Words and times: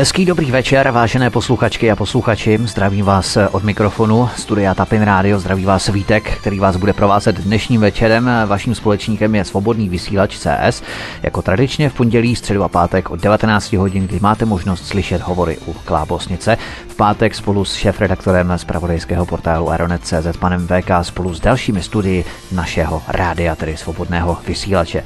Hezký 0.00 0.26
dobrý 0.26 0.50
večer, 0.50 0.90
vážené 0.90 1.30
posluchačky 1.30 1.90
a 1.90 1.96
posluchači. 1.96 2.58
Zdravím 2.64 3.04
vás 3.04 3.38
od 3.52 3.64
mikrofonu 3.64 4.28
Studia 4.36 4.74
Tapin 4.74 5.02
Radio, 5.02 5.38
zdraví 5.38 5.64
vás 5.64 5.88
Vítek, 5.88 6.38
který 6.38 6.58
vás 6.58 6.76
bude 6.76 6.92
provázet 6.92 7.36
dnešním 7.36 7.80
večerem. 7.80 8.30
Vaším 8.46 8.74
společníkem 8.74 9.34
je 9.34 9.44
Svobodný 9.44 9.88
vysílač 9.88 10.36
CS. 10.36 10.82
Jako 11.22 11.42
tradičně 11.42 11.88
v 11.88 11.94
pondělí, 11.94 12.36
středu 12.36 12.64
a 12.64 12.68
pátek 12.68 13.10
od 13.10 13.20
19 13.20 13.72
hodin, 13.72 14.06
kdy 14.06 14.20
máte 14.20 14.44
možnost 14.44 14.86
slyšet 14.86 15.22
hovory 15.22 15.58
u 15.66 15.72
Klábosnice. 15.72 16.56
V 16.88 16.96
pátek 16.96 17.34
spolu 17.34 17.64
s 17.64 17.74
šéf-redaktorem 17.74 18.52
z 18.56 18.64
pravodejského 18.64 19.26
portálu 19.26 19.70
Aeronet.cz 19.70 20.36
panem 20.38 20.66
VK 20.66 20.90
spolu 21.02 21.34
s 21.34 21.40
dalšími 21.40 21.82
studii 21.82 22.24
našeho 22.52 23.02
rádia, 23.08 23.56
tedy 23.56 23.76
Svobodného 23.76 24.38
vysílače. 24.46 25.04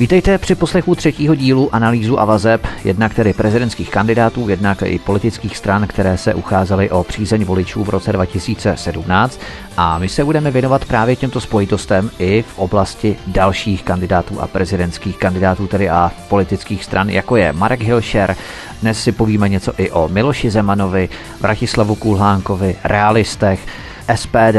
Vítejte 0.00 0.38
při 0.38 0.54
poslechu 0.54 0.94
třetího 0.94 1.34
dílu 1.34 1.74
analýzu 1.74 2.20
a 2.20 2.24
vazeb, 2.24 2.66
jednak 2.84 3.14
tedy 3.14 3.32
prezidentských 3.32 3.90
kandidátů, 3.90 4.48
jednak 4.48 4.82
i 4.86 4.98
politických 4.98 5.56
stran, 5.56 5.86
které 5.86 6.16
se 6.18 6.34
ucházely 6.34 6.90
o 6.90 7.04
přízeň 7.04 7.44
voličů 7.44 7.84
v 7.84 7.88
roce 7.88 8.12
2017 8.12 9.40
a 9.76 9.98
my 9.98 10.08
se 10.08 10.24
budeme 10.24 10.50
věnovat 10.50 10.84
právě 10.84 11.16
těmto 11.16 11.40
spojitostem 11.40 12.10
i 12.18 12.42
v 12.42 12.58
oblasti 12.58 13.16
dalších 13.26 13.82
kandidátů 13.82 14.40
a 14.40 14.46
prezidentských 14.46 15.16
kandidátů, 15.16 15.66
tedy 15.66 15.90
a 15.90 16.12
politických 16.28 16.84
stran, 16.84 17.10
jako 17.10 17.36
je 17.36 17.52
Marek 17.52 17.80
Hilšer. 17.80 18.36
Dnes 18.82 19.02
si 19.02 19.12
povíme 19.12 19.48
něco 19.48 19.72
i 19.78 19.90
o 19.90 20.08
Miloši 20.08 20.50
Zemanovi, 20.50 21.08
Vratislavu 21.40 21.94
Kulhánkovi, 21.94 22.76
realistech, 22.84 23.66
SPD, 24.14 24.56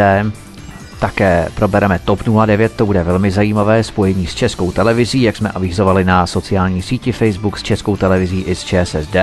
také 1.00 1.48
probereme 1.56 2.00
TOP 2.00 2.20
09, 2.46 2.74
to 2.76 2.86
bude 2.86 3.04
velmi 3.04 3.32
zajímavé 3.32 3.84
spojení 3.84 4.28
s 4.28 4.36
českou 4.36 4.72
televizí, 4.72 5.22
jak 5.22 5.38
jsme 5.38 5.50
avizovali 5.50 6.04
na 6.04 6.28
sociální 6.28 6.82
síti 6.82 7.12
Facebook 7.12 7.58
s 7.58 7.64
českou 7.64 7.98
televizí 7.98 8.42
i 8.42 8.56
s 8.56 8.64
ČSSD, 8.64 9.16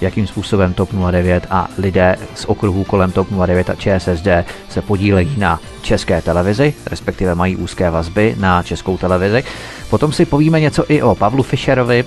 jakým 0.00 0.26
způsobem 0.26 0.72
TOP 0.72 0.92
09 1.10 1.46
a 1.50 1.68
lidé 1.78 2.16
z 2.34 2.44
okruhů 2.44 2.84
kolem 2.84 3.12
TOP 3.12 3.28
09 3.46 3.70
a 3.70 3.74
ČSSD 3.74 4.28
se 4.68 4.82
podílejí 4.82 5.34
na 5.38 5.60
české 5.82 6.22
televizi, 6.22 6.74
respektive 6.90 7.34
mají 7.34 7.56
úzké 7.56 7.90
vazby 7.90 8.34
na 8.38 8.62
českou 8.62 8.96
televizi. 8.96 9.44
Potom 9.90 10.12
si 10.12 10.24
povíme 10.24 10.60
něco 10.60 10.84
i 10.88 11.02
o 11.02 11.14
Pavlu 11.14 11.42
Fischerovi, 11.42 12.04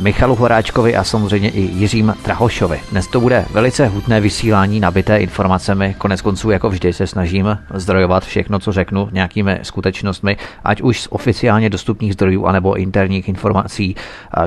Michalu 0.00 0.34
Horáčkovi 0.34 0.96
a 0.96 1.04
samozřejmě 1.04 1.50
i 1.50 1.60
Jiřím 1.60 2.14
Trahošovi. 2.22 2.80
Dnes 2.90 3.06
to 3.06 3.20
bude 3.20 3.44
velice 3.52 3.86
hutné 3.86 4.20
vysílání 4.20 4.80
nabité 4.80 5.18
informacemi. 5.18 5.94
Konec 5.98 6.20
konců, 6.20 6.50
jako 6.50 6.70
vždy, 6.70 6.92
se 6.92 7.06
snažím 7.06 7.58
zdrojovat 7.74 8.24
všechno, 8.24 8.58
co 8.58 8.72
řeknu, 8.72 9.08
nějakými 9.12 9.58
skutečnostmi, 9.62 10.36
ať 10.64 10.82
už 10.82 11.00
z 11.00 11.08
oficiálně 11.10 11.70
dostupných 11.70 12.12
zdrojů, 12.12 12.46
anebo 12.46 12.74
interních 12.74 13.28
informací, 13.28 13.96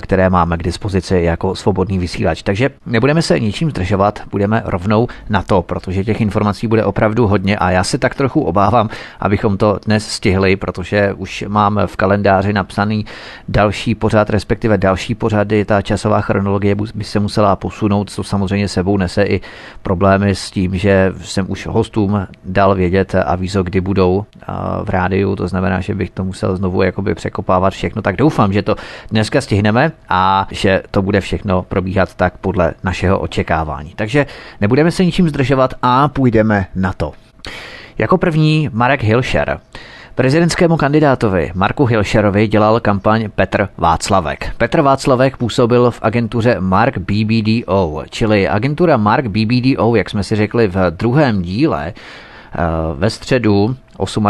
které 0.02 0.30
máme 0.30 0.58
k 0.58 0.64
dispozici 0.64 1.22
jako 1.24 1.56
svobodný 1.56 2.00
vysílač. 2.00 2.44
Takže 2.44 2.70
nebudeme 2.86 3.22
se 3.22 3.40
ničím 3.40 3.70
zdržovat, 3.70 4.22
budeme 4.32 4.62
rovnou 4.66 5.08
na 5.30 5.42
to, 5.42 5.62
protože 5.62 6.04
těch 6.04 6.22
informací 6.22 6.68
bude 6.68 6.86
opravdu 6.86 7.28
hodně 7.28 7.58
a 7.58 7.72
já 7.72 7.84
se 7.84 7.98
tak 7.98 8.16
trochu 8.16 8.42
obávám, 8.42 8.90
abychom 9.20 9.58
to 9.58 9.80
dnes 9.86 10.08
stihli, 10.08 10.56
protože 10.56 11.14
už 11.14 11.44
mám 11.48 11.80
v 11.86 11.96
kalendáři 11.96 12.54
napsaný 12.54 13.06
další 13.48 13.96
pořád, 13.96 14.30
respektive 14.30 14.78
další 14.78 15.16
pořád 15.16 15.41
pořady, 15.42 15.66
ta 15.66 15.82
časová 15.82 16.22
chronologie 16.22 16.76
by 16.76 17.04
se 17.04 17.20
musela 17.20 17.56
posunout, 17.56 18.10
co 18.10 18.24
samozřejmě 18.24 18.68
sebou 18.68 18.98
nese 18.98 19.24
i 19.24 19.42
problémy 19.82 20.36
s 20.36 20.52
tím, 20.52 20.78
že 20.78 21.14
jsem 21.22 21.46
už 21.52 21.68
hostům 21.68 22.28
dal 22.46 22.76
vědět 22.76 23.16
avízo, 23.16 23.64
kdy 23.64 23.82
budou 23.82 24.26
v 24.84 24.90
rádiu, 24.90 25.36
to 25.36 25.48
znamená, 25.48 25.82
že 25.82 25.96
bych 25.96 26.10
to 26.10 26.24
musel 26.24 26.56
znovu 26.56 26.82
jakoby 26.82 27.16
překopávat 27.16 27.74
všechno, 27.74 28.02
tak 28.02 28.16
doufám, 28.16 28.54
že 28.54 28.62
to 28.62 28.76
dneska 29.12 29.42
stihneme 29.42 29.92
a 30.10 30.48
že 30.52 30.84
to 30.92 31.02
bude 31.02 31.22
všechno 31.22 31.64
probíhat 31.64 32.16
tak 32.16 32.38
podle 32.38 32.74
našeho 32.84 33.20
očekávání. 33.20 33.94
Takže 33.96 34.26
nebudeme 34.62 34.92
se 34.92 35.06
ničím 35.06 35.30
zdržovat 35.30 35.74
a 35.82 36.08
půjdeme 36.08 36.66
na 36.76 36.94
to. 36.94 37.14
Jako 37.98 38.18
první 38.18 38.70
Marek 38.74 39.04
Hilšer. 39.04 39.60
Prezidentskému 40.16 40.78
kandidátovi 40.78 41.52
Marku 41.56 41.86
Hilšerovi 41.86 42.48
dělal 42.48 42.80
kampaň 42.80 43.30
Petr 43.36 43.70
Václavek. 43.78 44.54
Petr 44.58 44.82
Václavek 44.82 45.38
působil 45.38 45.92
v 45.92 46.00
agentuře 46.02 46.56
Mark 46.60 46.98
BBDO, 46.98 48.04
čili 48.10 48.48
agentura 48.48 48.98
Mark 48.98 49.28
BBDO, 49.28 49.96
jak 49.96 50.10
jsme 50.10 50.24
si 50.24 50.36
řekli 50.36 50.68
v 50.68 50.92
druhém 50.92 51.42
díle, 51.42 51.94
eh, 51.94 52.60
ve 52.96 53.10
středu 53.10 53.76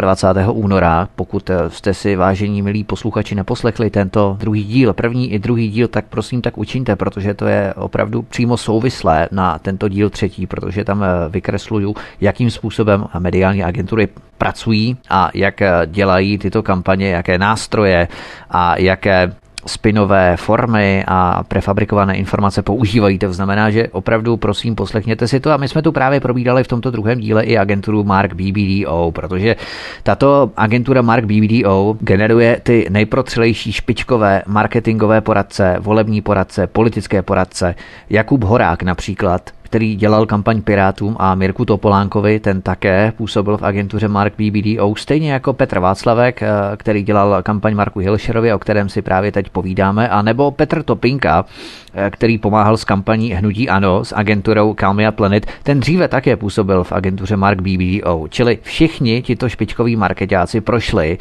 28. 0.01 0.51
února. 0.51 1.07
Pokud 1.15 1.49
eh, 1.49 1.69
jste 1.69 1.93
si, 1.93 2.15
vážení 2.15 2.61
milí 2.61 2.83
posluchači, 2.83 3.35
neposlechli 3.35 3.89
tento 3.89 4.37
druhý 4.39 4.63
díl, 4.63 4.93
první 4.93 5.31
i 5.31 5.39
druhý 5.39 5.69
díl, 5.69 5.87
tak 5.87 6.05
prosím 6.05 6.41
tak 6.41 6.57
učiňte, 6.57 6.95
protože 6.95 7.33
to 7.33 7.45
je 7.45 7.73
opravdu 7.73 8.21
přímo 8.21 8.57
souvislé 8.57 9.29
na 9.31 9.59
tento 9.59 9.89
díl 9.89 10.09
třetí, 10.09 10.47
protože 10.47 10.83
tam 10.83 11.03
eh, 11.03 11.07
vykresluju, 11.29 11.95
jakým 12.21 12.51
způsobem 12.51 13.05
mediální 13.19 13.63
agentury 13.63 14.07
pracují 14.37 14.97
a 15.09 15.29
jak 15.33 15.61
eh, 15.61 15.71
dělají 15.85 16.37
tyto 16.37 16.63
kampaně, 16.63 17.09
jaké 17.09 17.37
nástroje 17.37 18.07
a 18.49 18.79
jaké 18.79 19.33
spinové 19.65 20.37
formy 20.37 21.03
a 21.07 21.43
prefabrikované 21.43 22.15
informace 22.15 22.61
používají. 22.61 23.19
To 23.19 23.33
znamená, 23.33 23.69
že 23.69 23.87
opravdu 23.87 24.37
prosím 24.37 24.75
poslechněte 24.75 25.27
si 25.27 25.39
to 25.39 25.51
a 25.51 25.57
my 25.57 25.67
jsme 25.67 25.81
tu 25.81 25.91
právě 25.91 26.19
probídali 26.19 26.63
v 26.63 26.67
tomto 26.67 26.91
druhém 26.91 27.19
díle 27.19 27.43
i 27.43 27.57
agenturu 27.57 28.03
Mark 28.03 28.33
BBDO, 28.33 29.11
protože 29.11 29.55
tato 30.03 30.51
agentura 30.57 31.01
Mark 31.01 31.25
BBDO 31.25 31.97
generuje 31.99 32.59
ty 32.63 32.87
nejprotřelejší 32.89 33.71
špičkové 33.71 34.43
marketingové 34.47 35.21
poradce, 35.21 35.75
volební 35.79 36.21
poradce, 36.21 36.67
politické 36.67 37.21
poradce. 37.21 37.75
Jakub 38.09 38.43
Horák 38.43 38.83
například, 38.83 39.49
který 39.71 39.95
dělal 39.95 40.25
kampaň 40.25 40.61
Pirátům 40.61 41.15
a 41.19 41.35
Mirku 41.35 41.65
Topolánkovi, 41.65 42.39
ten 42.39 42.61
také 42.61 43.13
působil 43.17 43.57
v 43.57 43.63
agentuře 43.63 44.07
Mark 44.07 44.33
BBDO, 44.37 44.95
stejně 44.95 45.31
jako 45.31 45.53
Petr 45.53 45.79
Václavek, 45.79 46.43
eh, 46.43 46.49
který 46.77 47.03
dělal 47.03 47.43
kampaň 47.43 47.75
Marku 47.75 47.99
Hilšerovi, 47.99 48.53
o 48.53 48.59
kterém 48.59 48.89
si 48.89 49.01
právě 49.01 49.31
teď 49.31 49.49
povídáme, 49.49 50.09
a 50.09 50.21
nebo 50.21 50.51
Petr 50.51 50.83
Topinka, 50.83 51.45
eh, 51.93 52.09
který 52.09 52.37
pomáhal 52.37 52.77
s 52.77 52.83
kampaní 52.83 53.33
Hnutí 53.33 53.69
Ano 53.69 54.05
s 54.05 54.15
agenturou 54.15 54.73
Calmia 54.73 55.11
Planet, 55.11 55.45
ten 55.63 55.79
dříve 55.79 56.07
také 56.07 56.35
působil 56.35 56.83
v 56.83 56.91
agentuře 56.91 57.37
Mark 57.37 57.61
BBDO, 57.61 58.27
čili 58.29 58.59
všichni 58.61 59.21
tito 59.21 59.49
špičkoví 59.49 59.95
marketáci 59.95 60.61
prošli 60.61 61.17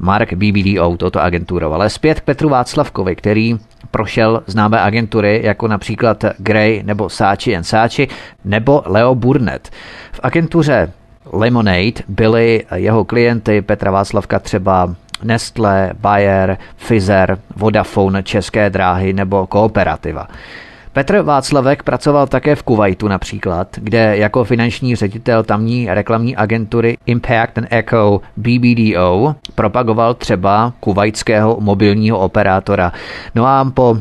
Mark 0.00 0.32
BBDO, 0.32 0.96
toto 0.96 1.22
agenturou. 1.22 1.72
Ale 1.72 1.90
zpět 1.90 2.20
k 2.20 2.24
Petru 2.24 2.48
Václavkovi, 2.48 3.16
který 3.16 3.58
prošel 3.92 4.42
známé 4.46 4.80
agentury 4.80 5.40
jako 5.44 5.68
například 5.68 6.24
Gray 6.38 6.82
nebo 6.84 7.08
Saatchi 7.08 7.58
Saatchi 7.62 8.08
nebo 8.44 8.82
Leo 8.86 9.14
Burnett. 9.14 9.70
V 10.12 10.20
agentuře 10.22 10.92
Lemonade 11.32 12.02
byli 12.08 12.64
jeho 12.74 13.04
klienty 13.04 13.62
Petra 13.62 13.90
Václavka 13.90 14.38
třeba 14.38 14.94
Nestle, 15.22 15.92
Bayer, 16.00 16.58
Pfizer, 16.76 17.38
Vodafone, 17.56 18.22
České 18.22 18.70
dráhy 18.70 19.12
nebo 19.12 19.46
Kooperativa. 19.46 20.28
Petr 20.92 21.22
Václavek 21.22 21.82
pracoval 21.82 22.26
také 22.26 22.54
v 22.54 22.62
Kuwaitu 22.62 23.08
například, 23.08 23.68
kde 23.76 24.16
jako 24.16 24.44
finanční 24.44 24.96
ředitel 24.96 25.42
tamní 25.42 25.88
reklamní 25.90 26.36
agentury 26.36 26.98
Impact 27.06 27.58
and 27.58 27.66
Echo 27.70 28.20
BBDO 28.36 29.34
propagoval 29.54 30.14
třeba 30.14 30.72
kuvajského 30.80 31.56
mobilního 31.60 32.18
operátora. 32.18 32.92
No 33.34 33.46
a 33.46 33.70
po 33.74 33.98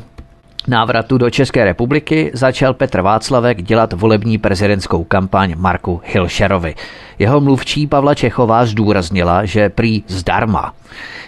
návratu 0.67 1.17
do 1.17 1.29
České 1.29 1.65
republiky 1.65 2.31
začal 2.33 2.73
Petr 2.73 3.01
Václavek 3.01 3.61
dělat 3.63 3.93
volební 3.93 4.37
prezidentskou 4.37 5.03
kampaň 5.03 5.53
Marku 5.57 6.01
Hilšerovi. 6.05 6.75
Jeho 7.19 7.41
mluvčí 7.41 7.87
Pavla 7.87 8.15
Čechová 8.15 8.65
zdůraznila, 8.65 9.45
že 9.45 9.69
prý 9.69 10.03
zdarma. 10.07 10.73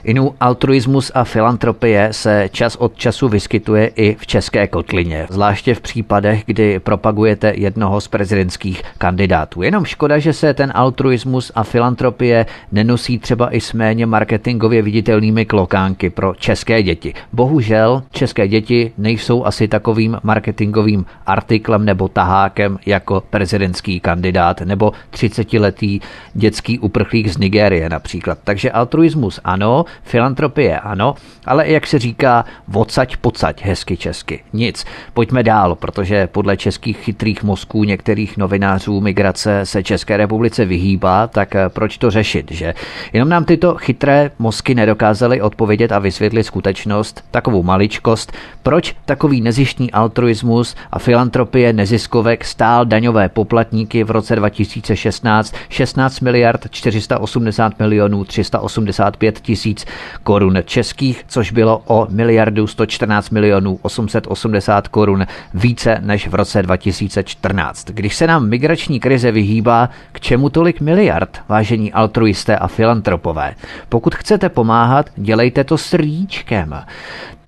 Inu 0.03 0.35
altruismus 0.39 1.11
a 1.15 1.23
filantropie 1.23 2.07
se 2.11 2.49
čas 2.51 2.75
od 2.75 2.95
času 2.95 3.29
vyskytuje 3.29 3.87
i 3.87 4.15
v 4.19 4.27
české 4.27 4.67
kotlině, 4.67 5.27
zvláště 5.29 5.75
v 5.75 5.81
případech, 5.81 6.43
kdy 6.45 6.79
propagujete 6.79 7.53
jednoho 7.55 8.01
z 8.01 8.07
prezidentských 8.07 8.81
kandidátů. 8.97 9.61
Jenom 9.61 9.85
škoda, 9.85 10.19
že 10.19 10.33
se 10.33 10.53
ten 10.53 10.71
altruismus 10.75 11.51
a 11.55 11.63
filantropie 11.63 12.45
nenosí 12.71 13.19
třeba 13.19 13.55
i 13.55 13.61
s 13.61 13.73
méně 13.73 14.05
marketingově 14.05 14.81
viditelnými 14.81 15.45
klokánky 15.45 16.09
pro 16.09 16.35
české 16.35 16.83
děti. 16.83 17.13
Bohužel 17.33 18.03
české 18.11 18.47
děti 18.47 18.91
nejsou 18.97 19.22
asi 19.29 19.67
takovým 19.67 20.17
marketingovým 20.23 21.05
artiklem 21.25 21.85
nebo 21.85 22.07
tahákem 22.07 22.79
jako 22.85 23.23
prezidentský 23.29 23.99
kandidát 23.99 24.61
nebo 24.61 24.91
30-letý 25.13 25.99
dětský 26.33 26.79
uprchlík 26.79 27.27
z 27.27 27.37
Nigérie 27.37 27.89
například. 27.89 28.37
Takže 28.43 28.71
altruismus 28.71 29.39
ano, 29.43 29.85
filantropie 30.03 30.79
ano, 30.79 31.15
ale 31.45 31.69
jak 31.69 31.87
se 31.87 31.99
říká, 31.99 32.45
vocať 32.67 33.17
pocať 33.17 33.63
hezky 33.63 33.97
česky. 33.97 34.43
Nic. 34.53 34.85
Pojďme 35.13 35.43
dál, 35.43 35.75
protože 35.75 36.27
podle 36.27 36.57
českých 36.57 36.97
chytrých 36.97 37.43
mozků 37.43 37.83
některých 37.83 38.37
novinářů 38.37 39.01
migrace 39.01 39.65
se 39.65 39.83
České 39.83 40.17
republice 40.17 40.65
vyhýbá, 40.65 41.27
tak 41.27 41.55
eh, 41.55 41.69
proč 41.69 41.97
to 41.97 42.11
řešit, 42.11 42.51
že? 42.51 42.73
Jenom 43.13 43.29
nám 43.29 43.45
tyto 43.45 43.75
chytré 43.75 44.31
mozky 44.39 44.75
nedokázaly 44.75 45.41
odpovědět 45.41 45.91
a 45.91 45.99
vysvětlit 45.99 46.43
skutečnost, 46.43 47.25
takovou 47.31 47.63
maličkost, 47.63 48.31
proč 48.63 48.95
takový 49.13 49.41
nezištní 49.41 49.91
altruismus 49.91 50.75
a 50.91 50.99
filantropie 50.99 51.73
neziskovek 51.73 52.45
stál 52.45 52.85
daňové 52.85 53.29
poplatníky 53.29 54.03
v 54.03 54.11
roce 54.11 54.35
2016 54.35 55.55
16 55.69 56.19
miliard 56.19 56.67
480 56.69 57.79
milionů 57.79 58.23
385 58.23 59.39
tisíc 59.39 59.85
korun 60.23 60.57
českých, 60.65 61.23
což 61.27 61.51
bylo 61.51 61.81
o 61.87 62.07
miliardu 62.09 62.67
114 62.67 63.29
milionů 63.29 63.79
880 63.81 64.87
korun 64.87 65.25
více 65.53 65.97
než 66.01 66.27
v 66.27 66.35
roce 66.35 66.63
2014. 66.63 67.87
Když 67.89 68.15
se 68.15 68.27
nám 68.27 68.49
migrační 68.49 68.99
krize 68.99 69.31
vyhýbá, 69.31 69.89
k 70.11 70.19
čemu 70.19 70.49
tolik 70.49 70.81
miliard, 70.81 71.41
vážení 71.49 71.93
altruisté 71.93 72.57
a 72.57 72.67
filantropové? 72.67 73.55
Pokud 73.89 74.15
chcete 74.15 74.49
pomáhat, 74.49 75.09
dělejte 75.15 75.63
to 75.63 75.77
srdíčkem. 75.77 76.83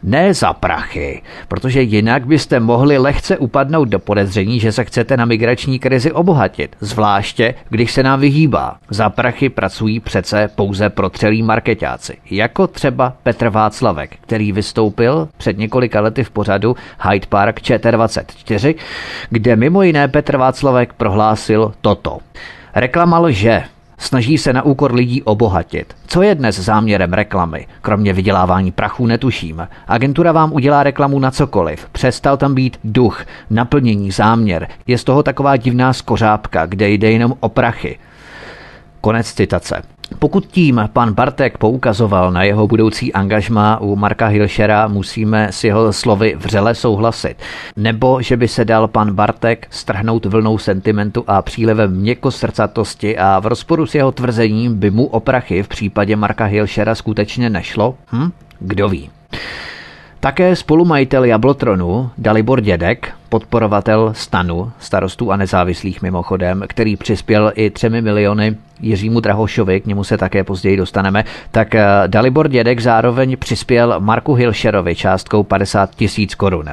Ne 0.07 0.33
za 0.33 0.53
prachy, 0.53 1.21
protože 1.47 1.81
jinak 1.81 2.25
byste 2.25 2.59
mohli 2.59 2.97
lehce 2.97 3.37
upadnout 3.37 3.89
do 3.89 3.99
podezření, 3.99 4.59
že 4.59 4.71
se 4.71 4.83
chcete 4.83 5.17
na 5.17 5.25
migrační 5.25 5.79
krizi 5.79 6.11
obohatit, 6.11 6.75
zvláště 6.79 7.53
když 7.69 7.91
se 7.91 8.03
nám 8.03 8.19
vyhýbá. 8.19 8.77
Za 8.89 9.09
prachy 9.09 9.49
pracují 9.49 9.99
přece 9.99 10.49
pouze 10.55 10.89
protřelí 10.89 11.43
marketáci, 11.43 12.17
jako 12.31 12.67
třeba 12.67 13.13
Petr 13.23 13.49
Václavek, 13.49 14.15
který 14.21 14.51
vystoupil 14.51 15.29
před 15.37 15.57
několika 15.57 16.01
lety 16.01 16.23
v 16.23 16.29
pořadu 16.29 16.75
Hyde 17.09 17.27
Park 17.29 17.59
ČT24, 17.59 18.75
kde 19.29 19.55
mimo 19.55 19.81
jiné 19.81 20.07
Petr 20.07 20.37
Václavek 20.37 20.93
prohlásil 20.93 21.73
toto. 21.81 22.19
Reklama 22.75 23.19
lže, 23.19 23.63
Snaží 23.97 24.37
se 24.37 24.53
na 24.53 24.61
úkor 24.61 24.93
lidí 24.93 25.23
obohatit. 25.23 25.95
Co 26.07 26.21
je 26.21 26.35
dnes 26.35 26.59
záměrem 26.59 27.13
reklamy? 27.13 27.67
Kromě 27.81 28.13
vydělávání 28.13 28.71
prachu 28.71 29.05
netuším. 29.05 29.67
Agentura 29.87 30.31
vám 30.31 30.53
udělá 30.53 30.83
reklamu 30.83 31.19
na 31.19 31.31
cokoliv. 31.31 31.87
Přestal 31.91 32.37
tam 32.37 32.55
být 32.55 32.79
duch, 32.83 33.25
naplnění, 33.49 34.11
záměr. 34.11 34.67
Je 34.87 34.97
z 34.97 35.03
toho 35.03 35.23
taková 35.23 35.57
divná 35.57 35.93
skořápka, 35.93 36.65
kde 36.65 36.89
jde 36.89 37.11
jenom 37.11 37.33
o 37.39 37.49
prachy. 37.49 37.99
Konec 39.01 39.33
citace. 39.33 39.94
Pokud 40.19 40.45
tím 40.45 40.89
pan 40.93 41.13
Bartek 41.13 41.57
poukazoval 41.57 42.31
na 42.31 42.43
jeho 42.43 42.67
budoucí 42.67 43.13
angažma 43.13 43.81
u 43.81 43.95
Marka 43.95 44.27
Hilšera, 44.27 44.87
musíme 44.87 45.47
s 45.51 45.63
jeho 45.63 45.93
slovy 45.93 46.35
vřele 46.37 46.75
souhlasit. 46.75 47.37
Nebo 47.75 48.21
že 48.21 48.37
by 48.37 48.47
se 48.47 48.65
dal 48.65 48.87
pan 48.87 49.13
Bartek 49.13 49.67
strhnout 49.69 50.25
vlnou 50.25 50.57
sentimentu 50.57 51.23
a 51.27 51.41
přílevem 51.41 51.91
měkkosrdcatosti 51.95 53.17
a 53.17 53.39
v 53.39 53.45
rozporu 53.45 53.85
s 53.85 53.95
jeho 53.95 54.11
tvrzením 54.11 54.79
by 54.79 54.91
mu 54.91 55.05
oprachy 55.05 55.63
v 55.63 55.67
případě 55.67 56.15
Marka 56.15 56.45
Hilšera 56.45 56.95
skutečně 56.95 57.49
nešlo? 57.49 57.95
Hm? 58.11 58.31
Kdo 58.59 58.89
ví. 58.89 59.09
Také 60.25 60.55
spolumajitel 60.55 61.23
Jablotronu 61.23 62.09
Dalibor 62.17 62.61
Dědek, 62.61 63.13
podporovatel 63.29 64.13
stanu, 64.13 64.71
starostů 64.79 65.31
a 65.31 65.37
nezávislých 65.37 66.01
mimochodem, 66.01 66.63
který 66.67 66.95
přispěl 66.95 67.51
i 67.55 67.69
třemi 67.69 68.01
miliony 68.01 68.55
Jiřímu 68.79 69.19
Drahošovi, 69.19 69.81
k 69.81 69.85
němu 69.85 70.03
se 70.03 70.17
také 70.17 70.43
později 70.43 70.77
dostaneme, 70.77 71.23
tak 71.51 71.75
eh, 71.75 71.85
Dalibor 72.07 72.47
Dědek 72.47 72.79
zároveň 72.79 73.37
přispěl 73.37 73.95
Marku 73.99 74.33
Hilšerovi 74.33 74.95
částkou 74.95 75.43
50 75.43 75.95
tisíc 75.95 76.35
korun. 76.35 76.69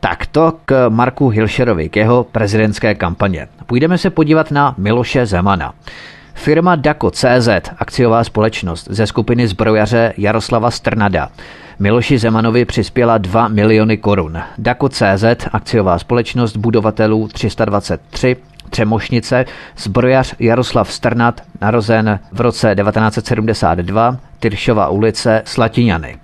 Tak 0.00 0.26
to 0.26 0.52
k 0.64 0.88
Marku 0.88 1.28
Hilšerovi, 1.28 1.88
k 1.88 1.96
jeho 1.96 2.24
prezidentské 2.24 2.94
kampaně. 2.94 3.48
Půjdeme 3.66 3.98
se 3.98 4.10
podívat 4.10 4.50
na 4.50 4.74
Miloše 4.78 5.26
Zemana. 5.26 5.74
Firma 6.34 6.76
Dako 6.76 7.10
CZ, 7.10 7.48
akciová 7.78 8.24
společnost 8.24 8.88
ze 8.90 9.06
skupiny 9.06 9.48
zbrojaře 9.48 10.12
Jaroslava 10.16 10.70
Strnada, 10.70 11.28
Miloši 11.82 12.18
Zemanovi 12.18 12.64
přispěla 12.64 13.18
2 13.18 13.48
miliony 13.48 13.96
korun. 13.96 14.38
Dako 14.58 14.88
CZ, 14.88 15.24
akciová 15.52 15.98
společnost 15.98 16.56
budovatelů 16.56 17.28
323, 17.28 18.36
Třemošnice, 18.70 19.44
zbrojař 19.78 20.34
Jaroslav 20.38 20.92
Strnat, 20.92 21.40
narozen 21.60 22.20
v 22.32 22.40
roce 22.40 22.74
1972, 22.74 24.16
Tyršova 24.40 24.88
ulice, 24.88 25.42
Slatiňany. 25.44 26.16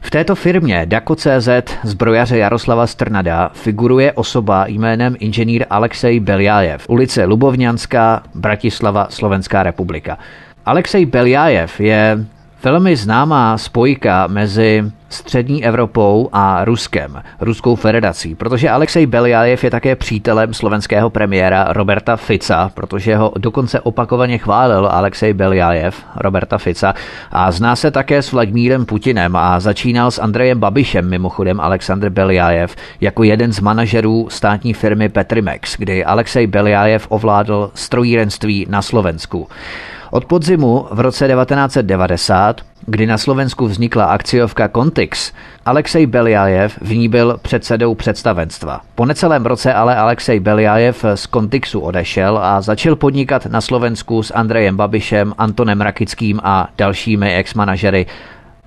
V 0.00 0.10
této 0.10 0.34
firmě 0.34 0.86
Dako.cz 0.86 1.48
zbrojaře 1.84 2.38
Jaroslava 2.38 2.86
Strnada 2.86 3.50
figuruje 3.54 4.12
osoba 4.12 4.66
jménem 4.66 5.16
inženýr 5.18 5.66
Alexej 5.70 6.20
Beljájev, 6.20 6.88
ulice 6.88 7.24
Lubovňanská, 7.24 8.22
Bratislava, 8.34 9.06
Slovenská 9.10 9.62
republika. 9.62 10.18
Alexej 10.66 11.06
Beljájev 11.06 11.80
je 11.80 12.26
velmi 12.62 12.96
známá 12.96 13.58
spojka 13.58 14.26
mezi 14.26 14.84
střední 15.08 15.64
Evropou 15.64 16.28
a 16.32 16.64
Ruskem, 16.64 17.22
Ruskou 17.40 17.76
federací, 17.76 18.34
protože 18.34 18.70
Alexej 18.70 19.06
Beliajev 19.06 19.64
je 19.64 19.70
také 19.70 19.96
přítelem 19.96 20.54
slovenského 20.54 21.10
premiéra 21.10 21.66
Roberta 21.72 22.16
Fica, 22.16 22.70
protože 22.74 23.16
ho 23.16 23.32
dokonce 23.38 23.80
opakovaně 23.80 24.38
chválil 24.38 24.88
Alexej 24.92 25.32
Beliajev, 25.32 26.04
Roberta 26.16 26.58
Fica, 26.58 26.94
a 27.30 27.50
zná 27.50 27.76
se 27.76 27.90
také 27.90 28.22
s 28.22 28.32
Vladimírem 28.32 28.86
Putinem 28.86 29.36
a 29.36 29.60
začínal 29.60 30.10
s 30.10 30.18
Andrejem 30.18 30.60
Babišem, 30.60 31.08
mimochodem 31.08 31.60
Aleksandr 31.60 32.10
Beliajev, 32.10 32.76
jako 33.00 33.22
jeden 33.22 33.52
z 33.52 33.60
manažerů 33.60 34.28
státní 34.30 34.74
firmy 34.74 35.08
Petrimex, 35.08 35.76
kdy 35.78 36.04
Alexej 36.04 36.46
Beliajev 36.46 37.06
ovládl 37.08 37.70
strojírenství 37.74 38.66
na 38.70 38.82
Slovensku. 38.82 39.48
Od 40.10 40.24
podzimu 40.24 40.86
v 40.90 41.00
roce 41.00 41.28
1990, 41.28 42.60
kdy 42.86 43.06
na 43.06 43.18
Slovensku 43.18 43.66
vznikla 43.66 44.04
akciovka 44.04 44.68
Contix, 44.68 45.32
Alexej 45.66 46.06
Beliajev 46.06 46.78
v 46.82 46.96
ní 46.96 47.08
byl 47.08 47.38
předsedou 47.42 47.94
představenstva. 47.94 48.80
Po 48.94 49.06
necelém 49.06 49.46
roce 49.46 49.74
ale 49.74 49.96
Alexej 49.96 50.40
Beliajev 50.40 51.04
z 51.14 51.26
Contixu 51.26 51.80
odešel 51.80 52.38
a 52.38 52.60
začal 52.60 52.96
podnikat 52.96 53.46
na 53.46 53.60
Slovensku 53.60 54.22
s 54.22 54.34
Andrejem 54.34 54.76
Babišem, 54.76 55.34
Antonem 55.38 55.80
Rakickým 55.80 56.40
a 56.44 56.68
dalšími 56.78 57.34
ex-manažery 57.34 58.06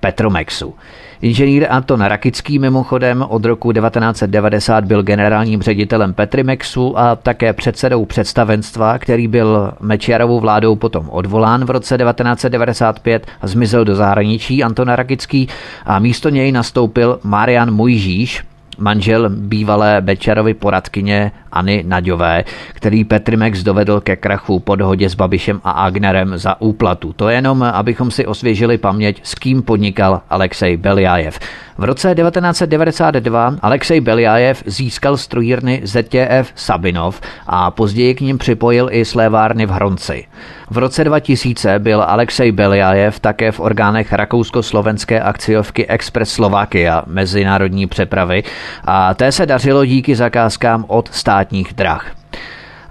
Petromexu. 0.00 0.74
Inženýr 1.22 1.66
Anton 1.70 2.00
Rakický 2.00 2.58
mimochodem 2.58 3.24
od 3.28 3.44
roku 3.44 3.72
1990 3.72 4.84
byl 4.84 5.02
generálním 5.02 5.62
ředitelem 5.62 6.14
Petrimexu 6.14 6.98
a 6.98 7.16
také 7.16 7.52
předsedou 7.52 8.04
představenstva, 8.04 8.98
který 8.98 9.28
byl 9.28 9.72
Mečiarovou 9.80 10.40
vládou 10.40 10.76
potom 10.76 11.08
odvolán 11.10 11.64
v 11.64 11.70
roce 11.70 11.98
1995 11.98 13.26
a 13.40 13.46
zmizel 13.46 13.84
do 13.84 13.94
zahraničí 13.94 14.64
Anton 14.64 14.88
Rakický 14.88 15.48
a 15.86 15.98
místo 15.98 16.28
něj 16.28 16.52
nastoupil 16.52 17.20
Marian 17.22 17.70
Mojžíš, 17.74 18.42
manžel 18.78 19.30
bývalé 19.30 20.00
Bečarovy 20.00 20.54
poradkyněAny 20.54 21.84
Naďové, 21.86 22.44
který 22.72 23.04
Petrimex 23.04 23.62
dovedl 23.62 24.00
ke 24.00 24.16
krachu 24.16 24.60
po 24.60 24.76
dohodě 24.76 25.08
s 25.08 25.14
Babišem 25.14 25.60
a 25.64 25.70
Agnerem 25.70 26.38
za 26.38 26.60
úplatu. 26.60 27.12
To 27.12 27.28
jenom, 27.28 27.62
abychom 27.62 28.10
si 28.10 28.26
osvěžili 28.26 28.78
paměť, 28.78 29.20
s 29.22 29.34
kým 29.34 29.62
podnikal 29.62 30.22
Alexej 30.30 30.76
Beliajev. 30.76 31.38
V 31.78 31.84
roce 31.84 32.14
1992 32.14 33.56
Alexej 33.62 34.00
Beliajev 34.00 34.62
získal 34.66 35.16
strojírny 35.16 35.80
ZTF 35.84 36.52
Sabinov 36.54 37.20
a 37.46 37.70
později 37.70 38.14
k 38.14 38.20
ním 38.20 38.38
připojil 38.38 38.88
i 38.90 39.04
slévárny 39.04 39.66
v 39.66 39.70
Hronci. 39.70 40.24
V 40.70 40.78
roce 40.78 41.04
2000 41.04 41.78
byl 41.78 42.02
Alexej 42.02 42.52
Beliajev 42.52 43.20
také 43.20 43.52
v 43.52 43.60
orgánech 43.60 44.12
rakousko-slovenské 44.12 45.20
akciovky 45.20 45.86
Express 45.86 46.30
Slovakia 46.30 47.02
mezinárodní 47.06 47.86
přepravy 47.86 48.42
a 48.84 49.14
té 49.14 49.32
se 49.32 49.46
dařilo 49.46 49.84
díky 49.84 50.16
zakázkám 50.16 50.84
od 50.88 51.08
státních 51.12 51.72
drah. 51.72 52.23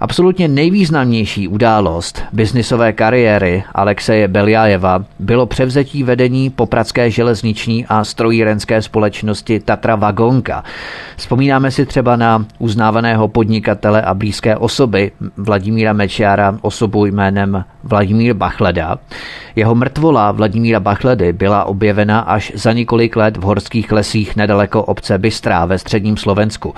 Absolutně 0.04 0.48
nejvýznamnější 0.48 1.48
událost 1.48 2.22
biznisové 2.32 2.92
kariéry 2.92 3.64
Alexeje 3.74 4.28
Beliajeva 4.28 5.04
bylo 5.18 5.46
převzetí 5.46 6.02
vedení 6.02 6.50
popradské 6.50 7.10
železniční 7.10 7.86
a 7.86 8.04
strojírenské 8.04 8.82
společnosti 8.82 9.60
Tatra 9.60 9.96
Vagonka. 9.96 10.64
Vzpomínáme 11.16 11.70
si 11.70 11.86
třeba 11.86 12.16
na 12.16 12.46
uznávaného 12.58 13.28
podnikatele 13.28 14.02
a 14.02 14.14
blízké 14.14 14.56
osoby 14.56 15.12
Vladimíra 15.36 15.92
Mečiara, 15.92 16.58
osobu 16.62 17.06
jménem 17.06 17.64
Vladimír 17.84 18.34
Bachleda. 18.34 18.98
Jeho 19.56 19.74
mrtvola 19.74 20.32
Vladimíra 20.32 20.80
Bachledy 20.80 21.32
byla 21.32 21.64
objevena 21.64 22.20
až 22.20 22.52
za 22.54 22.72
několik 22.72 23.16
let 23.16 23.36
v 23.36 23.42
horských 23.42 23.92
lesích 23.92 24.36
nedaleko 24.36 24.82
obce 24.82 25.18
Bystrá 25.18 25.64
ve 25.64 25.78
středním 25.78 26.16
Slovensku. 26.16 26.74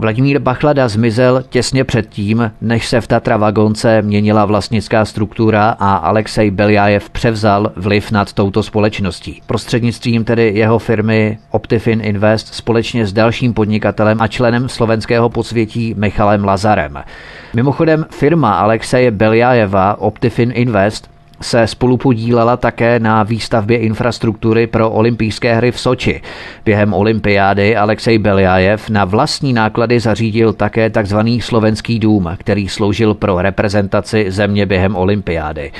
Vladimír 0.00 0.38
Bachlada 0.38 0.88
zmizel 0.88 1.42
těsně 1.48 1.84
předtím, 1.84 2.52
než 2.60 2.88
se 2.88 3.00
v 3.00 3.06
Tatra 3.06 3.36
Vagonce 3.36 4.02
měnila 4.02 4.44
vlastnická 4.44 5.04
struktura 5.04 5.76
a 5.78 5.94
Alexej 5.94 6.50
Beljajev 6.50 7.10
převzal 7.10 7.72
vliv 7.76 8.10
nad 8.10 8.32
touto 8.32 8.62
společností. 8.62 9.42
Prostřednictvím 9.46 10.24
tedy 10.24 10.52
jeho 10.54 10.78
firmy 10.78 11.38
Optifin 11.50 12.00
Invest 12.04 12.54
společně 12.54 13.06
s 13.06 13.12
dalším 13.12 13.54
podnikatelem 13.54 14.20
a 14.20 14.28
členem 14.28 14.68
slovenského 14.68 15.28
podsvětí 15.28 15.94
Michalem 15.98 16.44
Lazarem. 16.44 16.98
Mimochodem 17.54 18.06
firma 18.10 18.54
Alexeje 18.54 19.10
Beljajeva 19.10 20.00
Optifin 20.00 20.52
Invest 20.54 21.10
se 21.42 21.66
spolu 21.66 21.96
podílela 21.96 22.56
také 22.56 22.98
na 22.98 23.22
výstavbě 23.22 23.78
infrastruktury 23.78 24.66
pro 24.66 24.90
olympijské 24.90 25.54
hry 25.54 25.72
v 25.72 25.80
Soči. 25.80 26.22
Během 26.64 26.94
olympiády 26.94 27.76
Alexej 27.76 28.18
Beliajev 28.18 28.90
na 28.90 29.04
vlastní 29.04 29.52
náklady 29.52 30.00
zařídil 30.00 30.52
také 30.52 30.90
tzv. 30.90 31.18
slovenský 31.40 31.98
dům, 31.98 32.28
který 32.38 32.68
sloužil 32.68 33.14
pro 33.14 33.42
reprezentaci 33.42 34.30
země 34.30 34.66
během 34.66 34.96
olympiády. 34.96 35.72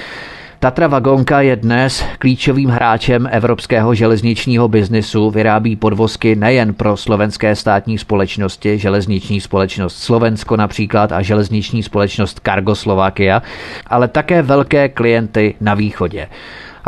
Tatra 0.60 0.86
Vagonka 0.86 1.40
je 1.40 1.56
dnes 1.56 2.04
klíčovým 2.18 2.68
hráčem 2.68 3.28
evropského 3.32 3.94
železničního 3.94 4.68
biznisu, 4.68 5.30
vyrábí 5.30 5.76
podvozky 5.76 6.36
nejen 6.36 6.74
pro 6.74 6.96
slovenské 6.96 7.56
státní 7.56 7.98
společnosti, 7.98 8.78
železniční 8.78 9.40
společnost 9.40 9.98
Slovensko 9.98 10.56
například 10.56 11.12
a 11.12 11.22
železniční 11.22 11.82
společnost 11.82 12.40
Cargo 12.44 12.74
Slovakia, 12.74 13.42
ale 13.86 14.08
také 14.08 14.42
velké 14.42 14.88
klienty 14.88 15.54
na 15.60 15.74
východě. 15.74 16.28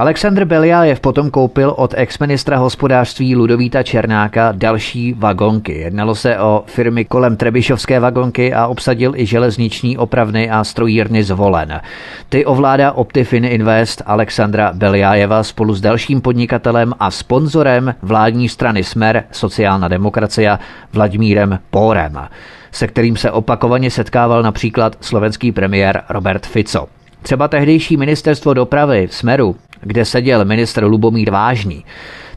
Aleksandr 0.02 0.44
Beliajev 0.44 1.00
potom 1.00 1.30
koupil 1.30 1.74
od 1.76 1.94
exministra 1.96 2.56
hospodářství 2.56 3.36
Ludovíta 3.36 3.82
Černáka 3.82 4.52
další 4.52 5.12
vagonky. 5.12 5.72
Jednalo 5.72 6.14
se 6.14 6.38
o 6.38 6.64
firmy 6.66 7.04
kolem 7.04 7.36
Trebišovské 7.36 8.00
vagonky 8.00 8.54
a 8.54 8.66
obsadil 8.66 9.12
i 9.16 9.26
železniční 9.26 9.98
opravny 9.98 10.50
a 10.50 10.64
strojírny 10.64 11.24
zvolen. 11.24 11.80
Ty 12.28 12.44
ovládá 12.44 12.92
Optifin 12.92 13.44
Invest 13.44 14.02
Alexandra 14.06 14.72
Beliajeva 14.72 15.42
spolu 15.42 15.74
s 15.74 15.80
dalším 15.80 16.20
podnikatelem 16.20 16.92
a 16.98 17.10
sponzorem 17.10 17.94
vládní 18.02 18.48
strany 18.48 18.84
Smer 18.84 19.24
sociálna 19.32 19.88
demokracia 19.88 20.58
Vladimírem 20.92 21.58
Pórem, 21.70 22.18
se 22.72 22.86
kterým 22.86 23.16
se 23.16 23.30
opakovaně 23.30 23.90
setkával 23.90 24.42
například 24.42 24.96
slovenský 25.00 25.52
premiér 25.52 26.02
Robert 26.08 26.46
Fico. 26.46 27.01
Třeba 27.22 27.48
tehdejší 27.48 27.96
ministerstvo 27.96 28.54
dopravy 28.54 29.06
v 29.06 29.14
Smeru 29.14 29.56
kde 29.82 30.04
seděl 30.04 30.44
ministr 30.44 30.84
Lubomír 30.84 31.30
Vážný, 31.30 31.84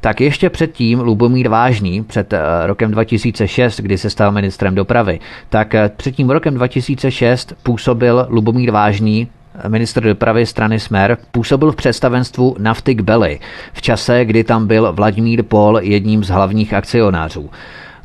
tak 0.01 0.21
ještě 0.21 0.49
předtím 0.49 0.99
Lubomír 0.99 1.47
Vážný, 1.49 2.03
před 2.03 2.33
eh, 2.33 2.39
rokem 2.65 2.91
2006, 2.91 3.79
kdy 3.79 3.97
se 3.97 4.09
stal 4.09 4.31
ministrem 4.31 4.75
dopravy, 4.75 5.19
tak 5.49 5.75
eh, 5.75 5.91
před 5.97 6.11
tím 6.11 6.29
rokem 6.29 6.53
2006 6.53 7.53
působil 7.63 8.27
Lubomír 8.29 8.71
Vážný 8.71 9.27
eh, 9.55 9.69
ministr 9.69 10.03
dopravy 10.03 10.45
strany 10.45 10.79
Smer, 10.79 11.17
působil 11.31 11.71
v 11.71 11.75
představenstvu 11.75 12.55
Naftik 12.59 13.01
Belly 13.01 13.39
v 13.73 13.81
čase, 13.81 14.25
kdy 14.25 14.43
tam 14.43 14.67
byl 14.67 14.93
Vladimír 14.93 15.43
Pol 15.43 15.79
jedním 15.81 16.23
z 16.23 16.29
hlavních 16.29 16.73
akcionářů. 16.73 17.49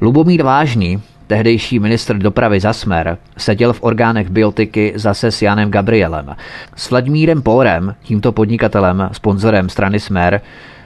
Lubomír 0.01 0.43
Vážný 0.43 1.03
tehdejší 1.31 1.79
ministr 1.79 2.19
dopravy 2.19 2.61
za 2.61 2.73
Smer, 2.73 3.19
seděl 3.37 3.73
v 3.73 3.83
orgánech 3.83 4.31
biotiky 4.31 4.93
zase 4.97 5.31
s 5.31 5.43
Janem 5.43 5.71
Gabrielem. 5.71 6.37
S 6.77 6.91
Vladimírem 6.91 7.43
Pórem, 7.43 7.95
tímto 8.03 8.33
podnikatelem, 8.33 9.09
sponzorem 9.13 9.69
strany 9.69 10.01
Smer, 10.01 10.41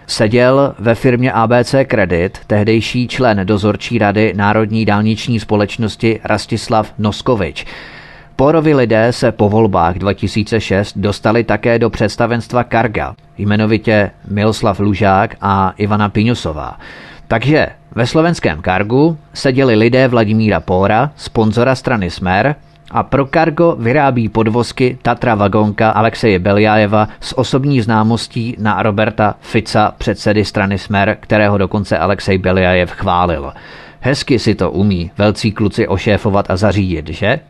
seděl 0.07 0.75
ve 0.79 0.95
firmě 0.95 1.33
ABC 1.33 1.75
Credit 1.91 2.39
tehdejší 2.47 3.09
člen 3.09 3.41
dozorčí 3.45 3.99
rady 3.99 4.33
Národní 4.37 4.85
dálniční 4.85 5.41
společnosti 5.41 6.21
Rastislav 6.25 6.93
Noskovič. 6.99 7.65
Pórovi 8.37 8.75
lidé 8.75 9.13
se 9.13 9.33
po 9.33 9.49
volbách 9.49 9.99
2006 9.99 10.99
dostali 10.99 11.45
také 11.45 11.79
do 11.79 11.91
představenstva 11.91 12.65
Karga, 12.65 13.15
jmenovitě 13.39 14.11
Miloslav 14.29 14.81
Lužák 14.81 15.37
a 15.41 15.75
Ivana 15.77 16.09
Piňusová. 16.09 16.79
Takže 17.29 17.67
ve 17.95 18.07
slovenském 18.07 18.63
Kargu 18.63 19.19
seděli 19.35 19.75
lidé 19.75 20.09
Vladimíra 20.09 20.61
Póra, 20.61 21.11
sponzora 21.17 21.75
strany 21.75 22.11
Smer, 22.11 22.55
a 22.91 23.03
pro 23.03 23.27
Cargo 23.27 23.77
vyrábí 23.79 24.29
podvozky 24.29 24.99
Tatra 25.03 25.35
Vagonka 25.35 25.91
Alexeje 25.91 26.39
Beliajeva 26.39 27.09
s 27.21 27.39
osobní 27.39 27.81
známostí 27.81 28.57
na 28.59 28.83
Roberta 28.83 29.35
Fica, 29.41 29.95
předsedy 29.99 30.45
strany 30.45 30.79
Smer, 30.79 31.17
kterého 31.21 31.59
dokonce 31.59 31.99
Alexej 31.99 32.39
Beliajev 32.39 32.91
chválil. 32.91 33.53
Hezky 34.07 34.39
si 34.39 34.55
to 34.55 34.71
umí 34.71 35.11
velcí 35.19 35.53
kluci 35.53 35.89
ošéfovat 35.89 36.51
a 36.51 36.57
zařídit, 36.57 37.09
že? 37.09 37.41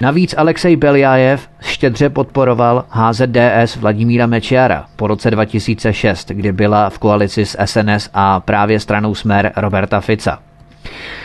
Navíc 0.00 0.34
Alexej 0.38 0.76
Beliajev 0.76 1.48
štědře 1.60 2.10
podporoval 2.10 2.84
HZDS 2.90 3.76
Vladimíra 3.76 4.26
Mečiara 4.26 4.86
po 4.96 5.06
roce 5.06 5.30
2006, 5.30 6.30
kdy 6.30 6.52
byla 6.52 6.90
v 6.90 6.98
koalici 6.98 7.46
s 7.46 7.64
SNS 7.64 8.10
a 8.14 8.40
právě 8.40 8.80
stranou 8.80 9.14
Smer 9.14 9.52
Roberta 9.56 10.00
Fica. 10.00 10.38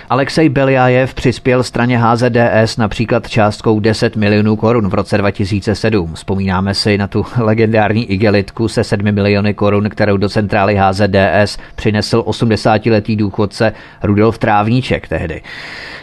Alexej 0.09 0.49
Beliajev 0.49 1.13
přispěl 1.13 1.63
straně 1.63 1.97
HZDS 1.97 2.77
například 2.77 3.29
částkou 3.29 3.79
10 3.79 4.15
milionů 4.15 4.55
korun 4.55 4.89
v 4.89 4.93
roce 4.93 5.17
2007. 5.17 6.13
Vzpomínáme 6.13 6.73
si 6.73 6.97
na 6.97 7.07
tu 7.07 7.25
legendární 7.37 8.11
igelitku 8.11 8.67
se 8.67 8.83
7 8.83 9.11
miliony 9.11 9.53
korun, 9.53 9.89
kterou 9.89 10.17
do 10.17 10.29
centrály 10.29 10.75
HZDS 10.75 11.57
přinesl 11.75 12.23
80-letý 12.27 13.15
důchodce 13.15 13.73
Rudolf 14.03 14.37
Trávníček 14.37 15.07
tehdy. 15.07 15.41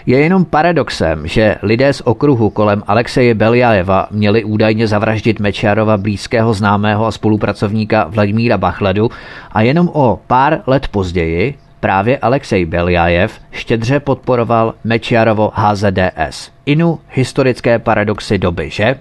Je 0.07 0.19
jenom 0.19 0.45
paradoxem, 0.45 1.27
že 1.27 1.57
lidé 1.63 1.93
z 1.93 2.01
okruhu 2.01 2.51
kolem 2.51 2.83
Alexeje 2.87 3.35
Beliajeva 3.35 4.07
měli 4.11 4.45
údajně 4.45 4.87
zavraždit 4.87 5.41
Mečarova 5.41 5.97
blízkého 5.97 6.55
známého 6.55 7.07
a 7.07 7.13
spolupracovníka 7.13 8.07
Vladimíra 8.09 8.59
Bachledu 8.59 9.11
a 9.53 9.63
jenom 9.63 9.89
o 9.93 10.21
pár 10.27 10.61
let 10.67 10.89
později 10.89 11.55
Právě 11.81 12.19
Alexej 12.19 12.65
Beljajev 12.65 13.41
štědře 13.51 14.01
podporoval 14.01 14.75
Mečiarovo 14.85 15.53
HZDS. 15.55 16.51
Inu 16.67 16.99
historické 17.11 17.79
paradoxy 17.79 18.39
doby, 18.39 18.71
že? 18.71 18.97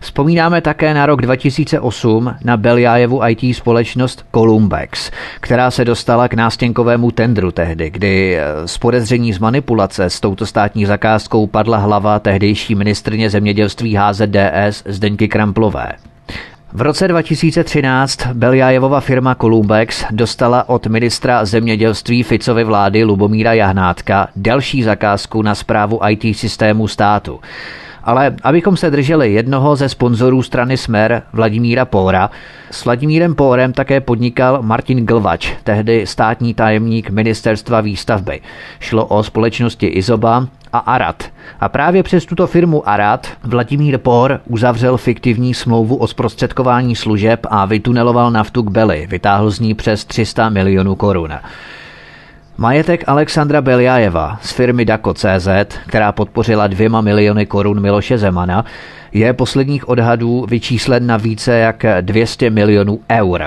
Vzpomínáme 0.00 0.60
také 0.60 0.94
na 0.94 1.06
rok 1.06 1.22
2008 1.22 2.34
na 2.44 2.56
Beljajevu 2.56 3.20
IT 3.28 3.56
společnost 3.56 4.26
Columbex, 4.34 5.10
která 5.40 5.70
se 5.70 5.84
dostala 5.84 6.28
k 6.28 6.34
nástěnkovému 6.34 7.10
tendru 7.10 7.50
tehdy, 7.50 7.90
kdy 7.90 8.38
z 8.66 8.78
podezření 8.78 9.32
z 9.32 9.38
manipulace 9.38 10.04
s 10.04 10.20
touto 10.20 10.46
státní 10.46 10.86
zakázkou 10.86 11.46
padla 11.46 11.78
hlava 11.78 12.18
tehdejší 12.18 12.74
ministrně 12.74 13.30
zemědělství 13.30 13.96
HZDS 13.96 14.82
Zdeňky 14.86 15.28
Kramplové. 15.28 15.92
V 16.74 16.80
roce 16.80 17.08
2013 17.08 18.26
Beljájevova 18.32 19.00
firma 19.00 19.34
Columbex 19.34 20.04
dostala 20.10 20.68
od 20.68 20.86
ministra 20.86 21.44
zemědělství 21.44 22.22
Ficovy 22.22 22.64
vlády 22.64 23.04
Lubomíra 23.04 23.52
Jahnátka 23.52 24.28
další 24.36 24.82
zakázku 24.82 25.42
na 25.42 25.54
zprávu 25.54 26.00
IT 26.08 26.36
systému 26.36 26.88
státu. 26.88 27.40
Ale 28.04 28.36
abychom 28.42 28.76
se 28.76 28.90
drželi 28.90 29.32
jednoho 29.32 29.76
ze 29.76 29.88
sponzorů 29.88 30.42
strany 30.42 30.76
Smer, 30.76 31.22
Vladimíra 31.32 31.84
Póra, 31.84 32.30
s 32.70 32.84
Vladimírem 32.84 33.34
Pórem 33.34 33.72
také 33.72 34.00
podnikal 34.00 34.62
Martin 34.62 35.06
Glvač, 35.06 35.52
tehdy 35.64 36.06
státní 36.06 36.54
tajemník 36.54 37.10
ministerstva 37.10 37.80
výstavby. 37.80 38.40
Šlo 38.80 39.06
o 39.06 39.22
společnosti 39.22 39.86
Izoba 39.86 40.48
a 40.72 40.78
Arat. 40.78 41.24
A 41.60 41.68
právě 41.68 42.02
přes 42.02 42.26
tuto 42.26 42.46
firmu 42.46 42.88
Arat 42.88 43.28
Vladimír 43.42 43.98
Pór 43.98 44.40
uzavřel 44.46 44.96
fiktivní 44.96 45.54
smlouvu 45.54 45.96
o 45.96 46.06
zprostředkování 46.06 46.96
služeb 46.96 47.46
a 47.50 47.66
vytuneloval 47.66 48.30
naftu 48.30 48.62
k 48.62 48.70
Beli. 48.70 49.06
Vytáhl 49.10 49.50
z 49.50 49.60
ní 49.60 49.74
přes 49.74 50.04
300 50.04 50.48
milionů 50.48 50.94
korun. 50.94 51.30
Majetek 52.56 53.04
Alexandra 53.06 53.60
Beliajeva 53.60 54.38
z 54.42 54.52
firmy 54.52 54.84
Dako.cz, 54.84 55.48
která 55.86 56.12
podpořila 56.12 56.66
dvěma 56.66 57.00
miliony 57.00 57.46
korun 57.46 57.80
Miloše 57.80 58.18
Zemana, 58.18 58.64
je 59.12 59.32
posledních 59.32 59.88
odhadů 59.88 60.46
vyčíslen 60.48 61.06
na 61.06 61.16
více 61.16 61.52
jak 61.52 61.84
200 62.00 62.50
milionů 62.50 63.00
eur. 63.10 63.44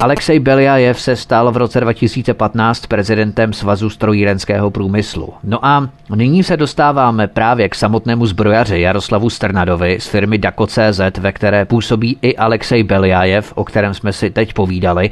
Alexej 0.00 0.38
Beliajev 0.38 1.00
se 1.00 1.16
stal 1.16 1.52
v 1.52 1.56
roce 1.56 1.80
2015 1.80 2.86
prezidentem 2.86 3.52
Svazu 3.52 3.90
strojírenského 3.90 4.70
průmyslu. 4.70 5.34
No 5.44 5.66
a 5.66 5.88
nyní 6.14 6.42
se 6.42 6.56
dostáváme 6.56 7.26
právě 7.26 7.68
k 7.68 7.74
samotnému 7.74 8.26
zbrojaři 8.26 8.80
Jaroslavu 8.80 9.30
Strnadovi 9.30 9.96
z 10.00 10.06
firmy 10.06 10.38
Dako.cz, 10.38 11.18
ve 11.18 11.32
které 11.32 11.64
působí 11.64 12.18
i 12.22 12.36
Alexej 12.36 12.82
Beliajev, 12.82 13.52
o 13.54 13.64
kterém 13.64 13.94
jsme 13.94 14.12
si 14.12 14.30
teď 14.30 14.52
povídali. 14.52 15.10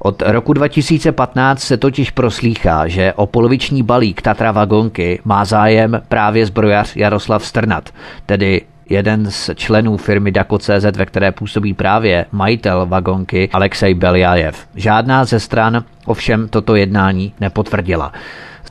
Od 0.00 0.22
roku 0.26 0.52
2015 0.52 1.60
se 1.60 1.76
totiž 1.76 2.10
proslýchá, 2.10 2.88
že 2.88 3.12
o 3.12 3.26
poloviční 3.26 3.82
balík 3.82 4.22
Tatra 4.22 4.52
Vagonky 4.52 5.20
má 5.24 5.44
zájem 5.44 6.02
právě 6.08 6.46
zbrojař 6.46 6.96
Jaroslav 6.96 7.46
Strnad, 7.46 7.90
tedy 8.26 8.62
jeden 8.90 9.30
z 9.30 9.50
členů 9.54 9.96
firmy 9.96 10.32
Dako.cz, 10.32 10.96
ve 10.96 11.06
které 11.06 11.32
působí 11.32 11.74
právě 11.74 12.26
majitel 12.32 12.86
vagonky 12.86 13.48
Alexej 13.52 13.94
Beliajev. 13.94 14.66
Žádná 14.74 15.24
ze 15.24 15.40
stran 15.40 15.84
ovšem 16.06 16.48
toto 16.48 16.76
jednání 16.76 17.34
nepotvrdila. 17.40 18.12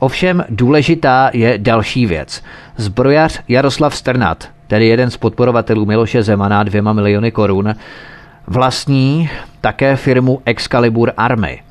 Ovšem 0.00 0.44
důležitá 0.48 1.30
je 1.32 1.58
další 1.58 2.06
věc. 2.06 2.42
Zbrojař 2.76 3.40
Jaroslav 3.48 3.96
Strnat, 3.96 4.48
tedy 4.66 4.86
jeden 4.86 5.10
z 5.10 5.16
podporovatelů 5.16 5.86
Miloše 5.86 6.22
Zemana 6.22 6.62
dvěma 6.62 6.92
miliony 6.92 7.30
korun, 7.30 7.74
vlastní 8.46 9.30
také 9.60 9.96
firmu 9.96 10.42
Excalibur 10.44 11.12
Army. 11.16 11.62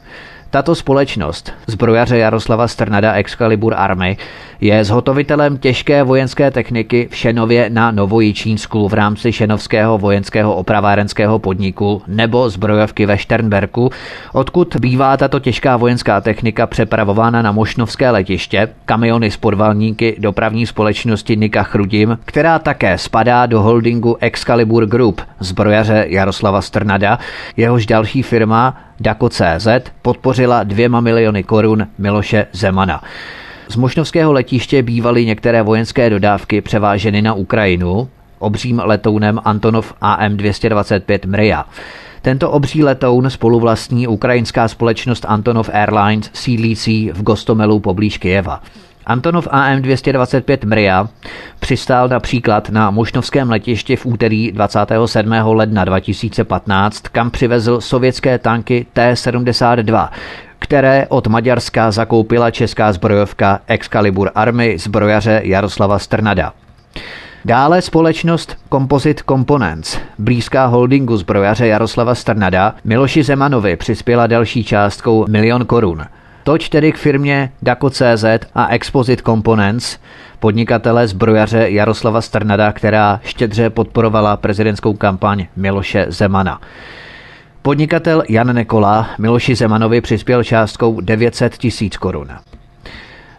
Tato 0.49 0.75
společnost, 0.75 1.53
zbrojaře 1.67 2.17
Jaroslava 2.17 2.67
Strnada 2.67 3.13
Excalibur 3.13 3.73
Army, 3.77 4.17
Je 4.61 4.83
zhotovitelem 4.83 5.57
těžké 5.57 6.03
vojenské 6.03 6.51
techniky 6.51 7.07
v 7.11 7.15
Šenově 7.15 7.69
na 7.69 7.91
Novojičínsku 7.91 8.87
v 8.87 8.93
rámci 8.93 9.31
Šenovského 9.31 9.97
vojenského 9.97 10.55
opravárenského 10.55 11.39
podniku 11.39 12.01
nebo 12.07 12.49
zbrojovky 12.49 13.05
ve 13.05 13.17
Šternberku, 13.17 13.89
odkud 14.33 14.75
bývá 14.75 15.17
tato 15.17 15.39
těžká 15.39 15.77
vojenská 15.77 16.21
technika 16.21 16.67
přepravována 16.67 17.41
na 17.41 17.51
Mošnovské 17.51 18.09
letiště, 18.09 18.69
kamiony 18.85 19.31
s 19.31 19.37
podvalníky 19.37 20.15
dopravní 20.19 20.65
společnosti 20.65 21.35
Nika 21.35 21.63
Chrudim, 21.63 22.17
která 22.25 22.59
také 22.59 22.97
spadá 22.97 23.45
do 23.45 23.61
holdingu 23.61 24.17
Excalibur 24.19 24.85
Group, 24.85 25.21
zbrojaře 25.39 26.05
Jaroslava 26.09 26.61
Strnada, 26.61 27.19
jehož 27.57 27.85
další 27.85 28.23
firma 28.23 28.77
Dako.cz 28.99 29.67
podpořila 30.01 30.63
dvěma 30.63 30.99
miliony 30.99 31.43
korun 31.43 31.87
Miloše 31.97 32.47
Zemana. 32.51 33.01
Z 33.67 33.75
Mošnovského 33.75 34.33
letiště 34.33 34.83
bývaly 34.83 35.25
některé 35.25 35.61
vojenské 35.63 36.09
dodávky 36.09 36.61
převáženy 36.61 37.21
na 37.21 37.33
Ukrajinu 37.33 38.09
obřím 38.39 38.81
letounem 38.85 39.39
Antonov 39.45 39.93
AM-225 40.01 41.19
Mria. 41.27 41.65
Tento 42.21 42.51
obří 42.51 42.83
letoun 42.83 43.29
spoluvlastní 43.29 44.07
ukrajinská 44.07 44.67
společnost 44.67 45.25
Antonov 45.27 45.69
Airlines 45.73 46.29
sídlící 46.33 47.11
v 47.13 47.23
Gostomelu 47.23 47.79
poblíž 47.79 48.17
Kijeva. 48.17 48.61
Antonov 49.05 49.47
AM-225 49.51 50.67
Mria 50.67 51.07
přistál 51.59 52.07
například 52.07 52.69
na 52.69 52.91
Mošnovském 52.91 53.49
letišti 53.49 53.95
v 53.95 54.05
úterý 54.05 54.51
27. 54.51 55.31
ledna 55.31 55.85
2015, 55.85 56.99
kam 57.07 57.31
přivezl 57.31 57.81
sovětské 57.81 58.39
tanky 58.39 58.85
T-72, 58.93 60.09
které 60.59 61.05
od 61.09 61.27
Maďarska 61.27 61.91
zakoupila 61.91 62.51
česká 62.51 62.93
zbrojovka 62.93 63.59
Excalibur 63.67 64.31
Army 64.35 64.77
zbrojaře 64.77 65.41
Jaroslava 65.43 65.99
Strnada. 65.99 66.53
Dále 67.45 67.81
společnost 67.81 68.57
Composite 68.71 69.23
Components, 69.29 69.97
blízká 70.19 70.65
holdingu 70.65 71.17
zbrojaře 71.17 71.67
Jaroslava 71.67 72.15
Strnada, 72.15 72.75
Miloši 72.83 73.23
Zemanovi 73.23 73.75
přispěla 73.75 74.27
další 74.27 74.63
částkou 74.63 75.25
milion 75.29 75.65
korun. 75.65 76.05
Toť 76.43 76.69
tedy 76.69 76.91
k 76.91 76.97
firmě 76.97 77.51
Dako.cz 77.61 78.25
a 78.55 78.67
Exposit 78.67 79.21
Components, 79.21 79.97
podnikatele 80.39 81.07
zbrojaře 81.07 81.69
Jaroslava 81.69 82.21
Strnada, 82.21 82.71
která 82.71 83.19
štědře 83.23 83.69
podporovala 83.69 84.37
prezidentskou 84.37 84.93
kampaň 84.93 85.45
Miloše 85.55 86.05
Zemana. 86.09 86.61
Podnikatel 87.65 88.23
Jan 88.29 88.55
Nekola 88.55 89.09
Miloši 89.17 89.55
Zemanovi 89.55 90.01
přispěl 90.01 90.43
částkou 90.43 91.01
900 91.01 91.57
tisíc 91.57 91.97
korun. 91.97 92.27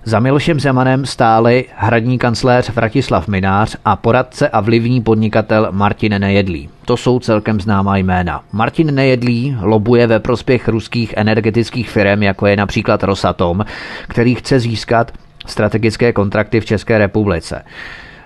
Za 0.05 0.21
Milošem 0.21 0.61
Zemanem 0.61 1.07
stáli 1.07 1.65
hradní 1.75 2.19
kancléř 2.19 2.71
Vratislav 2.71 3.29
Minář 3.29 3.77
a 3.85 3.97
poradce 3.97 4.49
a 4.49 4.61
vlivní 4.61 5.01
podnikatel 5.01 5.69
Martin 5.71 6.19
Nejedlý. 6.19 6.69
To 6.85 6.97
jsou 6.97 7.19
celkem 7.19 7.61
známá 7.61 7.97
jména. 7.97 8.43
Martin 8.53 8.95
Nejedlý 8.95 9.57
lobuje 9.61 10.07
ve 10.07 10.21
prospěch 10.21 10.69
ruských 10.69 11.15
energetických 11.17 11.91
firm, 11.91 12.23
jako 12.23 12.47
je 12.47 12.57
například 12.57 13.03
Rosatom, 13.03 13.65
který 14.09 14.35
chce 14.35 14.61
získat 14.61 15.13
strategické 15.47 16.13
kontrakty 16.13 16.61
v 16.61 16.65
České 16.65 16.99
republice. 16.99 17.65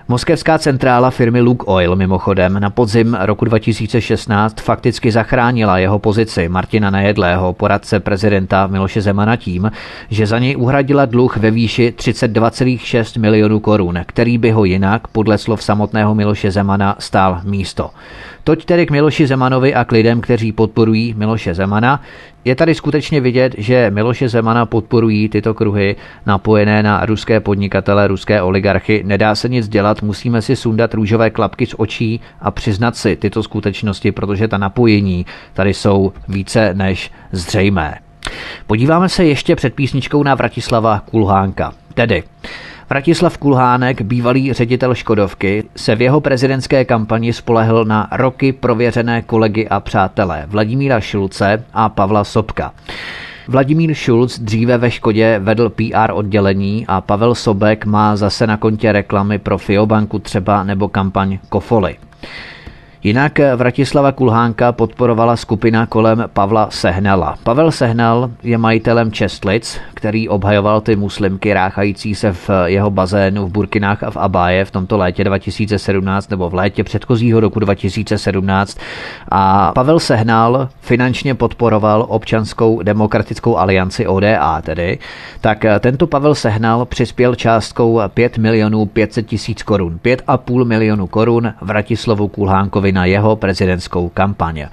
Moskevská 0.07 0.57
centrála 0.57 1.09
firmy 1.09 1.41
Luke 1.41 1.63
Oil 1.67 1.95
mimochodem 1.95 2.59
na 2.59 2.69
podzim 2.69 3.17
roku 3.21 3.45
2016 3.45 4.61
fakticky 4.61 5.11
zachránila 5.11 5.77
jeho 5.77 5.99
pozici 5.99 6.49
Martina 6.49 6.89
Nejedlého, 6.89 7.53
poradce 7.53 7.99
prezidenta 7.99 8.67
Miloše 8.67 9.01
Zemana 9.01 9.35
tím, 9.35 9.71
že 10.09 10.27
za 10.27 10.39
něj 10.39 10.55
uhradila 10.57 11.05
dluh 11.05 11.37
ve 11.37 11.51
výši 11.51 11.93
32,6 11.97 13.19
milionů 13.19 13.59
korun, 13.59 13.99
který 14.05 14.37
by 14.37 14.51
ho 14.51 14.65
jinak, 14.65 15.07
podle 15.07 15.37
slov 15.37 15.63
samotného 15.63 16.15
Miloše 16.15 16.51
Zemana, 16.51 16.95
stál 16.99 17.41
místo. 17.43 17.89
Toť 18.43 18.65
tedy 18.65 18.85
k 18.85 18.91
Miloši 18.91 19.27
Zemanovi 19.27 19.73
a 19.73 19.85
k 19.85 19.91
lidem, 19.91 20.21
kteří 20.21 20.51
podporují 20.51 21.13
Miloše 21.17 21.53
Zemana. 21.53 22.01
Je 22.45 22.55
tady 22.55 22.75
skutečně 22.75 23.21
vidět, 23.21 23.55
že 23.57 23.91
Miloše 23.93 24.29
Zemana 24.29 24.65
podporují 24.65 25.29
tyto 25.29 25.53
kruhy 25.53 25.95
napojené 26.25 26.83
na 26.83 27.05
ruské 27.05 27.39
podnikatele, 27.39 28.07
ruské 28.07 28.41
oligarchy. 28.41 29.03
Nedá 29.05 29.35
se 29.35 29.49
nic 29.49 29.67
dělat, 29.67 30.01
musíme 30.01 30.41
si 30.41 30.55
sundat 30.55 30.93
růžové 30.93 31.29
klapky 31.29 31.65
z 31.65 31.75
očí 31.77 32.21
a 32.41 32.51
přiznat 32.51 32.95
si 32.95 33.15
tyto 33.15 33.43
skutečnosti, 33.43 34.11
protože 34.11 34.47
ta 34.47 34.57
napojení 34.57 35.25
tady 35.53 35.73
jsou 35.73 36.13
více 36.27 36.73
než 36.73 37.11
zřejmé. 37.31 37.99
Podíváme 38.67 39.09
se 39.09 39.25
ještě 39.25 39.55
před 39.55 39.73
písničkou 39.73 40.23
na 40.23 40.35
Vratislava 40.35 40.99
Kulhánka. 40.99 41.73
Tedy 41.93 42.23
Vratislav 42.91 43.37
Kulhánek, 43.37 44.01
bývalý 44.01 44.53
ředitel 44.53 44.95
Škodovky, 44.95 45.63
se 45.75 45.95
v 45.95 46.01
jeho 46.01 46.21
prezidentské 46.21 46.85
kampani 46.85 47.33
spolehl 47.33 47.85
na 47.85 48.07
roky 48.11 48.53
prověřené 48.53 49.21
kolegy 49.21 49.67
a 49.67 49.79
přátelé 49.79 50.43
Vladimíra 50.47 50.99
Šulce 50.99 51.63
a 51.73 51.89
Pavla 51.89 52.23
Sobka. 52.23 52.73
Vladimír 53.47 53.93
Šulc 53.93 54.39
dříve 54.39 54.77
ve 54.77 54.91
Škodě 54.91 55.39
vedl 55.39 55.69
PR 55.69 56.11
oddělení 56.13 56.85
a 56.87 57.01
Pavel 57.01 57.35
Sobek 57.35 57.85
má 57.85 58.15
zase 58.15 58.47
na 58.47 58.57
kontě 58.57 58.91
reklamy 58.91 59.39
pro 59.39 59.57
Fiobanku 59.57 60.19
třeba 60.19 60.63
nebo 60.63 60.87
kampaň 60.87 61.39
Kofoly. 61.49 61.95
Jinak 63.03 63.39
Vratislava 63.55 64.11
Kulhánka 64.11 64.71
podporovala 64.71 65.35
skupina 65.35 65.85
kolem 65.85 66.23
Pavla 66.33 66.67
Sehnala. 66.69 67.35
Pavel 67.43 67.71
Sehnal 67.71 68.29
je 68.43 68.57
majitelem 68.57 69.11
Čestlic, 69.11 69.79
který 69.93 70.29
obhajoval 70.29 70.81
ty 70.81 70.95
muslimky 70.95 71.53
ráchající 71.53 72.15
se 72.15 72.33
v 72.33 72.49
jeho 72.65 72.91
bazénu 72.91 73.45
v 73.45 73.51
Burkinách 73.51 74.03
a 74.03 74.11
v 74.11 74.17
Abáje 74.17 74.65
v 74.65 74.71
tomto 74.71 74.97
létě 74.97 75.23
2017 75.23 76.29
nebo 76.29 76.49
v 76.49 76.53
létě 76.53 76.83
předchozího 76.83 77.39
roku 77.39 77.59
2017. 77.59 78.77
A 79.31 79.71
Pavel 79.75 79.99
Sehnal 79.99 80.69
finančně 80.81 81.35
podporoval 81.35 82.05
občanskou 82.09 82.81
demokratickou 82.81 83.57
alianci 83.57 84.07
ODA 84.07 84.61
tedy. 84.61 84.99
Tak 85.41 85.65
tento 85.79 86.07
Pavel 86.07 86.35
Sehnal 86.35 86.85
přispěl 86.85 87.35
částkou 87.35 88.01
5 88.07 88.37
milionů 88.37 88.85
500 88.85 89.27
tisíc 89.27 89.63
korun. 89.63 89.99
5,5 90.05 90.65
milionu 90.65 91.07
korun 91.07 91.53
Vratislavu 91.61 92.27
Kulhánkovi 92.27 92.90
na 92.91 93.05
jeho 93.05 93.35
prezidentskou 93.35 94.09
kampaň. 94.09 94.67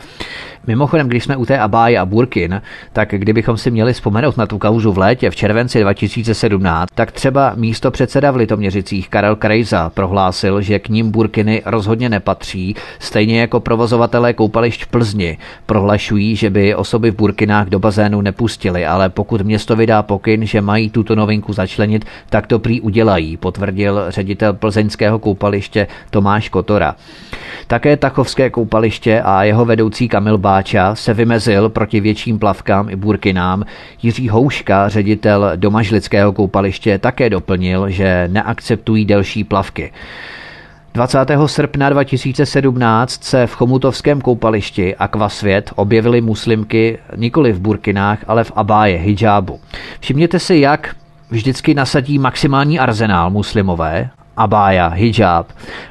Mimochodem, 0.68 1.08
když 1.08 1.24
jsme 1.24 1.36
u 1.36 1.46
té 1.46 1.58
Abáje 1.58 1.98
a 1.98 2.04
Burkin, 2.04 2.62
tak 2.92 3.08
kdybychom 3.10 3.56
si 3.56 3.70
měli 3.70 3.92
vzpomenout 3.92 4.36
na 4.36 4.46
tu 4.46 4.58
kauzu 4.58 4.92
v 4.92 4.98
létě 4.98 5.30
v 5.30 5.36
červenci 5.36 5.80
2017, 5.80 6.88
tak 6.94 7.12
třeba 7.12 7.52
místo 7.56 7.90
předseda 7.90 8.30
v 8.30 8.36
Litoměřicích 8.36 9.08
Karel 9.08 9.36
Krejza 9.36 9.90
prohlásil, 9.90 10.60
že 10.60 10.78
k 10.78 10.88
ním 10.88 11.10
Burkiny 11.10 11.62
rozhodně 11.64 12.08
nepatří, 12.08 12.76
stejně 12.98 13.40
jako 13.40 13.60
provozovatelé 13.60 14.32
koupališť 14.32 14.84
v 14.84 14.86
Plzni 14.86 15.38
prohlašují, 15.66 16.36
že 16.36 16.50
by 16.50 16.74
osoby 16.74 17.10
v 17.10 17.16
Burkinách 17.16 17.68
do 17.68 17.78
bazénu 17.78 18.20
nepustili, 18.20 18.86
ale 18.86 19.08
pokud 19.08 19.40
město 19.40 19.76
vydá 19.76 20.02
pokyn, 20.02 20.46
že 20.46 20.60
mají 20.60 20.90
tuto 20.90 21.14
novinku 21.14 21.52
začlenit, 21.52 22.04
tak 22.30 22.46
to 22.46 22.58
prý 22.58 22.80
udělají, 22.80 23.36
potvrdil 23.36 24.04
ředitel 24.08 24.52
plzeňského 24.52 25.18
koupaliště 25.18 25.86
Tomáš 26.10 26.48
Kotora. 26.48 26.94
Také 27.66 27.96
Tachovské 27.96 28.50
koupaliště 28.50 29.22
a 29.22 29.44
jeho 29.44 29.64
vedoucí 29.64 30.08
Kamil 30.08 30.38
Báča 30.58 30.94
se 30.94 31.14
vymezil 31.14 31.68
proti 31.68 32.00
větším 32.00 32.38
plavkám 32.38 32.90
i 32.90 32.96
burkinám. 32.96 33.64
Jiří 34.02 34.28
Houška, 34.28 34.88
ředitel 34.88 35.52
Domažlického 35.56 36.32
koupaliště, 36.32 36.98
také 36.98 37.30
doplnil, 37.30 37.90
že 37.90 38.28
neakceptují 38.32 39.04
delší 39.04 39.44
plavky. 39.44 39.92
20. 40.94 41.18
srpna 41.46 41.90
2017 41.90 43.24
se 43.24 43.46
v 43.46 43.54
Chomutovském 43.54 44.20
koupališti 44.20 44.96
Aquasvět 44.96 45.72
objevily 45.76 46.20
muslimky 46.20 46.98
nikoli 47.16 47.52
v 47.52 47.60
burkinách, 47.60 48.18
ale 48.26 48.44
v 48.44 48.52
abáje, 48.56 48.98
hijabu. 48.98 49.60
Všimněte 50.00 50.38
si, 50.38 50.56
jak 50.56 50.96
vždycky 51.30 51.74
nasadí 51.74 52.18
maximální 52.18 52.78
arzenál 52.78 53.30
muslimové 53.30 54.10
abája, 54.36 54.88
hijab. 54.88 55.46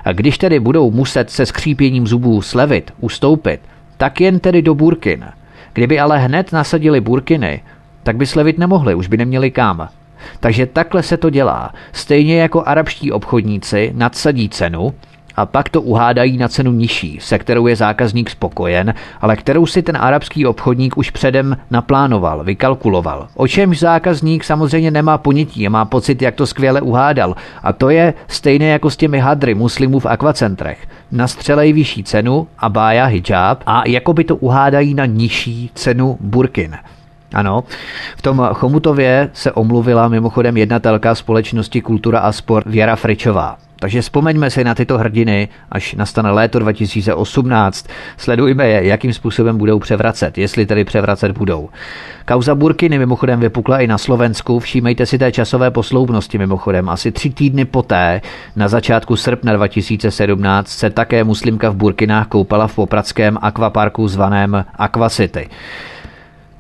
A 0.06 0.14
když 0.14 0.38
tedy 0.38 0.60
budou 0.60 0.92
muset 0.92 1.30
se 1.30 1.46
skřípěním 1.46 2.08
zubů 2.08 2.42
slevit, 2.42 2.94
ustoupit, 3.00 3.60
tak 3.98 4.22
jen 4.22 4.40
tedy 4.40 4.62
do 4.62 4.76
burkin. 4.76 5.26
Kdyby 5.74 6.00
ale 6.00 6.20
hned 6.20 6.52
nasadili 6.52 7.02
burkiny, 7.02 7.62
tak 8.04 8.16
by 8.16 8.26
slevit 8.26 8.58
nemohli, 8.58 8.96
už 8.96 9.08
by 9.08 9.18
neměli 9.18 9.52
kam. 9.52 9.90
Takže 10.40 10.66
takhle 10.66 11.04
se 11.04 11.18
to 11.18 11.30
dělá. 11.30 11.74
Stejně 11.92 12.42
jako 12.42 12.64
arabští 12.66 13.12
obchodníci 13.12 13.92
nadsadí 13.96 14.50
cenu, 14.50 14.94
a 15.38 15.46
pak 15.46 15.70
to 15.70 15.82
uhádají 15.82 16.38
na 16.38 16.48
cenu 16.48 16.72
nižší, 16.72 17.18
se 17.22 17.40
kterou 17.40 17.68
je 17.68 17.76
zákazník 17.76 18.30
spokojen, 18.30 18.94
ale 19.22 19.36
kterou 19.36 19.66
si 19.66 19.82
ten 19.82 19.98
arabský 19.98 20.46
obchodník 20.46 20.98
už 20.98 21.10
předem 21.10 21.58
naplánoval, 21.72 22.44
vykalkuloval. 22.44 23.28
O 23.36 23.48
čemž 23.48 23.80
zákazník 23.80 24.44
samozřejmě 24.44 24.92
nemá 24.92 25.18
ponětí 25.18 25.68
a 25.68 25.70
má 25.70 25.86
pocit, 25.86 26.22
jak 26.22 26.36
to 26.36 26.46
skvěle 26.46 26.82
uhádal. 26.82 27.36
A 27.64 27.74
to 27.74 27.90
je 27.90 28.14
stejné 28.28 28.66
jako 28.66 28.90
s 28.90 28.98
těmi 28.98 29.20
hadry 29.20 29.56
muslimů 29.56 30.00
v 30.00 30.06
akvacentrech. 30.06 30.88
Nastřelej 31.12 31.74
vyšší 31.74 32.04
cenu, 32.04 32.48
a 32.60 32.70
bája 32.70 33.06
hijab 33.06 33.64
a 33.66 33.84
jako 33.88 34.14
by 34.14 34.24
to 34.24 34.36
uhádají 34.36 34.94
na 34.94 35.06
nižší 35.06 35.72
cenu 35.74 36.18
burkin. 36.20 36.76
Ano, 37.34 37.64
v 38.18 38.22
tom 38.22 38.50
Chomutově 38.54 39.30
se 39.34 39.52
omluvila 39.52 40.08
mimochodem 40.08 40.58
jednatelka 40.58 41.16
společnosti 41.16 41.82
Kultura 41.82 42.20
a 42.20 42.32
sport 42.32 42.68
Věra 42.68 42.96
Fričová. 42.96 43.67
Takže 43.80 44.02
vzpomeňme 44.02 44.50
si 44.50 44.64
na 44.64 44.76
tyto 44.76 44.98
hrdiny, 44.98 45.48
až 45.72 45.94
nastane 45.94 46.32
léto 46.32 46.60
2018. 46.60 47.88
Sledujme 48.18 48.68
je, 48.68 48.86
jakým 48.86 49.14
způsobem 49.14 49.58
budou 49.58 49.80
převracet, 49.80 50.38
jestli 50.38 50.66
tedy 50.66 50.84
převracet 50.84 51.32
budou. 51.32 51.70
Kauza 52.26 52.56
Burkiny 52.56 53.00
mimochodem 53.00 53.40
vypukla 53.40 53.80
i 53.80 53.88
na 53.88 53.98
Slovensku. 53.98 54.60
Všímejte 54.60 55.06
si 55.06 55.18
té 55.18 55.32
časové 55.32 55.72
posloupnosti 55.72 56.38
mimochodem. 56.38 56.90
Asi 56.90 57.12
tři 57.12 57.30
týdny 57.30 57.66
poté, 57.66 58.22
na 58.56 58.68
začátku 58.68 59.16
srpna 59.16 59.54
2017, 59.54 60.68
se 60.68 60.90
také 60.90 61.24
muslimka 61.24 61.70
v 61.70 61.76
Burkinách 61.76 62.28
koupala 62.28 62.68
v 62.68 62.76
popradském 62.76 63.38
akvaparku 63.42 64.08
zvaném 64.08 64.66
Aquacity. 64.76 65.50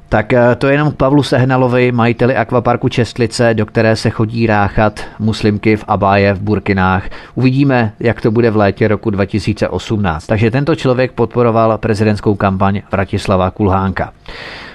Tak 0.09 0.33
eh, 0.33 0.55
to 0.55 0.67
je 0.67 0.73
jenom 0.73 0.91
Pavlu 0.91 1.23
Sehnalovi, 1.23 1.91
majiteli 1.91 2.35
akvaparku 2.35 2.89
Čestlice, 2.89 3.53
do 3.53 3.65
které 3.65 3.95
se 3.95 4.09
chodí 4.09 4.47
ráchat 4.47 4.99
muslimky 5.19 5.77
v 5.77 5.83
Abáje 5.87 6.33
v 6.33 6.41
Burkinách. 6.41 7.09
Uvidíme, 7.35 7.93
jak 7.99 8.21
to 8.21 8.31
bude 8.31 8.51
v 8.51 8.55
létě 8.55 8.87
roku 8.87 9.09
2018. 9.09 10.27
Takže 10.27 10.51
tento 10.51 10.75
člověk 10.75 11.11
podporoval 11.11 11.77
prezidentskou 11.77 12.35
kampaň 12.35 12.81
Vratislava 12.91 13.51
Kulhánka. 13.51 14.13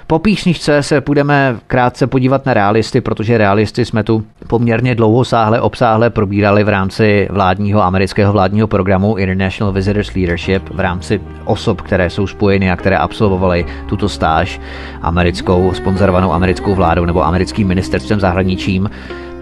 Po 0.06 0.18
písničce 0.18 0.82
se 0.82 1.00
půjdeme 1.00 1.56
krátce 1.66 2.06
podívat 2.06 2.46
na 2.46 2.54
realisty, 2.54 3.00
protože 3.00 3.38
realisty 3.38 3.84
jsme 3.84 4.02
tu 4.02 4.24
poměrně 4.48 4.94
dlouho 4.94 5.24
sáhle 5.24 5.60
obsáhle 5.60 6.10
probírali 6.10 6.64
v 6.64 6.68
rámci 6.68 7.28
vládního 7.30 7.82
amerického 7.82 8.32
vládního 8.32 8.66
programu 8.66 9.16
International 9.16 9.72
Visitors 9.72 10.14
Leadership 10.14 10.68
v 10.74 10.80
rámci 10.80 11.20
osob, 11.44 11.80
které 11.80 12.10
jsou 12.10 12.26
spojeny 12.26 12.70
a 12.70 12.76
které 12.76 12.96
absolvovaly 12.96 13.66
tuto 13.88 14.08
stáž 14.08 14.60
americkou, 15.02 15.72
sponzorovanou 15.74 16.32
americkou 16.32 16.74
vládou 16.74 17.04
nebo 17.04 17.26
americkým 17.26 17.68
ministerstvem 17.68 18.20
zahraničím. 18.20 18.90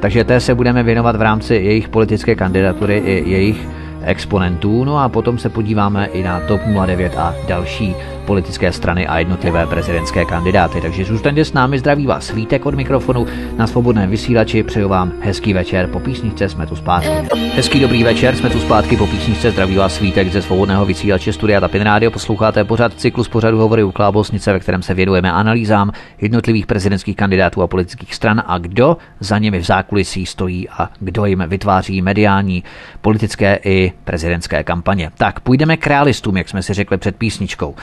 Takže 0.00 0.24
té 0.24 0.40
se 0.40 0.54
budeme 0.54 0.82
věnovat 0.82 1.16
v 1.16 1.22
rámci 1.22 1.54
jejich 1.54 1.88
politické 1.88 2.34
kandidatury 2.34 3.02
i 3.04 3.30
jejich 3.30 3.68
exponentů, 4.02 4.84
no 4.84 4.98
a 4.98 5.08
potom 5.08 5.38
se 5.38 5.48
podíváme 5.48 6.06
i 6.06 6.22
na 6.22 6.40
TOP 6.40 6.60
09 6.86 7.14
a 7.16 7.34
další 7.48 7.94
politické 8.30 8.72
strany 8.72 9.06
a 9.06 9.18
jednotlivé 9.18 9.66
prezidentské 9.66 10.24
kandidáty. 10.24 10.80
Takže 10.80 11.04
zůstaňte 11.04 11.44
s 11.44 11.52
námi, 11.52 11.78
zdraví 11.78 12.06
vás 12.06 12.30
Vítek 12.30 12.66
od 12.66 12.74
mikrofonu 12.74 13.26
na 13.56 13.66
svobodném 13.66 14.10
vysílači, 14.10 14.62
přeju 14.62 14.88
vám 14.88 15.12
hezký 15.20 15.52
večer, 15.52 15.86
po 15.86 16.00
písničce 16.00 16.48
jsme 16.48 16.66
tu 16.66 16.76
zpátky. 16.76 17.28
Hezký 17.54 17.80
dobrý 17.80 18.02
večer, 18.04 18.36
jsme 18.36 18.50
tu 18.50 18.60
zpátky 18.60 18.96
po 18.96 19.06
písničce, 19.06 19.50
zdraví 19.50 19.76
vás 19.76 20.00
Vítek 20.00 20.32
ze 20.32 20.42
svobodného 20.42 20.86
vysílače 20.86 21.32
Studia 21.32 21.60
Tapin 21.60 21.82
Radio, 21.82 22.10
posloucháte 22.10 22.64
pořád 22.64 22.94
cyklus 22.94 23.28
pořadu 23.28 23.58
Hovory 23.58 23.82
u 23.82 23.92
Klábosnice, 23.92 24.52
ve 24.52 24.60
kterém 24.60 24.82
se 24.82 24.94
věnujeme 24.94 25.32
analýzám 25.32 25.90
jednotlivých 26.20 26.66
prezidentských 26.66 27.16
kandidátů 27.16 27.62
a 27.62 27.66
politických 27.66 28.14
stran 28.14 28.42
a 28.46 28.58
kdo 28.58 28.96
za 29.20 29.38
nimi 29.38 29.58
v 29.58 29.64
zákulisí 29.64 30.26
stojí 30.26 30.68
a 30.68 30.90
kdo 31.00 31.24
jim 31.24 31.44
vytváří 31.46 32.02
mediální, 32.02 32.64
politické 33.00 33.58
i 33.64 33.92
prezidentské 34.04 34.64
kampaně. 34.64 35.10
Tak 35.18 35.40
půjdeme 35.40 35.76
k 35.76 35.86
realistům, 35.86 36.36
jak 36.36 36.48
jsme 36.48 36.62
si 36.62 36.74
řekli 36.74 36.98
před 36.98 37.16
písničkou. 37.16 37.74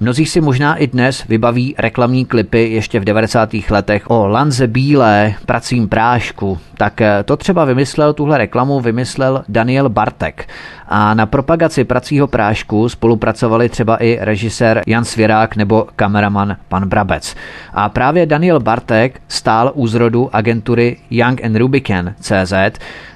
Mnozí 0.00 0.26
si 0.26 0.40
možná 0.40 0.76
i 0.76 0.86
dnes 0.86 1.24
vybaví 1.28 1.74
reklamní 1.78 2.24
klipy 2.24 2.70
ještě 2.70 3.00
v 3.00 3.04
90. 3.04 3.50
letech 3.70 4.10
o 4.10 4.26
lanze 4.26 4.66
bílé, 4.66 5.34
pracím 5.46 5.88
prášku. 5.88 6.58
Tak 6.76 7.00
eh, 7.00 7.22
to 7.24 7.36
třeba 7.36 7.64
vymyslel, 7.64 8.12
tuhle 8.12 8.38
reklamu 8.38 8.80
vymyslel 8.80 9.44
Daniel 9.48 9.88
Bartek. 9.88 10.48
A 10.88 11.14
na 11.14 11.26
propagaci 11.26 11.84
pracího 11.84 12.26
prášku 12.26 12.88
spolupracovali 12.88 13.68
třeba 13.68 13.96
i 13.96 14.18
režisér 14.20 14.82
Jan 14.86 15.04
Svěrák 15.04 15.56
nebo 15.56 15.86
kameraman 15.96 16.56
pan 16.68 16.88
Brabec. 16.88 17.36
A 17.72 17.88
právě 17.88 18.26
Daniel 18.26 18.60
Bartek 18.60 19.20
stál 19.28 19.72
u 19.74 19.86
zrodu 19.86 20.30
agentury 20.32 20.96
Young 21.10 21.44
and 21.44 21.56
Rubicon 21.56 22.14
CZ, 22.20 22.52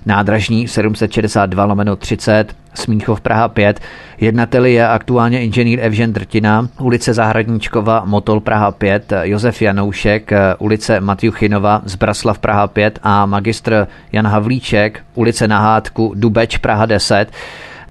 nádražní 0.06 0.68
762 0.68 1.64
lomeno 1.64 1.96
30, 1.96 2.54
Smíchov 2.78 3.20
Praha 3.20 3.48
5. 3.48 3.80
Jednateli 4.20 4.72
je 4.72 4.88
aktuálně 4.88 5.40
inženýr 5.40 5.78
Evžen 5.82 6.12
Drtina, 6.12 6.68
ulice 6.80 7.14
Zahradníčkova, 7.14 8.02
Motol 8.04 8.40
Praha 8.40 8.70
5, 8.70 9.12
Josef 9.22 9.62
Janoušek, 9.62 10.32
ulice 10.58 11.00
Matjuchinova, 11.00 11.82
Zbraslav 11.84 12.38
Praha 12.38 12.66
5 12.66 12.98
a 13.02 13.26
magistr 13.26 13.86
Jan 14.12 14.26
Havlíček, 14.26 15.00
ulice 15.14 15.48
Nahádku, 15.48 16.12
Dubeč 16.16 16.58
Praha 16.58 16.86
10 16.86 17.26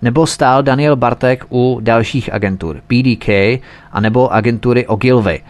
nebo 0.01 0.27
stál 0.27 0.63
Daniel 0.63 0.95
Bartek 0.95 1.45
u 1.49 1.79
dalších 1.81 2.33
agentur 2.33 2.81
PDK 2.87 3.29
a 3.91 3.99
nebo 3.99 4.33
agentury 4.33 4.87
Ogilvy. 4.87 5.41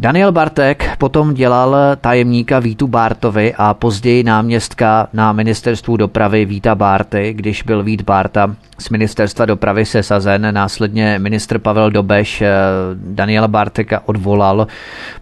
Daniel 0.00 0.32
Bartek 0.32 0.96
potom 0.98 1.34
dělal 1.34 1.76
tajemníka 2.00 2.58
Vítu 2.58 2.86
Bártovi 2.86 3.54
a 3.56 3.74
později 3.74 4.22
náměstka 4.22 5.08
na 5.12 5.32
ministerstvu 5.32 5.96
dopravy 5.96 6.44
Víta 6.44 6.74
Bárty, 6.74 7.32
když 7.32 7.62
byl 7.62 7.82
Vít 7.82 8.02
Bárta 8.02 8.56
z 8.80 8.90
ministerstva 8.90 9.46
dopravy 9.46 9.84
sesazen. 9.86 10.54
Následně 10.54 11.18
ministr 11.18 11.58
Pavel 11.58 11.90
Dobeš 11.90 12.42
eh, 12.42 12.50
Daniela 12.94 13.48
Barteka 13.48 14.02
odvolal. 14.06 14.66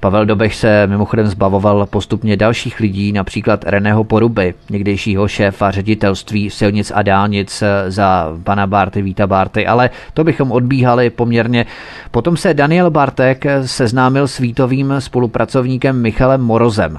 Pavel 0.01 0.27
Dobeš 0.27 0.57
se 0.57 0.87
mimochodem 0.87 1.27
zbavoval 1.27 1.87
postupně 1.87 2.37
dalších 2.37 2.81
lidí, 2.81 3.13
například 3.13 3.65
Reného 3.65 4.05
Poruby, 4.05 4.55
někdejšího 4.71 5.29
šéfa 5.29 5.71
ředitelství 5.71 6.51
silnic 6.51 6.93
a 6.95 7.03
dálnic 7.03 7.63
eh, 7.63 7.91
za 7.91 8.33
pana 8.45 8.67
Barty, 8.67 9.03
Víta 9.03 9.27
Barty, 9.27 9.67
ale 9.67 9.91
to 10.15 10.25
bychom 10.25 10.53
odbíhali 10.53 11.11
poměrně. 11.11 11.67
Potom 12.11 12.37
se 12.37 12.55
Daniel 12.55 12.91
Bartek 12.91 13.45
seznámil 13.65 14.29
s 14.29 14.39
Vítovým 14.69 14.95
spolupracovníkem 14.99 16.03
Michalem 16.03 16.41
Morozem. 16.41 16.99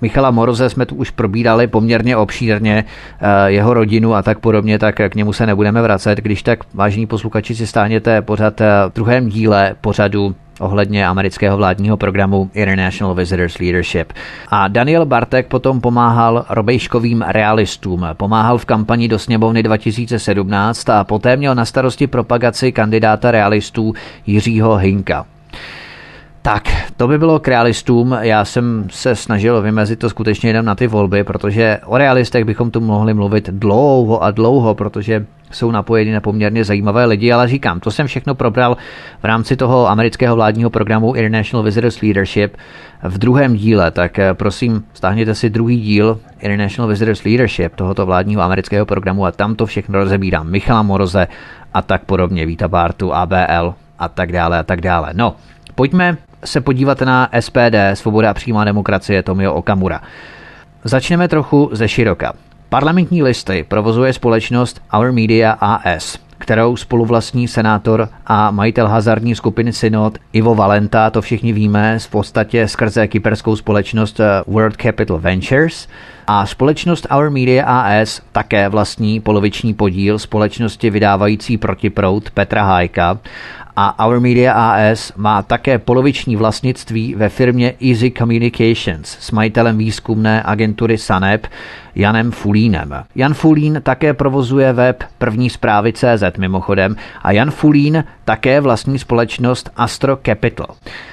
Michala 0.00 0.30
Moroze 0.30 0.70
jsme 0.70 0.86
tu 0.86 0.94
už 0.94 1.10
probírali 1.10 1.66
poměrně 1.66 2.16
obšírně, 2.16 2.84
eh, 3.20 3.50
jeho 3.50 3.74
rodinu 3.74 4.14
a 4.14 4.22
tak 4.22 4.38
podobně, 4.38 4.78
tak 4.78 5.00
k 5.08 5.14
němu 5.14 5.32
se 5.32 5.46
nebudeme 5.46 5.82
vracet. 5.82 6.18
Když 6.18 6.42
tak, 6.42 6.58
vážní 6.74 7.06
posluchači, 7.06 7.54
si 7.54 7.66
stáhněte 7.66 8.22
pořad 8.22 8.60
eh, 8.60 8.66
v 8.88 8.92
druhém 8.94 9.28
díle 9.28 9.74
pořadu 9.80 10.34
ohledně 10.60 11.06
amerického 11.06 11.56
vládního 11.56 11.96
programu 11.96 12.50
International 12.54 13.14
Visitors 13.14 13.58
Leadership. 13.58 14.12
A 14.48 14.68
Daniel 14.68 15.06
Bartek 15.06 15.46
potom 15.46 15.80
pomáhal 15.80 16.46
robejškovým 16.50 17.22
realistům. 17.22 18.06
Pomáhal 18.12 18.58
v 18.58 18.64
kampani 18.64 19.08
do 19.08 19.18
sněmovny 19.18 19.62
2017 19.62 20.90
a 20.90 21.04
poté 21.04 21.36
měl 21.36 21.54
na 21.54 21.64
starosti 21.64 22.06
propagaci 22.06 22.72
kandidáta 22.72 23.30
realistů 23.30 23.94
Jiřího 24.26 24.76
Hinka. 24.76 25.37
Tak, 26.48 26.92
to 26.96 27.08
by 27.08 27.18
bylo 27.18 27.38
k 27.38 27.48
realistům. 27.48 28.16
Já 28.20 28.44
jsem 28.44 28.86
se 28.90 29.16
snažil 29.16 29.62
vymezit 29.62 29.98
to 29.98 30.10
skutečně 30.10 30.50
jenom 30.50 30.66
na 30.66 30.74
ty 30.74 30.86
volby, 30.86 31.24
protože 31.24 31.80
o 31.86 31.98
realistech 31.98 32.44
bychom 32.44 32.70
tu 32.70 32.80
mohli 32.80 33.14
mluvit 33.14 33.50
dlouho 33.50 34.22
a 34.22 34.30
dlouho, 34.30 34.74
protože 34.74 35.26
jsou 35.50 35.70
napojeni 35.70 36.12
na 36.12 36.20
poměrně 36.20 36.64
zajímavé 36.64 37.04
lidi, 37.04 37.32
ale 37.32 37.48
říkám, 37.48 37.80
to 37.80 37.90
jsem 37.90 38.06
všechno 38.06 38.34
probral 38.34 38.76
v 39.22 39.24
rámci 39.24 39.56
toho 39.56 39.88
amerického 39.88 40.36
vládního 40.36 40.70
programu 40.70 41.14
International 41.14 41.64
Visitors 41.64 42.00
Leadership 42.00 42.56
v 43.02 43.18
druhém 43.18 43.56
díle, 43.56 43.90
tak 43.90 44.18
eh, 44.18 44.34
prosím, 44.34 44.84
stáhněte 44.94 45.34
si 45.34 45.50
druhý 45.50 45.80
díl 45.80 46.20
International 46.40 46.88
Visitors 46.88 47.24
Leadership 47.24 47.74
tohoto 47.74 48.06
vládního 48.06 48.42
amerického 48.42 48.86
programu 48.86 49.26
a 49.26 49.32
tam 49.32 49.54
to 49.54 49.66
všechno 49.66 49.98
rozebírám. 49.98 50.50
Michala 50.50 50.82
Moroze 50.82 51.26
a 51.74 51.82
tak 51.82 52.04
podobně, 52.04 52.46
Víta 52.46 52.68
Bartu, 52.68 53.14
ABL 53.14 53.74
a 53.98 54.08
tak 54.08 54.32
dále 54.32 54.58
a 54.58 54.62
tak 54.62 54.80
dále. 54.80 55.10
No, 55.12 55.36
pojďme 55.74 56.16
se 56.44 56.60
podívat 56.60 57.00
na 57.00 57.28
SPD, 57.40 57.76
Svoboda 57.94 58.30
a 58.30 58.34
přímá 58.34 58.64
demokracie 58.64 59.22
Tomio 59.22 59.54
Okamura. 59.54 60.00
Začneme 60.84 61.28
trochu 61.28 61.70
ze 61.72 61.88
široka. 61.88 62.32
Parlamentní 62.68 63.22
listy 63.22 63.64
provozuje 63.68 64.12
společnost 64.12 64.82
Our 64.98 65.12
Media 65.12 65.52
AS, 65.60 66.18
kterou 66.38 66.76
spoluvlastní 66.76 67.48
senátor 67.48 68.08
a 68.26 68.50
majitel 68.50 68.88
hazardní 68.88 69.34
skupiny 69.34 69.72
Synod 69.72 70.18
Ivo 70.32 70.54
Valenta, 70.54 71.10
to 71.10 71.22
všichni 71.22 71.52
víme, 71.52 71.98
v 71.98 72.08
podstatě 72.08 72.68
skrze 72.68 73.08
kyperskou 73.08 73.56
společnost 73.56 74.20
eh, 74.20 74.42
World 74.46 74.76
Capital 74.76 75.18
Ventures, 75.18 75.88
a 76.30 76.46
společnost 76.46 77.06
Our 77.16 77.30
Media 77.30 77.64
AS 77.64 78.22
také 78.32 78.68
vlastní 78.68 79.20
poloviční 79.20 79.74
podíl 79.74 80.18
společnosti 80.18 80.90
vydávající 80.90 81.58
protiprout 81.58 82.30
Petra 82.30 82.62
Hájka 82.64 83.18
a 83.80 84.06
Our 84.06 84.20
Media 84.20 84.52
AS 84.52 85.12
má 85.16 85.42
také 85.42 85.78
poloviční 85.78 86.36
vlastnictví 86.36 87.14
ve 87.14 87.28
firmě 87.28 87.74
Easy 87.88 88.10
Communications 88.10 89.16
s 89.20 89.30
majitelem 89.30 89.78
výzkumné 89.78 90.42
agentury 90.44 90.98
Sanep 90.98 91.46
Janem 91.94 92.30
Fulínem. 92.30 93.04
Jan 93.14 93.34
Fulín 93.34 93.80
také 93.82 94.14
provozuje 94.14 94.72
web 94.72 95.04
první 95.18 95.50
zprávy 95.50 95.92
CZ 95.92 96.38
mimochodem 96.38 96.96
a 97.22 97.32
Jan 97.32 97.50
Fulín 97.50 98.04
také 98.24 98.60
vlastní 98.60 98.98
společnost 98.98 99.70
Astro 99.76 100.18
Capital. 100.26 100.66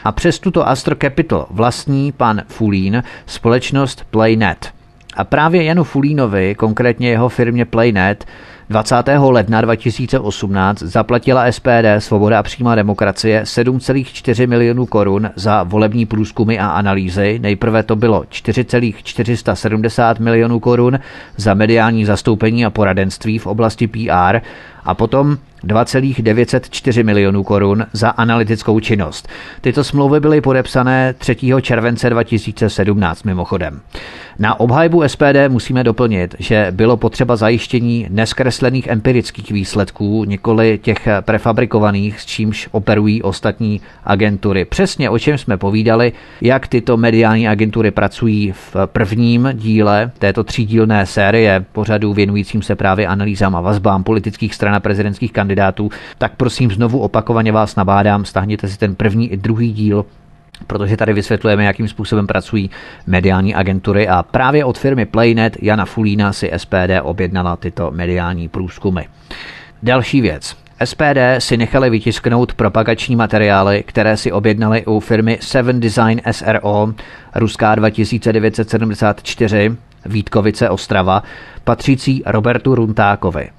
A 0.03 0.11
přes 0.11 0.39
tuto 0.39 0.67
Astro 0.67 0.95
Capital 1.01 1.47
vlastní 1.49 2.11
pan 2.11 2.41
Fulín 2.47 3.03
společnost 3.25 4.05
Playnet. 4.11 4.73
A 5.17 5.23
právě 5.23 5.63
Janu 5.63 5.83
Fulínovi, 5.83 6.55
konkrétně 6.55 7.09
jeho 7.09 7.29
firmě 7.29 7.65
Playnet, 7.65 8.25
20. 8.69 8.95
ledna 9.17 9.61
2018 9.61 10.79
zaplatila 10.79 11.51
SPD 11.51 11.85
Svoboda 11.99 12.39
a 12.39 12.43
přímá 12.43 12.75
demokracie 12.75 13.41
7,4 13.43 14.47
milionů 14.47 14.85
korun 14.85 15.29
za 15.35 15.63
volební 15.63 16.05
průzkumy 16.05 16.59
a 16.59 16.67
analýzy. 16.67 17.39
Nejprve 17.39 17.83
to 17.83 17.95
bylo 17.95 18.23
4,470 18.29 20.19
milionů 20.19 20.59
korun 20.59 20.99
za 21.37 21.53
mediální 21.53 22.05
zastoupení 22.05 22.65
a 22.65 22.69
poradenství 22.69 23.37
v 23.39 23.47
oblasti 23.47 23.87
PR 23.87 24.39
a 24.85 24.93
potom 24.93 25.37
2,904 25.63 27.03
milionů 27.03 27.43
korun 27.43 27.85
za 27.93 28.09
analytickou 28.09 28.79
činnost. 28.79 29.27
Tyto 29.61 29.83
smlouvy 29.83 30.19
byly 30.19 30.41
podepsané 30.41 31.13
3. 31.13 31.35
července 31.61 32.09
2017 32.09 33.23
mimochodem. 33.23 33.81
Na 34.39 34.59
obhajbu 34.59 35.07
SPD 35.07 35.47
musíme 35.47 35.83
doplnit, 35.83 36.35
že 36.39 36.67
bylo 36.71 36.97
potřeba 36.97 37.35
zajištění 37.35 38.07
neskreslených 38.09 38.87
empirických 38.87 39.51
výsledků, 39.51 40.23
nikoli 40.23 40.79
těch 40.83 41.07
prefabrikovaných, 41.21 42.19
s 42.19 42.25
čímž 42.25 42.69
operují 42.71 43.23
ostatní 43.23 43.81
agentury. 44.03 44.65
Přesně 44.65 45.09
o 45.09 45.19
čem 45.19 45.37
jsme 45.37 45.57
povídali, 45.57 46.13
jak 46.41 46.67
tyto 46.67 46.97
mediální 46.97 47.47
agentury 47.47 47.91
pracují 47.91 48.51
v 48.51 48.75
prvním 48.85 49.49
díle 49.53 50.11
této 50.19 50.43
třídílné 50.43 51.05
série 51.05 51.65
pořadů 51.71 52.13
věnujícím 52.13 52.61
se 52.61 52.75
právě 52.75 53.07
analýzám 53.07 53.55
a 53.55 53.61
vazbám 53.61 54.03
politických 54.03 54.55
stran 54.55 54.75
a 54.75 54.79
prezidentských 54.79 55.31
kandidátů, 55.31 55.89
tak 56.17 56.31
prosím 56.37 56.71
znovu 56.71 56.99
opakovaně 56.99 57.51
vás 57.51 57.75
nabádám, 57.75 58.25
stáhněte 58.25 58.67
si 58.67 58.77
ten 58.77 58.95
první 58.95 59.31
i 59.31 59.37
druhý 59.37 59.73
díl 59.73 60.05
protože 60.67 60.97
tady 60.97 61.13
vysvětlujeme, 61.13 61.65
jakým 61.65 61.87
způsobem 61.87 62.27
pracují 62.27 62.69
mediální 63.07 63.55
agentury 63.55 64.07
a 64.07 64.23
právě 64.23 64.65
od 64.65 64.77
firmy 64.77 65.05
Playnet 65.05 65.57
Jana 65.61 65.85
Fulína 65.85 66.33
si 66.33 66.51
SPD 66.57 67.01
objednala 67.01 67.55
tyto 67.55 67.91
mediální 67.91 68.49
průzkumy. 68.49 69.01
Další 69.83 70.21
věc. 70.21 70.55
SPD 70.83 71.17
si 71.39 71.57
nechali 71.57 71.89
vytisknout 71.89 72.53
propagační 72.53 73.15
materiály, 73.15 73.83
které 73.87 74.17
si 74.17 74.31
objednali 74.31 74.85
u 74.85 74.99
firmy 74.99 75.37
Seven 75.41 75.79
Design 75.79 76.21
SRO, 76.31 76.93
Ruská 77.35 77.75
2974, 77.75 79.75
Vítkovice 80.05 80.69
Ostrava, 80.69 81.23
patřící 81.63 82.23
Robertu 82.25 82.75
Runtákovi. 82.75 83.49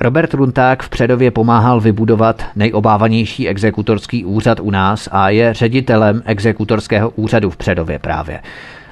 Robert 0.00 0.34
Runták 0.34 0.82
v 0.82 0.88
Předově 0.88 1.30
pomáhal 1.30 1.80
vybudovat 1.80 2.44
nejobávanější 2.56 3.48
exekutorský 3.48 4.24
úřad 4.24 4.60
u 4.60 4.70
nás 4.70 5.08
a 5.12 5.28
je 5.30 5.54
ředitelem 5.54 6.22
exekutorského 6.24 7.10
úřadu 7.10 7.50
v 7.50 7.56
Předově 7.56 7.98
právě. 7.98 8.40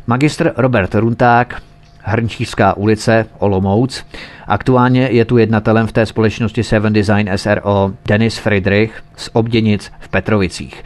Magistr 0.07 0.53
Robert 0.57 0.95
Runták 0.95 1.63
Hrnčířská 2.03 2.77
ulice, 2.77 3.27
Olomouc. 3.39 4.05
Aktuálně 4.47 5.09
je 5.11 5.25
tu 5.25 5.39
jednatelem 5.39 5.87
v 5.87 5.93
té 5.93 6.07
společnosti 6.07 6.63
Seven 6.63 6.93
Design 6.93 7.31
SRO 7.37 7.93
Denis 8.07 8.39
Friedrich 8.39 9.03
z 9.17 9.31
Obděnic 9.33 9.93
v 10.01 10.09
Petrovicích. 10.09 10.85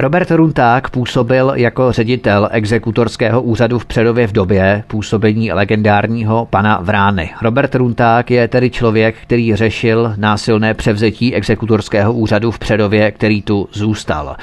Robert 0.00 0.30
Runták 0.30 0.90
působil 0.90 1.52
jako 1.54 1.92
ředitel 1.92 2.48
exekutorského 2.52 3.42
úřadu 3.42 3.78
v 3.78 3.86
Předově 3.86 4.26
v 4.26 4.32
době 4.32 4.84
působení 4.86 5.52
legendárního 5.52 6.46
pana 6.50 6.78
Vrány. 6.82 7.30
Robert 7.42 7.74
Runták 7.74 8.30
je 8.30 8.48
tedy 8.48 8.70
člověk, 8.70 9.16
který 9.22 9.56
řešil 9.56 10.14
násilné 10.16 10.74
převzetí 10.74 11.34
exekutorského 11.34 12.12
úřadu 12.12 12.50
v 12.50 12.58
Předově, 12.58 13.10
který 13.10 13.42
tu 13.42 13.68
zůstal. 13.72 14.36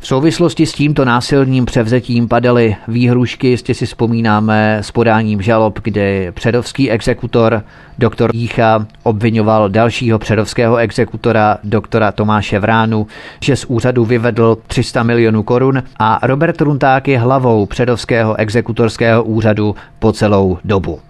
V 0.00 0.06
souvislosti 0.06 0.66
s 0.66 0.72
tímto 0.72 1.04
násilným 1.04 1.64
převzetím 1.64 2.28
padaly 2.28 2.76
výhrušky, 2.88 3.48
jistě 3.48 3.74
si 3.74 3.86
vzpomínáme 3.86 4.78
s 4.78 4.90
podáním 4.90 5.42
žalob, 5.42 5.78
kdy 5.82 6.32
předovský 6.34 6.90
exekutor 6.90 7.62
doktor 7.98 8.30
Jícha 8.34 8.86
obvinoval 9.02 9.68
dalšího 9.68 10.18
předovského 10.18 10.76
exekutora 10.76 11.58
doktora 11.64 12.12
Tomáše 12.12 12.58
Vránu, 12.58 13.06
že 13.40 13.56
z 13.56 13.64
úřadu 13.64 14.04
vyvedl 14.04 14.58
300 14.66 15.03
milionů 15.04 15.42
korun 15.42 15.82
a 15.98 16.18
Robert 16.22 16.60
Runták 16.60 17.08
je 17.08 17.18
hlavou 17.18 17.66
předovského 17.66 18.36
exekutorského 18.38 19.24
úřadu 19.24 19.76
po 19.98 20.12
celou 20.12 20.58
dobu. 20.64 21.00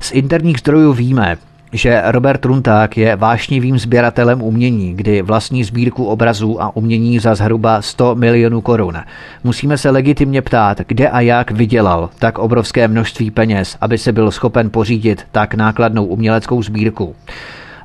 Z 0.00 0.12
interních 0.12 0.58
zdrojů 0.58 0.92
víme, 0.92 1.36
že 1.72 2.02
Robert 2.04 2.44
Runták 2.44 2.96
je 2.96 3.16
vášnivým 3.16 3.78
sběratelem 3.78 4.42
umění, 4.42 4.94
kdy 4.94 5.22
vlastní 5.22 5.64
sbírku 5.64 6.04
obrazů 6.04 6.62
a 6.62 6.76
umění 6.76 7.18
za 7.18 7.34
zhruba 7.34 7.82
100 7.82 8.14
milionů 8.14 8.60
korun. 8.60 8.96
Musíme 9.44 9.78
se 9.78 9.90
legitimně 9.90 10.42
ptát, 10.42 10.80
kde 10.86 11.08
a 11.08 11.20
jak 11.20 11.50
vydělal 11.50 12.10
tak 12.18 12.38
obrovské 12.38 12.88
množství 12.88 13.30
peněz, 13.30 13.76
aby 13.80 13.98
se 13.98 14.12
byl 14.12 14.30
schopen 14.30 14.70
pořídit 14.70 15.26
tak 15.32 15.54
nákladnou 15.54 16.04
uměleckou 16.04 16.62
sbírku. 16.62 17.14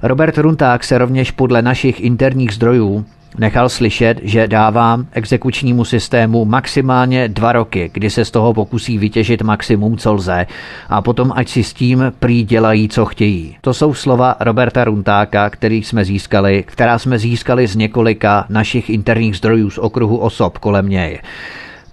Robert 0.03 0.37
Runták 0.37 0.83
se 0.83 0.97
rovněž 0.97 1.31
podle 1.31 1.61
našich 1.61 2.01
interních 2.01 2.53
zdrojů 2.53 3.05
nechal 3.37 3.69
slyšet, 3.69 4.19
že 4.23 4.47
dává 4.47 4.99
exekučnímu 5.11 5.85
systému 5.85 6.45
maximálně 6.45 7.27
dva 7.27 7.51
roky, 7.51 7.89
kdy 7.93 8.09
se 8.09 8.25
z 8.25 8.31
toho 8.31 8.53
pokusí 8.53 8.97
vytěžit 8.97 9.41
maximum, 9.41 9.97
co 9.97 10.13
lze, 10.13 10.47
a 10.89 11.01
potom 11.01 11.31
ať 11.35 11.49
si 11.49 11.63
s 11.63 11.73
tím 11.73 12.13
prý 12.19 12.43
dělají, 12.43 12.89
co 12.89 13.05
chtějí. 13.05 13.57
To 13.61 13.73
jsou 13.73 13.93
slova 13.93 14.35
Roberta 14.39 14.83
Runtáka, 14.83 15.49
který 15.49 15.83
jsme 15.83 16.05
získali, 16.05 16.63
která 16.67 16.99
jsme 16.99 17.19
získali 17.19 17.67
z 17.67 17.75
několika 17.75 18.45
našich 18.49 18.89
interních 18.89 19.37
zdrojů 19.37 19.69
z 19.69 19.77
okruhu 19.77 20.17
osob 20.17 20.57
kolem 20.57 20.89
něj. 20.89 21.19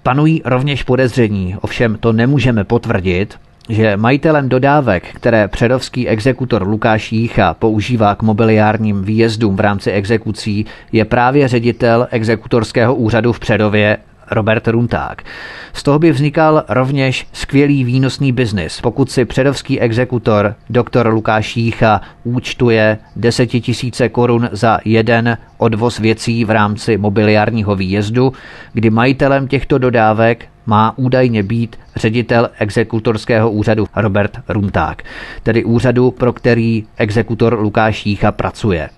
Panují 0.02 0.42
rovněž 0.44 0.82
podezření, 0.82 1.56
ovšem 1.60 1.96
to 2.00 2.12
nemůžeme 2.12 2.64
potvrdit, 2.64 3.38
že 3.68 3.96
majitelem 3.96 4.48
dodávek, 4.48 5.14
které 5.14 5.48
předovský 5.48 6.08
exekutor 6.08 6.68
Lukáš 6.68 7.12
Jícha 7.12 7.54
používá 7.54 8.14
k 8.14 8.22
mobiliárním 8.22 9.02
výjezdům 9.02 9.56
v 9.56 9.60
rámci 9.60 9.90
exekucí, 9.90 10.66
je 10.92 11.04
právě 11.04 11.48
ředitel 11.48 12.08
exekutorského 12.10 12.94
úřadu 12.94 13.32
v 13.32 13.40
Předově 13.40 13.98
Robert 14.30 14.68
Runták. 14.68 15.22
Z 15.72 15.82
toho 15.82 15.98
by 15.98 16.12
vznikal 16.12 16.64
rovněž 16.68 17.26
skvělý 17.32 17.84
výnosný 17.84 18.32
biznis, 18.32 18.80
pokud 18.80 19.10
si 19.10 19.24
předovský 19.24 19.80
exekutor 19.80 20.54
doktor 20.70 21.06
Lukáš 21.06 21.56
Jícha 21.56 22.00
účtuje 22.24 22.98
desetitisíce 23.16 24.08
korun 24.08 24.48
za 24.52 24.78
jeden 24.84 25.38
odvoz 25.58 25.98
věcí 25.98 26.44
v 26.44 26.50
rámci 26.50 26.96
mobiliárního 26.96 27.76
výjezdu, 27.76 28.32
kdy 28.72 28.90
majitelem 28.90 29.48
těchto 29.48 29.78
dodávek 29.78 30.48
má 30.66 30.98
údajně 30.98 31.42
být 31.42 31.76
ředitel 31.96 32.50
exekutorského 32.58 33.50
úřadu 33.50 33.86
Robert 33.96 34.38
Runták, 34.48 35.02
tedy 35.42 35.64
úřadu, 35.64 36.10
pro 36.10 36.32
který 36.32 36.84
exekutor 36.96 37.58
Lukáš 37.60 38.06
Jícha 38.06 38.32
pracuje. 38.32 38.90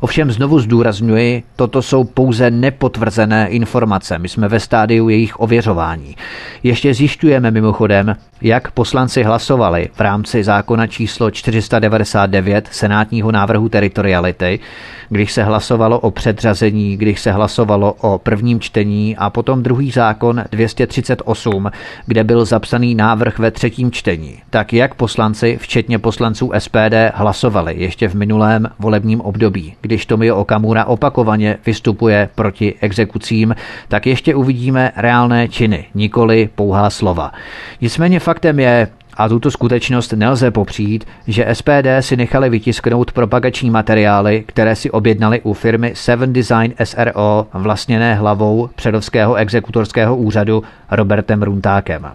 Ovšem 0.00 0.30
znovu 0.30 0.60
zdůrazňuji, 0.60 1.42
toto 1.56 1.82
jsou 1.82 2.04
pouze 2.04 2.50
nepotvrzené 2.50 3.48
informace. 3.48 4.18
My 4.18 4.28
jsme 4.28 4.48
ve 4.48 4.60
stádiu 4.60 5.08
jejich 5.08 5.40
ověřování. 5.40 6.16
Ještě 6.62 6.94
zjišťujeme 6.94 7.50
mimochodem, 7.50 8.16
jak 8.42 8.70
poslanci 8.70 9.22
hlasovali 9.22 9.88
v 9.92 10.00
rámci 10.00 10.44
zákona 10.44 10.86
číslo 10.86 11.30
499 11.30 12.68
senátního 12.70 13.32
návrhu 13.32 13.68
teritoriality, 13.68 14.60
když 15.08 15.32
se 15.32 15.44
hlasovalo 15.44 16.00
o 16.00 16.10
předřazení, 16.10 16.96
když 16.96 17.20
se 17.20 17.32
hlasovalo 17.32 17.92
o 17.92 18.18
prvním 18.18 18.60
čtení 18.60 19.16
a 19.16 19.30
potom 19.30 19.62
druhý 19.62 19.90
zákon 19.90 20.44
238, 20.50 21.70
kde 22.06 22.24
byl 22.24 22.44
zapsaný 22.44 22.94
návrh 22.94 23.38
ve 23.38 23.50
třetím 23.50 23.90
čtení. 23.90 24.38
Tak 24.50 24.72
jak 24.72 24.94
poslanci, 24.94 25.58
včetně 25.60 25.98
poslanců 25.98 26.52
SPD, 26.58 26.94
hlasovali 27.14 27.74
ještě 27.76 28.08
v 28.08 28.14
minulém 28.14 28.68
volebním 28.78 29.20
období, 29.20 29.61
když 29.80 30.06
Tomio 30.06 30.36
Okamura 30.36 30.84
opakovaně 30.84 31.58
vystupuje 31.66 32.28
proti 32.34 32.74
exekucím, 32.80 33.54
tak 33.88 34.06
ještě 34.06 34.34
uvidíme 34.34 34.92
reálné 34.96 35.48
činy, 35.48 35.84
nikoli 35.94 36.48
pouhá 36.54 36.90
slova. 36.90 37.32
Nicméně 37.80 38.20
faktem 38.20 38.60
je, 38.60 38.88
a 39.16 39.28
tuto 39.28 39.50
skutečnost 39.50 40.12
nelze 40.12 40.50
popřít, 40.50 41.04
že 41.26 41.46
SPD 41.52 41.86
si 42.00 42.16
nechali 42.16 42.50
vytisknout 42.50 43.12
propagační 43.12 43.70
materiály, 43.70 44.44
které 44.46 44.76
si 44.76 44.90
objednali 44.90 45.40
u 45.40 45.52
firmy 45.52 45.92
Seven 45.94 46.32
Design 46.32 46.74
SRO, 46.84 47.46
vlastněné 47.54 48.14
hlavou 48.14 48.68
předovského 48.74 49.34
exekutorského 49.34 50.16
úřadu 50.16 50.62
Robertem 50.90 51.42
Runtákem. 51.42 52.08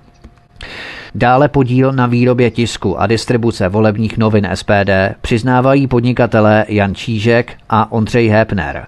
Dále 1.16 1.48
podíl 1.48 1.92
na 1.92 2.08
výrobě 2.08 2.52
tisku 2.52 3.02
a 3.02 3.08
distribuce 3.08 3.70
volebních 3.70 4.18
novin 4.18 4.50
SPD 4.54 4.90
přiznávají 5.22 5.88
podnikatelé 5.88 6.66
Jan 6.68 6.96
Čížek 6.96 7.54
a 7.70 7.92
Ondřej 7.92 8.28
Hepner. 8.28 8.88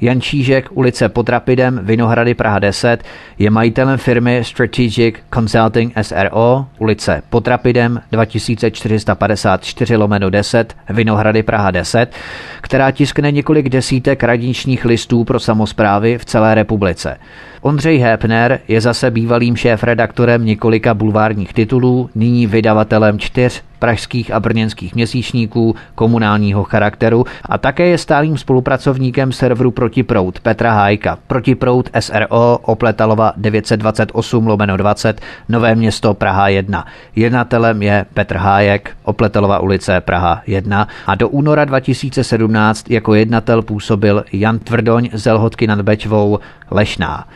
Jan 0.00 0.20
Čížek, 0.20 0.68
ulice 0.70 1.08
pod 1.08 1.28
Rapidem, 1.28 1.80
Vinohrady 1.82 2.34
Praha 2.34 2.58
10, 2.58 3.04
je 3.38 3.50
majitelem 3.50 3.98
firmy 3.98 4.44
Strategic 4.44 5.14
Consulting 5.34 5.92
SRO, 6.02 6.66
ulice 6.78 7.22
pod 7.30 7.48
Rapidem 7.48 8.00
2454 8.12 9.96
lomeno 9.96 10.30
10, 10.30 10.76
Vinohrady 10.90 11.42
Praha 11.42 11.70
10, 11.70 12.12
která 12.60 12.90
tiskne 12.90 13.32
několik 13.32 13.68
desítek 13.68 14.22
radničních 14.22 14.84
listů 14.84 15.24
pro 15.24 15.40
samozprávy 15.40 16.18
v 16.18 16.24
celé 16.24 16.54
republice. 16.54 17.16
Ondřej 17.60 17.98
Hepner 17.98 18.60
je 18.68 18.80
zase 18.80 19.10
bývalým 19.10 19.56
šéf-redaktorem 19.56 20.44
několika 20.44 20.94
bulvárních 20.94 21.52
titulů, 21.52 22.10
nyní 22.14 22.46
vydavatelem 22.46 23.18
čtyř 23.18 23.62
pražských 23.78 24.30
a 24.30 24.40
brněnských 24.40 24.94
měsíčníků 24.94 25.74
komunálního 25.94 26.64
charakteru 26.64 27.24
a 27.44 27.58
také 27.58 27.86
je 27.86 27.98
stálým 27.98 28.38
spolupracovníkem 28.38 29.32
serveru 29.32 29.70
Protiprout 29.70 30.40
Petra 30.40 30.72
Hájka. 30.72 31.18
Protiprout 31.26 31.90
SRO 32.00 32.58
Opletalova 32.62 33.32
928 33.36 34.46
lomeno 34.46 34.76
20 34.76 35.20
Nové 35.48 35.74
město 35.74 36.14
Praha 36.14 36.48
1. 36.48 36.86
Jednatelem 37.16 37.82
je 37.82 38.06
Petr 38.14 38.36
Hájek, 38.36 38.90
Opletalova 39.04 39.58
ulice 39.58 40.00
Praha 40.00 40.42
1 40.46 40.88
a 41.06 41.14
do 41.14 41.28
února 41.28 41.64
2017 41.64 42.90
jako 42.90 43.14
jednatel 43.14 43.62
působil 43.62 44.24
Jan 44.32 44.58
Tvrdoň 44.58 45.08
z 45.12 45.32
Lhotky 45.32 45.66
nad 45.66 45.80
Bečvou 45.82 46.38
Lešná. 46.70 47.26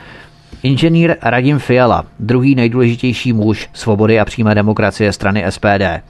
Inženýr 0.63 1.17
Radim 1.23 1.59
Fiala, 1.59 2.05
druhý 2.21 2.55
nejdůležitější 2.55 3.33
muž 3.33 3.69
svobody 3.73 4.21
a 4.21 4.25
přímé 4.25 4.55
demokracie 4.55 5.13
strany 5.13 5.45
SPD. 5.49 6.03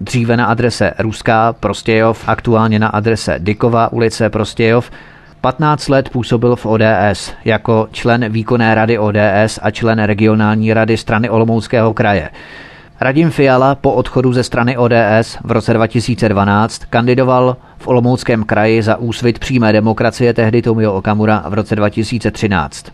Dříve 0.00 0.36
na 0.36 0.46
adrese 0.46 0.92
Ruská 0.98 1.52
Prostějov, 1.52 2.28
aktuálně 2.28 2.78
na 2.78 2.88
adrese 2.88 3.36
Dykova 3.38 3.92
ulice 3.92 4.30
Prostějov, 4.30 4.90
15 5.40 5.88
let 5.88 6.08
působil 6.08 6.56
v 6.56 6.66
ODS 6.66 7.32
jako 7.44 7.88
člen 7.92 8.32
výkonné 8.32 8.74
rady 8.74 8.98
ODS 8.98 9.58
a 9.62 9.70
člen 9.70 9.98
regionální 9.98 10.74
rady 10.74 10.96
strany 10.96 11.30
Olomouckého 11.30 11.94
kraje. 11.94 12.30
Radim 13.00 13.30
Fiala 13.30 13.74
po 13.74 13.92
odchodu 13.92 14.32
ze 14.32 14.42
strany 14.42 14.76
ODS 14.76 15.38
v 15.44 15.50
roce 15.50 15.72
2012 15.72 16.84
kandidoval 16.84 17.56
v 17.78 17.88
Olomouckém 17.88 18.44
kraji 18.44 18.82
za 18.82 18.96
úsvit 18.96 19.38
přímé 19.38 19.72
demokracie 19.72 20.34
tehdy 20.34 20.62
Tomio 20.62 20.92
Okamura 20.92 21.44
v 21.48 21.54
roce 21.54 21.76
2013. 21.76 22.86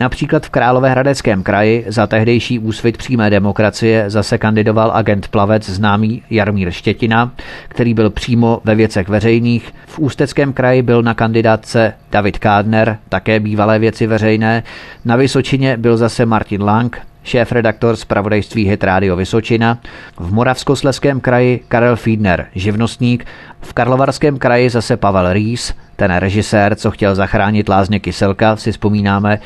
Například 0.00 0.46
v 0.46 0.50
Královéhradeckém 0.50 1.42
kraji 1.42 1.84
za 1.88 2.06
tehdejší 2.06 2.58
úsvit 2.58 2.96
přímé 2.96 3.30
demokracie 3.30 4.10
zase 4.10 4.38
kandidoval 4.38 4.92
agent 4.94 5.28
plavec 5.28 5.68
známý 5.68 6.22
Jarmír 6.30 6.70
Štětina, 6.70 7.32
který 7.68 7.94
byl 7.94 8.10
přímo 8.10 8.60
ve 8.64 8.74
věcech 8.74 9.08
veřejných. 9.08 9.74
V 9.86 9.98
Ústeckém 9.98 10.52
kraji 10.52 10.82
byl 10.82 11.02
na 11.02 11.14
kandidátce 11.14 11.92
David 12.10 12.38
Kádner, 12.38 12.98
také 13.08 13.40
bývalé 13.40 13.78
věci 13.78 14.06
veřejné. 14.06 14.62
Na 15.04 15.16
Vysočině 15.16 15.76
byl 15.76 15.96
zase 15.96 16.26
Martin 16.26 16.62
Lang, 16.62 16.98
šéf-redaktor 17.26 17.96
z 17.96 18.04
pravodajství 18.04 18.68
Hit 18.68 18.84
Radio 18.84 19.16
Vysočina, 19.16 19.78
v 20.18 20.32
Moravskosleském 20.32 21.20
kraji 21.20 21.60
Karel 21.68 21.96
Fiedner, 21.96 22.46
živnostník, 22.54 23.26
v 23.60 23.72
Karlovarském 23.72 24.38
kraji 24.38 24.70
zase 24.70 24.96
Pavel 24.96 25.32
Rýs, 25.32 25.74
ten 25.96 26.14
režisér, 26.14 26.74
co 26.74 26.90
chtěl 26.90 27.14
zachránit 27.14 27.68
lázně 27.68 28.00
Kyselka, 28.00 28.56
si 28.56 28.72
vzpomínáme, 28.72 29.38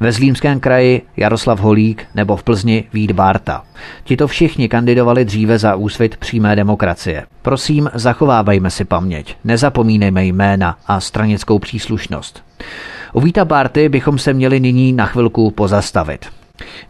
ve 0.00 0.12
Zlímském 0.12 0.60
kraji 0.60 1.02
Jaroslav 1.16 1.60
Holík 1.60 2.06
nebo 2.14 2.36
v 2.36 2.42
Plzni 2.42 2.84
Vít 2.92 3.12
Bárta. 3.12 3.62
Tito 4.04 4.26
všichni 4.26 4.68
kandidovali 4.68 5.24
dříve 5.24 5.58
za 5.58 5.74
úsvit 5.74 6.16
přímé 6.16 6.56
demokracie. 6.56 7.24
Prosím, 7.42 7.90
zachovávejme 7.94 8.70
si 8.70 8.84
paměť, 8.84 9.36
nezapomínejme 9.44 10.24
jména 10.24 10.76
a 10.86 11.00
stranickou 11.00 11.58
příslušnost. 11.58 12.42
U 13.12 13.20
Víta 13.20 13.44
Bárty 13.44 13.88
bychom 13.88 14.18
se 14.18 14.32
měli 14.32 14.60
nyní 14.60 14.92
na 14.92 15.06
chvilku 15.06 15.50
pozastavit. 15.50 16.26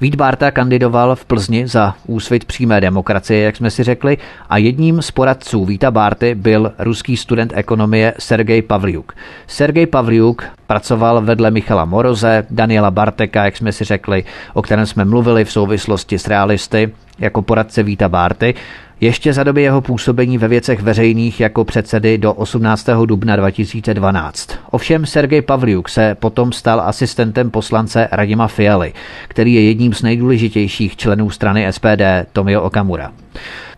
Vít 0.00 0.14
Bárta 0.14 0.50
kandidoval 0.50 1.16
v 1.16 1.24
Plzni 1.24 1.68
za 1.68 1.94
úsvit 2.07 2.44
přímé 2.44 2.81
demokracie, 2.81 3.44
jak 3.44 3.57
jsme 3.57 3.70
si 3.70 3.83
řekli, 3.83 4.18
a 4.48 4.57
jedním 4.57 5.02
z 5.02 5.11
poradců 5.11 5.64
Víta 5.64 5.90
Bárty 5.90 6.35
byl 6.35 6.72
ruský 6.79 7.16
student 7.16 7.52
ekonomie 7.55 8.14
Sergej 8.18 8.62
Pavliuk. 8.62 9.12
Sergej 9.46 9.87
Pavliuk 9.87 10.44
pracoval 10.66 11.20
vedle 11.20 11.50
Michala 11.50 11.85
Moroze, 11.85 12.46
Daniela 12.50 12.90
Barteka, 12.90 13.44
jak 13.44 13.57
jsme 13.57 13.72
si 13.72 13.85
řekli, 13.85 14.24
o 14.55 14.62
kterém 14.62 14.87
jsme 14.87 15.05
mluvili 15.05 15.44
v 15.44 15.52
souvislosti 15.52 16.18
s 16.18 16.29
realisty, 16.29 16.92
jako 17.18 17.42
poradce 17.42 17.83
Víta 17.83 18.09
Bárty 18.09 18.55
ještě 19.00 19.32
za 19.32 19.44
doby 19.44 19.62
jeho 19.62 19.80
působení 19.80 20.38
ve 20.38 20.48
věcech 20.48 20.82
veřejných 20.82 21.40
jako 21.40 21.64
předsedy 21.64 22.18
do 22.18 22.32
18. 22.32 22.87
dubna 23.06 23.37
2012. 23.37 24.50
Ovšem 24.70 25.06
Sergej 25.06 25.42
Pavliuk 25.42 25.88
se 25.88 26.14
potom 26.14 26.52
stal 26.52 26.80
asistentem 26.80 27.50
poslance 27.50 28.09
Radima 28.12 28.46
Fialy, 28.48 28.92
který 29.28 29.54
je 29.54 29.62
jedním 29.62 29.94
z 29.94 30.02
nejdůležitějších 30.02 30.96
členů 30.96 31.30
strany 31.30 31.72
SPD 31.72 32.02
Tomio 32.32 32.62
Okamura. 32.62 33.12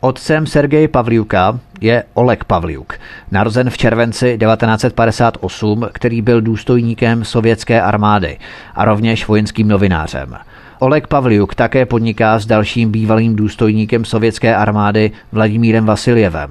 Otcem 0.01 0.47
Sergeje 0.47 0.89
Pavliuka 0.89 1.61
je 1.81 2.05
Oleg 2.15 2.45
Pavliuk, 2.45 2.99
narozen 3.31 3.71
v 3.71 3.79
červenci 3.79 4.39
1958, 4.39 5.89
který 5.93 6.23
byl 6.23 6.41
důstojníkem 6.41 7.25
sovětské 7.25 7.83
armády 7.83 8.39
a 8.75 8.85
rovněž 8.85 9.27
vojenským 9.27 9.69
novinářem. 9.69 10.37
Oleg 10.81 11.07
Pavliuk 11.07 11.55
také 11.55 11.87
podniká 11.87 12.39
s 12.39 12.47
dalším 12.47 12.91
bývalým 12.91 13.37
důstojníkem 13.37 14.05
sovětské 14.05 14.57
armády 14.57 15.11
Vladimírem 15.33 15.87
Vasiljevem. 15.87 16.51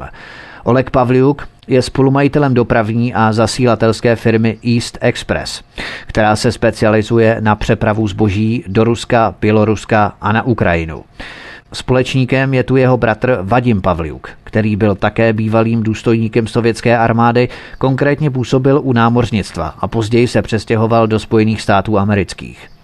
Oleg 0.64 0.90
Pavliuk 0.90 1.48
je 1.68 1.82
spolumajitelem 1.82 2.54
dopravní 2.54 3.14
a 3.14 3.34
zasílatelské 3.34 4.16
firmy 4.16 4.58
East 4.76 4.98
Express, 5.02 5.64
která 6.08 6.36
se 6.36 6.52
specializuje 6.52 7.38
na 7.40 7.56
přepravu 7.56 8.08
zboží 8.08 8.64
do 8.68 8.84
Ruska, 8.84 9.36
Běloruska 9.42 10.14
a 10.22 10.32
na 10.32 10.44
Ukrajinu. 10.44 11.04
Společníkem 11.74 12.54
je 12.54 12.64
tu 12.64 12.76
jeho 12.76 12.98
bratr 12.98 13.40
Vadim 13.42 13.82
Pavliuk, 13.82 14.30
který 14.44 14.76
byl 14.76 14.96
také 14.96 15.34
bývalým 15.34 15.84
důstojníkem 15.84 16.48
sovětské 16.48 16.98
armády, 16.98 17.50
konkrétně 17.78 18.32
působil 18.32 18.82
u 18.84 18.94
námořnictva 18.94 19.74
a 19.80 19.88
později 19.88 20.28
se 20.28 20.42
přestěhoval 20.42 21.08
do 21.08 21.20
Spojených 21.20 21.62
států 21.62 21.98
amerických. 21.98 22.77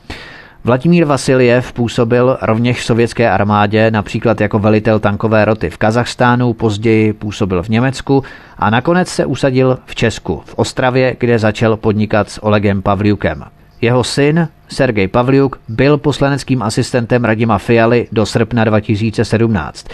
Vladimír 0.65 1.06
Vasiljev 1.06 1.73
působil 1.73 2.38
rovněž 2.41 2.80
v 2.80 2.84
sovětské 2.84 3.30
armádě, 3.30 3.91
například 3.91 4.41
jako 4.41 4.60
velitel 4.60 4.99
tankové 4.99 5.45
roty 5.45 5.69
v 5.69 5.78
Kazachstánu, 5.78 6.54
později 6.54 7.13
působil 7.13 7.63
v 7.63 7.69
Německu 7.69 8.23
a 8.58 8.69
nakonec 8.69 9.08
se 9.08 9.26
usadil 9.26 9.80
v 9.86 9.95
Česku, 9.95 10.41
v 10.45 10.54
Ostravě, 10.54 11.15
kde 11.19 11.39
začal 11.39 11.78
podnikat 11.78 12.30
s 12.30 12.43
Olegem 12.43 12.82
Pavliukem. 12.82 13.43
Jeho 13.82 14.04
syn, 14.04 14.47
Sergej 14.67 15.08
Pavliuk, 15.08 15.60
byl 15.67 15.97
poslaneckým 15.97 16.63
asistentem 16.63 17.26
Radima 17.26 17.58
Fialy 17.58 18.08
do 18.12 18.26
srpna 18.26 18.63
2017. 18.63 19.88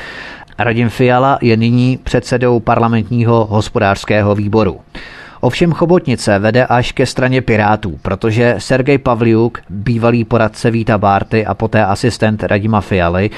Radim 0.59 0.89
Fiala 0.89 1.37
je 1.41 1.57
nyní 1.57 1.99
předsedou 2.03 2.59
parlamentního 2.59 3.45
hospodářského 3.45 4.35
výboru. 4.35 4.79
Ovšem 5.41 5.71
chobotnice 5.71 6.39
vede 6.39 6.65
až 6.65 6.91
ke 6.91 7.05
straně 7.05 7.41
Pirátů, 7.41 7.99
protože 8.01 8.55
Sergej 8.57 8.97
Pavliuk, 8.97 9.59
bývalý 9.69 10.23
poradce 10.23 10.71
Víta 10.71 10.97
Bárty 10.97 11.45
a 11.45 11.53
poté 11.53 11.85
asistent 11.85 12.43
Radima 12.43 12.81
Fialy, 12.81 13.29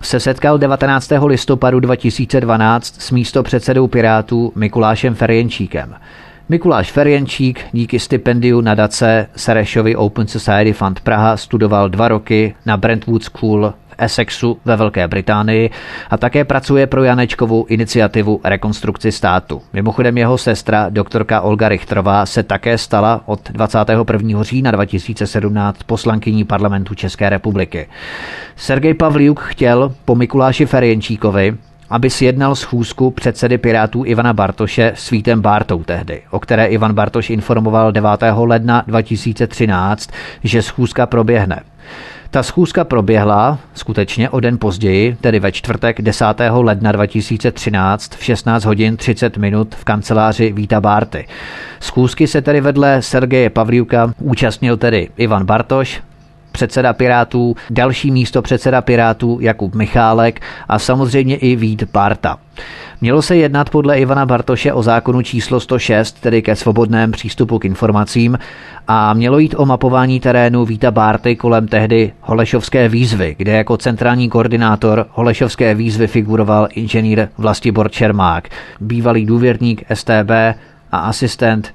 se 0.00 0.20
setkal 0.20 0.58
19. 0.58 1.12
listopadu 1.26 1.80
2012 1.80 2.94
s 3.02 3.10
místo 3.10 3.42
předsedou 3.42 3.86
Pirátů 3.86 4.52
Mikulášem 4.54 5.14
Ferjenčíkem. 5.14 5.94
Mikuláš 6.48 6.92
Ferjenčík 6.92 7.60
díky 7.72 7.98
stipendiu 7.98 8.60
nadace 8.60 9.26
Serešovi 9.36 9.96
Open 9.96 10.26
Society 10.26 10.72
Fund 10.72 11.00
Praha 11.00 11.36
studoval 11.36 11.88
dva 11.88 12.08
roky 12.08 12.54
na 12.66 12.76
Brentwood 12.76 13.22
School 13.24 13.74
Essexu 13.98 14.58
ve 14.64 14.76
Velké 14.76 15.08
Británii 15.08 15.70
a 16.10 16.16
také 16.16 16.44
pracuje 16.44 16.86
pro 16.86 17.04
Janečkovou 17.04 17.66
iniciativu 17.66 18.40
rekonstrukci 18.44 19.12
státu. 19.12 19.62
Mimochodem 19.72 20.18
jeho 20.18 20.38
sestra, 20.38 20.86
doktorka 20.90 21.40
Olga 21.40 21.68
Richtrová, 21.68 22.26
se 22.26 22.42
také 22.42 22.78
stala 22.78 23.20
od 23.26 23.50
21. 23.50 24.42
října 24.42 24.70
2017 24.70 25.82
poslankyní 25.82 26.44
parlamentu 26.44 26.94
České 26.94 27.30
republiky. 27.30 27.88
Sergej 28.56 28.94
Pavliuk 28.94 29.40
chtěl 29.40 29.94
po 30.04 30.14
Mikuláši 30.14 30.66
Ferjenčíkovi 30.66 31.56
aby 31.92 32.10
sjednal 32.10 32.54
schůzku 32.54 33.10
předsedy 33.10 33.58
Pirátů 33.58 34.04
Ivana 34.04 34.32
Bartoše 34.32 34.92
s 34.94 35.10
Vítem 35.10 35.40
Bartou 35.40 35.84
tehdy, 35.84 36.22
o 36.30 36.40
které 36.40 36.66
Ivan 36.66 36.94
Bartoš 36.94 37.30
informoval 37.30 37.92
9. 37.92 38.10
ledna 38.36 38.84
2013, 38.86 40.10
že 40.44 40.62
schůzka 40.62 41.06
proběhne. 41.06 41.60
Ta 42.30 42.42
schůzka 42.42 42.84
proběhla 42.84 43.58
skutečně 43.74 44.30
o 44.30 44.40
den 44.40 44.58
později, 44.58 45.16
tedy 45.20 45.40
ve 45.40 45.52
čtvrtek 45.52 46.02
10. 46.02 46.24
ledna 46.50 46.92
2013 46.92 48.14
v 48.16 48.24
16 48.24 48.64
hodin 48.64 48.96
30 48.96 49.36
minut 49.36 49.74
v 49.74 49.84
kanceláři 49.84 50.52
Víta 50.52 50.80
Bárty. 50.80 51.26
Schůzky 51.80 52.26
se 52.26 52.42
tedy 52.42 52.60
vedle 52.60 53.02
Sergeje 53.02 53.50
Pavlíuka 53.50 54.12
účastnil 54.18 54.76
tedy 54.76 55.08
Ivan 55.16 55.44
Bartoš, 55.44 56.02
předseda 56.52 56.92
Pirátů, 56.92 57.56
další 57.70 58.10
místo 58.10 58.42
předseda 58.42 58.80
Pirátů 58.80 59.38
Jakub 59.40 59.74
Michálek 59.74 60.40
a 60.68 60.78
samozřejmě 60.78 61.36
i 61.36 61.56
Vít 61.56 61.84
Barta. 61.92 62.38
Mělo 63.00 63.22
se 63.22 63.36
jednat 63.36 63.70
podle 63.70 63.98
Ivana 63.98 64.26
Bartoše 64.26 64.72
o 64.72 64.82
zákonu 64.82 65.22
číslo 65.22 65.60
106, 65.60 66.20
tedy 66.20 66.42
ke 66.42 66.56
svobodném 66.56 67.12
přístupu 67.12 67.58
k 67.58 67.64
informacím, 67.64 68.38
a 68.88 69.14
mělo 69.14 69.38
jít 69.38 69.54
o 69.58 69.66
mapování 69.66 70.20
terénu 70.20 70.64
Víta 70.64 70.90
Bárty 70.90 71.36
kolem 71.36 71.68
tehdy 71.68 72.12
Holešovské 72.20 72.88
výzvy, 72.88 73.34
kde 73.38 73.52
jako 73.52 73.76
centrální 73.76 74.28
koordinátor 74.28 75.06
Holešovské 75.10 75.74
výzvy 75.74 76.06
figuroval 76.06 76.68
inženýr 76.74 77.28
Vlastibor 77.38 77.90
Čermák, 77.90 78.48
bývalý 78.80 79.26
důvěrník 79.26 79.84
STB 79.94 80.30
a 80.92 80.98
asistent 80.98 81.74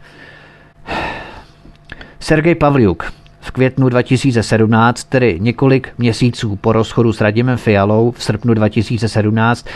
Sergej 2.20 2.56
Pavliuk, 2.56 3.14
v 3.48 3.52
květnu 3.52 3.90
2017, 3.90 5.04
tedy 5.04 5.38
několik 5.40 5.90
měsíců 5.98 6.56
po 6.56 6.74
rozchodu 6.74 7.14
s 7.14 7.22
Radimem 7.22 7.58
Fialou 7.58 8.12
v 8.12 8.24
srpnu 8.24 8.54
2017, 8.54 9.68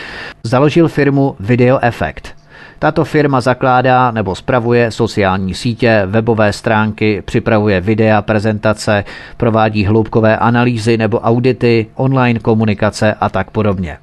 založil 0.42 0.88
firmu 0.88 1.36
Video 1.40 1.78
Effect. 1.82 2.28
Tato 2.78 3.04
firma 3.04 3.40
zakládá 3.40 4.10
nebo 4.10 4.34
spravuje 4.34 4.90
sociální 4.90 5.54
sítě, 5.54 6.02
webové 6.06 6.52
stránky, 6.52 7.22
připravuje 7.24 7.80
videa, 7.80 8.22
prezentace, 8.22 9.04
provádí 9.36 9.84
hloubkové 9.84 10.36
analýzy 10.36 10.96
nebo 10.96 11.20
audity, 11.20 11.86
online 11.94 12.38
komunikace 12.38 13.14
a 13.14 13.28
tak 13.28 13.50
podobně. 13.50 13.98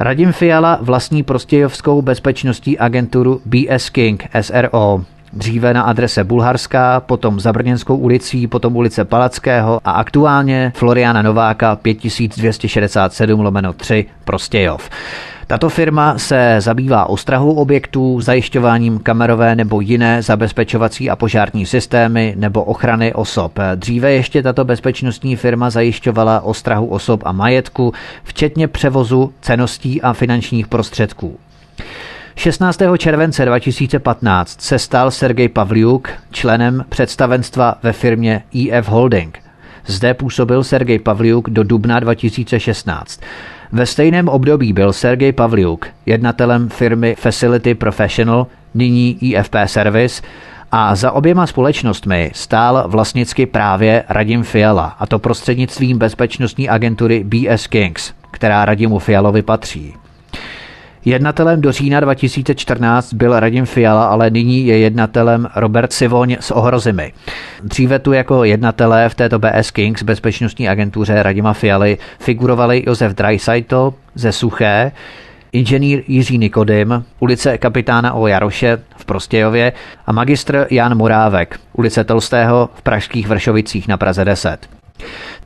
Radim 0.00 0.32
Fiala 0.32 0.78
vlastní 0.80 1.22
prostějovskou 1.22 2.02
bezpečnostní 2.02 2.78
agenturu 2.78 3.40
BS 3.44 3.90
King 3.90 4.28
SRO. 4.40 5.04
Dříve 5.36 5.74
na 5.74 5.82
adrese 5.82 6.24
Bulharská, 6.24 7.00
potom 7.00 7.40
za 7.40 7.52
Brněnskou 7.52 7.96
ulicí, 7.96 8.46
potom 8.46 8.76
ulice 8.76 9.04
Palackého 9.04 9.80
a 9.84 9.90
aktuálně 9.90 10.72
Floriana 10.76 11.22
Nováka 11.22 11.76
5267 11.76 13.40
lomeno 13.40 13.72
3 13.72 14.06
Prostějov. 14.24 14.90
Tato 15.46 15.68
firma 15.68 16.18
se 16.18 16.56
zabývá 16.58 17.08
ostrahou 17.08 17.54
objektů, 17.54 18.20
zajišťováním 18.20 18.98
kamerové 18.98 19.54
nebo 19.54 19.80
jiné 19.80 20.22
zabezpečovací 20.22 21.10
a 21.10 21.16
požární 21.16 21.66
systémy 21.66 22.34
nebo 22.36 22.64
ochrany 22.64 23.14
osob. 23.14 23.58
Dříve 23.74 24.12
ještě 24.12 24.42
tato 24.42 24.64
bezpečnostní 24.64 25.36
firma 25.36 25.70
zajišťovala 25.70 26.40
ostrahu 26.40 26.86
osob 26.86 27.22
a 27.24 27.32
majetku, 27.32 27.92
včetně 28.24 28.68
převozu 28.68 29.32
ceností 29.40 30.02
a 30.02 30.12
finančních 30.12 30.66
prostředků. 30.66 31.38
16. 32.38 32.82
července 32.98 33.44
2015 33.44 34.60
se 34.60 34.78
stal 34.78 35.10
Sergej 35.10 35.48
Pavliuk 35.48 36.10
členem 36.30 36.84
představenstva 36.88 37.74
ve 37.82 37.92
firmě 37.92 38.42
EF 38.70 38.88
Holding. 38.88 39.38
Zde 39.86 40.14
působil 40.14 40.64
Sergej 40.64 40.98
Pavliuk 40.98 41.50
do 41.50 41.62
dubna 41.62 42.00
2016. 42.00 43.20
Ve 43.72 43.86
stejném 43.86 44.28
období 44.28 44.72
byl 44.72 44.92
Sergej 44.92 45.32
Pavliuk 45.32 45.86
jednatelem 46.06 46.68
firmy 46.68 47.14
Facility 47.18 47.74
Professional, 47.74 48.46
nyní 48.74 49.18
IFP 49.20 49.54
Service, 49.66 50.22
a 50.72 50.94
za 50.94 51.12
oběma 51.12 51.46
společnostmi 51.46 52.30
stál 52.34 52.84
vlastnicky 52.86 53.46
právě 53.46 54.04
Radim 54.08 54.42
Fiala, 54.42 54.96
a 54.98 55.06
to 55.06 55.18
prostřednictvím 55.18 55.98
bezpečnostní 55.98 56.68
agentury 56.68 57.24
BS 57.24 57.66
Kings, 57.66 58.12
která 58.30 58.64
Radimu 58.64 58.98
Fialovi 58.98 59.42
patří. 59.42 59.94
Jednatelem 61.08 61.60
do 61.60 61.72
října 61.72 62.00
2014 62.00 63.14
byl 63.14 63.40
Radim 63.40 63.64
Fiala, 63.66 64.06
ale 64.06 64.30
nyní 64.30 64.66
je 64.66 64.78
jednatelem 64.78 65.48
Robert 65.56 65.92
Sivoň 65.92 66.36
z 66.40 66.50
Ohrozimy. 66.50 67.12
Dříve 67.62 67.98
tu 67.98 68.12
jako 68.12 68.44
jednatelé 68.44 69.08
v 69.08 69.14
této 69.14 69.38
BS 69.38 69.70
Kings 69.70 70.02
bezpečnostní 70.02 70.68
agentuře 70.68 71.22
Radima 71.22 71.52
Fialy 71.52 71.98
figurovali 72.18 72.84
Josef 72.86 73.12
Dreisaitl 73.12 73.94
ze 74.14 74.32
Suché, 74.32 74.92
inženýr 75.52 76.02
Jiří 76.06 76.38
Nikodym, 76.38 77.04
ulice 77.20 77.58
kapitána 77.58 78.12
O. 78.12 78.26
Jaroše 78.26 78.78
v 78.96 79.04
Prostějově 79.04 79.72
a 80.06 80.12
magistr 80.12 80.66
Jan 80.70 80.94
Morávek, 80.94 81.60
ulice 81.72 82.04
Tolstého 82.04 82.68
v 82.74 82.82
Pražských 82.82 83.28
Vršovicích 83.28 83.88
na 83.88 83.96
Praze 83.96 84.24
10. 84.24 84.68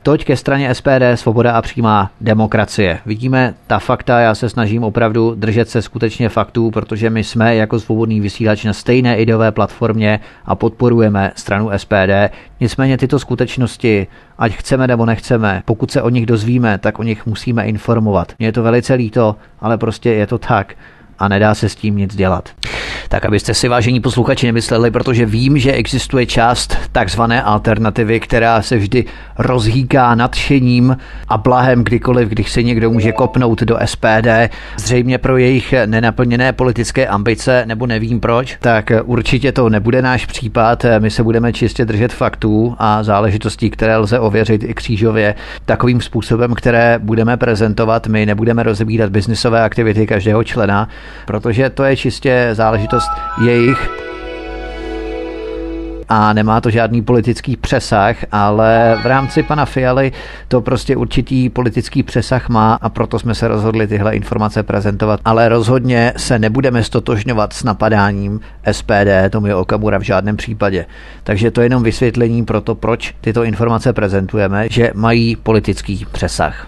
Toť 0.03 0.25
ke 0.25 0.37
straně 0.37 0.75
SPD, 0.75 1.03
svoboda 1.15 1.51
a 1.51 1.61
přímá 1.61 2.11
demokracie. 2.21 2.99
Vidíme 3.05 3.53
ta 3.67 3.79
fakta, 3.79 4.19
já 4.19 4.35
se 4.35 4.49
snažím 4.49 4.83
opravdu 4.83 5.35
držet 5.35 5.69
se 5.69 5.81
skutečně 5.81 6.29
faktů, 6.29 6.71
protože 6.71 7.09
my 7.09 7.23
jsme 7.23 7.55
jako 7.55 7.79
svobodný 7.79 8.21
vysílač 8.21 8.65
na 8.65 8.73
stejné 8.73 9.17
ideové 9.17 9.51
platformě 9.51 10.19
a 10.45 10.55
podporujeme 10.55 11.31
stranu 11.35 11.69
SPD. 11.77 12.33
Nicméně 12.59 12.97
tyto 12.97 13.19
skutečnosti, 13.19 14.07
ať 14.37 14.53
chceme 14.53 14.87
nebo 14.87 15.05
nechceme, 15.05 15.61
pokud 15.65 15.91
se 15.91 16.01
o 16.01 16.09
nich 16.09 16.25
dozvíme, 16.25 16.77
tak 16.77 16.99
o 16.99 17.03
nich 17.03 17.25
musíme 17.25 17.65
informovat. 17.65 18.33
Mně 18.39 18.47
je 18.47 18.51
to 18.51 18.63
velice 18.63 18.93
líto, 18.93 19.35
ale 19.59 19.77
prostě 19.77 20.09
je 20.09 20.27
to 20.27 20.37
tak 20.37 20.73
a 21.19 21.27
nedá 21.27 21.55
se 21.55 21.69
s 21.69 21.75
tím 21.75 21.97
nic 21.97 22.15
dělat. 22.15 22.49
Tak 23.11 23.25
abyste 23.25 23.53
si 23.53 23.67
vážení 23.67 23.99
posluchači 23.99 24.45
nemysleli, 24.45 24.91
protože 24.91 25.25
vím, 25.25 25.57
že 25.57 25.71
existuje 25.71 26.25
část 26.25 26.77
takzvané 26.91 27.43
alternativy, 27.43 28.19
která 28.19 28.61
se 28.61 28.77
vždy 28.77 29.05
rozhýká 29.37 30.15
nadšením 30.15 30.97
a 31.27 31.37
blahem 31.37 31.83
kdykoliv, 31.83 32.29
když 32.29 32.51
se 32.51 32.63
někdo 32.63 32.91
může 32.91 33.11
kopnout 33.11 33.61
do 33.61 33.77
SPD, 33.85 34.27
zřejmě 34.77 35.17
pro 35.17 35.37
jejich 35.37 35.73
nenaplněné 35.85 36.53
politické 36.53 37.07
ambice, 37.07 37.63
nebo 37.65 37.87
nevím 37.87 38.19
proč, 38.19 38.57
tak 38.59 38.91
určitě 39.03 39.51
to 39.51 39.69
nebude 39.69 40.01
náš 40.01 40.25
případ. 40.25 40.85
My 40.99 41.09
se 41.09 41.23
budeme 41.23 41.53
čistě 41.53 41.85
držet 41.85 42.13
faktů 42.13 42.75
a 42.79 43.03
záležitostí, 43.03 43.69
které 43.69 43.97
lze 43.97 44.19
ověřit 44.19 44.63
i 44.63 44.73
křížově, 44.73 45.35
takovým 45.65 46.01
způsobem, 46.01 46.53
které 46.53 46.99
budeme 47.03 47.37
prezentovat. 47.37 48.07
My 48.07 48.25
nebudeme 48.25 48.63
rozebírat 48.63 49.09
biznisové 49.09 49.63
aktivity 49.63 50.07
každého 50.07 50.43
člena, 50.43 50.87
protože 51.25 51.69
to 51.69 51.83
je 51.83 51.97
čistě 51.97 52.49
záležitost 52.53 53.00
jejich 53.43 54.01
a 56.13 56.33
nemá 56.33 56.61
to 56.61 56.69
žádný 56.69 57.01
politický 57.01 57.57
přesah, 57.57 58.15
ale 58.31 58.99
v 59.03 59.05
rámci 59.05 59.43
pana 59.43 59.65
Fialy 59.65 60.11
to 60.47 60.61
prostě 60.61 60.95
určitý 60.95 61.49
politický 61.49 62.03
přesah 62.03 62.49
má 62.49 62.73
a 62.81 62.89
proto 62.89 63.19
jsme 63.19 63.35
se 63.35 63.47
rozhodli 63.47 63.87
tyhle 63.87 64.15
informace 64.15 64.63
prezentovat. 64.63 65.19
Ale 65.25 65.49
rozhodně 65.49 66.13
se 66.17 66.39
nebudeme 66.39 66.83
stotožňovat 66.83 67.53
s 67.53 67.63
napadáním 67.63 68.39
SPD, 68.71 69.29
tomu 69.29 69.47
je 69.47 69.55
Okamura 69.55 69.97
v 69.97 70.01
žádném 70.01 70.37
případě. 70.37 70.85
Takže 71.23 71.51
to 71.51 71.61
je 71.61 71.65
jenom 71.65 71.83
vysvětlení 71.83 72.45
pro 72.45 72.61
to, 72.61 72.75
proč 72.75 73.15
tyto 73.21 73.43
informace 73.43 73.93
prezentujeme, 73.93 74.69
že 74.69 74.91
mají 74.93 75.35
politický 75.35 76.05
přesah. 76.11 76.67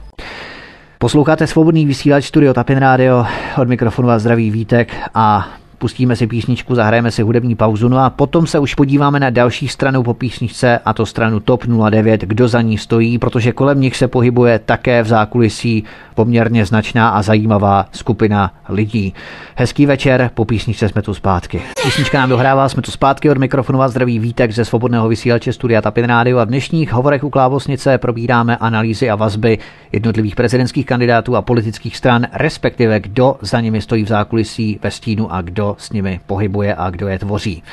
Posloucháte 0.98 1.48
svobodný 1.48 1.86
vysílač 1.86 2.26
Studio 2.26 2.54
Tapin 2.54 2.78
Radio, 2.78 3.26
od 3.62 3.68
mikrofonu 3.68 4.08
vás 4.08 4.22
zdraví 4.22 4.52
Vítek 4.52 4.94
a 5.14 5.48
pustíme 5.84 6.16
si 6.16 6.28
písničku, 6.28 6.76
zahrajeme 6.76 7.12
si 7.12 7.22
hudební 7.22 7.56
pauzu, 7.56 7.90
no 7.90 7.98
a 7.98 8.10
potom 8.10 8.48
se 8.48 8.60
už 8.60 8.76
podíváme 8.76 9.20
na 9.20 9.30
další 9.30 9.68
stranu 9.68 10.04
po 10.04 10.14
písničce, 10.14 10.80
a 10.86 10.94
to 10.94 11.06
stranu 11.06 11.40
TOP 11.40 11.66
09, 11.90 12.22
kdo 12.22 12.48
za 12.48 12.62
ní 12.62 12.78
stojí, 12.78 13.20
protože 13.20 13.52
kolem 13.52 13.82
nich 13.82 13.96
se 13.96 14.08
pohybuje 14.08 14.60
také 14.60 15.04
v 15.04 15.08
zákulisí 15.08 15.84
poměrně 16.16 16.66
značná 16.66 17.10
a 17.10 17.22
zajímavá 17.22 17.86
skupina 17.92 18.52
lidí. 18.70 19.14
Hezký 19.56 19.86
večer, 19.86 20.32
po 20.34 20.46
písničce 20.46 20.90
jsme 20.90 21.02
tu 21.02 21.14
zpátky. 21.14 21.62
Písnička 21.84 22.20
nám 22.20 22.30
dohrává, 22.30 22.70
jsme 22.70 22.82
tu 22.82 22.92
zpátky 22.92 23.30
od 23.30 23.38
mikrofonu 23.38 23.82
a 23.82 23.88
zdraví 23.88 24.20
Vítek 24.20 24.52
ze 24.52 24.66
svobodného 24.66 25.08
vysílače 25.08 25.54
Studia 25.54 25.82
Tapin 25.82 26.06
Radio 26.06 26.38
a 26.38 26.44
v 26.44 26.48
dnešních 26.48 26.94
hovorech 26.94 27.24
u 27.24 27.30
Klávosnice 27.30 27.98
probíráme 27.98 28.58
analýzy 28.58 29.10
a 29.10 29.16
vazby 29.16 29.58
jednotlivých 29.92 30.36
prezidentských 30.36 30.86
kandidátů 30.86 31.36
a 31.36 31.42
politických 31.42 31.98
stran, 31.98 32.28
respektive 32.34 33.00
kdo 33.00 33.36
za 33.42 33.62
nimi 33.62 33.82
stojí 33.82 34.04
v 34.04 34.08
zákulisí 34.08 34.80
ve 34.84 34.92
stínu 34.92 35.34
a 35.34 35.42
kdo 35.42 35.73
s 35.80 35.92
nimi 35.92 36.20
pohybuje 36.26 36.76
a 36.76 36.90
kdo 36.90 37.08
je 37.08 37.20
tvoří. 37.20 37.64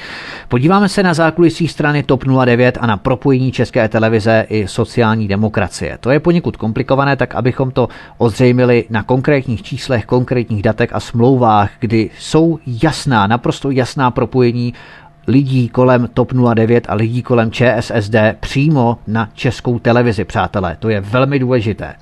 Podíváme 0.48 0.88
se 0.88 1.02
na 1.02 1.14
zákulisí 1.14 1.68
strany 1.68 2.02
TOP 2.02 2.24
09 2.44 2.78
a 2.80 2.86
na 2.86 2.96
propojení 2.96 3.52
České 3.52 3.88
televize 3.88 4.46
i 4.48 4.68
sociální 4.68 5.28
demokracie. 5.28 5.98
To 6.00 6.10
je 6.10 6.20
poněkud 6.20 6.56
komplikované, 6.56 7.16
tak 7.16 7.34
abychom 7.34 7.70
to 7.70 7.88
ozřejmili 8.18 8.84
na 8.90 9.02
konkrétních 9.02 9.62
číslech, 9.62 10.06
konkrétních 10.06 10.62
datech 10.62 10.90
a 10.92 11.00
smlouvách, 11.00 11.70
kdy 11.80 12.10
jsou 12.18 12.58
jasná, 12.66 13.26
naprosto 13.26 13.70
jasná 13.70 14.10
propojení 14.10 14.74
lidí 15.26 15.68
kolem 15.68 16.08
TOP 16.14 16.32
09 16.54 16.86
a 16.88 16.94
lidí 16.94 17.22
kolem 17.22 17.50
ČSSD 17.50 18.14
přímo 18.40 18.98
na 19.06 19.28
českou 19.34 19.78
televizi, 19.78 20.24
přátelé. 20.24 20.76
To 20.78 20.88
je 20.88 21.00
velmi 21.00 21.38
důležité. 21.38 21.94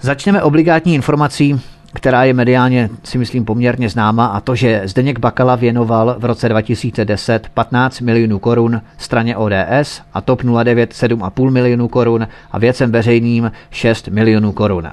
Začneme 0.00 0.42
obligátní 0.42 0.94
informací, 0.94 1.60
která 1.94 2.24
je 2.24 2.34
mediálně, 2.34 2.90
si 3.04 3.18
myslím, 3.18 3.44
poměrně 3.44 3.88
známa 3.88 4.26
a 4.26 4.40
to, 4.40 4.54
že 4.54 4.82
Zdeněk 4.84 5.18
Bakala 5.18 5.56
věnoval 5.56 6.16
v 6.18 6.24
roce 6.24 6.48
2010 6.48 7.48
15 7.54 8.00
milionů 8.00 8.38
korun 8.38 8.82
straně 8.98 9.36
ODS 9.36 10.02
a 10.14 10.20
TOP 10.20 10.42
09 10.42 10.90
7,5 10.90 11.50
milionů 11.50 11.88
korun 11.88 12.28
a 12.52 12.58
věcem 12.58 12.92
veřejným 12.92 13.52
6 13.70 14.08
milionů 14.08 14.52
korun. 14.52 14.88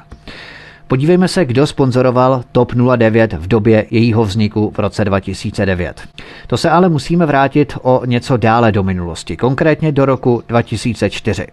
Podívejme 0.88 1.28
se, 1.28 1.46
kdo 1.46 1.68
sponzoroval 1.68 2.44
TOP 2.52 2.74
09 2.98 3.34
v 3.34 3.48
době 3.48 3.86
jejího 3.92 4.26
vzniku 4.26 4.72
v 4.76 4.80
roce 4.80 5.06
2009. 5.06 6.02
To 6.48 6.58
se 6.58 6.70
ale 6.70 6.90
musíme 6.90 7.26
vrátit 7.26 7.74
o 7.82 8.02
něco 8.06 8.38
dále 8.38 8.72
do 8.72 8.84
minulosti, 8.84 9.38
konkrétně 9.38 9.92
do 9.92 10.06
roku 10.06 10.44
2004. 10.48 11.48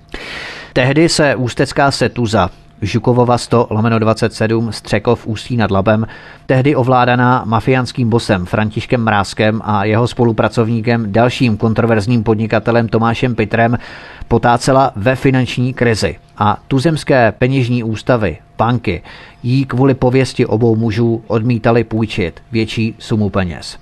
Tehdy 0.72 1.08
se 1.08 1.36
ústecká 1.36 1.90
setuza 1.90 2.50
Žukovova 2.82 3.38
100 3.38 3.66
lomeno 3.70 3.98
27 3.98 4.72
Střekov 4.72 5.26
Ústí 5.26 5.56
nad 5.56 5.70
Labem, 5.70 6.06
tehdy 6.46 6.76
ovládaná 6.76 7.42
mafiánským 7.46 8.10
bosem 8.10 8.46
Františkem 8.46 9.04
Mrázkem 9.04 9.60
a 9.64 9.84
jeho 9.84 10.08
spolupracovníkem 10.08 11.12
dalším 11.12 11.56
kontroverzním 11.56 12.24
podnikatelem 12.24 12.88
Tomášem 12.88 13.34
Pitrem, 13.34 13.78
potácela 14.28 14.92
ve 14.96 15.16
finanční 15.16 15.74
krizi 15.74 16.16
a 16.38 16.58
tuzemské 16.68 17.32
peněžní 17.32 17.84
ústavy, 17.84 18.38
banky, 18.58 19.02
jí 19.42 19.64
kvůli 19.64 19.94
pověsti 19.94 20.46
obou 20.46 20.76
mužů 20.76 21.22
odmítali 21.26 21.84
půjčit 21.84 22.42
větší 22.52 22.94
sumu 22.98 23.30
peněz. 23.30 23.78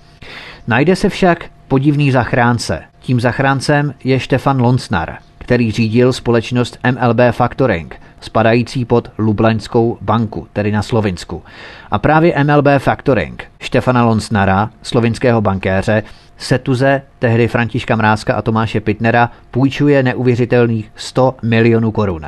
Najde 0.67 0.97
se 0.97 1.09
však 1.09 1.45
podivný 1.69 2.11
zachránce. 2.11 2.83
Tím 3.01 3.21
zachráncem 3.21 3.95
je 4.05 4.21
Štefan 4.21 4.61
Lonsnar, 4.61 5.15
který 5.39 5.71
řídil 5.71 6.13
společnost 6.13 6.79
MLB 6.91 7.21
Factoring, 7.31 8.01
spadající 8.23 8.85
pod 8.85 9.11
Lublaňskou 9.19 9.99
banku, 10.01 10.49
tedy 10.53 10.73
na 10.73 10.83
Slovinsku. 10.83 11.43
A 11.91 11.99
právě 11.99 12.45
MLB 12.45 12.67
Factoring 12.79 13.45
Štefana 13.61 14.05
Lonsnara, 14.05 14.71
slovinského 14.83 15.41
bankéře, 15.41 16.03
Setuze, 16.39 17.03
tehdy 17.19 17.49
Františka 17.49 17.97
Mrázka 17.97 18.35
a 18.35 18.43
Tomáše 18.43 18.81
Pitnera, 18.81 19.31
půjčuje 19.51 20.03
neuvěřitelných 20.03 20.93
100 20.97 21.35
milionů 21.43 21.93
korun. 21.93 22.27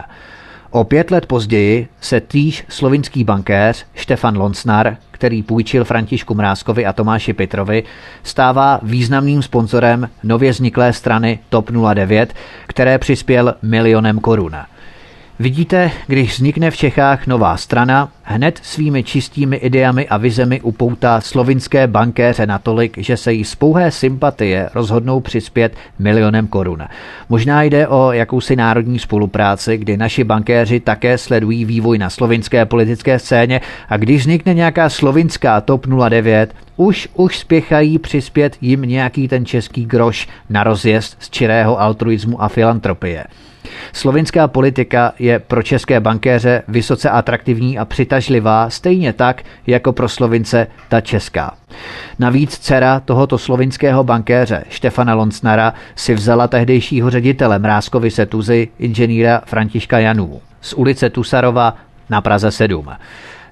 O 0.71 0.85
pět 0.85 1.11
let 1.11 1.27
později 1.27 1.89
se 2.01 2.21
týž 2.21 2.65
slovinský 2.69 3.25
bankéř 3.25 3.87
Štefan 3.95 4.39
Lonsnar, 4.39 4.97
který 5.11 5.43
půjčil 5.43 5.85
Františku 5.85 6.35
Mrázkovi 6.35 6.87
a 6.87 6.93
Tomáši 6.93 7.33
Pitrovi, 7.33 7.83
stává 8.23 8.81
významným 8.83 9.43
sponzorem 9.43 10.11
nově 10.23 10.51
vzniklé 10.51 10.93
strany 10.93 11.39
TOP 11.49 11.71
09, 11.95 12.35
které 12.67 12.99
přispěl 12.99 13.55
milionem 13.63 14.19
korun. 14.19 14.57
Vidíte, 15.39 15.91
když 16.07 16.33
vznikne 16.33 16.71
v 16.71 16.77
Čechách 16.77 17.27
nová 17.27 17.57
strana, 17.57 18.09
hned 18.23 18.61
svými 18.63 19.03
čistými 19.03 19.57
ideami 19.57 20.09
a 20.09 20.17
vizemi 20.17 20.61
upoutá 20.61 21.21
slovinské 21.21 21.87
bankéře 21.87 22.47
natolik, 22.47 22.99
že 22.99 23.17
se 23.17 23.33
jí 23.33 23.45
z 23.45 23.55
pouhé 23.55 23.91
sympatie 23.91 24.71
rozhodnou 24.75 25.21
přispět 25.21 25.77
milionem 25.99 26.47
korun. 26.47 26.83
Možná 27.29 27.63
jde 27.63 27.89
o 27.89 28.13
jakousi 28.13 28.57
národní 28.57 28.99
spolupráci, 28.99 29.79
kdy 29.79 29.97
naši 29.97 30.25
bankéři 30.25 30.81
také 30.81 31.19
sledují 31.19 31.65
vývoj 31.65 31.99
na 31.99 32.11
slovinské 32.11 32.67
politické 32.67 33.19
scéně 33.19 33.61
a 33.89 33.97
když 33.97 34.21
vznikne 34.21 34.55
nějaká 34.55 34.89
slovinská 34.89 35.61
TOP 35.61 35.87
09, 36.09 36.55
už 36.77 37.09
už 37.15 37.39
spěchají 37.39 37.99
přispět 37.99 38.57
jim 38.61 38.83
nějaký 38.83 39.29
ten 39.29 39.47
český 39.47 39.87
groš 39.87 40.29
na 40.51 40.65
rozjezd 40.65 41.17
z 41.19 41.31
čirého 41.31 41.81
altruismu 41.81 42.43
a 42.43 42.49
filantropie. 42.49 43.25
Slovinská 43.95 44.49
politika 44.49 45.13
je 45.19 45.39
pro 45.39 45.63
české 45.63 46.01
bankéře 46.01 46.63
vysoce 46.69 47.11
atraktivní 47.11 47.79
a 47.79 47.85
přitažlivá, 47.85 48.71
stejně 48.71 49.13
tak 49.13 49.43
jako 49.67 49.93
pro 49.93 50.09
Slovince 50.09 50.67
ta 50.89 51.01
česká. 51.01 51.55
Navíc 52.19 52.59
dcera 52.59 53.01
tohoto 53.01 53.39
slovinského 53.39 54.05
bankéře 54.05 54.65
Štefana 54.69 55.15
Lonsnara 55.15 55.75
si 55.97 56.15
vzala 56.15 56.49
tehdejšího 56.49 57.11
ředitele 57.11 57.59
Mrázkovi 57.59 58.11
Setuzy, 58.11 58.69
inženýra 58.79 59.41
Františka 59.47 59.99
Janů 59.99 60.41
z 60.61 60.73
ulice 60.73 61.11
Tusarova 61.11 61.77
na 62.11 62.21
Praze 62.21 62.51
7. 62.51 62.89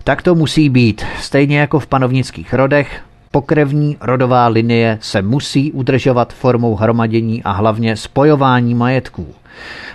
Tak 0.04 0.22
to 0.22 0.34
musí 0.34 0.68
být, 0.68 1.04
stejně 1.20 1.58
jako 1.58 1.78
v 1.78 1.86
panovnických 1.86 2.54
rodech, 2.54 3.02
Pokrevní 3.30 3.96
rodová 4.00 4.46
linie 4.48 4.98
se 5.00 5.22
musí 5.22 5.72
udržovat 5.72 6.32
formou 6.32 6.74
hromadění 6.74 7.42
a 7.42 7.50
hlavně 7.50 7.96
spojování 7.96 8.74
majetků. 8.74 9.34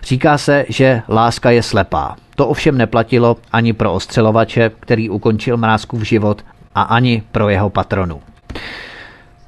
Říká 0.04 0.38
se, 0.38 0.66
že 0.70 1.02
láska 1.10 1.52
je 1.52 1.64
slepá. 1.64 2.16
To 2.36 2.48
ovšem 2.48 2.78
neplatilo 2.78 3.38
ani 3.52 3.74
pro 3.74 3.94
ostřelovače, 3.94 4.72
který 4.80 5.10
ukončil 5.10 5.58
Mrázkův 5.58 6.04
život, 6.04 6.44
a 6.76 6.82
ani 6.82 7.24
pro 7.32 7.50
jeho 7.50 7.70
patronu. 7.70 8.22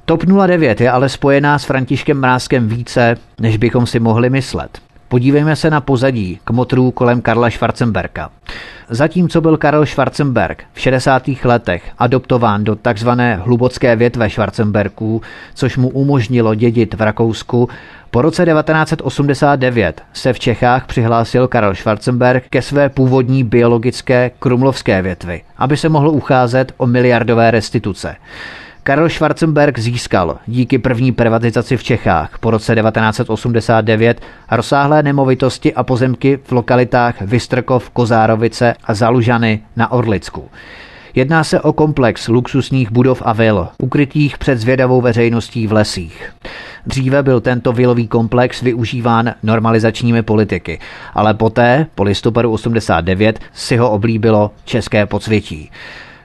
TOP 0.04 0.24
09 0.24 0.80
je 0.80 0.90
ale 0.90 1.08
spojená 1.08 1.58
s 1.58 1.64
Františkem 1.64 2.20
Mrázkem 2.20 2.68
více, 2.68 3.16
než 3.40 3.56
bychom 3.56 3.86
si 3.86 4.00
mohli 4.00 4.30
myslet. 4.30 4.78
Podívejme 5.08 5.56
se 5.56 5.70
na 5.70 5.80
pozadí 5.80 6.40
kmotrů 6.44 6.90
kolem 6.90 7.22
Karla 7.22 7.50
Schwarzenberka. 7.50 8.30
Zatímco 8.88 9.40
byl 9.40 9.56
Karel 9.56 9.86
Schwarzenberg 9.86 10.64
v 10.72 10.80
60. 10.80 11.22
letech 11.44 11.82
adoptován 11.98 12.64
do 12.64 12.76
tzv. 12.76 13.08
hlubocké 13.38 13.96
větve 13.96 14.30
Schwarzenberků, 14.30 15.22
což 15.54 15.76
mu 15.76 15.88
umožnilo 15.88 16.54
dědit 16.54 16.94
v 16.94 17.00
Rakousku, 17.00 17.68
po 18.10 18.22
roce 18.22 18.46
1989 18.46 20.02
se 20.12 20.32
v 20.32 20.38
Čechách 20.38 20.86
přihlásil 20.86 21.48
Karel 21.48 21.74
Schwarzenberg 21.74 22.44
ke 22.50 22.62
své 22.62 22.88
původní 22.88 23.44
biologické 23.44 24.30
krumlovské 24.38 25.02
větvi, 25.02 25.42
aby 25.58 25.76
se 25.76 25.88
mohl 25.88 26.08
ucházet 26.08 26.72
o 26.76 26.86
miliardové 26.86 27.50
restituce. 27.50 28.16
Karel 28.82 29.08
Schwarzenberg 29.08 29.78
získal 29.78 30.38
díky 30.46 30.78
první 30.78 31.12
privatizaci 31.12 31.76
v 31.76 31.82
Čechách 31.82 32.38
po 32.38 32.50
roce 32.50 32.74
1989 32.74 34.20
rozsáhlé 34.50 35.02
nemovitosti 35.02 35.74
a 35.74 35.82
pozemky 35.82 36.38
v 36.44 36.52
lokalitách 36.52 37.20
Vystrkov, 37.20 37.90
Kozárovice 37.90 38.74
a 38.84 38.94
Zalužany 38.94 39.60
na 39.76 39.92
Orlicku. 39.92 40.50
Jedná 41.14 41.44
se 41.44 41.60
o 41.60 41.72
komplex 41.72 42.28
luxusních 42.28 42.92
budov 42.92 43.22
a 43.24 43.32
vil, 43.32 43.68
ukrytých 43.78 44.38
před 44.38 44.58
zvědavou 44.58 45.00
veřejností 45.00 45.66
v 45.66 45.72
lesích. 45.72 46.32
Dříve 46.86 47.22
byl 47.22 47.40
tento 47.40 47.72
vilový 47.72 48.08
komplex 48.08 48.62
využíván 48.62 49.34
normalizačními 49.42 50.22
politiky, 50.22 50.80
ale 51.14 51.34
poté, 51.34 51.86
po 51.94 52.02
listopadu 52.02 52.52
89, 52.52 53.40
si 53.52 53.76
ho 53.76 53.90
oblíbilo 53.90 54.50
české 54.64 55.06
podsvětí. 55.06 55.70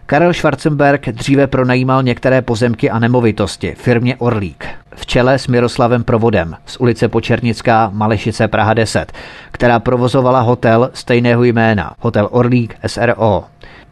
Karel 0.06 0.34
Schwarzenberg 0.34 1.10
dříve 1.10 1.48
pronajímal 1.48 2.04
některé 2.04 2.42
pozemky 2.42 2.90
a 2.90 3.00
nemovitosti 3.00 3.76
firmě 3.78 4.16
Orlík 4.16 4.66
v 4.96 5.06
čele 5.06 5.40
s 5.40 5.48
Miroslavem 5.48 6.04
Provodem 6.04 6.56
z 6.66 6.78
ulice 6.78 7.08
Počernická 7.08 7.90
Malešice 7.94 8.48
Praha 8.48 8.74
10, 8.74 9.12
která 9.52 9.80
provozovala 9.80 10.42
hotel 10.42 10.90
stejného 10.94 11.44
jména, 11.44 11.94
hotel 12.00 12.28
Orlík 12.32 12.76
SRO. 12.88 13.44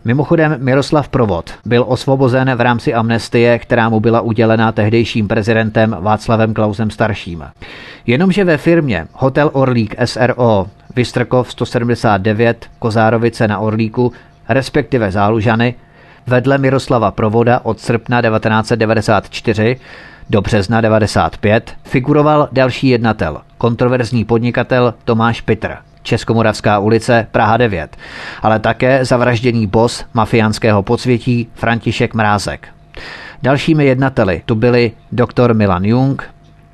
Mimochodem 0.05 0.55
Miroslav 0.59 1.09
Provod 1.09 1.51
byl 1.65 1.85
osvobozen 1.87 2.55
v 2.55 2.61
rámci 2.61 2.93
amnestie, 2.93 3.59
která 3.59 3.89
mu 3.89 3.99
byla 3.99 4.21
udělena 4.21 4.71
tehdejším 4.71 5.27
prezidentem 5.27 5.95
Václavem 5.99 6.53
Klausem 6.53 6.89
starším. 6.89 7.43
Jenomže 8.07 8.43
ve 8.43 8.57
firmě 8.57 9.07
Hotel 9.13 9.49
Orlík 9.53 9.95
SRO 10.05 10.67
Vystrkov 10.95 11.51
179 11.51 12.67
Kozárovice 12.79 13.47
na 13.47 13.59
Orlíku, 13.59 14.13
respektive 14.49 15.11
Zálužany, 15.11 15.75
vedle 16.27 16.57
Miroslava 16.57 17.11
Provoda 17.11 17.59
od 17.63 17.79
srpna 17.79 18.21
1994 18.21 19.79
do 20.29 20.41
března 20.41 20.81
95 20.81 21.73
figuroval 21.83 22.49
další 22.51 22.87
jednatel, 22.87 23.41
kontroverzní 23.57 24.25
podnikatel 24.25 24.93
Tomáš 25.05 25.41
Pitr. 25.41 25.92
Českomoravská 26.03 26.79
ulice, 26.79 27.27
Praha 27.31 27.57
9, 27.57 27.97
ale 28.41 28.59
také 28.59 29.05
zavražděný 29.05 29.67
bos 29.67 30.05
mafiánského 30.13 30.83
podsvětí 30.83 31.47
František 31.55 32.13
Mrázek. 32.13 32.67
Dalšími 33.43 33.85
jednateli 33.85 34.41
tu 34.45 34.55
byli 34.55 34.91
doktor 35.11 35.53
Milan 35.53 35.85
Jung, 35.85 36.23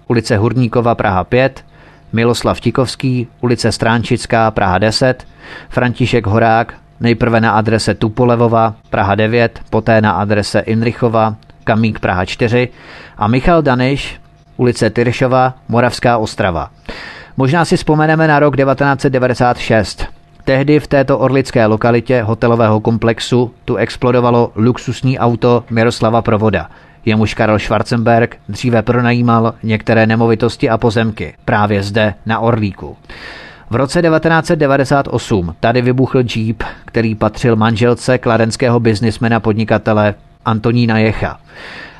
ulice 0.08 0.38
Hurníkova, 0.38 0.96
Praha 0.96 1.24
5, 1.24 1.66
Miloslav 2.14 2.62
Tikovský, 2.62 3.28
ulice 3.42 3.72
Stránčická, 3.72 4.52
Praha 4.52 4.78
10, 4.78 5.28
František 5.70 6.28
Horák, 6.28 6.74
nejprve 7.00 7.42
na 7.42 7.52
adrese 7.52 7.94
Tupolevova, 7.94 8.76
Praha 8.90 9.16
9, 9.16 9.60
poté 9.70 10.02
na 10.02 10.12
adrese 10.12 10.60
Inrichova, 10.60 11.36
Kamík 11.64 12.00
Praha 12.00 12.26
4 12.26 12.70
a 13.18 13.28
Michal 13.28 13.62
Daniš, 13.62 14.22
ulice 14.58 14.90
Tyršova, 14.90 15.54
Moravská 15.68 16.18
Ostrava. 16.18 16.72
Možná 17.38 17.66
si 17.66 17.78
vzpomeneme 17.78 18.28
na 18.28 18.40
rok 18.40 18.58
1996. 18.58 20.06
Tehdy 20.44 20.80
v 20.80 20.88
této 20.88 21.20
orlické 21.20 21.66
lokalitě 21.66 22.22
hotelového 22.22 22.80
komplexu 22.80 23.52
tu 23.66 23.76
explodovalo 23.76 24.52
luxusní 24.56 25.20
auto 25.20 25.64
Miroslava 25.70 26.22
Provoda. 26.22 26.70
Jemuž 27.06 27.34
Karel 27.34 27.60
Schwarzenberg 27.60 28.38
dříve 28.50 28.82
pronajímal 28.82 29.54
některé 29.64 30.08
nemovitosti 30.08 30.70
a 30.70 30.78
pozemky 30.78 31.34
právě 31.46 31.84
zde 31.84 32.14
na 32.26 32.40
Orlíku. 32.40 32.98
V 33.70 33.76
roce 33.76 34.02
1998 34.02 35.56
tady 35.60 35.82
vybuchl 35.82 36.24
Jeep, 36.36 36.64
který 36.86 37.16
patřil 37.16 37.56
manželce 37.56 38.18
kladenského 38.18 38.80
biznismena 38.80 39.40
podnikatele 39.40 40.16
Antonína 40.46 40.98
Jecha. 40.98 41.40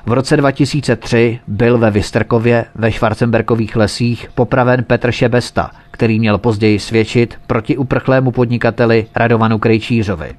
V 0.10 0.14
roce 0.14 0.38
2003 0.38 1.40
byl 1.48 1.78
ve 1.78 1.92
Vystrkově 1.92 2.66
ve 2.76 2.92
Schwarzenberkových 2.92 3.76
lesích 3.76 4.28
popraven 4.36 4.84
Petr 4.84 5.12
Šebesta, 5.12 5.72
který 5.92 6.20
měl 6.20 6.38
později 6.38 6.80
svědčit 6.80 7.36
proti 7.48 7.78
uprchlému 7.78 8.32
podnikateli 8.32 9.06
Radovanu 9.16 9.60
Krejčířovi. 9.60 10.32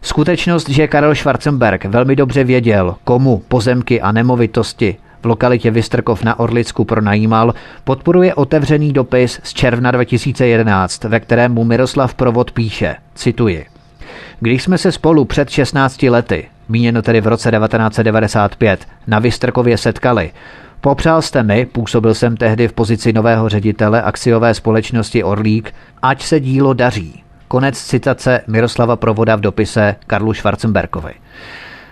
Skutečnost, 0.00 0.68
že 0.68 0.88
Karel 0.88 1.14
Schwarzenberg 1.14 1.84
velmi 1.84 2.16
dobře 2.16 2.44
věděl, 2.44 2.96
komu 3.04 3.42
pozemky 3.48 4.00
a 4.00 4.12
nemovitosti 4.12 4.96
v 5.22 5.26
lokalitě 5.26 5.70
Vystrkov 5.70 6.24
na 6.24 6.38
Orlicku 6.38 6.84
pronajímal, 6.84 7.54
podporuje 7.84 8.34
otevřený 8.34 8.92
dopis 8.92 9.40
z 9.42 9.52
června 9.52 9.90
2011, 9.90 11.04
ve 11.04 11.20
kterém 11.20 11.52
mu 11.52 11.64
Miroslav 11.64 12.14
Provod 12.14 12.52
píše, 12.52 12.96
cituji, 13.14 13.66
Když 14.40 14.62
jsme 14.62 14.78
se 14.78 14.92
spolu 14.92 15.24
před 15.24 15.50
16 15.50 16.02
lety 16.02 16.48
míněno 16.72 17.02
tedy 17.02 17.20
v 17.20 17.26
roce 17.26 17.50
1995, 17.50 18.86
na 19.06 19.18
Vystrkově 19.18 19.78
setkali. 19.78 20.32
Popřál 20.80 21.22
jste 21.22 21.42
mi, 21.42 21.66
působil 21.66 22.14
jsem 22.14 22.36
tehdy 22.36 22.68
v 22.68 22.72
pozici 22.72 23.12
nového 23.12 23.48
ředitele 23.48 24.02
akciové 24.02 24.54
společnosti 24.54 25.24
Orlík, 25.24 25.74
ať 26.02 26.22
se 26.22 26.40
dílo 26.40 26.74
daří. 26.74 27.22
Konec 27.48 27.78
citace 27.78 28.40
Miroslava 28.46 28.96
Provoda 28.96 29.36
v 29.36 29.40
dopise 29.40 29.96
Karlu 30.06 30.34
Schwarzenberkovi. 30.34 31.12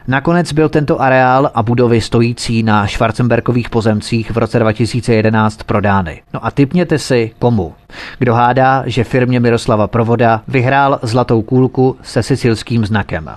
Nakonec 0.09 0.53
byl 0.53 0.69
tento 0.69 1.01
areál 1.01 1.51
a 1.55 1.63
budovy 1.63 2.01
stojící 2.01 2.63
na 2.63 2.87
Schwarzenbergových 2.87 3.71
pozemcích 3.71 4.31
v 4.31 4.39
roce 4.39 4.59
2011 4.59 5.63
prodány. 5.63 6.23
No 6.35 6.47
a 6.47 6.51
typněte 6.51 6.99
si, 6.99 7.31
komu. 7.39 7.75
Kdo 8.19 8.35
hádá, 8.35 8.83
že 8.87 9.05
firmě 9.05 9.41
Miroslava 9.41 9.87
Provoda 9.87 10.43
vyhrál 10.49 10.99
zlatou 11.03 11.43
kůlku 11.43 11.97
se 12.03 12.23
sicilským 12.23 12.87
znakem. 12.87 13.31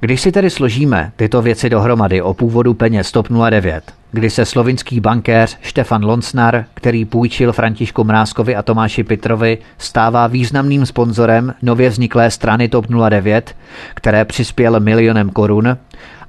Když 0.00 0.20
si 0.20 0.32
tedy 0.32 0.50
složíme 0.50 1.12
tyto 1.16 1.42
věci 1.42 1.70
dohromady 1.70 2.22
o 2.22 2.34
původu 2.34 2.74
peněz 2.74 3.12
TOP 3.12 3.28
09, 3.50 3.92
kdy 4.12 4.30
se 4.30 4.44
slovinský 4.44 5.00
bankéř 5.00 5.58
Štefan 5.60 6.04
Lonsnar, 6.04 6.64
který 6.74 7.04
půjčil 7.04 7.52
Františku 7.52 8.04
Mrázkovi 8.04 8.56
a 8.56 8.62
Tomáši 8.62 9.04
Pitrovi, 9.04 9.58
stává 9.78 10.26
významným 10.26 10.86
sponzorem 10.86 11.54
nově 11.62 11.88
vzniklé 11.88 12.30
strany 12.30 12.68
TOP 12.68 12.86
09, 13.08 13.56
které 13.94 14.24
přispěl 14.24 14.80
milionem 14.80 15.30
korun, 15.30 15.76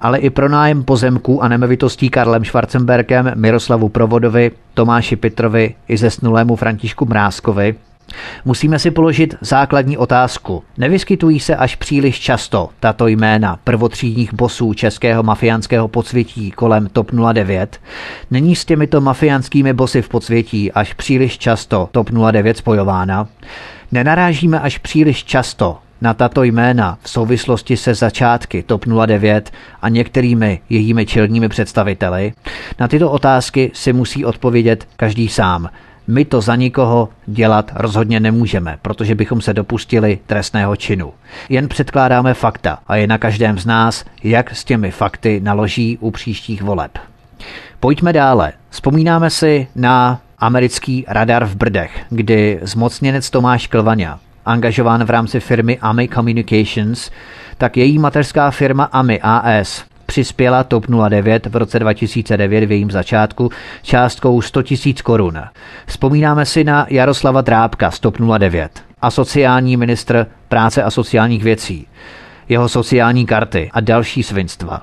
ale 0.02 0.18
i 0.18 0.30
pronájem 0.30 0.84
pozemků 0.84 1.44
a 1.44 1.48
nemovitostí 1.48 2.10
Karlem 2.10 2.46
Schwarzenberkem, 2.46 3.32
Miroslavu 3.36 3.90
Provodovi, 3.90 4.52
Tomáši 4.74 5.16
Pitrovi 5.16 5.76
i 5.88 5.98
zesnulému 5.98 6.56
Františku 6.56 7.06
Mrázkovi– 7.06 7.76
Musíme 8.46 8.80
si 8.80 8.92
položit 8.92 9.36
základní 9.42 9.98
otázku. 9.98 10.64
Nevyskytují 10.78 11.40
se 11.40 11.56
až 11.56 11.76
příliš 11.76 12.20
často 12.20 12.70
tato 12.80 13.08
jména 13.08 13.60
prvotřídních 13.64 14.34
bosů 14.34 14.74
českého 14.74 15.24
mafiánského 15.24 15.88
podsvětí 15.88 16.52
kolem 16.52 16.88
TOP 16.88 17.12
09? 17.34 17.80
Není 18.32 18.56
s 18.56 18.66
těmito 18.66 19.02
mafiánskými 19.02 19.74
bosy 19.74 20.02
v 20.02 20.10
podsvětí 20.10 20.72
až 20.72 20.94
příliš 20.94 21.38
často 21.38 21.90
TOP 21.92 22.10
09 22.32 22.58
spojována? 22.58 23.28
Nenarážíme 23.92 24.60
až 24.60 24.78
příliš 24.78 25.24
často 25.24 25.78
na 26.02 26.14
tato 26.14 26.44
jména 26.44 26.98
v 27.02 27.10
souvislosti 27.10 27.78
se 27.78 27.94
začátky 27.94 28.64
TOP 28.64 28.86
09 29.06 29.52
a 29.82 29.90
některými 29.90 30.62
jejími 30.70 31.06
čelními 31.06 31.50
představiteli? 31.50 32.34
Na 32.80 32.88
tyto 32.88 33.12
otázky 33.12 33.72
si 33.74 33.94
musí 33.94 34.26
odpovědět 34.26 34.88
každý 34.96 35.28
sám. 35.28 35.70
My 36.12 36.26
to 36.26 36.42
za 36.42 36.56
nikoho 36.56 37.10
dělat 37.26 37.72
rozhodně 37.76 38.20
nemůžeme, 38.20 38.78
protože 38.82 39.16
bychom 39.16 39.42
se 39.42 39.54
dopustili 39.54 40.20
trestného 40.26 40.76
činu. 40.76 41.14
Jen 41.50 41.68
předkládáme 41.68 42.34
fakta 42.34 42.80
a 42.88 42.96
je 42.96 43.08
na 43.08 43.18
každém 43.18 43.60
z 43.60 43.66
nás, 43.66 44.06
jak 44.24 44.56
s 44.56 44.64
těmi 44.64 44.92
fakty 44.92 45.40
naloží 45.44 45.98
u 46.02 46.12
příštích 46.12 46.64
voleb. 46.64 47.00
Pojďme 47.80 48.14
dále. 48.14 48.54
Vzpomínáme 48.70 49.30
si 49.30 49.68
na 49.76 50.22
americký 50.40 51.06
radar 51.08 51.46
v 51.46 51.56
Brdech, 51.56 52.02
kdy 52.10 52.60
zmocněnec 52.62 53.30
Tomáš 53.30 53.68
Klvaňa, 53.68 54.20
angažován 54.46 55.04
v 55.04 55.10
rámci 55.10 55.40
firmy 55.40 55.78
AMI 55.82 56.08
Communications, 56.08 57.12
tak 57.58 57.78
její 57.78 58.00
mateřská 58.00 58.52
firma 58.52 58.84
AMI 58.84 59.20
AS 59.22 59.86
přispěla 60.10 60.64
TOP 60.64 60.86
09 61.10 61.46
v 61.46 61.56
roce 61.56 61.80
2009 61.80 62.66
v 62.66 62.72
jejím 62.72 62.92
začátku 62.92 63.50
částkou 63.82 64.42
100 64.42 64.60
000 64.86 64.96
korun. 65.04 65.42
Vzpomínáme 65.86 66.46
si 66.46 66.64
na 66.64 66.86
Jaroslava 66.90 67.42
Drábka 67.42 67.92
z 67.92 68.00
TOP 68.00 68.18
09 68.38 68.84
a 69.02 69.12
sociální 69.12 69.78
ministr 69.78 70.28
práce 70.48 70.84
a 70.84 70.92
sociálních 70.92 71.44
věcí, 71.44 71.88
jeho 72.50 72.70
sociální 72.70 73.26
karty 73.26 73.70
a 73.74 73.80
další 73.80 74.24
svinstva. 74.24 74.82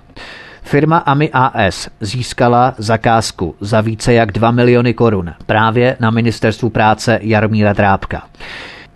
Firma 0.63 0.99
AMI 0.99 1.31
AS 1.33 1.89
získala 2.01 2.75
zakázku 2.79 3.55
za 3.61 3.81
více 3.81 4.15
jak 4.15 4.33
2 4.33 4.51
miliony 4.51 4.95
korun 4.95 5.35
právě 5.47 5.97
na 6.01 6.11
ministerstvu 6.11 6.71
práce 6.71 7.19
Jaromíra 7.23 7.73
Drábka. 7.73 8.23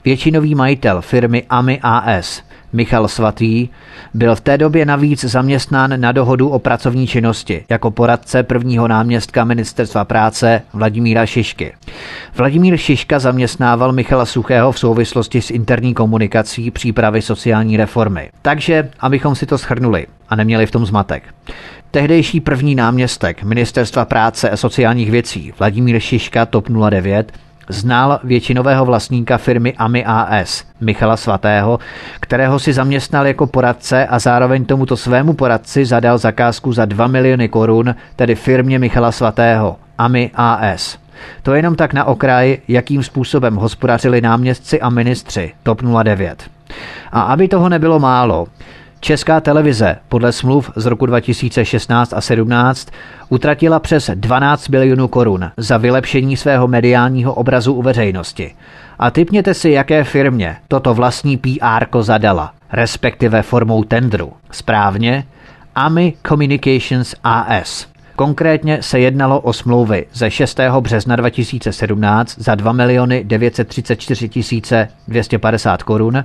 Většinový 0.05 0.55
majitel 0.55 1.01
firmy 1.03 1.45
AMI 1.51 1.81
AS 1.83 2.43
Michal 2.73 3.09
Svatý, 3.09 3.69
byl 4.15 4.37
v 4.37 4.41
té 4.41 4.59
době 4.59 4.87
navíc 4.87 5.25
zaměstnán 5.25 6.01
na 6.01 6.13
dohodu 6.13 6.49
o 6.49 6.59
pracovní 6.59 7.07
činnosti 7.07 7.65
jako 7.69 7.91
poradce 7.91 8.43
prvního 8.43 8.89
náměstka 8.89 9.45
ministerstva 9.45 10.05
práce 10.05 10.63
Vladimíra 10.73 11.27
Šišky. 11.27 11.73
Vladimír 12.37 12.77
Šiška 12.77 13.19
zaměstnával 13.19 13.93
Michala 13.93 14.27
Suchého 14.27 14.73
v 14.73 14.79
souvislosti 14.79 15.43
s 15.43 15.51
interní 15.51 15.95
komunikací 15.95 16.71
přípravy 16.71 17.23
sociální 17.23 17.77
reformy. 17.77 18.31
Takže, 18.43 18.91
abychom 19.01 19.35
si 19.35 19.47
to 19.47 19.57
shrnuli 19.57 20.07
a 20.29 20.37
neměli 20.37 20.67
v 20.67 20.71
tom 20.71 20.87
zmatek. 20.87 21.23
Tehdejší 21.91 22.41
první 22.41 22.75
náměstek 22.75 23.43
Ministerstva 23.43 24.05
práce 24.05 24.51
a 24.51 24.57
sociálních 24.57 25.11
věcí 25.11 25.53
Vladimír 25.59 26.01
Šiška 26.01 26.47
TOP 26.47 26.69
09 26.91 27.33
znal 27.71 28.21
většinového 28.25 28.85
vlastníka 28.85 29.39
firmy 29.39 29.75
AMI 29.79 30.05
AS, 30.05 30.65
Michala 30.81 31.17
Svatého, 31.17 31.79
kterého 32.21 32.59
si 32.59 32.73
zaměstnal 32.73 33.27
jako 33.27 33.47
poradce 33.47 34.07
a 34.07 34.19
zároveň 34.19 34.65
tomuto 34.65 34.97
svému 34.97 35.33
poradci 35.33 35.85
zadal 35.85 36.19
zakázku 36.19 36.73
za 36.73 36.85
2 36.85 37.07
miliony 37.07 37.49
korun, 37.49 37.95
tedy 38.17 38.35
firmě 38.35 38.79
Michala 38.79 39.13
Svatého, 39.13 39.77
AMI 39.99 40.31
AS. 40.35 40.99
To 41.43 41.55
jenom 41.55 41.75
tak 41.75 41.93
na 41.93 42.05
okraj, 42.05 42.59
jakým 42.69 43.03
způsobem 43.03 43.57
hospodařili 43.57 44.21
náměstci 44.21 44.81
a 44.81 44.91
ministři 44.91 45.53
TOP 45.63 45.83
09. 46.03 46.51
A 47.13 47.23
aby 47.23 47.49
toho 47.49 47.69
nebylo 47.69 47.99
málo, 47.99 48.47
Česká 49.01 49.41
televize 49.41 49.97
podle 50.09 50.33
smluv 50.33 50.71
z 50.77 50.87
roku 50.87 51.07
2016 51.07 52.13
a 52.13 52.21
17 52.21 52.89
utratila 53.29 53.79
přes 53.79 54.11
12 54.15 54.69
milionů 54.69 55.09
korun 55.09 55.51
za 55.57 55.77
vylepšení 55.77 56.37
svého 56.37 56.69
mediálního 56.69 57.35
obrazu 57.35 57.75
u 57.75 57.83
veřejnosti. 57.83 58.55
A 58.99 59.11
typněte 59.11 59.55
si, 59.55 59.71
jaké 59.71 60.05
firmě 60.05 60.57
toto 60.69 60.95
vlastní 60.95 61.37
PR 61.37 62.01
zadala, 62.01 62.53
respektive 62.73 63.43
formou 63.43 63.85
tendru. 63.85 64.33
Správně, 64.51 65.25
AMI 65.75 66.15
Communications 66.29 67.15
AS. 67.25 67.87
Konkrétně 68.21 68.83
se 68.83 69.01
jednalo 69.01 69.41
o 69.41 69.53
smlouvy 69.53 70.07
ze 70.13 70.31
6. 70.31 70.61
března 70.81 71.17
2017 71.17 72.39
za 72.39 72.55
2 72.55 72.73
miliony 72.73 73.25
934 73.25 74.29
250 75.09 75.83
korun 75.83 76.25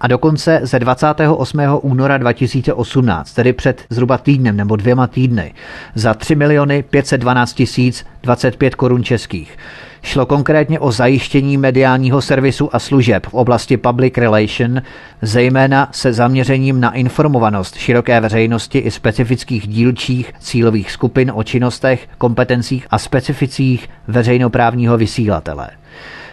a 0.00 0.06
dokonce 0.06 0.60
ze 0.62 0.78
28. 0.78 1.60
února 1.80 2.18
2018, 2.18 3.32
tedy 3.32 3.52
před 3.52 3.84
zhruba 3.90 4.18
týdnem 4.18 4.56
nebo 4.56 4.76
dvěma 4.76 5.06
týdny, 5.06 5.54
za 5.94 6.14
3 6.14 6.34
miliony 6.34 6.82
512 6.82 7.54
tisíc 7.54 8.06
25 8.22 8.74
korun 8.74 9.04
českých. 9.04 9.56
Šlo 10.02 10.26
konkrétně 10.26 10.78
o 10.80 10.92
zajištění 10.92 11.56
mediálního 11.56 12.22
servisu 12.22 12.74
a 12.74 12.78
služeb 12.78 13.26
v 13.26 13.34
oblasti 13.34 13.76
public 13.76 14.16
relation, 14.16 14.82
zejména 15.22 15.88
se 15.92 16.12
zaměřením 16.12 16.80
na 16.80 16.92
informovanost 16.92 17.76
široké 17.76 18.20
veřejnosti 18.20 18.78
i 18.78 18.90
specifických 18.90 19.68
dílčích 19.68 20.32
cílových 20.38 20.90
skupin 20.90 21.32
o 21.34 21.42
činnostech, 21.42 22.08
kompetencích 22.18 22.86
a 22.90 22.98
specificích 22.98 23.88
veřejnoprávního 24.08 24.98
vysílatele. 24.98 25.68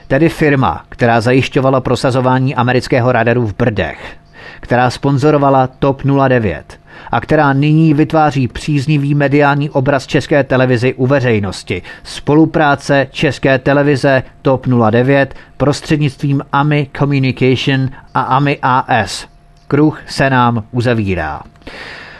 Tedy 0.07 0.29
firma, 0.29 0.85
která 0.89 1.21
zajišťovala 1.21 1.81
prosazování 1.81 2.55
amerického 2.55 3.11
radaru 3.11 3.47
v 3.47 3.55
Brdech, 3.57 4.17
která 4.59 4.89
sponzorovala 4.89 5.67
TOP 5.67 6.01
09 6.27 6.79
a 7.11 7.21
která 7.21 7.53
nyní 7.53 7.93
vytváří 7.93 8.47
příznivý 8.47 9.15
mediální 9.15 9.69
obraz 9.69 10.07
České 10.07 10.43
televizi 10.43 10.93
u 10.93 11.07
veřejnosti. 11.07 11.81
Spolupráce 12.03 13.07
České 13.11 13.59
televize 13.59 14.23
TOP 14.41 14.67
09 14.91 15.35
prostřednictvím 15.57 16.41
AMI 16.51 16.89
Communication 16.97 17.89
a 18.13 18.21
AMI 18.21 18.59
AS. 18.61 19.27
Kruh 19.67 20.01
se 20.07 20.29
nám 20.29 20.63
uzavírá. 20.71 21.41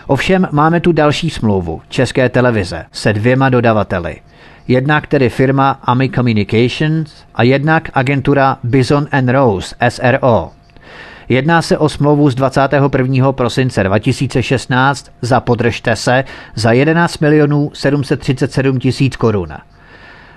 Ovšem 0.08 0.48
máme 0.52 0.80
tu 0.80 0.92
další 0.92 1.30
smlouvu 1.30 1.82
České 1.90 2.30
televize 2.30 2.86
se 2.92 3.14
dvěma 3.14 3.50
dodavateli– 3.50 4.16
jednak 4.68 5.08
tedy 5.08 5.30
firma 5.30 5.80
AMI 5.84 6.10
Communications 6.10 7.26
a 7.36 7.44
jednak 7.44 7.90
agentura 7.94 8.58
Bison 8.64 9.08
and 9.12 9.30
Rose 9.30 9.76
SRO. 9.90 10.57
Jedná 11.30 11.62
se 11.62 11.78
o 11.78 11.90
smlouvu 11.90 12.30
z 12.30 12.36
21. 12.36 13.32
prosince 13.32 13.84
2016 13.84 15.12
za 15.22 15.40
podržte 15.40 15.96
se 15.96 16.24
za 16.56 16.72
11 16.72 17.20
milionů 17.20 17.72
737 17.74 18.80
tisíc 18.80 19.16
korun. 19.16 19.50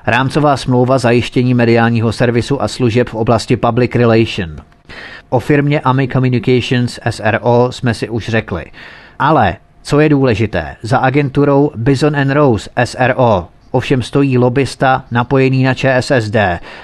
Rámcová 0.07 0.57
smlouva 0.57 0.99
zajištění 0.99 1.55
mediálního 1.55 2.13
servisu 2.13 2.63
a 2.63 2.69
služeb 2.69 3.09
v 3.09 3.15
oblasti 3.15 3.57
public 3.57 3.95
relation. 3.95 4.57
O 5.29 5.41
firmě 5.41 5.81
AMI 5.81 6.09
Communications 6.09 6.99
SRO 7.11 7.69
jsme 7.71 7.95
si 7.95 8.09
už 8.09 8.29
řekli. 8.29 8.65
Ale 9.19 9.57
co 9.83 10.01
je 10.01 10.09
důležité, 10.09 10.77
za 10.83 10.99
agenturou 10.99 11.71
Bison 11.77 12.31
Rose 12.31 12.71
SRO 12.85 13.49
Ovšem 13.71 14.03
stojí 14.03 14.39
lobista 14.39 15.05
napojený 15.11 15.63
na 15.63 15.75
ČSSD, 15.75 16.37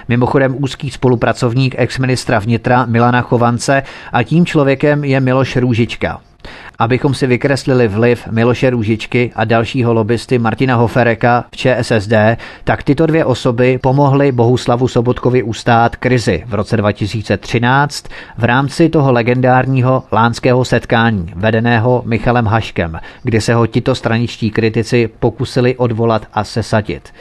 mimochodem 0.08 0.56
úzký 0.58 0.90
spolupracovník 0.90 1.74
ex-ministra 1.78 2.38
vnitra 2.38 2.86
Milana 2.86 3.22
Chovance 3.22 3.82
a 4.12 4.22
tím 4.22 4.46
člověkem 4.46 5.04
je 5.04 5.20
Miloš 5.20 5.56
Růžička. 5.56 6.20
Abychom 6.78 7.14
si 7.14 7.26
vykreslili 7.26 7.88
vliv 7.88 8.28
Miloše 8.30 8.70
Růžičky 8.70 9.32
a 9.34 9.44
dalšího 9.44 9.94
lobbysty 9.94 10.38
Martina 10.38 10.74
Hofereka 10.74 11.44
v 11.50 11.56
ČSSD, 11.56 12.12
tak 12.64 12.82
tyto 12.82 13.06
dvě 13.06 13.24
osoby 13.24 13.78
pomohly 13.82 14.32
Bohuslavu 14.32 14.88
Sobotkovi 14.88 15.42
ustát 15.42 15.96
krizi 15.96 16.42
v 16.46 16.54
roce 16.54 16.76
2013 16.76 18.06
v 18.38 18.44
rámci 18.44 18.88
toho 18.88 19.12
legendárního 19.12 20.04
lánského 20.12 20.64
setkání 20.64 21.32
vedeného 21.36 22.02
Michalem 22.06 22.46
Haškem, 22.46 22.98
kdy 23.22 23.40
se 23.40 23.54
ho 23.54 23.66
tito 23.66 23.94
straničtí 23.94 24.50
kritici 24.50 25.08
pokusili 25.18 25.76
odvolat 25.76 26.26
a 26.32 26.44
sesadit. 26.44 27.12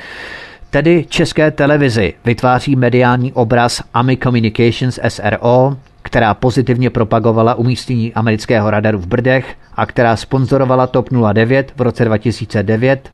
Tedy 0.70 1.06
české 1.10 1.52
televizi 1.52 2.14
vytváří 2.26 2.76
mediální 2.76 3.34
obraz 3.34 3.84
AMI 3.94 4.18
Communications 4.18 5.00
SRO, 5.08 5.78
která 6.06 6.34
pozitivně 6.34 6.90
propagovala 6.90 7.56
umístění 7.56 8.14
amerického 8.14 8.70
radaru 8.70 9.00
v 9.00 9.08
Brdech 9.08 9.56
a 9.78 9.86
která 9.86 10.16
sponzorovala 10.16 10.88
TOP 10.88 11.10
09 11.34 11.72
v 11.76 11.82
roce 11.82 12.06
2009 12.06 13.10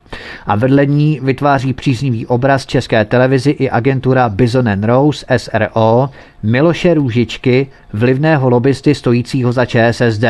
a 0.46 0.56
vedle 0.56 0.86
ní 0.86 1.20
vytváří 1.22 1.72
příznivý 1.72 2.26
obraz 2.26 2.66
české 2.66 3.04
televizi 3.04 3.50
i 3.50 3.70
agentura 3.70 4.28
Bison 4.28 4.82
Rose 4.82 5.26
SRO 5.36 6.10
Miloše 6.42 6.94
Růžičky, 6.94 7.66
vlivného 7.92 8.50
lobbysty 8.50 8.94
stojícího 8.94 9.52
za 9.52 9.64
ČSSD 9.64 10.24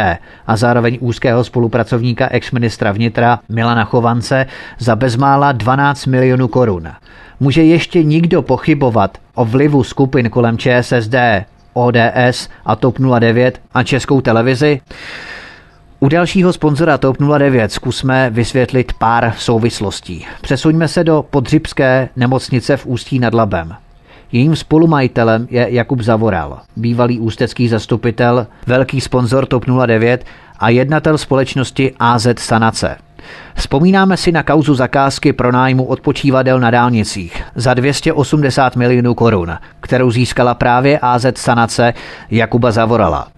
a 0.46 0.56
zároveň 0.56 0.98
úzkého 1.00 1.44
spolupracovníka 1.44 2.28
exministra 2.28 2.92
vnitra 2.92 3.38
Milana 3.48 3.84
Chovance 3.84 4.46
za 4.78 4.96
bezmála 4.96 5.52
12 5.52 6.06
milionů 6.06 6.48
korun. 6.48 6.88
Může 7.40 7.62
ještě 7.62 8.02
nikdo 8.02 8.42
pochybovat 8.42 9.18
o 9.34 9.44
vlivu 9.44 9.84
skupin 9.84 10.30
kolem 10.30 10.58
ČSSD, 10.58 11.14
ODS 11.72 12.48
a 12.64 12.76
TOP 12.76 12.98
09 12.98 13.60
a 13.74 13.82
Českou 13.82 14.20
televizi? 14.20 14.80
U 16.00 16.08
dalšího 16.08 16.52
sponzora 16.52 16.98
TOP 16.98 17.16
09 17.38 17.72
zkusme 17.72 18.30
vysvětlit 18.30 18.92
pár 18.92 19.32
souvislostí. 19.38 20.26
Přesuňme 20.40 20.88
se 20.88 21.04
do 21.04 21.24
podřibské 21.30 22.08
nemocnice 22.16 22.76
v 22.76 22.86
Ústí 22.86 23.18
nad 23.18 23.34
Labem. 23.34 23.74
Jejím 24.32 24.56
spolumajitelem 24.56 25.46
je 25.50 25.66
Jakub 25.70 26.00
Zavoral, 26.00 26.60
bývalý 26.76 27.20
ústecký 27.20 27.68
zastupitel, 27.68 28.46
velký 28.66 29.00
sponzor 29.00 29.46
TOP 29.46 29.64
09 29.86 30.24
a 30.58 30.68
jednatel 30.68 31.18
společnosti 31.18 31.94
AZ 31.98 32.26
Sanace. 32.38 32.96
Vzpomínáme 33.54 34.16
si 34.16 34.32
na 34.32 34.42
kauzu 34.42 34.74
zakázky 34.74 35.32
pro 35.32 35.52
nájmu 35.52 35.84
odpočívadel 35.84 36.60
na 36.60 36.70
dálnicích 36.70 37.42
za 37.54 37.74
280 37.74 38.76
milionů 38.76 39.14
korun, 39.14 39.58
kterou 39.80 40.10
získala 40.10 40.54
právě 40.54 40.98
AZ 40.98 41.26
Sanace 41.36 41.94
Jakuba 42.30 42.70
Zavorala. 42.70 43.28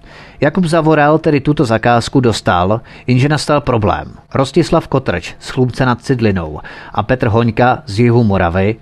Jakub 0.41 0.65
Zavoral 0.65 1.19
tedy 1.19 1.41
tuto 1.41 1.65
zakázku 1.65 2.21
dostal, 2.21 2.81
jenže 3.07 3.29
nastal 3.29 3.61
problém. 3.61 4.13
Rostislav 4.35 4.89
Kotrč 4.89 5.35
z 5.39 5.51
Chlumce 5.51 5.87
nad 5.87 6.03
Cidlinou 6.03 6.61
a 6.95 7.03
Petr 7.03 7.29
Hoňka 7.29 7.83
z 7.87 7.99
jihu 7.99 8.25
Moravy 8.25 8.77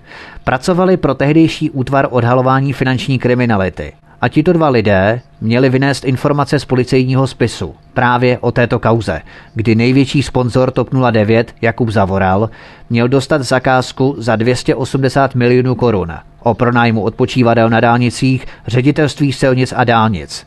pracovali 0.44 0.96
pro 0.96 1.14
tehdejší 1.14 1.70
útvar 1.70 2.08
odhalování 2.10 2.72
finanční 2.72 3.18
kriminality 3.18 3.92
a 4.22 4.28
tito 4.28 4.52
dva 4.52 4.68
lidé 4.68 5.20
měli 5.40 5.68
vynést 5.68 6.04
informace 6.04 6.58
z 6.58 6.64
policejního 6.64 7.26
spisu 7.26 7.74
právě 7.94 8.38
o 8.38 8.52
této 8.52 8.78
kauze, 8.78 9.20
kdy 9.54 9.74
největší 9.74 10.22
sponzor 10.22 10.70
TOP 10.70 10.88
09 11.10 11.54
Jakub 11.62 11.88
Zavoral 11.88 12.50
měl 12.90 13.08
dostat 13.08 13.42
zakázku 13.42 14.14
za 14.18 14.36
280 14.36 15.34
milionů 15.34 15.74
korun 15.74 16.12
o 16.42 16.54
pronájmu 16.54 17.02
odpočívadel 17.02 17.70
na 17.70 17.80
dálnicích, 17.80 18.46
ředitelství 18.66 19.32
silnic 19.32 19.74
a 19.76 19.84
dálnic. 19.84 20.46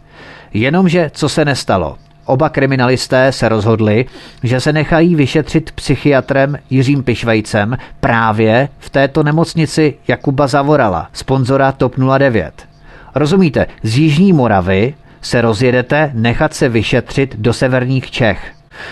Jenomže 0.53 1.11
co 1.13 1.29
se 1.29 1.45
nestalo? 1.45 1.97
Oba 2.25 2.49
kriminalisté 2.49 3.31
se 3.31 3.49
rozhodli, 3.49 4.05
že 4.43 4.59
se 4.59 4.73
nechají 4.73 5.15
vyšetřit 5.15 5.71
psychiatrem 5.71 6.57
Jiřím 6.69 7.03
Pišvejcem 7.03 7.77
právě 7.99 8.69
v 8.79 8.89
této 8.89 9.23
nemocnici 9.23 9.93
Jakuba 10.07 10.47
Zavorala, 10.47 11.07
sponzora 11.13 11.71
TOP 11.71 11.93
09. 12.17 12.74
Rozumíte, 13.15 13.67
z 13.83 13.97
Jižní 13.97 14.33
Moravy 14.33 14.93
se 15.21 15.41
rozjedete 15.41 16.11
nechat 16.13 16.53
se 16.53 16.69
vyšetřit 16.69 17.35
do 17.35 17.53
severních 17.53 18.11
Čech. 18.11 18.51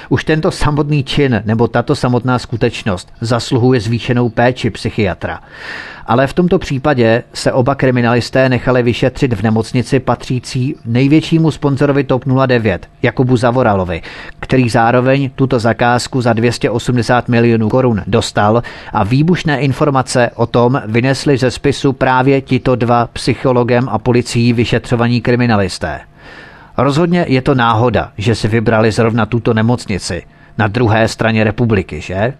Už 0.09 0.23
tento 0.23 0.51
samotný 0.51 1.03
čin 1.03 1.41
nebo 1.45 1.67
tato 1.67 1.95
samotná 1.95 2.39
skutečnost 2.39 3.13
zasluhuje 3.21 3.79
zvýšenou 3.79 4.29
péči 4.29 4.69
psychiatra. 4.69 5.39
Ale 6.05 6.27
v 6.27 6.33
tomto 6.33 6.59
případě 6.59 7.23
se 7.33 7.51
oba 7.51 7.75
kriminalisté 7.75 8.49
nechali 8.49 8.83
vyšetřit 8.83 9.33
v 9.33 9.41
nemocnici 9.41 9.99
patřící 9.99 10.75
největšímu 10.85 11.51
sponzorovi 11.51 12.03
TOP 12.03 12.25
09, 12.47 12.89
Jakubu 13.01 13.37
Zavoralovi, 13.37 14.01
který 14.39 14.69
zároveň 14.69 15.29
tuto 15.35 15.59
zakázku 15.59 16.21
za 16.21 16.33
280 16.33 17.29
milionů 17.29 17.69
korun 17.69 18.01
dostal 18.07 18.63
a 18.93 19.03
výbušné 19.03 19.59
informace 19.59 20.29
o 20.35 20.45
tom 20.45 20.81
vynesli 20.85 21.37
ze 21.37 21.51
spisu 21.51 21.93
právě 21.93 22.41
tito 22.41 22.75
dva 22.75 23.07
psychologem 23.13 23.89
a 23.89 23.99
policií 23.99 24.53
vyšetřovaní 24.53 25.21
kriminalisté. 25.21 25.99
Rozhodně 26.77 27.25
je 27.27 27.41
to 27.41 27.55
náhoda, 27.55 28.11
že 28.17 28.35
si 28.35 28.47
vybrali 28.47 28.91
zrovna 28.91 29.25
tuto 29.25 29.53
nemocnici 29.53 30.23
na 30.57 30.67
druhé 30.67 31.07
straně 31.07 31.43
republiky, 31.43 32.01
že? 32.01 32.33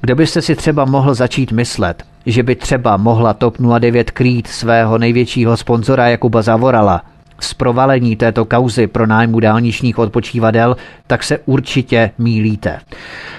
Kdo 0.00 0.16
byste 0.16 0.42
si 0.42 0.56
třeba 0.56 0.84
mohl 0.84 1.14
začít 1.14 1.52
myslet, 1.52 2.02
že 2.26 2.42
by 2.42 2.56
třeba 2.56 2.96
mohla 2.96 3.34
TOP 3.34 3.56
09 3.78 4.10
krýt 4.10 4.46
svého 4.46 4.98
největšího 4.98 5.56
sponzora 5.56 6.08
Jakuba 6.08 6.42
Zavorala 6.42 7.02
z 7.40 7.54
provalení 7.54 8.16
této 8.16 8.44
kauzy 8.44 8.86
pro 8.86 9.06
nájmu 9.06 9.40
dálničních 9.40 9.98
odpočívadel, 9.98 10.76
tak 11.06 11.22
se 11.22 11.38
určitě 11.46 12.10
mílíte. 12.18 12.80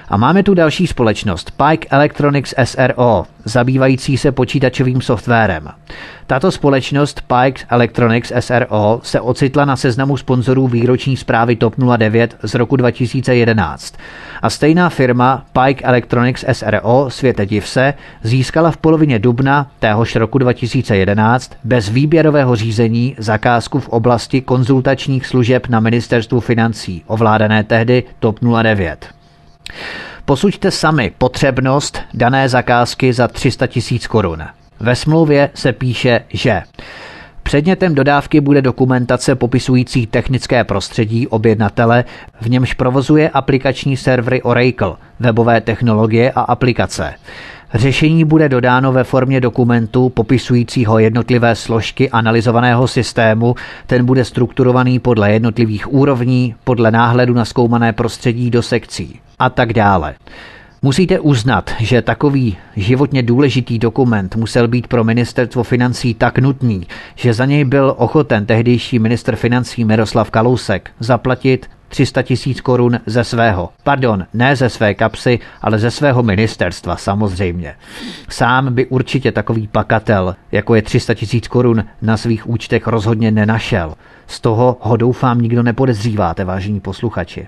A 0.09 0.17
máme 0.17 0.43
tu 0.43 0.53
další 0.53 0.87
společnost, 0.87 1.51
Pike 1.51 1.87
Electronics 1.91 2.53
SRO, 2.63 3.23
zabývající 3.45 4.17
se 4.17 4.31
počítačovým 4.31 5.01
softwarem. 5.01 5.69
Tato 6.27 6.51
společnost 6.51 7.21
Pike 7.21 7.63
Electronics 7.69 8.31
SRO 8.39 8.99
se 9.03 9.21
ocitla 9.21 9.65
na 9.65 9.75
seznamu 9.75 10.17
sponzorů 10.17 10.67
výroční 10.67 11.17
zprávy 11.17 11.55
TOP 11.55 11.75
09 11.97 12.37
z 12.43 12.55
roku 12.55 12.75
2011. 12.75 13.95
A 14.41 14.49
stejná 14.49 14.89
firma 14.89 15.45
Pike 15.53 15.85
Electronics 15.85 16.45
SRO, 16.51 17.05
světe 17.09 17.45
div 17.45 17.67
se, 17.67 17.93
získala 18.23 18.71
v 18.71 18.77
polovině 18.77 19.19
dubna 19.19 19.71
téhož 19.79 20.15
roku 20.15 20.37
2011 20.37 21.51
bez 21.63 21.89
výběrového 21.89 22.55
řízení 22.55 23.15
zakázku 23.17 23.79
v 23.79 23.89
oblasti 23.91 24.41
konzultačních 24.41 25.27
služeb 25.27 25.67
na 25.67 25.79
ministerstvu 25.79 26.39
financí, 26.39 27.03
ovládané 27.07 27.63
tehdy 27.63 28.03
TOP 28.19 28.39
09. 28.63 29.07
Posuďte 30.25 30.71
sami 30.71 31.11
potřebnost 31.17 31.99
dané 32.13 32.49
zakázky 32.49 33.13
za 33.13 33.27
300 33.27 33.67
tisíc 33.67 34.07
korun. 34.07 34.43
Ve 34.79 34.95
smlouvě 34.95 35.49
se 35.53 35.73
píše, 35.73 36.21
že 36.29 36.61
Předmětem 37.43 37.95
dodávky 37.95 38.41
bude 38.41 38.61
dokumentace 38.61 39.35
popisující 39.35 40.07
technické 40.07 40.63
prostředí 40.63 41.27
objednatele, 41.27 42.03
v 42.41 42.49
němž 42.49 42.73
provozuje 42.73 43.29
aplikační 43.29 43.97
servery 43.97 44.41
Oracle, 44.41 44.95
webové 45.19 45.61
technologie 45.61 46.31
a 46.31 46.41
aplikace. 46.41 47.13
Řešení 47.73 48.25
bude 48.25 48.49
dodáno 48.49 48.91
ve 48.91 49.03
formě 49.03 49.41
dokumentu 49.41 50.09
popisujícího 50.09 50.99
jednotlivé 50.99 51.55
složky 51.55 52.09
analyzovaného 52.09 52.87
systému, 52.87 53.55
ten 53.87 54.05
bude 54.05 54.25
strukturovaný 54.25 54.99
podle 54.99 55.31
jednotlivých 55.31 55.93
úrovní, 55.93 56.55
podle 56.63 56.91
náhledu 56.91 57.33
na 57.33 57.45
zkoumané 57.45 57.93
prostředí 57.93 58.51
do 58.51 58.61
sekcí 58.61 59.19
a 59.39 59.49
tak 59.49 59.73
dále. 59.73 60.15
Musíte 60.81 61.19
uznat, 61.19 61.71
že 61.79 62.01
takový 62.01 62.57
životně 62.75 63.23
důležitý 63.23 63.79
dokument 63.79 64.35
musel 64.35 64.67
být 64.67 64.87
pro 64.87 65.03
ministerstvo 65.03 65.63
financí 65.63 66.13
tak 66.13 66.39
nutný, 66.39 66.87
že 67.15 67.33
za 67.33 67.45
něj 67.45 67.65
byl 67.65 67.93
ochoten 67.97 68.45
tehdejší 68.45 68.99
ministr 68.99 69.35
financí 69.35 69.85
Miroslav 69.85 70.31
Kalousek 70.31 70.91
zaplatit 70.99 71.69
300 71.91 72.21
tisíc 72.21 72.61
korun 72.61 72.99
ze 73.05 73.23
svého. 73.23 73.69
Pardon, 73.83 74.25
ne 74.33 74.55
ze 74.55 74.69
své 74.69 74.93
kapsy, 74.93 75.39
ale 75.61 75.79
ze 75.79 75.91
svého 75.91 76.23
ministerstva 76.23 76.95
samozřejmě. 76.95 77.75
Sám 78.29 78.73
by 78.73 78.85
určitě 78.85 79.31
takový 79.31 79.67
pakatel, 79.67 80.35
jako 80.51 80.75
je 80.75 80.81
300 80.81 81.13
tisíc 81.13 81.47
korun, 81.47 81.83
na 82.01 82.17
svých 82.17 82.49
účtech 82.49 82.87
rozhodně 82.87 83.31
nenašel. 83.31 83.93
Z 84.27 84.39
toho 84.39 84.77
ho 84.81 84.97
doufám 84.97 85.41
nikdo 85.41 85.63
nepodezříváte, 85.63 86.45
vážení 86.45 86.79
posluchači. 86.79 87.47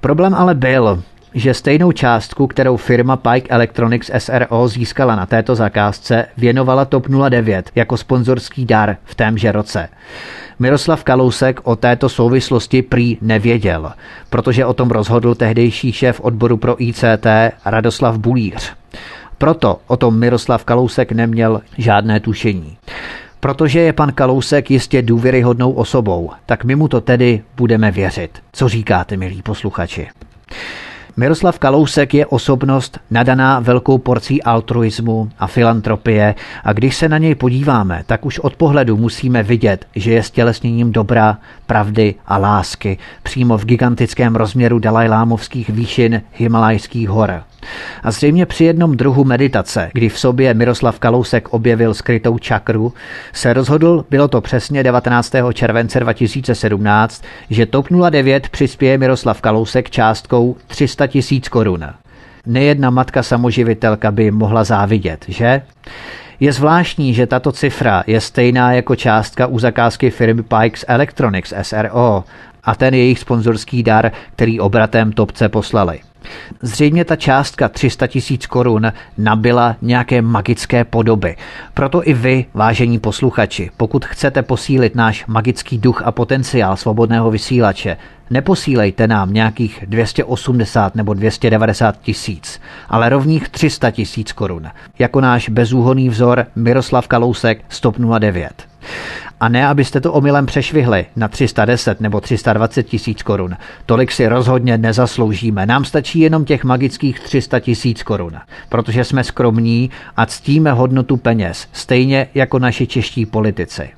Problém 0.00 0.34
ale 0.34 0.54
byl, 0.54 1.02
že 1.34 1.54
stejnou 1.54 1.92
částku, 1.92 2.46
kterou 2.46 2.76
firma 2.76 3.16
Pike 3.16 3.48
Electronics 3.48 4.10
SRO 4.18 4.68
získala 4.68 5.16
na 5.16 5.26
této 5.26 5.54
zakázce, 5.54 6.26
věnovala 6.36 6.84
TOP 6.84 7.06
09 7.28 7.70
jako 7.74 7.96
sponzorský 7.96 8.64
dar 8.64 8.96
v 9.04 9.14
témže 9.14 9.52
roce. 9.52 9.88
Miroslav 10.58 11.04
Kalousek 11.04 11.60
o 11.64 11.76
této 11.76 12.08
souvislosti 12.08 12.82
prý 12.82 13.18
nevěděl, 13.20 13.92
protože 14.30 14.64
o 14.64 14.74
tom 14.74 14.90
rozhodl 14.90 15.34
tehdejší 15.34 15.92
šéf 15.92 16.20
odboru 16.20 16.56
pro 16.56 16.82
ICT 16.82 17.26
Radoslav 17.64 18.18
Bulíř. 18.18 18.72
Proto 19.38 19.80
o 19.86 19.96
tom 19.96 20.18
Miroslav 20.18 20.64
Kalousek 20.64 21.12
neměl 21.12 21.60
žádné 21.78 22.20
tušení. 22.20 22.76
Protože 23.40 23.80
je 23.80 23.92
pan 23.92 24.12
Kalousek 24.12 24.70
jistě 24.70 25.02
důvěryhodnou 25.02 25.72
osobou, 25.72 26.30
tak 26.46 26.64
my 26.64 26.74
mu 26.74 26.88
to 26.88 27.00
tedy 27.00 27.42
budeme 27.56 27.90
věřit. 27.90 28.38
Co 28.52 28.68
říkáte, 28.68 29.16
milí 29.16 29.42
posluchači? 29.42 30.08
Miroslav 31.18 31.58
Kalousek 31.58 32.14
je 32.14 32.26
osobnost 32.26 32.98
nadaná 33.10 33.60
velkou 33.60 33.98
porcí 33.98 34.42
altruismu 34.42 35.30
a 35.38 35.46
filantropie 35.46 36.34
a 36.64 36.72
když 36.72 36.96
se 36.96 37.08
na 37.08 37.18
něj 37.18 37.34
podíváme, 37.34 38.02
tak 38.06 38.26
už 38.26 38.38
od 38.38 38.56
pohledu 38.56 38.96
musíme 38.96 39.42
vidět, 39.42 39.86
že 39.96 40.12
je 40.12 40.22
stělesněním 40.22 40.92
dobra, 40.92 41.38
pravdy 41.66 42.14
a 42.26 42.38
lásky 42.38 42.98
přímo 43.22 43.58
v 43.58 43.64
gigantickém 43.64 44.36
rozměru 44.36 44.78
Dalajlámovských 44.78 45.70
výšin 45.70 46.22
Himalajských 46.34 47.08
hor. 47.08 47.42
A 48.02 48.10
zřejmě 48.10 48.46
při 48.46 48.64
jednom 48.64 48.96
druhu 48.96 49.24
meditace, 49.24 49.90
kdy 49.92 50.08
v 50.08 50.18
sobě 50.18 50.54
Miroslav 50.54 50.98
Kalousek 50.98 51.48
objevil 51.48 51.94
skrytou 51.94 52.38
čakru, 52.38 52.92
se 53.32 53.52
rozhodl, 53.52 54.04
bylo 54.10 54.28
to 54.28 54.40
přesně 54.40 54.82
19. 54.82 55.32
července 55.52 56.00
2017, 56.00 57.24
že 57.50 57.66
TOP 57.66 57.86
09 58.10 58.48
přispěje 58.48 58.98
Miroslav 58.98 59.40
Kalousek 59.40 59.90
částkou 59.90 60.56
300 60.66 61.06
tisíc 61.06 61.48
korun. 61.48 61.86
Nejedna 62.46 62.90
matka 62.90 63.22
samoživitelka 63.22 64.10
by 64.10 64.30
mohla 64.30 64.64
závidět, 64.64 65.24
že? 65.28 65.62
Je 66.40 66.52
zvláštní, 66.52 67.14
že 67.14 67.26
tato 67.26 67.52
cifra 67.52 68.04
je 68.06 68.20
stejná 68.20 68.72
jako 68.72 68.96
částka 68.96 69.46
u 69.46 69.58
zakázky 69.58 70.10
firmy 70.10 70.42
Pikes 70.42 70.84
Electronics 70.88 71.52
SRO 71.62 72.24
a 72.64 72.74
ten 72.74 72.94
jejich 72.94 73.18
sponzorský 73.18 73.82
dar, 73.82 74.12
který 74.32 74.60
obratem 74.60 75.12
topce 75.12 75.48
poslali. 75.48 76.00
Zřejmě 76.62 77.04
ta 77.04 77.16
částka 77.16 77.68
300 77.68 78.06
tisíc 78.06 78.46
korun 78.46 78.92
nabila 79.18 79.76
nějaké 79.82 80.22
magické 80.22 80.84
podoby. 80.84 81.36
Proto 81.74 82.08
i 82.08 82.14
vy, 82.14 82.44
vážení 82.54 82.98
posluchači, 82.98 83.70
pokud 83.76 84.04
chcete 84.04 84.42
posílit 84.42 84.94
náš 84.94 85.26
magický 85.26 85.78
duch 85.78 86.02
a 86.04 86.12
potenciál 86.12 86.76
svobodného 86.76 87.30
vysílače, 87.30 87.96
neposílejte 88.30 89.06
nám 89.06 89.32
nějakých 89.32 89.84
280 89.86 90.94
nebo 90.94 91.14
290 91.14 92.00
tisíc, 92.00 92.60
ale 92.88 93.08
rovných 93.08 93.48
300 93.48 93.90
tisíc 93.90 94.32
korun, 94.32 94.66
jako 94.98 95.20
náš 95.20 95.48
bezúhonný 95.48 96.08
vzor 96.08 96.46
Miroslav 96.56 97.08
Kalousek 97.08 97.64
109. 97.68 98.68
A 99.40 99.48
ne, 99.48 99.68
abyste 99.68 100.00
to 100.00 100.12
omylem 100.12 100.46
přešvihli 100.46 101.06
na 101.16 101.28
310 101.28 102.00
nebo 102.00 102.20
320 102.20 102.82
tisíc 102.82 103.22
korun. 103.22 103.56
Tolik 103.86 104.12
si 104.12 104.28
rozhodně 104.28 104.78
nezasloužíme. 104.78 105.66
Nám 105.66 105.84
stačí 105.84 106.17
jenom 106.20 106.44
těch 106.44 106.64
magických 106.64 107.20
300 107.20 107.60
tisíc 107.60 108.02
korun, 108.02 108.32
protože 108.68 109.04
jsme 109.04 109.24
skromní 109.24 109.90
a 110.16 110.26
ctíme 110.26 110.72
hodnotu 110.72 111.16
peněz, 111.16 111.68
stejně 111.72 112.26
jako 112.34 112.58
naši 112.58 112.86
čeští 112.86 113.26
politici. 113.26 113.90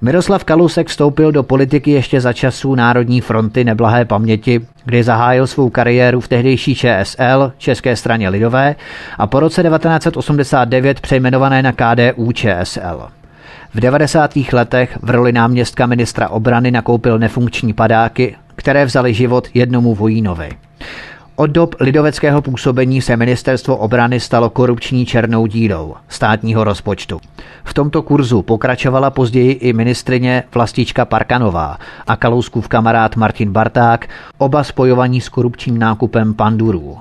Miroslav 0.00 0.44
Kalousek 0.44 0.88
vstoupil 0.88 1.32
do 1.32 1.42
politiky 1.42 1.90
ještě 1.90 2.20
za 2.20 2.32
časů 2.32 2.74
Národní 2.74 3.20
fronty 3.20 3.64
neblahé 3.64 4.04
paměti, 4.04 4.60
kdy 4.84 5.02
zahájil 5.02 5.46
svou 5.46 5.70
kariéru 5.70 6.20
v 6.20 6.28
tehdejší 6.28 6.74
ČSL, 6.74 7.52
České 7.58 7.96
straně 7.96 8.28
lidové, 8.28 8.74
a 9.18 9.26
po 9.26 9.40
roce 9.40 9.62
1989 9.62 11.00
přejmenované 11.00 11.62
na 11.62 11.72
KDU 11.72 12.32
ČSL. 12.32 13.08
V 13.74 13.80
90. 13.80 14.30
letech 14.52 14.98
v 15.02 15.10
roli 15.10 15.32
náměstka 15.32 15.86
ministra 15.86 16.28
obrany 16.28 16.70
nakoupil 16.70 17.18
nefunkční 17.18 17.72
padáky, 17.72 18.36
které 18.56 18.84
vzali 18.84 19.14
život 19.14 19.48
jednomu 19.54 19.94
vojínovi. 19.94 20.50
Od 21.36 21.50
dob 21.50 21.74
lidoveckého 21.80 22.42
působení 22.42 23.02
se 23.02 23.16
ministerstvo 23.16 23.76
obrany 23.76 24.20
stalo 24.20 24.50
korupční 24.50 25.06
černou 25.06 25.46
dílou 25.46 25.94
státního 26.08 26.64
rozpočtu. 26.64 27.20
V 27.64 27.74
tomto 27.74 28.02
kurzu 28.02 28.42
pokračovala 28.42 29.10
později 29.10 29.52
i 29.52 29.72
ministrině 29.72 30.42
Vlastička 30.54 31.04
Parkanová 31.04 31.78
a 32.06 32.16
Kalouskův 32.16 32.68
kamarád 32.68 33.16
Martin 33.16 33.52
Barták, 33.52 34.08
oba 34.38 34.64
spojovaní 34.64 35.20
s 35.20 35.28
korupčním 35.28 35.78
nákupem 35.78 36.34
pandurů. 36.34 36.98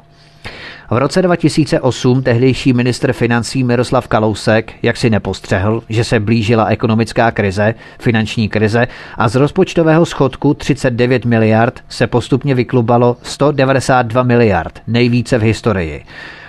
V 0.91 0.97
roce 0.97 1.21
2008 1.21 2.23
tehdejší 2.23 2.73
ministr 2.73 3.13
financí 3.13 3.63
Miroslav 3.63 4.07
Kalousek 4.07 4.73
jak 4.81 4.97
si 4.97 5.09
nepostřehl, 5.09 5.83
že 5.89 6.03
se 6.03 6.19
blížila 6.19 6.65
ekonomická 6.65 7.31
krize, 7.31 7.73
finanční 7.99 8.49
krize 8.49 8.87
a 9.17 9.29
z 9.29 9.35
rozpočtového 9.35 10.05
schodku 10.05 10.53
39 10.53 11.25
miliard 11.25 11.79
se 11.89 12.07
postupně 12.07 12.55
vyklubalo 12.55 13.17
192 13.23 14.23
miliard, 14.23 14.81
nejvíce 14.87 15.37
v 15.37 15.41
historii. 15.41 16.03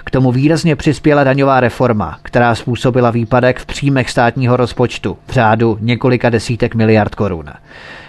K 0.04 0.10
tomu 0.10 0.32
výrazně 0.32 0.76
přispěla 0.76 1.24
daňová 1.24 1.60
reforma, 1.60 2.18
která 2.22 2.54
způsobila 2.54 3.10
výpadek 3.10 3.58
v 3.58 3.66
příjmech 3.66 4.10
státního 4.10 4.56
rozpočtu 4.56 5.18
v 5.26 5.32
řádu 5.32 5.78
několika 5.80 6.30
desítek 6.30 6.74
miliard 6.74 7.14
korun. 7.14 7.46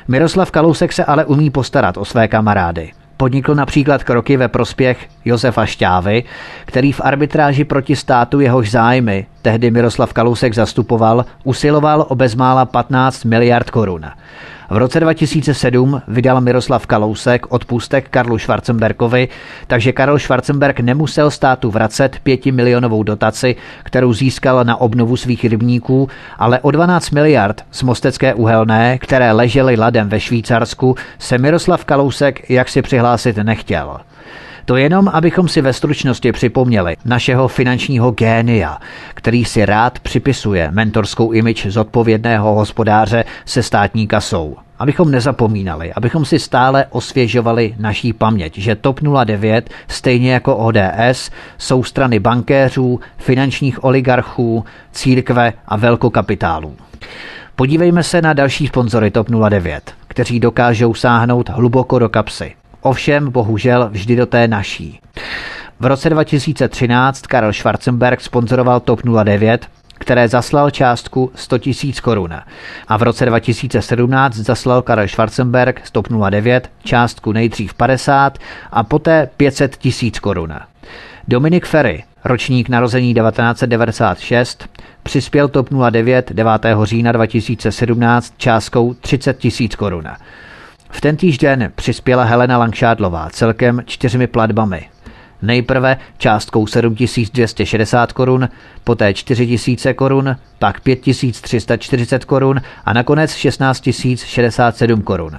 Miroslav 0.08 0.52
Kalousek 0.52 0.94
se 0.94 1.06
ale 1.06 1.26
umí 1.26 1.50
postarat 1.50 1.98
o 1.98 2.06
své 2.06 2.28
kamarády. 2.28 2.92
Podnikl 3.18 3.56
například 3.56 4.04
kroky 4.04 4.38
ve 4.38 4.48
prospěch 4.48 5.08
Josefa 5.26 5.66
Šťávy, 5.66 6.24
který 6.66 6.92
v 6.92 7.02
arbitráži 7.04 7.64
proti 7.64 7.96
státu 7.96 8.40
jehož 8.40 8.72
zájmy, 8.72 9.26
tehdy 9.42 9.72
Miroslav 9.72 10.14
Kalousek 10.14 10.54
zastupoval, 10.54 11.26
usiloval 11.44 12.06
o 12.10 12.16
bezmála 12.16 12.66
15 12.66 13.26
miliard 13.26 13.70
korun. 13.70 14.06
V 14.74 14.78
roce 14.78 15.00
2007 15.00 16.02
vydal 16.08 16.42
Miroslav 16.42 16.86
Kalousek 16.86 17.52
odpustek 17.52 18.10
Karlu 18.10 18.38
Schwarzenbergovi, 18.38 19.28
takže 19.68 19.92
Karel 19.92 20.20
Schwarzenberg 20.20 20.80
nemusel 20.80 21.32
státu 21.32 21.72
vracet 21.72 22.20
pětimilionovou 22.24 23.04
dotaci, 23.04 23.56
kterou 23.84 24.14
získal 24.14 24.64
na 24.64 24.82
obnovu 24.82 25.18
svých 25.18 25.46
rybníků, 25.46 26.10
ale 26.38 26.60
o 26.60 26.72
12 26.72 27.12
miliard 27.12 27.66
z 27.72 27.84
Mostecké 27.84 28.34
uhelné, 28.34 28.98
které 28.98 29.32
ležely 29.32 29.76
ladem 29.76 30.10
ve 30.10 30.20
Švýcarsku, 30.20 30.96
se 31.20 31.38
Miroslav 31.38 31.86
Kalousek 31.86 32.50
jaksi 32.50 32.82
přihlásit 32.82 33.38
nechtěl. 33.38 33.98
To 34.66 34.78
jenom, 34.78 35.08
abychom 35.08 35.48
si 35.48 35.62
ve 35.62 35.74
stručnosti 35.74 36.32
připomněli 36.32 36.98
našeho 37.06 37.48
finančního 37.48 38.12
génia, 38.12 38.78
který 39.14 39.46
si 39.46 39.66
rád 39.66 40.00
připisuje 40.00 40.72
mentorskou 40.72 41.32
imič 41.32 41.66
zodpovědného 41.66 42.54
hospodáře 42.54 43.26
se 43.46 43.64
státní 43.64 44.08
kasou. 44.08 44.63
Abychom 44.80 45.12
nezapomínali, 45.12 45.94
abychom 45.94 46.26
si 46.26 46.40
stále 46.40 46.86
osvěžovali 46.90 47.76
naší 47.80 48.14
paměť, 48.14 48.58
že 48.58 48.76
TOP 48.76 49.00
09, 49.26 49.70
stejně 49.88 50.34
jako 50.34 50.58
ODS, 50.58 51.30
jsou 51.58 51.84
strany 51.84 52.20
bankéřů, 52.20 53.00
finančních 53.18 53.84
oligarchů, 53.84 54.66
církve 54.92 55.54
a 55.68 55.78
velkokapitálů. 55.78 56.76
Podívejme 57.56 58.04
se 58.04 58.22
na 58.22 58.34
další 58.34 58.68
sponzory 58.68 59.12
TOP 59.12 59.28
09, 59.50 59.94
kteří 60.08 60.40
dokážou 60.40 60.94
sáhnout 60.94 61.50
hluboko 61.50 62.00
do 62.00 62.10
kapsy. 62.10 62.56
Ovšem, 62.82 63.32
bohužel, 63.32 63.90
vždy 63.92 64.16
do 64.16 64.26
té 64.26 64.48
naší. 64.48 65.00
V 65.80 65.86
roce 65.86 66.10
2013 66.10 67.28
Karel 67.28 67.54
Schwarzenberg 67.54 68.22
sponzoroval 68.22 68.80
TOP 68.80 69.02
09, 69.24 69.68
které 70.04 70.28
zaslal 70.28 70.70
částku 70.70 71.32
100 71.36 71.58
000 71.84 71.94
korun. 72.02 72.34
A 72.88 72.98
v 72.98 73.04
roce 73.04 73.26
2017 73.26 74.36
zaslal 74.36 74.82
Karel 74.82 75.08
Schwarzenberg 75.08 75.82
z 75.88 75.92
TOP 75.92 76.08
09 76.30 76.70
částku 76.84 77.32
nejdřív 77.32 77.74
50 77.74 78.38
a 78.72 78.84
poté 78.84 79.30
500 79.38 79.78
tisíc 79.78 80.20
korun. 80.20 80.54
Dominik 81.28 81.66
Ferry, 81.66 82.04
ročník 82.26 82.70
narození 82.70 83.14
1996, 83.14 84.70
přispěl 85.04 85.48
TOP 85.48 85.70
09 85.90 86.32
9. 86.32 86.52
října 86.84 87.12
2017 87.12 88.34
částkou 88.38 88.94
30 88.94 89.38
tisíc 89.38 89.76
korun. 89.76 90.08
V 90.90 91.02
tentýž 91.02 91.38
den 91.38 91.72
přispěla 91.76 92.24
Helena 92.24 92.58
Langšádlová 92.58 93.30
celkem 93.30 93.82
čtyřmi 93.86 94.28
platbami. 94.28 94.90
Nejprve 95.44 95.98
částkou 96.18 96.68
7260 96.68 98.14
korun, 98.14 98.50
poté 98.84 99.14
4000 99.14 99.94
korun, 99.94 100.36
pak 100.60 100.80
5340 100.82 102.26
korun 102.26 102.62
a 102.86 102.94
nakonec 102.94 103.34
16067 103.34 105.02
korun. 105.02 105.38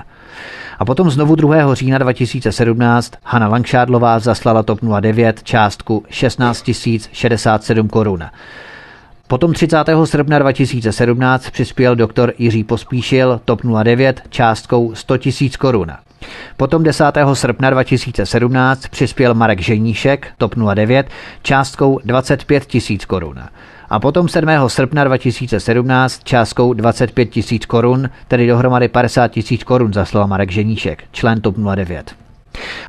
A 0.78 0.84
potom 0.84 1.10
znovu 1.10 1.34
2. 1.34 1.74
října 1.74 1.98
2017 1.98 3.12
Hanna 3.24 3.48
Langšádlová 3.48 4.18
zaslala 4.18 4.62
TOP 4.62 4.78
09 5.00 5.42
částku 5.42 6.04
16 6.10 6.70
067 7.12 7.88
korun. 7.88 8.24
Potom 9.28 9.52
30. 9.52 9.76
srpna 10.04 10.38
2017 10.38 11.50
přispěl 11.50 11.96
doktor 11.96 12.32
Jiří 12.38 12.64
Pospíšil 12.64 13.40
TOP 13.44 13.60
09 13.82 14.22
částkou 14.30 14.94
100 14.94 15.14
000 15.14 15.50
korun. 15.58 15.92
Potom 16.56 16.82
10. 16.82 17.04
srpna 17.32 17.70
2017 17.70 18.88
přispěl 18.88 19.34
Marek 19.34 19.60
Ženíšek 19.60 20.26
TOP 20.38 20.54
09 20.74 21.06
částkou 21.42 22.00
25 22.04 22.64
000 22.90 22.98
korun. 23.06 23.38
A 23.90 24.00
potom 24.00 24.28
7. 24.28 24.48
srpna 24.66 25.04
2017 25.04 26.24
částkou 26.24 26.72
25 26.72 27.36
000 27.36 27.46
korun, 27.66 28.10
tedy 28.28 28.46
dohromady 28.46 28.88
50 28.88 29.36
000 29.36 29.46
korun 29.64 29.92
zaslal 29.92 30.26
Marek 30.26 30.50
Ženíšek, 30.50 31.04
člen 31.12 31.40
TOP 31.40 31.56
09. 31.74 32.23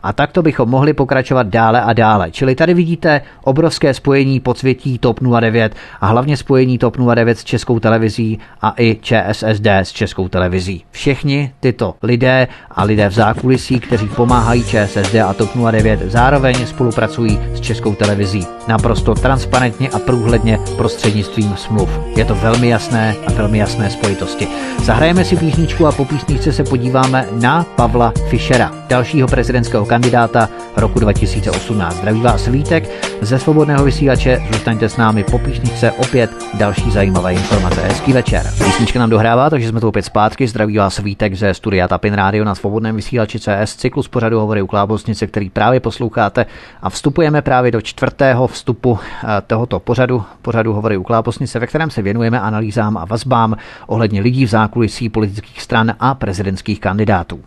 A 0.03 0.13
takto 0.13 0.41
bychom 0.41 0.70
mohli 0.70 0.93
pokračovat 0.93 1.47
dále 1.47 1.82
a 1.82 1.93
dále. 1.93 2.32
Čili 2.32 2.55
tady 2.55 2.74
vidíte 2.74 3.22
obrovské 3.43 3.93
spojení 3.93 4.39
podsvětí 4.39 4.99
TOP 4.99 5.20
09 5.39 5.76
a 6.01 6.07
hlavně 6.07 6.38
spojení 6.38 6.78
TOP 6.78 6.97
09 7.16 7.39
s 7.39 7.43
českou 7.43 7.80
televizí 7.80 8.39
a 8.61 8.74
i 8.78 8.97
ČSSD 9.01 9.66
s 9.66 9.91
českou 9.91 10.28
televizí. 10.28 10.84
Všichni 10.91 11.51
tyto 11.59 11.95
lidé 12.03 12.47
a 12.72 12.84
lidé 12.84 13.09
v 13.09 13.13
zákulisí, 13.13 13.80
kteří 13.80 14.07
pomáhají 14.07 14.63
ČSSD 14.63 15.16
a 15.16 15.34
TOP 15.34 15.49
09, 15.72 15.99
zároveň 16.05 16.68
spolupracují 16.68 17.39
s 17.53 17.59
českou 17.59 17.95
televizí. 17.95 18.47
Naprosto 18.68 19.16
transparentně 19.16 19.89
a 19.89 19.99
průhledně 19.99 20.59
prostřednictvím 20.78 21.55
smluv. 21.57 21.89
Je 22.18 22.26
to 22.26 22.36
velmi 22.36 22.70
jasné 22.70 23.16
a 23.28 23.32
velmi 23.32 23.57
jasné 23.57 23.89
spojitosti. 23.89 24.47
Zahrajeme 24.84 25.26
si 25.26 25.36
písničku 25.36 25.88
a 25.88 25.91
po 25.91 26.05
písničce 26.05 26.53
se 26.53 26.63
podíváme 26.63 27.28
na 27.41 27.63
Pavla 27.63 28.13
Fischera, 28.30 28.72
dalšího 28.89 29.28
prezidentského 29.56 29.86
kandidáta 29.86 30.49
roku 30.78 30.99
2018. 30.99 31.95
Zdraví 31.95 32.22
vás 32.22 32.47
Vítek 32.47 32.89
ze 33.22 33.39
svobodného 33.39 33.84
vysílače. 33.86 34.41
Zůstaňte 34.51 34.89
s 34.89 34.97
námi 34.97 35.24
po 35.24 35.39
písničce 35.39 35.91
opět 35.91 36.32
další 36.53 36.91
zajímavé 36.91 37.34
informace. 37.34 37.82
Hezký 37.82 38.14
večer. 38.14 38.45
Písnička 38.66 38.99
nám 38.99 39.10
dohrává, 39.10 39.49
takže 39.49 39.68
jsme 39.68 39.80
tu 39.80 39.88
opět 39.88 40.06
zpátky. 40.06 40.47
Zdraví 40.47 40.78
vás 40.78 40.99
Vítek 40.99 41.36
ze 41.36 41.53
studia 41.53 41.88
Tapin 41.88 42.14
Radio 42.14 42.43
na 42.43 42.56
svobodném 42.56 42.95
vysílači 42.95 43.39
CS, 43.39 43.76
cyklus 43.76 44.08
pořadu 44.08 44.39
hovory 44.39 44.62
u 44.62 44.68
Klábosnice, 44.68 45.28
který 45.28 45.49
právě 45.49 45.80
posloucháte 45.80 46.45
a 46.82 46.89
vstupujeme 46.89 47.41
právě 47.41 47.72
do 47.72 47.82
čtvrtého 47.82 48.47
vstupu 48.47 48.99
eh, 48.99 49.28
tohoto 49.47 49.80
pořadu, 49.80 50.24
pořadu 50.41 50.74
hovory 50.74 50.97
u 50.97 51.03
Klábosnice, 51.03 51.60
ve 51.60 51.68
kterém 51.68 51.89
se 51.89 52.01
věnujeme 52.01 52.39
analýzám 52.39 52.97
a 52.97 53.06
vazbám 53.06 53.56
ohledně 53.88 54.22
lidí 54.22 54.45
v 54.45 54.49
zákulisí 54.49 55.10
politických 55.10 55.62
stran 55.62 55.95
a 55.99 56.14
prezidentských 56.16 56.80
kandidátů. 56.80 57.39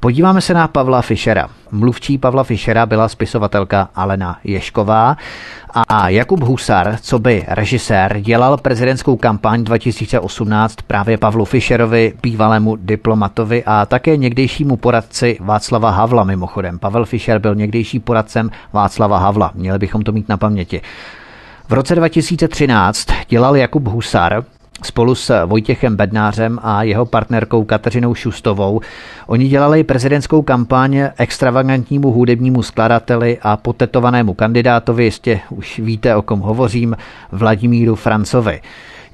Podíváme 0.00 0.40
se 0.40 0.54
na 0.54 0.68
Pavla 0.68 1.02
Fischera. 1.02 1.48
Mluvčí 1.70 2.18
Pavla 2.18 2.44
Fischera 2.44 2.86
byla 2.86 3.08
spisovatelka 3.08 3.88
Alena 3.94 4.38
Ješková 4.44 5.16
a 5.88 6.08
Jakub 6.08 6.42
Husar, 6.42 6.96
co 7.00 7.18
by 7.18 7.44
režisér, 7.48 8.20
dělal 8.20 8.56
prezidentskou 8.56 9.16
kampaň 9.16 9.64
2018 9.64 10.76
právě 10.86 11.18
Pavlu 11.18 11.44
Fischerovi, 11.44 12.12
bývalému 12.22 12.76
diplomatovi 12.76 13.64
a 13.66 13.86
také 13.86 14.16
někdejšímu 14.16 14.76
poradci 14.76 15.38
Václava 15.40 15.90
Havla 15.90 16.24
mimochodem. 16.24 16.78
Pavel 16.78 17.04
Fischer 17.04 17.38
byl 17.38 17.54
někdejší 17.54 18.00
poradcem 18.00 18.50
Václava 18.72 19.18
Havla, 19.18 19.50
měli 19.54 19.78
bychom 19.78 20.02
to 20.02 20.12
mít 20.12 20.28
na 20.28 20.36
paměti. 20.36 20.80
V 21.68 21.72
roce 21.72 21.94
2013 21.94 23.06
dělal 23.28 23.56
Jakub 23.56 23.88
Husar 23.88 24.44
spolu 24.82 25.14
s 25.14 25.46
Vojtěchem 25.46 25.96
Bednářem 25.96 26.58
a 26.62 26.82
jeho 26.82 27.06
partnerkou 27.06 27.64
Kateřinou 27.64 28.14
Šustovou. 28.14 28.80
Oni 29.26 29.48
dělali 29.48 29.84
prezidentskou 29.84 30.42
kampaň 30.42 31.08
extravagantnímu 31.18 32.10
hudebnímu 32.10 32.62
skladateli 32.62 33.38
a 33.42 33.56
potetovanému 33.56 34.34
kandidátovi, 34.34 35.04
jistě 35.04 35.40
už 35.50 35.78
víte, 35.78 36.16
o 36.16 36.22
kom 36.22 36.40
hovořím, 36.40 36.96
Vladimíru 37.32 37.94
Francovi. 37.94 38.60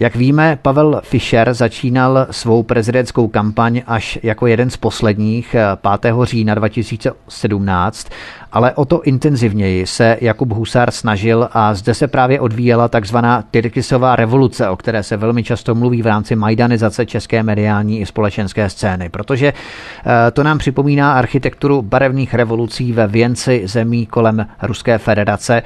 Jak 0.01 0.17
víme, 0.17 0.59
Pavel 0.63 1.01
Fischer 1.05 1.55
začínal 1.55 2.27
svou 2.31 2.63
prezidentskou 2.63 3.29
kampaň 3.29 3.83
až 3.87 4.19
jako 4.23 4.47
jeden 4.47 4.71
z 4.71 4.77
posledních 4.77 5.57
5. 6.01 6.15
října 6.23 6.55
2017 6.55 8.09
ale 8.57 8.73
o 8.75 8.85
to 8.85 9.03
intenzivněji 9.03 9.87
se 9.87 10.17
Jakub 10.21 10.53
Husár 10.53 10.91
snažil 10.91 11.49
a 11.53 11.75
zde 11.75 11.95
se 11.95 12.09
právě 12.09 12.41
odvíjela 12.41 12.89
takzvaná 12.89 13.45
Tyrkisová 13.51 14.17
revoluce, 14.17 14.69
o 14.69 14.77
které 14.77 15.03
se 15.03 15.17
velmi 15.17 15.43
často 15.43 15.75
mluví 15.75 16.03
v 16.03 16.07
rámci 16.07 16.37
majdanizace 16.37 17.07
české 17.07 17.43
mediální 17.43 18.01
i 18.01 18.07
společenské 18.07 18.71
scény, 18.71 19.09
protože 19.09 19.53
eh, 19.53 20.31
to 20.31 20.43
nám 20.43 20.59
připomíná 20.59 21.13
architekturu 21.13 21.83
barevných 21.83 22.35
revolucí 22.35 22.93
ve 22.93 23.07
věnci 23.07 23.63
zemí 23.65 24.07
kolem 24.07 24.47
Ruské 24.63 24.99
federace. 24.99 25.63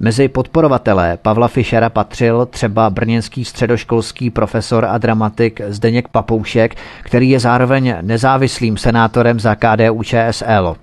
Mezi 0.00 0.28
podporovatele 0.28 1.18
Pavla 1.22 1.48
Fischera 1.48 1.90
patřil 1.90 2.46
třeba 2.46 2.90
brněnský 2.90 3.44
středoškolský 3.44 4.30
profesor 4.30 4.84
a 4.84 4.98
dramatik 4.98 5.60
Zdeněk 5.68 6.08
Papoušek, 6.08 6.74
který 7.02 7.30
je 7.30 7.40
zároveň 7.40 7.94
nezávislým 8.00 8.76
senátorem 8.76 9.40
za 9.40 9.54
KDU 9.54 10.02
ČSL. 10.02 10.76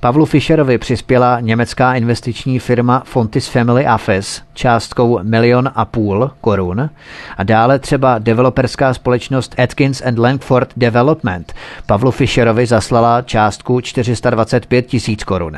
Pavlu 0.00 0.26
Fischerovi 0.26 0.78
přispěl 0.78 1.05
přispěla 1.06 1.40
německá 1.40 1.94
investiční 1.94 2.58
firma 2.58 3.02
Fontis 3.04 3.48
Family 3.48 3.86
Office 3.94 4.42
částkou 4.54 5.18
milion 5.22 5.70
a 5.74 5.84
půl 5.84 6.30
korun 6.40 6.90
a 7.36 7.42
dále 7.42 7.78
třeba 7.78 8.18
developerská 8.18 8.94
společnost 8.94 9.54
Atkins 9.62 10.02
and 10.06 10.18
Langford 10.18 10.68
Development 10.76 11.52
Pavlu 11.86 12.10
Fischerovi 12.10 12.66
zaslala 12.66 13.22
částku 13.22 13.80
425 13.80 14.86
tisíc 14.86 15.24
korun. 15.24 15.56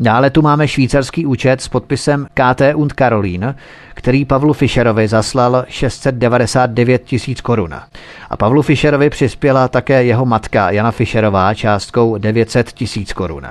Dále 0.00 0.30
tu 0.30 0.42
máme 0.42 0.68
švýcarský 0.68 1.26
účet 1.26 1.60
s 1.60 1.68
podpisem 1.68 2.26
KT 2.34 2.62
und 2.74 2.92
Karolín, 2.92 3.54
který 3.94 4.24
Pavlu 4.24 4.52
Fischerovi 4.52 5.08
zaslal 5.08 5.64
699 5.68 7.04
tisíc 7.04 7.40
korun. 7.40 7.74
A 8.30 8.36
Pavlu 8.36 8.62
Fischerovi 8.62 9.10
přispěla 9.10 9.68
také 9.68 10.04
jeho 10.04 10.26
matka 10.26 10.70
Jana 10.70 10.90
Fischerová 10.90 11.54
částkou 11.54 12.18
900 12.18 12.72
tisíc 12.72 13.12
korun. 13.12 13.46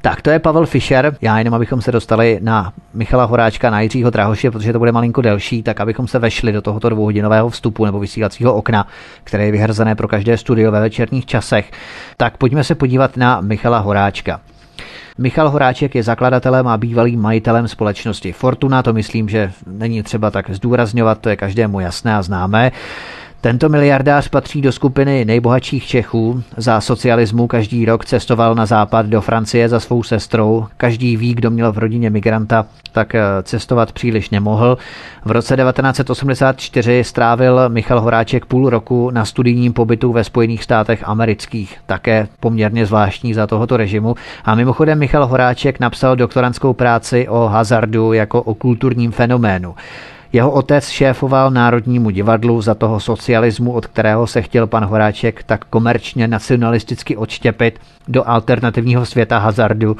Tak, 0.00 0.22
to 0.22 0.30
je 0.30 0.38
Pavel 0.38 0.66
Fischer. 0.66 1.16
Já 1.20 1.38
jenom, 1.38 1.54
abychom 1.54 1.82
se 1.82 1.92
dostali 1.92 2.38
na 2.42 2.72
Michala 2.94 3.24
Horáčka, 3.24 3.70
na 3.70 3.80
Jiřího 3.80 4.10
Drahoše, 4.10 4.50
protože 4.50 4.72
to 4.72 4.78
bude 4.78 4.92
malinko 4.92 5.22
delší, 5.22 5.62
tak 5.62 5.80
abychom 5.80 6.08
se 6.08 6.18
vešli 6.18 6.52
do 6.52 6.62
tohoto 6.62 6.88
dvouhodinového 6.88 7.48
vstupu 7.48 7.84
nebo 7.84 8.00
vysílacího 8.00 8.54
okna, 8.54 8.86
které 9.24 9.46
je 9.46 9.52
vyhrzené 9.52 9.94
pro 9.94 10.08
každé 10.08 10.36
studio 10.36 10.72
ve 10.72 10.80
večerních 10.80 11.26
časech. 11.26 11.70
Tak 12.16 12.36
pojďme 12.36 12.64
se 12.64 12.74
podívat 12.74 13.16
na 13.16 13.40
Michala 13.40 13.78
Horáčka. 13.78 14.40
Michal 15.18 15.50
Horáček 15.50 15.94
je 15.94 16.02
zakladatelem 16.02 16.68
a 16.68 16.76
bývalým 16.76 17.20
majitelem 17.20 17.68
společnosti 17.68 18.32
Fortuna, 18.32 18.82
to 18.82 18.92
myslím, 18.92 19.28
že 19.28 19.52
není 19.66 20.02
třeba 20.02 20.30
tak 20.30 20.50
zdůrazňovat, 20.50 21.18
to 21.18 21.28
je 21.28 21.36
každému 21.36 21.80
jasné 21.80 22.14
a 22.16 22.22
známé. 22.22 22.72
Tento 23.44 23.68
miliardář 23.68 24.28
patří 24.28 24.62
do 24.62 24.72
skupiny 24.72 25.24
nejbohatších 25.24 25.86
Čechů. 25.86 26.42
Za 26.56 26.80
socialismu 26.80 27.46
každý 27.46 27.84
rok 27.84 28.04
cestoval 28.04 28.54
na 28.54 28.66
západ 28.66 29.06
do 29.06 29.20
Francie 29.20 29.68
za 29.68 29.80
svou 29.80 30.02
sestrou. 30.02 30.66
Každý 30.76 31.16
ví, 31.16 31.34
kdo 31.34 31.50
měl 31.50 31.72
v 31.72 31.78
rodině 31.78 32.10
migranta, 32.10 32.66
tak 32.92 33.14
eh, 33.14 33.22
cestovat 33.42 33.92
příliš 33.92 34.30
nemohl. 34.30 34.78
V 35.24 35.30
roce 35.30 35.56
1984 35.56 37.04
strávil 37.04 37.68
Michal 37.68 38.00
Horáček 38.00 38.46
půl 38.46 38.70
roku 38.70 39.10
na 39.10 39.24
studijním 39.24 39.72
pobytu 39.72 40.12
ve 40.12 40.24
Spojených 40.24 40.64
státech 40.64 41.08
amerických, 41.08 41.76
také 41.86 42.28
poměrně 42.40 42.86
zvláštní 42.86 43.34
za 43.34 43.46
tohoto 43.46 43.76
režimu. 43.76 44.14
A 44.44 44.54
mimochodem 44.54 44.98
Michal 44.98 45.26
Horáček 45.26 45.80
napsal 45.80 46.16
doktorantskou 46.16 46.72
práci 46.72 47.28
o 47.28 47.46
hazardu 47.46 48.12
jako 48.12 48.42
o 48.42 48.54
kulturním 48.54 49.12
fenoménu. 49.12 49.74
Jeho 50.34 50.50
otec 50.50 50.88
šéfoval 50.88 51.50
Národnímu 51.50 52.10
divadlu 52.10 52.62
za 52.62 52.74
toho 52.74 53.00
socialismu, 53.00 53.72
od 53.72 53.86
kterého 53.86 54.26
se 54.26 54.42
chtěl 54.42 54.66
pan 54.66 54.84
Horáček 54.84 55.42
tak 55.42 55.64
komerčně 55.64 56.28
nacionalisticky 56.28 57.16
odštěpit 57.16 57.80
do 58.08 58.28
alternativního 58.28 59.06
světa 59.06 59.38
hazardu. 59.38 59.96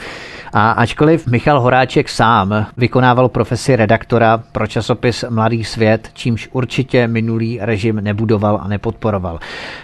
A 0.53 0.71
ačkoliv 0.71 1.27
Michal 1.27 1.61
Horáček 1.61 2.09
sám 2.09 2.67
vykonával 2.77 3.29
profesi 3.29 3.77
redaktora 3.77 4.43
pro 4.53 4.67
časopis 4.67 5.25
Mladý 5.29 5.65
svět, 5.65 6.09
čímž 6.13 6.49
určitě 6.53 7.09
minulý 7.09 7.59
režim 7.63 7.97
nebudoval 7.97 8.61
a 8.63 8.69
nepodporoval. 8.69 9.39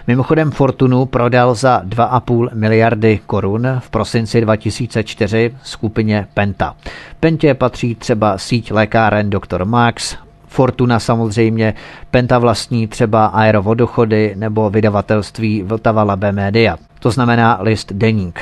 Mimochodem 0.07 0.51
Fortunu 0.51 1.07
prodal 1.07 1.55
za 1.55 1.83
2,5 1.85 2.49
miliardy 2.55 3.21
korun 3.27 3.69
v 3.79 3.91
prosinci 3.91 4.41
2004 4.41 5.55
skupině 5.63 6.27
Penta. 6.35 6.75
Pentě 7.21 7.55
patří 7.55 7.95
třeba 7.95 8.39
síť 8.39 8.71
lékáren 8.71 9.31
Dr. 9.31 9.65
Max, 9.65 10.17
Fortuna 10.51 11.01
samozřejmě, 11.01 11.75
Penta 12.11 12.39
vlastní 12.39 12.87
třeba 12.87 13.27
aerovodochody 13.27 14.35
nebo 14.37 14.71
vydavatelství 14.71 15.63
Vltava 15.63 16.03
Labe 16.03 16.33
Media. 16.33 16.77
To 17.01 17.11
znamená 17.11 17.59
list 17.61 17.93
Deník. 17.93 18.41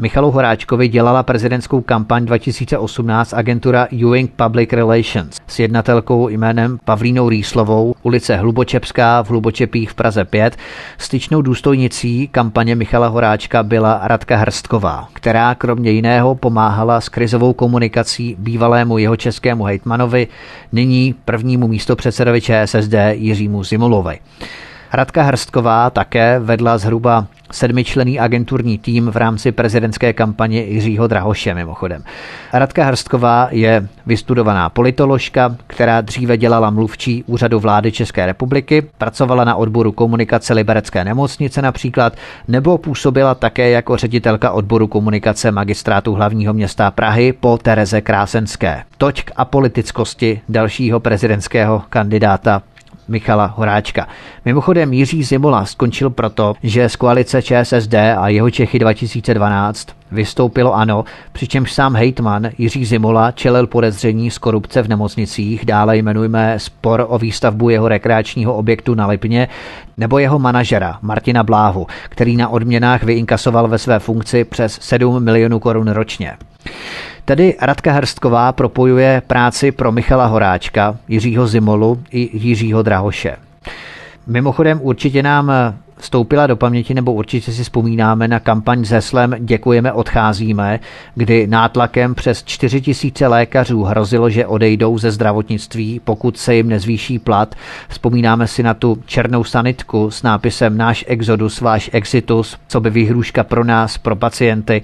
Michalu 0.00 0.30
Horáčkovi 0.30 0.88
dělala 0.88 1.22
prezidentskou 1.22 1.80
kampaň 1.80 2.24
2018 2.24 3.34
agentura 3.34 3.88
Ewing 3.92 4.30
Public 4.30 4.72
Relations 4.72 5.36
s 5.46 5.58
jednatelkou 5.58 6.28
jménem 6.28 6.78
Pavlínou 6.84 7.28
Rýslovou, 7.28 7.94
ulice 8.02 8.36
Hlubočepská 8.36 9.22
v 9.22 9.30
Hlubočepích 9.30 9.90
v 9.90 9.94
Praze 9.94 10.24
5. 10.24 10.56
Styčnou 10.98 11.42
důstojnicí 11.42 12.28
kampaně 12.28 12.74
Michala 12.74 13.08
Horáčka 13.08 13.62
byla 13.62 14.00
Radka 14.02 14.36
Hrstková, 14.36 15.08
která 15.12 15.54
kromě 15.54 15.90
jiného 15.90 16.34
pomáhala 16.34 17.00
s 17.00 17.08
krizovou 17.08 17.52
komunikací 17.52 18.36
bývalému 18.38 18.98
jeho 18.98 19.16
českému 19.16 19.64
hejtmanovi, 19.64 20.28
nyní 20.72 21.14
prvnímu 21.24 21.68
místopředsedovi 21.68 22.40
ČSSD 22.40 22.94
Jiřímu 23.10 23.64
Zimulovi. 23.64 24.18
Radka 24.92 25.22
Hrstková 25.22 25.90
také 25.90 26.38
vedla 26.38 26.78
zhruba 26.78 27.26
sedmičlený 27.50 28.20
agenturní 28.20 28.78
tým 28.78 29.10
v 29.10 29.16
rámci 29.16 29.52
prezidentské 29.52 30.12
kampaně 30.12 30.62
Jiřího 30.62 31.06
Drahoše 31.06 31.54
mimochodem. 31.54 32.04
Radka 32.52 32.84
Hrstková 32.84 33.48
je 33.50 33.88
vystudovaná 34.06 34.68
politoložka, 34.68 35.56
která 35.66 36.00
dříve 36.00 36.36
dělala 36.36 36.70
mluvčí 36.70 37.24
úřadu 37.26 37.60
vlády 37.60 37.92
České 37.92 38.26
republiky, 38.26 38.82
pracovala 38.98 39.44
na 39.44 39.56
odboru 39.56 39.92
komunikace 39.92 40.54
Liberecké 40.54 41.04
nemocnice 41.04 41.62
například, 41.62 42.16
nebo 42.48 42.78
působila 42.78 43.34
také 43.34 43.70
jako 43.70 43.96
ředitelka 43.96 44.50
odboru 44.50 44.86
komunikace 44.86 45.50
magistrátu 45.50 46.14
hlavního 46.14 46.52
města 46.54 46.90
Prahy 46.90 47.32
po 47.32 47.58
Tereze 47.58 48.00
Krásenské. 48.00 48.84
Toť 48.98 49.22
k 49.22 49.32
apolitickosti 49.36 50.40
dalšího 50.48 51.00
prezidentského 51.00 51.82
kandidáta 51.88 52.62
Michala 53.08 53.46
Horáčka. 53.56 54.08
Mimochodem 54.44 54.92
Jiří 54.92 55.22
Zimola 55.22 55.64
skončil 55.64 56.10
proto, 56.10 56.54
že 56.62 56.88
z 56.88 56.96
koalice 56.96 57.42
ČSSD 57.42 57.94
a 57.94 58.28
jeho 58.28 58.50
Čechy 58.50 58.78
2012 58.78 59.88
vystoupilo 60.12 60.74
ano, 60.74 61.04
přičemž 61.32 61.72
sám 61.72 61.96
hejtman 61.96 62.48
Jiří 62.58 62.84
Zimola 62.84 63.30
čelil 63.30 63.66
podezření 63.66 64.30
z 64.30 64.38
korupce 64.38 64.82
v 64.82 64.88
nemocnicích, 64.88 65.64
dále 65.64 65.96
jmenujeme 65.96 66.58
spor 66.58 67.06
o 67.08 67.18
výstavbu 67.18 67.70
jeho 67.70 67.88
rekreačního 67.88 68.54
objektu 68.54 68.94
na 68.94 69.06
Lipně, 69.06 69.48
nebo 69.96 70.18
jeho 70.18 70.38
manažera 70.38 70.98
Martina 71.02 71.42
Bláhu, 71.42 71.86
který 72.08 72.36
na 72.36 72.48
odměnách 72.48 73.02
vyinkasoval 73.02 73.68
ve 73.68 73.78
své 73.78 73.98
funkci 73.98 74.44
přes 74.44 74.78
7 74.80 75.24
milionů 75.24 75.58
korun 75.58 75.88
ročně. 75.88 76.36
Tedy 77.28 77.56
Radka 77.60 77.92
Hrstková 77.92 78.52
propojuje 78.52 79.22
práci 79.26 79.72
pro 79.72 79.92
Michala 79.92 80.26
Horáčka, 80.26 80.96
Jiřího 81.08 81.46
Zimolu 81.46 82.02
i 82.10 82.38
Jiřího 82.38 82.82
Drahoše. 82.82 83.36
Mimochodem 84.26 84.80
určitě 84.82 85.22
nám 85.22 85.52
vstoupila 85.96 86.46
do 86.46 86.56
paměti, 86.56 86.94
nebo 86.94 87.12
určitě 87.12 87.52
si 87.52 87.62
vzpomínáme 87.62 88.28
na 88.28 88.40
kampaň 88.40 88.84
s 88.84 88.90
heslem 88.90 89.34
Děkujeme, 89.38 89.92
odcházíme, 89.92 90.80
kdy 91.14 91.46
nátlakem 91.46 92.14
přes 92.14 92.44
4 92.44 92.80
tisíce 92.80 93.26
lékařů 93.26 93.82
hrozilo, 93.82 94.30
že 94.30 94.46
odejdou 94.46 94.98
ze 94.98 95.10
zdravotnictví, 95.10 96.00
pokud 96.04 96.38
se 96.38 96.54
jim 96.54 96.68
nezvýší 96.68 97.18
plat. 97.18 97.54
Vzpomínáme 97.88 98.46
si 98.46 98.62
na 98.62 98.74
tu 98.74 98.98
černou 99.06 99.44
sanitku 99.44 100.10
s 100.10 100.22
nápisem 100.22 100.76
Náš 100.76 101.04
exodus, 101.08 101.60
váš 101.60 101.90
exitus, 101.92 102.56
co 102.68 102.80
by 102.80 102.90
výhruška 102.90 103.44
pro 103.44 103.64
nás, 103.64 103.98
pro 103.98 104.16
pacienty 104.16 104.82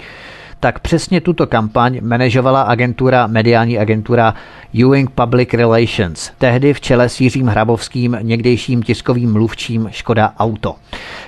tak 0.61 0.79
přesně 0.79 1.21
tuto 1.21 1.47
kampaň 1.47 1.99
manažovala 2.03 2.63
agentura, 2.63 3.27
mediální 3.27 3.79
agentura 3.79 4.35
Ewing 4.83 5.11
Public 5.11 5.55
Relations, 5.55 6.31
tehdy 6.39 6.75
v 6.75 6.81
čele 6.81 7.09
s 7.09 7.21
Jiřím 7.21 7.47
Hrabovským, 7.47 8.19
někdejším 8.23 8.83
tiskovým 8.83 9.33
mluvčím 9.33 9.89
Škoda 9.91 10.33
Auto. 10.39 10.77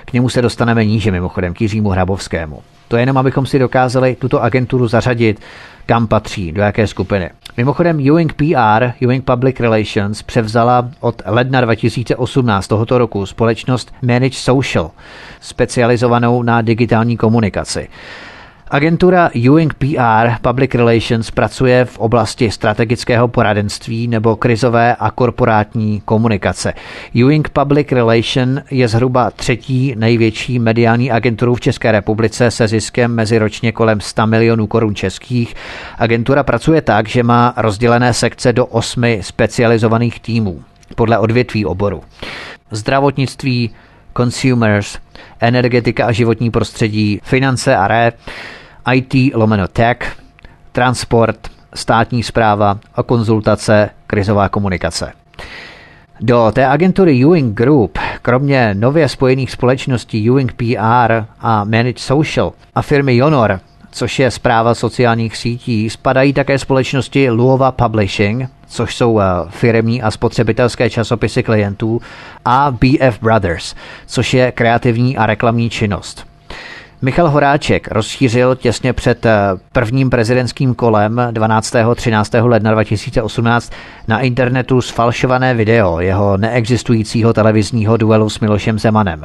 K 0.05 0.13
němu 0.13 0.29
se 0.29 0.41
dostaneme 0.41 0.85
níže 0.85 1.11
mimochodem, 1.11 1.53
k 1.53 1.61
Jiřímu 1.61 1.89
Hrabovskému. 1.89 2.61
To 2.87 2.95
je 2.97 3.01
jenom, 3.01 3.17
abychom 3.17 3.45
si 3.45 3.59
dokázali 3.59 4.15
tuto 4.15 4.43
agenturu 4.43 4.87
zařadit, 4.87 5.39
kam 5.85 6.07
patří, 6.07 6.51
do 6.51 6.61
jaké 6.61 6.87
skupiny. 6.87 7.29
Mimochodem 7.57 7.99
Ewing 7.99 8.33
PR, 8.33 8.91
Ewing 9.01 9.25
Public 9.25 9.59
Relations, 9.59 10.21
převzala 10.21 10.89
od 10.99 11.21
ledna 11.25 11.61
2018 11.61 12.67
tohoto 12.67 12.97
roku 12.97 13.25
společnost 13.25 13.93
Manage 14.01 14.37
Social, 14.37 14.91
specializovanou 15.41 16.43
na 16.43 16.61
digitální 16.61 17.17
komunikaci. 17.17 17.87
Agentura 18.69 19.29
Ewing 19.35 19.73
PR 19.73 20.41
Public 20.41 20.75
Relations 20.75 21.31
pracuje 21.31 21.85
v 21.85 21.99
oblasti 21.99 22.51
strategického 22.51 23.27
poradenství 23.27 24.07
nebo 24.07 24.35
krizové 24.35 24.95
a 24.95 25.11
korporátní 25.11 26.01
komunikace. 26.05 26.73
Ewing 27.15 27.49
Public 27.49 27.91
Relation 27.91 28.61
je 28.71 28.87
zhruba 28.87 29.31
třetí 29.31 29.93
největší 29.97 30.59
mediální 30.59 31.11
agenturou 31.11 31.55
v 31.55 31.61
České 31.61 31.91
republice 31.91 32.51
se 32.51 32.67
ziskem 32.67 33.15
meziročně 33.15 33.71
kolem 33.71 34.01
100 34.01 34.27
milionů 34.27 34.67
korun 34.67 34.95
českých. 34.95 35.55
Agentura 35.97 36.43
pracuje 36.43 36.81
tak, 36.81 37.07
že 37.07 37.23
má 37.23 37.53
rozdělené 37.57 38.13
sekce 38.13 38.53
do 38.53 38.65
osmi 38.65 39.19
specializovaných 39.23 40.19
týmů 40.19 40.63
podle 40.95 41.17
odvětví 41.17 41.65
oboru. 41.65 42.03
Zdravotnictví, 42.71 43.69
consumers, 44.17 44.97
energetika 45.39 46.05
a 46.05 46.11
životní 46.11 46.51
prostředí, 46.51 47.19
finance 47.23 47.75
a 47.75 47.87
re, 47.87 48.11
IT 48.93 49.35
lomeno 49.35 49.67
tech, 49.67 50.17
transport, 50.71 51.37
státní 51.73 52.23
zpráva 52.23 52.79
a 52.95 53.03
konzultace, 53.03 53.89
krizová 54.07 54.49
komunikace. 54.49 55.13
Do 56.21 56.51
té 56.53 56.67
agentury 56.67 57.21
Ewing 57.23 57.57
Group, 57.57 57.99
kromě 58.21 58.73
nově 58.73 59.09
spojených 59.09 59.51
společností 59.51 60.27
Ewing 60.29 60.53
PR 60.53 61.23
a 61.39 61.63
Manage 61.63 61.99
Social 61.99 62.53
a 62.75 62.81
firmy 62.81 63.15
Yonor, 63.15 63.59
což 63.91 64.19
je 64.19 64.31
zpráva 64.31 64.75
sociálních 64.75 65.37
sítí, 65.37 65.89
spadají 65.89 66.33
také 66.33 66.59
společnosti 66.59 67.29
Luova 67.29 67.71
Publishing, 67.71 68.49
což 68.67 68.95
jsou 68.95 69.19
eh, 69.19 69.23
firmní 69.49 70.01
a 70.01 70.11
spotřebitelské 70.11 70.89
časopisy 70.89 71.43
klientů, 71.43 72.01
a 72.45 72.71
BF 72.71 73.21
Brothers, 73.21 73.75
což 74.05 74.33
je 74.33 74.51
kreativní 74.51 75.17
a 75.17 75.25
reklamní 75.25 75.69
činnost. 75.69 76.27
Michal 77.01 77.29
Horáček 77.29 77.87
rozšířil 77.91 78.55
těsně 78.55 78.93
před 78.93 79.25
eh, 79.25 79.39
prvním 79.71 80.09
prezidentským 80.09 80.75
kolem 80.75 81.21
12. 81.31 81.75
13. 81.95 82.31
ledna 82.41 82.71
2018 82.71 83.71
na 84.07 84.19
internetu 84.19 84.81
sfalšované 84.81 85.53
video 85.53 85.99
jeho 85.99 86.37
neexistujícího 86.37 87.33
televizního 87.33 87.97
duelu 87.97 88.29
s 88.29 88.39
Milošem 88.39 88.79
Zemanem. 88.79 89.23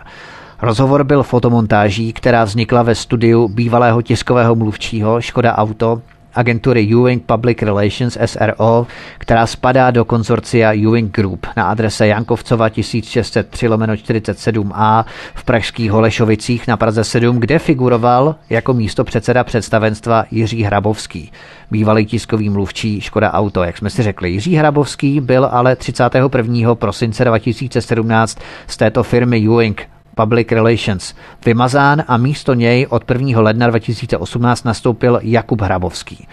Rozhovor 0.62 1.04
byl 1.04 1.22
fotomontáží, 1.22 2.12
která 2.12 2.44
vznikla 2.44 2.82
ve 2.82 2.94
studiu 2.94 3.48
bývalého 3.48 4.02
tiskového 4.02 4.54
mluvčího 4.54 5.20
Škoda 5.20 5.56
Auto 5.56 6.02
agentury 6.34 6.88
Ewing 6.92 7.22
Public 7.22 7.62
Relations 7.62 8.18
SRO, 8.26 8.86
která 9.18 9.46
spadá 9.46 9.90
do 9.90 10.04
konzorcia 10.04 10.72
Ewing 10.72 11.16
Group 11.16 11.46
na 11.56 11.64
adrese 11.64 12.06
Jankovcova 12.06 12.68
1603 12.68 13.68
47a 13.68 15.04
v 15.34 15.44
pražských 15.44 15.90
Holešovicích 15.90 16.68
na 16.68 16.76
Praze 16.76 17.04
7, 17.04 17.40
kde 17.40 17.58
figuroval 17.58 18.34
jako 18.50 18.72
místo 18.72 19.04
předseda 19.04 19.44
představenstva 19.44 20.24
Jiří 20.30 20.62
Hrabovský, 20.62 21.32
bývalý 21.70 22.06
tiskový 22.06 22.50
mluvčí 22.50 23.00
Škoda 23.00 23.32
Auto. 23.32 23.62
Jak 23.62 23.78
jsme 23.78 23.90
si 23.90 24.02
řekli, 24.02 24.30
Jiří 24.30 24.54
Hrabovský 24.54 25.20
byl 25.20 25.48
ale 25.52 25.76
31. 25.76 26.74
prosince 26.74 27.24
2017 27.24 28.38
z 28.66 28.76
této 28.76 29.02
firmy 29.02 29.36
Ewing 29.36 29.88
Public 30.14 30.52
Relations 30.52 31.14
vymazán 31.46 32.04
a 32.08 32.16
místo 32.16 32.54
něj 32.54 32.86
od 32.90 33.10
1. 33.10 33.40
ledna 33.40 33.66
2018 33.66 34.64
nastoupil 34.64 35.20
Jakub 35.22 35.60
Hrabovský. 35.60 36.28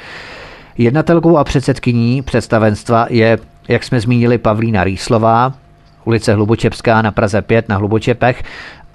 Jednatelkou 0.78 1.38
a 1.38 1.44
předsedkyní 1.44 2.22
představenstva 2.22 3.08
je, 3.10 3.40
jak 3.68 3.84
jsme 3.84 4.02
zmínili, 4.02 4.38
Pavlína 4.38 4.84
Rýslová, 4.84 5.54
ulice 6.06 6.34
Hlubočepská 6.34 7.02
na 7.02 7.12
Praze 7.12 7.42
5 7.42 7.70
na 7.70 7.78
Hlubočepech 7.78 8.44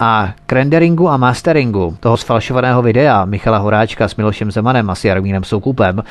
a 0.01 0.35
k 0.47 0.53
renderingu 0.53 1.09
a 1.09 1.17
masteringu 1.17 1.97
toho 2.01 2.17
sfalšovaného 2.17 2.83
videa 2.83 3.25
Michala 3.25 3.59
Horáčka 3.59 4.09
s 4.09 4.17
Milošem 4.17 4.51
Zemanem 4.51 4.91
a 4.91 4.95
s 4.95 5.05
Jaromírem 5.05 5.45
Soukupem 5.45 6.03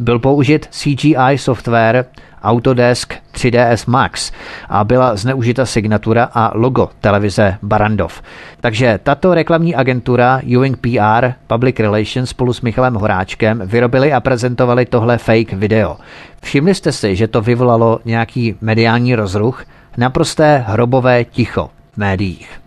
byl 0.00 0.18
použit 0.18 0.68
CGI 0.70 1.36
software 1.36 2.04
Autodesk 2.42 3.14
3ds 3.34 3.90
Max 3.90 4.32
a 4.68 4.84
byla 4.84 5.16
zneužita 5.16 5.66
signatura 5.66 6.28
a 6.34 6.52
logo 6.54 6.90
televize 7.00 7.58
Barandov. 7.62 8.22
Takže 8.60 9.00
tato 9.02 9.34
reklamní 9.34 9.74
agentura 9.74 10.40
Ewing 10.54 10.78
PR 10.78 11.32
Public 11.46 11.80
Relations 11.80 12.30
spolu 12.30 12.52
s 12.52 12.60
Michalem 12.60 12.94
Horáčkem 12.94 13.62
vyrobili 13.64 14.12
a 14.12 14.20
prezentovali 14.20 14.86
tohle 14.86 15.18
fake 15.18 15.52
video. 15.52 15.96
Všimli 16.42 16.74
jste 16.74 16.92
si, 16.92 17.16
že 17.16 17.28
to 17.28 17.40
vyvolalo 17.40 18.00
nějaký 18.04 18.56
mediální 18.60 19.14
rozruch? 19.14 19.64
Naprosté 19.96 20.64
hrobové 20.66 21.24
ticho 21.24 21.70
v 21.92 21.96
médiích. 21.96 22.60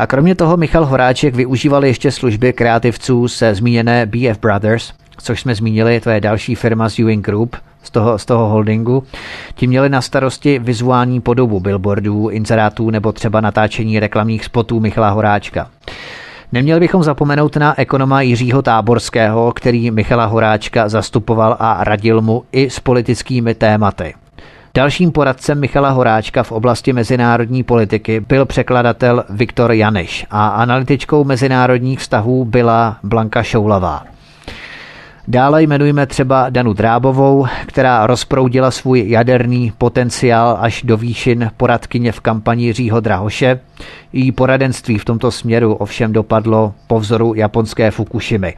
A 0.00 0.06
kromě 0.06 0.34
toho 0.34 0.56
Michal 0.56 0.86
Horáček 0.86 1.34
využíval 1.34 1.84
ještě 1.84 2.12
služby 2.12 2.52
kreativců 2.52 3.28
se 3.28 3.54
zmíněné 3.54 4.06
BF 4.06 4.40
Brothers, 4.40 4.92
což 5.18 5.40
jsme 5.40 5.54
zmínili, 5.54 6.00
to 6.00 6.10
je 6.10 6.20
další 6.20 6.54
firma 6.54 6.88
z 6.88 6.98
Ewing 6.98 7.26
Group, 7.26 7.56
z 7.82 7.90
toho, 7.90 8.18
z 8.18 8.24
toho 8.24 8.48
holdingu. 8.48 9.04
Ti 9.54 9.66
měli 9.66 9.88
na 9.88 10.00
starosti 10.00 10.58
vizuální 10.58 11.20
podobu 11.20 11.60
billboardů, 11.60 12.28
inzerátů 12.28 12.90
nebo 12.90 13.12
třeba 13.12 13.40
natáčení 13.40 14.00
reklamních 14.00 14.44
spotů 14.44 14.80
Michala 14.80 15.10
Horáčka. 15.10 15.70
Neměli 16.52 16.80
bychom 16.80 17.02
zapomenout 17.02 17.56
na 17.56 17.80
ekonoma 17.80 18.20
Jiřího 18.20 18.62
Táborského, 18.62 19.52
který 19.52 19.90
Michala 19.90 20.24
Horáčka 20.24 20.88
zastupoval 20.88 21.56
a 21.58 21.84
radil 21.84 22.20
mu 22.20 22.44
i 22.52 22.70
s 22.70 22.80
politickými 22.80 23.54
tématy. 23.54 24.14
Dalším 24.74 25.12
poradcem 25.12 25.60
Michala 25.60 25.90
Horáčka 25.90 26.42
v 26.42 26.52
oblasti 26.52 26.92
mezinárodní 26.92 27.62
politiky 27.62 28.20
byl 28.20 28.46
překladatel 28.46 29.24
Viktor 29.30 29.72
Janeš 29.72 30.26
a 30.30 30.48
analytičkou 30.48 31.24
mezinárodních 31.24 31.98
vztahů 31.98 32.44
byla 32.44 32.96
Blanka 33.02 33.42
Šoulavá. 33.42 34.04
Dále 35.28 35.62
jmenujeme 35.62 36.06
třeba 36.06 36.50
Danu 36.50 36.72
Drábovou, 36.72 37.46
která 37.66 38.06
rozproudila 38.06 38.70
svůj 38.70 39.10
jaderný 39.10 39.72
potenciál 39.78 40.58
až 40.60 40.82
do 40.82 40.96
výšin 40.96 41.50
poradkyně 41.56 42.12
v 42.12 42.20
kampani 42.20 42.64
Jiřího 42.64 43.00
Drahoše. 43.00 43.60
Její 44.12 44.32
poradenství 44.32 44.98
v 44.98 45.04
tomto 45.04 45.30
směru 45.30 45.74
ovšem 45.74 46.12
dopadlo 46.12 46.74
po 46.86 47.00
vzoru 47.00 47.34
japonské 47.34 47.90
Fukushimy. 47.90 48.54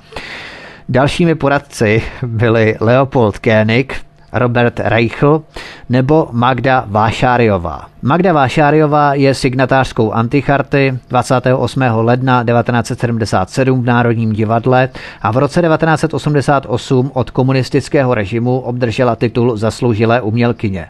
Dalšími 0.89 1.35
poradci 1.35 2.03
byli 2.23 2.77
Leopold 2.81 3.39
Koenig, 3.39 3.97
Robert 4.33 4.81
Reichl 4.81 5.43
nebo 5.89 6.29
Magda 6.33 6.85
Vášáriová. 6.87 7.87
Magda 8.03 8.33
Vášáriová 8.33 9.15
je 9.15 9.35
signatářskou 9.35 10.13
anticharty 10.13 10.99
28. 11.09 11.83
ledna 11.83 12.45
1977 12.45 13.83
v 13.83 13.87
Národním 13.87 14.33
divadle 14.33 14.89
a 15.23 15.33
v 15.33 15.37
roce 15.37 15.63
1988 15.63 17.11
od 17.15 17.31
komunistického 17.31 18.15
režimu 18.15 18.59
obdržela 18.59 19.17
titul 19.17 19.57
zasloužilé 19.57 20.21
umělkyně. 20.21 20.87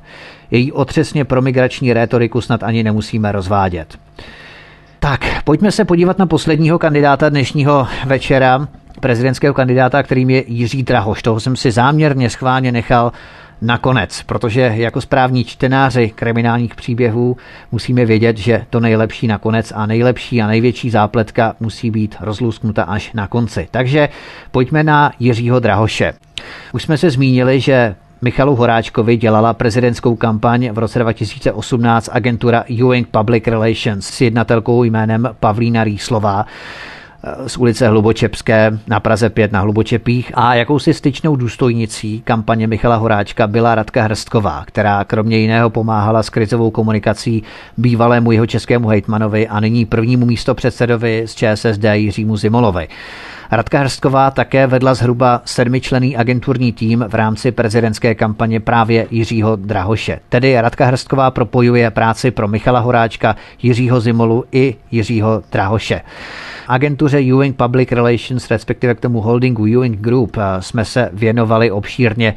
Její 0.51 0.73
otřesně 0.73 1.25
promigrační 1.25 1.93
rétoriku 1.93 2.41
snad 2.41 2.63
ani 2.63 2.83
nemusíme 2.83 3.33
rozvádět. 3.33 3.99
Tak, 4.99 5.43
pojďme 5.45 5.73
se 5.73 5.85
podívat 5.85 6.19
na 6.19 6.27
posledního 6.27 6.79
kandidáta 6.79 7.29
dnešního 7.29 7.87
večera, 8.07 8.69
prezidentského 9.03 9.55
kandidáta, 9.55 10.03
kterým 10.03 10.31
je 10.31 10.45
Jiří 10.47 10.83
Drahoš. 10.83 11.23
Toho 11.23 11.41
jsem 11.41 11.57
si 11.57 11.71
záměrně 11.71 12.31
schválně 12.31 12.73
nechal 12.73 13.13
nakonec, 13.63 14.23
protože 14.23 14.73
jako 14.75 15.01
správní 15.01 15.45
čtenáři 15.45 16.13
kriminálních 16.15 16.75
příběhů 16.75 17.37
musíme 17.73 18.05
vědět, 18.05 18.39
že 18.39 18.67
to 18.71 18.81
nejlepší 18.81 19.27
nakonec 19.27 19.73
a 19.77 19.87
nejlepší 19.87 20.43
a 20.43 20.47
největší 20.47 20.91
zápletka 20.91 21.55
musí 21.61 21.91
být 21.91 22.17
rozlusknuta 22.21 22.83
až 22.83 23.13
na 23.13 23.27
konci. 23.27 23.69
Takže 23.71 24.09
pojďme 24.51 24.83
na 24.85 25.13
Jiřího 25.19 25.61
Drahoše. 25.61 26.13
Už 26.73 26.83
jsme 26.83 26.99
se 26.99 27.11
zmínili, 27.11 27.61
že 27.61 27.95
Michalu 28.23 28.57
Horáčkovi 28.57 29.17
dělala 29.17 29.55
prezidentskou 29.55 30.17
kampaň 30.17 30.71
v 30.73 30.79
roce 30.79 30.99
2018 30.99 32.09
agentura 32.13 32.65
Ewing 32.71 33.09
Public 33.09 33.47
Relations 33.47 34.07
s 34.07 34.21
jednatelkou 34.21 34.85
jménem 34.85 35.29
Pavlína 35.41 35.85
Rýslová 35.85 36.47
z 37.47 37.57
ulice 37.57 37.89
Hlubočepské 37.89 38.79
na 38.87 39.01
Praze 39.01 39.31
5 39.31 39.53
na 39.53 39.61
Hlubočepích 39.61 40.33
a 40.35 40.55
jakousi 40.55 40.95
styčnou 40.95 41.37
důstojnicí 41.37 42.23
kampaně 42.25 42.67
Michala 42.67 42.97
Horáčka 42.97 43.47
byla 43.47 43.75
Radka 43.75 44.03
Hrstková, 44.03 44.65
která 44.67 45.05
kromě 45.05 45.39
jiného 45.39 45.71
pomáhala 45.71 46.23
s 46.23 46.31
krizovou 46.31 46.71
komunikací 46.71 47.43
bývalému 47.77 48.33
jeho 48.33 48.47
českému 48.47 48.89
hejtmanovi 48.89 49.49
a 49.49 49.61
nyní 49.61 49.85
prvnímu 49.85 50.27
místo 50.27 50.55
předsedovi 50.55 51.23
z 51.27 51.35
ČSSD 51.35 51.85
Jiřímu 51.93 52.37
Zimolovi. 52.37 52.89
Radka 53.53 53.79
Hrstková 53.79 54.31
také 54.31 54.67
vedla 54.67 54.95
zhruba 54.95 55.43
sedmičlený 55.45 56.17
agenturní 56.17 56.73
tým 56.73 57.05
v 57.09 57.15
rámci 57.15 57.53
prezidentské 57.53 58.15
kampaně 58.15 58.61
právě 58.61 59.07
Jiřího 59.11 59.57
Drahoše. 59.57 60.21
Tedy 60.29 60.61
Radka 60.61 60.87
Hrstková 60.87 61.31
propojuje 61.31 61.91
práci 61.91 62.31
pro 62.31 62.49
Michala 62.49 62.81
Horáčka, 62.81 63.37
Jiřího 63.63 64.01
Zimolu 64.01 64.45
i 64.53 64.77
Jiřího 64.91 65.43
Drahoše. 65.53 66.01
Agentuře 66.69 67.19
Ewing 67.19 67.57
Public 67.57 67.93
Relations, 67.93 68.51
respektive 68.51 68.95
k 68.95 69.01
tomu 69.01 69.21
holdingu 69.21 69.67
Ewing 69.67 69.99
Group, 69.99 70.37
eh, 70.37 70.63
jsme 70.63 70.85
se 70.85 71.11
věnovali 71.13 71.71
obšírně 71.71 72.35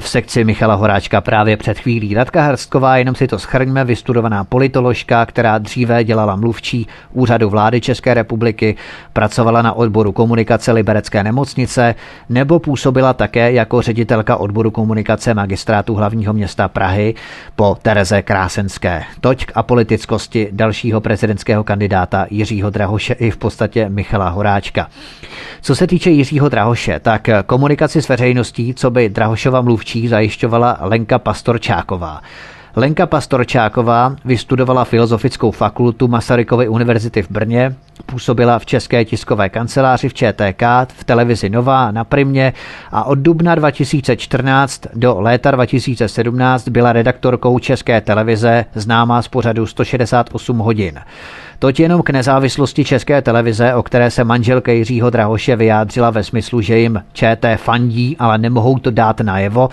v 0.00 0.08
sekci 0.08 0.44
Michala 0.44 0.74
Horáčka 0.74 1.20
právě 1.20 1.56
před 1.56 1.78
chvílí. 1.78 2.14
Radka 2.14 2.42
Hrstková, 2.42 2.96
jenom 2.96 3.14
si 3.14 3.26
to 3.26 3.38
schrňme, 3.38 3.84
vystudovaná 3.84 4.44
politoložka, 4.44 5.26
která 5.26 5.58
dříve 5.58 6.04
dělala 6.04 6.36
mluvčí 6.36 6.86
úřadu 7.12 7.50
vlády 7.50 7.80
České 7.80 8.14
republiky, 8.14 8.76
pracovala 9.12 9.62
na 9.62 9.72
odboru 9.72 10.12
komunikace 10.12 10.72
Liberecké 10.72 11.24
nemocnice 11.24 11.94
nebo 12.28 12.58
působila 12.58 13.12
také 13.12 13.52
jako 13.52 13.82
ředitelka 13.82 14.36
odboru 14.36 14.70
komunikace 14.70 15.34
magistrátu 15.34 15.94
hlavního 15.94 16.32
města 16.32 16.68
Prahy 16.68 17.14
po 17.56 17.76
Tereze 17.82 18.22
Krásenské. 18.22 19.02
Toť 19.20 19.44
k 19.44 19.52
apolitickosti 19.54 20.48
dalšího 20.52 21.00
prezidentského 21.00 21.64
kandidáta 21.64 22.26
Jiřího 22.30 22.70
Drahoše 22.70 23.14
i 23.14 23.30
v 23.30 23.36
podstatě 23.36 23.88
Michala 23.88 24.28
Horáčka. 24.28 24.88
Co 25.62 25.76
se 25.76 25.86
týče 25.86 26.10
Jiřího 26.10 26.48
Drahoše, 26.48 27.00
tak 27.00 27.28
komunikaci 27.46 28.02
s 28.02 28.08
veřejností, 28.08 28.74
co 28.74 28.90
by 28.90 29.08
Drahošova 29.08 29.60
mluvčí 29.60 29.83
zajišťovala 30.08 30.78
Lenka 30.80 31.18
Pastorčáková. 31.18 32.20
Lenka 32.76 33.06
Pastorčáková 33.06 34.16
vystudovala 34.24 34.84
Filozofickou 34.84 35.50
fakultu 35.50 36.08
Masarykovy 36.08 36.68
univerzity 36.68 37.22
v 37.22 37.30
Brně, 37.30 37.74
působila 38.06 38.58
v 38.58 38.66
České 38.66 39.04
tiskové 39.04 39.48
kanceláři 39.48 40.08
v 40.08 40.14
ČTK, 40.14 40.62
v 40.88 41.04
televizi 41.04 41.50
Nová 41.50 41.90
na 41.90 42.04
Primě 42.04 42.52
a 42.92 43.04
od 43.04 43.18
dubna 43.18 43.54
2014 43.54 44.86
do 44.94 45.20
léta 45.20 45.50
2017 45.50 46.68
byla 46.68 46.92
redaktorkou 46.92 47.58
České 47.58 48.00
televize 48.00 48.64
známá 48.74 49.22
z 49.22 49.28
pořadu 49.28 49.66
168 49.66 50.58
hodin. 50.58 51.00
Toť 51.58 51.80
jenom 51.80 52.02
k 52.02 52.10
nezávislosti 52.10 52.84
České 52.84 53.22
televize, 53.22 53.74
o 53.74 53.82
které 53.82 54.10
se 54.10 54.24
manželka 54.24 54.72
Jiřího 54.72 55.10
Drahoše 55.10 55.56
vyjádřila 55.56 56.10
ve 56.10 56.24
smyslu, 56.24 56.60
že 56.60 56.78
jim 56.78 57.02
ČT 57.12 57.56
fandí, 57.56 58.16
ale 58.18 58.38
nemohou 58.38 58.78
to 58.78 58.90
dát 58.90 59.20
najevo. 59.20 59.68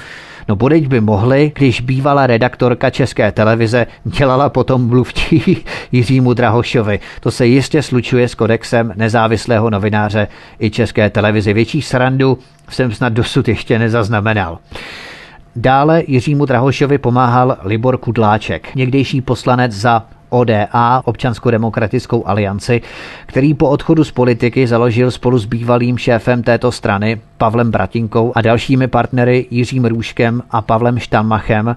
No 0.47 0.55
bodeď 0.55 0.87
by 0.87 1.01
mohli, 1.01 1.51
když 1.55 1.81
bývala 1.81 2.27
redaktorka 2.27 2.89
České 2.89 3.31
televize 3.31 3.87
dělala 4.03 4.49
potom 4.49 4.87
mluvčí 4.87 5.63
Jiřímu 5.91 6.33
Drahošovi. 6.33 6.99
To 7.19 7.31
se 7.31 7.45
jistě 7.45 7.81
slučuje 7.81 8.27
s 8.27 8.35
kodexem 8.35 8.93
nezávislého 8.95 9.69
novináře 9.69 10.27
i 10.59 10.69
České 10.69 11.09
televizi. 11.09 11.53
Větší 11.53 11.81
srandu 11.81 12.39
jsem 12.69 12.91
snad 12.91 13.13
dosud 13.13 13.47
ještě 13.47 13.79
nezaznamenal. 13.79 14.59
Dále 15.55 16.03
Jiřímu 16.07 16.45
Drahošovi 16.45 16.97
pomáhal 16.97 17.57
Libor 17.63 17.97
Kudláček, 17.97 18.75
někdejší 18.75 19.21
poslanec 19.21 19.71
za 19.71 20.05
ODA, 20.31 21.01
Občanskou-demokratickou 21.05 22.27
alianci, 22.27 22.81
který 23.25 23.53
po 23.53 23.69
odchodu 23.69 24.03
z 24.03 24.11
politiky 24.11 24.67
založil 24.67 25.11
spolu 25.11 25.37
s 25.37 25.45
bývalým 25.45 25.97
šéfem 25.97 26.43
této 26.43 26.71
strany 26.71 27.21
Pavlem 27.37 27.71
Bratinkou 27.71 28.31
a 28.35 28.41
dalšími 28.41 28.87
partnery 28.87 29.45
Jiřím 29.51 29.85
Růžkem 29.85 30.43
a 30.51 30.61
Pavlem 30.61 30.99
Štammachem 30.99 31.75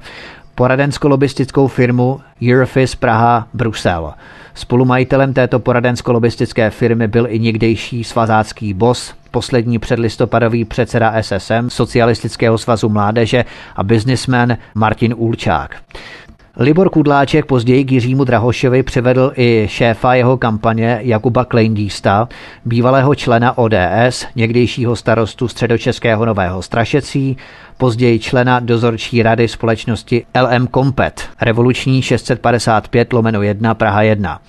poradensko-lobistickou 0.55 1.67
firmu 1.67 2.21
Eurofis 2.51 2.95
Praha 2.95 3.49
Brusel. 3.55 4.15
Spolumajitelem 4.55 5.35
této 5.35 5.59
poradensko-lobistické 5.59 6.71
firmy 6.71 7.09
byl 7.09 7.27
i 7.31 7.39
někdejší 7.39 8.05
svazácký 8.05 8.75
bos, 8.75 9.15
poslední 9.31 9.79
předlistopadový 9.79 10.65
předseda 10.65 11.15
SSM, 11.23 11.69
Socialistického 11.69 12.59
svazu 12.59 12.89
mládeže 12.89 13.45
a 13.77 13.83
biznismen 13.83 14.59
Martin 14.75 15.15
Ulčák. 15.17 15.77
Libor 16.57 16.91
Kudláček 16.91 17.47
později 17.47 17.85
k 17.85 17.93
Jiřímu 17.93 18.25
Drahošovi 18.25 18.83
přivedl 18.83 19.33
i 19.37 19.67
šéfa 19.71 20.15
jeho 20.15 20.37
kampaně 20.37 20.99
Jakuba 21.03 21.45
Kleindísta, 21.45 22.29
bývalého 22.65 23.15
člena 23.15 23.59
ODS, 23.59 24.27
někdejšího 24.37 24.97
starostu 24.97 25.49
středočeského 25.49 26.25
Nového 26.27 26.63
Strašecí, 26.63 27.37
později 27.79 28.19
člena 28.19 28.61
dozorčí 28.61 29.23
rady 29.23 29.49
společnosti 29.49 30.27
LM 30.43 30.67
Kompet, 30.67 31.29
revoluční 31.41 32.03
655 32.03 33.13
lomeno 33.13 33.43
1 33.43 33.75
Praha 33.75 34.03
1. 34.03 34.41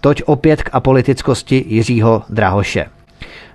Toť 0.00 0.22
opět 0.26 0.62
k 0.62 0.70
apolitickosti 0.72 1.64
Jiřího 1.68 2.22
Drahoše. 2.28 2.93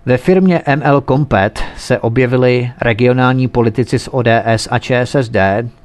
Ve 0.10 0.18
firmě 0.18 0.62
ML 0.76 1.02
Compet 1.02 1.64
se 1.78 2.00
objevili 2.00 2.72
regionální 2.82 3.48
politici 3.48 4.00
z 4.00 4.10
ODS 4.12 4.68
a 4.72 4.80
ČSSD. 4.80 5.36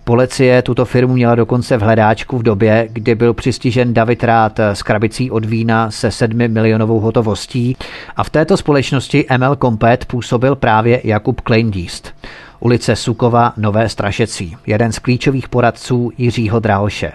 Policie 0.04 0.62
tuto 0.62 0.84
firmu 0.84 1.14
měla 1.14 1.34
dokonce 1.34 1.76
v 1.76 1.80
hledáčku 1.80 2.38
v 2.38 2.42
době, 2.42 2.88
kdy 2.92 3.14
byl 3.14 3.34
přistižen 3.34 3.94
David 3.94 4.24
Rád 4.24 4.60
s 4.60 4.82
krabicí 4.82 5.30
od 5.30 5.44
vína 5.44 5.90
se 5.90 6.10
7 6.10 6.48
milionovou 6.48 7.00
hotovostí 7.00 7.76
a 8.16 8.24
v 8.24 8.30
této 8.30 8.56
společnosti 8.56 9.26
ML 9.38 9.56
Compet 9.56 10.04
působil 10.04 10.56
právě 10.56 11.00
Jakub 11.04 11.40
Kleindíst. 11.40 12.14
Ulice 12.60 12.96
Sukova 12.96 13.52
Nové 13.56 13.88
Strašecí, 13.88 14.56
jeden 14.66 14.92
z 14.92 14.98
klíčových 14.98 15.48
poradců 15.48 16.12
Jiřího 16.18 16.60
Drahoše. 16.60 17.12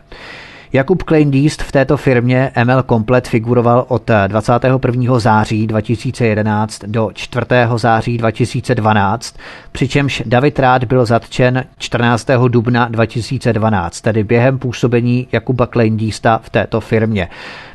Jakub 0.73 1.03
Kleindíst 1.03 1.61
v 1.63 1.71
této 1.71 1.97
firmě 1.97 2.51
ML 2.63 2.83
Komplet 2.83 3.27
figuroval 3.27 3.85
od 3.87 4.11
21. 4.27 5.19
září 5.19 5.67
2011 5.67 6.81
do 6.87 7.09
4. 7.13 7.45
září 7.75 8.17
2012, 8.17 9.35
přičemž 9.71 10.23
David 10.25 10.59
Rád 10.59 10.83
byl 10.83 11.05
zatčen 11.05 11.63
14. 11.77 12.27
dubna 12.47 12.87
2012, 12.87 14.01
tedy 14.01 14.23
během 14.23 14.59
působení 14.59 15.27
Jakuba 15.31 15.65
Kleindísta 15.65 16.39
v 16.43 16.49
této 16.49 16.81
firmě. 16.81 17.27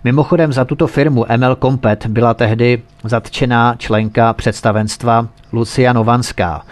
Mimochodem 0.05 0.53
za 0.53 0.65
tuto 0.65 0.87
firmu 0.87 1.27
ML 1.37 1.57
Komplet 1.57 2.07
byla 2.07 2.35
tehdy 2.35 2.83
zatčená 3.05 3.75
členka 3.79 4.33
představenstva 4.33 5.29
Lucia 5.53 5.93
Novanská. 5.93 6.63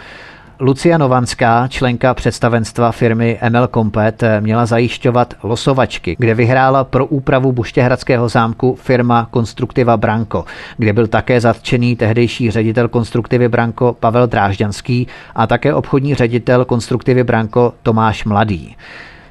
Lucia 0.64 0.98
Novanská, 0.98 1.68
členka 1.68 2.14
představenstva 2.14 2.92
firmy 2.92 3.38
ML 3.48 3.68
Compet, 3.74 4.22
měla 4.40 4.66
zajišťovat 4.66 5.34
losovačky, 5.42 6.16
kde 6.18 6.34
vyhrála 6.34 6.84
pro 6.84 7.06
úpravu 7.06 7.52
Buštěhradského 7.52 8.28
zámku 8.28 8.74
firma 8.74 9.28
Konstruktiva 9.30 9.96
Branko, 9.96 10.44
kde 10.76 10.92
byl 10.92 11.06
také 11.06 11.40
zatčený 11.40 11.96
tehdejší 11.96 12.50
ředitel 12.50 12.88
Konstruktivy 12.88 13.48
Branko 13.48 13.96
Pavel 14.00 14.26
Drážďanský 14.26 15.06
a 15.34 15.46
také 15.46 15.74
obchodní 15.74 16.14
ředitel 16.14 16.64
Konstruktivy 16.64 17.24
Branko 17.24 17.74
Tomáš 17.82 18.24
Mladý. 18.24 18.76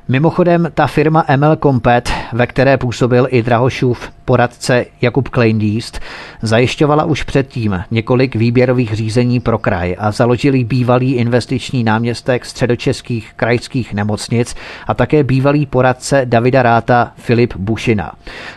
Mimochodem, 0.08 0.68
ta 0.74 0.88
firma 0.88 1.26
ML 1.38 1.56
Compet, 1.56 2.10
ve 2.34 2.48
které 2.48 2.78
působil 2.78 3.28
i 3.30 3.44
Drahošův 3.44 4.12
poradce 4.26 4.86
Jakub 5.02 5.30
Kleindíst, 5.30 6.00
zajišťovala 6.42 7.06
už 7.06 7.24
předtím 7.24 7.84
několik 7.92 8.36
výběrových 8.36 8.94
řízení 8.94 9.40
pro 9.40 9.58
kraj 9.58 9.96
a 10.00 10.12
založili 10.12 10.64
bývalý 10.64 11.14
investiční 11.14 11.84
náměstek 11.84 12.46
středočeských 12.46 13.34
krajských 13.36 13.94
nemocnic 13.94 14.56
a 14.88 14.94
také 14.94 15.24
bývalý 15.24 15.66
poradce 15.66 16.22
Davida 16.26 16.64
Ráta 16.64 17.12
Filip 17.16 17.56
Bušina. 17.56 18.12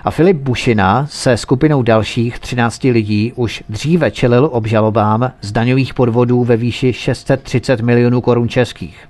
A 0.05 0.11
Filip 0.11 0.37
Bušina 0.37 1.07
se 1.11 1.37
skupinou 1.37 1.83
dalších 1.83 2.39
13 2.39 2.85
lidí 2.85 3.33
už 3.37 3.63
dříve 3.69 4.11
čelil 4.11 4.49
obžalobám 4.53 5.33
z 5.41 5.53
daňových 5.53 5.95
podvodů 5.95 6.45
ve 6.45 6.57
výši 6.57 6.93
630 6.93 7.81
milionů 7.81 8.21
korun 8.21 8.49
českých. 8.49 9.09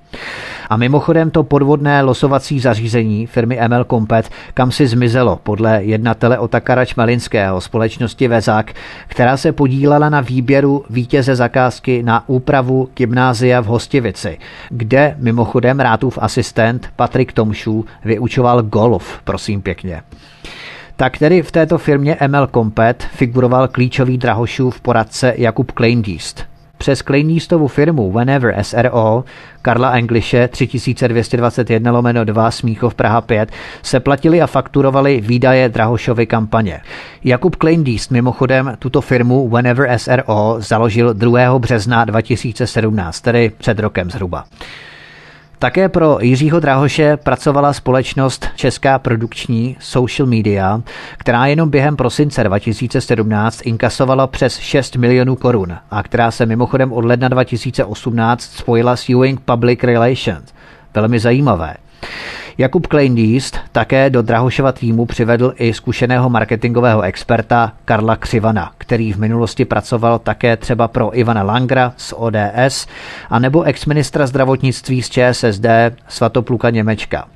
A 0.70 0.76
mimochodem 0.76 1.30
to 1.30 1.42
podvodné 1.42 2.02
losovací 2.02 2.60
zařízení 2.60 3.26
firmy 3.26 3.60
ML 3.68 3.84
Compet 3.84 4.30
kam 4.54 4.72
si 4.72 4.86
zmizelo 4.86 5.40
podle 5.42 5.84
jednatele 5.84 6.38
Otakara 6.38 6.84
Čmelinského 6.84 7.60
společnosti 7.60 8.28
Vezák, 8.28 8.72
která 9.06 9.36
se 9.36 9.52
podílela 9.52 10.08
na 10.08 10.20
výběru 10.20 10.84
vítěze 10.90 11.36
zakázky 11.36 12.02
na 12.02 12.28
úpravu 12.28 12.88
gymnázia 12.96 13.60
v 13.60 13.66
Hostivici, 13.66 14.38
kde 14.68 15.16
mimochodem 15.18 15.80
Rátův 15.80 16.18
asistent 16.22 16.88
Patrik 16.96 17.32
Tomšů 17.32 17.84
vyučoval 18.04 18.62
golf, 18.62 19.20
prosím 19.24 19.62
pěkně. 19.62 20.02
Tak 20.96 21.18
tedy 21.18 21.42
v 21.42 21.52
této 21.52 21.78
firmě 21.78 22.16
ML 22.28 22.46
Compet 22.46 23.02
figuroval 23.02 23.68
klíčový 23.68 24.18
Drahošův 24.18 24.80
poradce 24.80 25.34
Jakub 25.36 25.72
Kleindiest, 25.72 26.53
přes 26.78 27.02
Klejnístovu 27.02 27.68
firmu 27.68 28.12
Whenever 28.12 28.56
SRO 28.62 29.24
Karla 29.62 29.90
Engliše 29.90 30.48
3221 30.48 31.92
lomeno 31.92 32.24
2 32.24 32.50
Smíchov 32.50 32.94
Praha 32.94 33.20
5 33.20 33.50
se 33.82 34.00
platili 34.00 34.42
a 34.42 34.46
fakturovali 34.46 35.20
výdaje 35.20 35.68
Drahošovy 35.68 36.26
kampaně. 36.26 36.80
Jakub 37.24 37.56
Kleindíst 37.56 38.10
mimochodem 38.10 38.76
tuto 38.78 39.00
firmu 39.00 39.48
Whenever 39.48 39.98
SRO 39.98 40.56
založil 40.58 41.14
2. 41.14 41.58
března 41.58 42.04
2017, 42.04 43.20
tedy 43.20 43.52
před 43.58 43.78
rokem 43.78 44.10
zhruba. 44.10 44.44
Také 45.64 45.88
pro 45.88 46.18
Jiřího 46.20 46.60
Drahoše 46.60 47.16
pracovala 47.16 47.72
společnost 47.72 48.46
Česká 48.56 48.98
produkční 48.98 49.76
Social 49.80 50.26
Media, 50.28 50.82
která 51.18 51.46
jenom 51.46 51.70
během 51.70 51.96
prosince 51.96 52.44
2017 52.44 53.60
inkasovala 53.64 54.26
přes 54.26 54.58
6 54.58 54.96
milionů 54.96 55.36
korun 55.36 55.76
a 55.90 56.02
která 56.02 56.30
se 56.30 56.46
mimochodem 56.46 56.92
od 56.92 57.04
ledna 57.04 57.28
2018 57.28 58.42
spojila 58.42 58.96
s 58.96 59.08
Ewing 59.08 59.40
Public 59.40 59.82
Relations. 59.82 60.52
Velmi 60.94 61.18
zajímavé. 61.18 61.74
Jakub 62.58 62.86
Kleindiest 62.86 63.58
také 63.72 64.10
do 64.10 64.22
Drahošova 64.22 64.72
týmu 64.72 65.06
přivedl 65.06 65.54
i 65.56 65.74
zkušeného 65.74 66.30
marketingového 66.30 67.02
experta 67.02 67.72
Karla 67.84 68.16
Křivana, 68.16 68.72
který 68.78 69.12
v 69.12 69.16
minulosti 69.16 69.64
pracoval 69.64 70.18
také 70.18 70.56
třeba 70.56 70.88
pro 70.88 71.18
Ivana 71.18 71.42
Langra 71.42 71.92
z 71.96 72.14
ODS 72.16 72.86
a 73.30 73.38
nebo 73.38 73.62
exministra 73.62 74.26
zdravotnictví 74.26 75.02
z 75.02 75.10
ČSSD 75.10 75.66
Svatopluka 76.08 76.70
Němečka. 76.70 77.26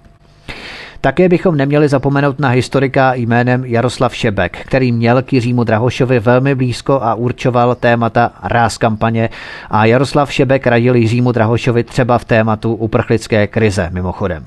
Také 1.01 1.28
bychom 1.28 1.57
neměli 1.57 1.89
zapomenout 1.89 2.39
na 2.39 2.49
historika 2.49 3.15
jménem 3.15 3.65
Jaroslav 3.65 4.16
Šebek, 4.16 4.59
který 4.66 4.93
měl 4.93 5.23
k 5.23 5.32
Jiřímu 5.32 5.65
Drahošovi 5.65 6.20
velmi 6.20 6.55
blízko 6.55 7.01
a 7.03 7.15
určoval 7.15 7.74
témata 7.74 8.32
ráz 8.43 8.78
kampaně 8.78 9.28
a 9.70 9.85
Jaroslav 9.85 10.32
Šebek 10.32 10.66
radil 10.66 10.95
Jiřímu 10.97 11.32
Drahošovi 11.32 11.85
třeba 11.85 12.19
v 12.19 12.24
tématu 12.24 12.74
uprchlické 12.74 13.47
krize 13.47 13.89
mimochodem. 13.93 14.45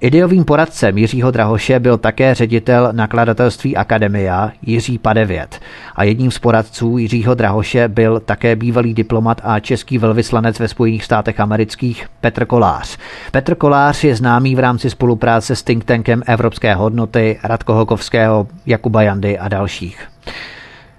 Ideovým 0.00 0.44
poradcem 0.44 0.98
Jiřího 0.98 1.30
Drahoše 1.30 1.80
byl 1.80 1.98
také 1.98 2.34
ředitel 2.34 2.88
nakladatelství 2.92 3.76
Akademia 3.76 4.50
Jiří 4.62 4.98
Padevět 4.98 5.60
a 5.96 6.04
jedním 6.04 6.30
z 6.30 6.38
poradců 6.38 6.98
Jiřího 6.98 7.34
Drahoše 7.34 7.88
byl 7.88 8.20
také 8.20 8.56
bývalý 8.56 8.94
diplomat 8.94 9.40
a 9.44 9.60
český 9.60 9.98
velvyslanec 9.98 10.58
ve 10.58 10.68
Spojených 10.68 11.04
státech 11.04 11.40
amerických 11.40 12.06
Petr 12.20 12.44
Kolář. 12.44 12.98
Petr 13.30 13.54
Kolář 13.54 14.04
je 14.04 14.16
známý 14.16 14.54
v 14.54 14.58
rámci 14.58 14.90
spolupráce 14.90 15.56
s 15.56 15.62
think 15.62 15.84
tankem 15.84 16.22
Evropské 16.26 16.74
hodnoty 16.74 17.38
Radko 17.42 17.74
Hokovského, 17.74 18.46
Jakuba 18.66 19.02
Jandy 19.02 19.38
a 19.38 19.48
dalších. 19.48 20.08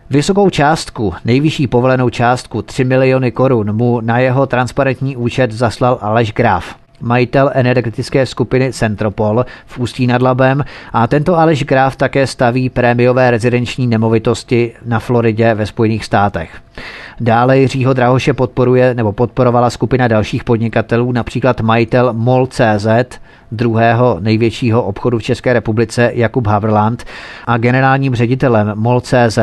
Vysokou 0.10 0.50
částku, 0.50 1.14
nejvyšší 1.26 1.68
povolenou 1.68 2.10
částku 2.10 2.62
3 2.62 2.84
miliony 2.84 3.32
korun 3.32 3.76
mu 3.76 4.02
na 4.02 4.20
jeho 4.20 4.46
transparentní 4.46 5.18
účet 5.18 5.52
zaslal 5.52 5.98
Aleš 6.02 6.34
Graf, 6.34 6.76
majitel 7.02 7.52
energetické 7.54 8.26
skupiny 8.26 8.74
Centropol 8.74 9.46
v 9.66 9.80
Ústí 9.80 10.08
nad 10.08 10.22
Labem 10.22 10.64
a 10.94 11.08
tento 11.08 11.38
Aleš 11.38 11.64
Graf 11.64 11.96
také 11.96 12.28
staví 12.28 12.70
prémiové 12.70 13.32
rezidenční 13.32 13.88
nemovitosti 13.88 14.74
na 14.86 15.00
Floridě 15.00 15.54
ve 15.54 15.66
Spojených 15.66 16.06
státech. 16.06 16.52
Dále 17.20 17.60
Jiřího 17.60 17.94
Drahoše 17.94 18.34
podporuje 18.34 18.94
nebo 18.94 19.12
podporovala 19.12 19.70
skupina 19.70 20.08
dalších 20.08 20.44
podnikatelů, 20.44 21.12
například 21.12 21.62
majitel 21.62 22.14
MOL.cz, 22.14 22.88
druhého 23.52 24.18
největšího 24.20 24.84
obchodu 24.84 25.20
v 25.20 25.24
České 25.24 25.54
republice 25.54 26.12
Jakub 26.14 26.48
Haverland 26.48 27.06
a 27.48 27.58
generálním 27.58 28.16
ředitelem 28.16 28.72
MOL.cz 28.76 29.40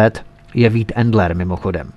je 0.55 0.69
Vít 0.69 0.93
Endler 0.95 1.37
mimochodem. 1.37 1.91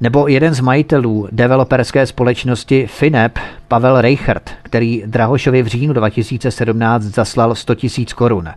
Nebo 0.00 0.28
jeden 0.28 0.54
z 0.54 0.60
majitelů 0.60 1.28
developerské 1.32 2.06
společnosti 2.06 2.86
Finep, 2.86 3.38
Pavel 3.68 4.00
Reichert, 4.00 4.50
který 4.62 5.02
Drahošovi 5.06 5.62
v 5.62 5.66
říjnu 5.66 5.92
2017 5.92 7.02
zaslal 7.02 7.54
100 7.54 7.74
000 7.98 8.06
korun. 8.14 8.48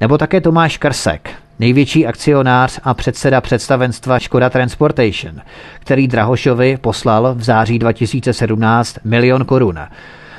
Nebo 0.00 0.18
také 0.18 0.40
Tomáš 0.40 0.76
Krsek, 0.76 1.30
největší 1.58 2.06
akcionář 2.06 2.80
a 2.84 2.94
předseda 2.94 3.40
představenstva 3.40 4.18
Škoda 4.18 4.50
Transportation, 4.50 5.34
který 5.80 6.08
Drahošovi 6.08 6.76
poslal 6.80 7.34
v 7.34 7.42
září 7.42 7.78
2017 7.78 8.98
milion 9.04 9.44
korun. 9.44 9.78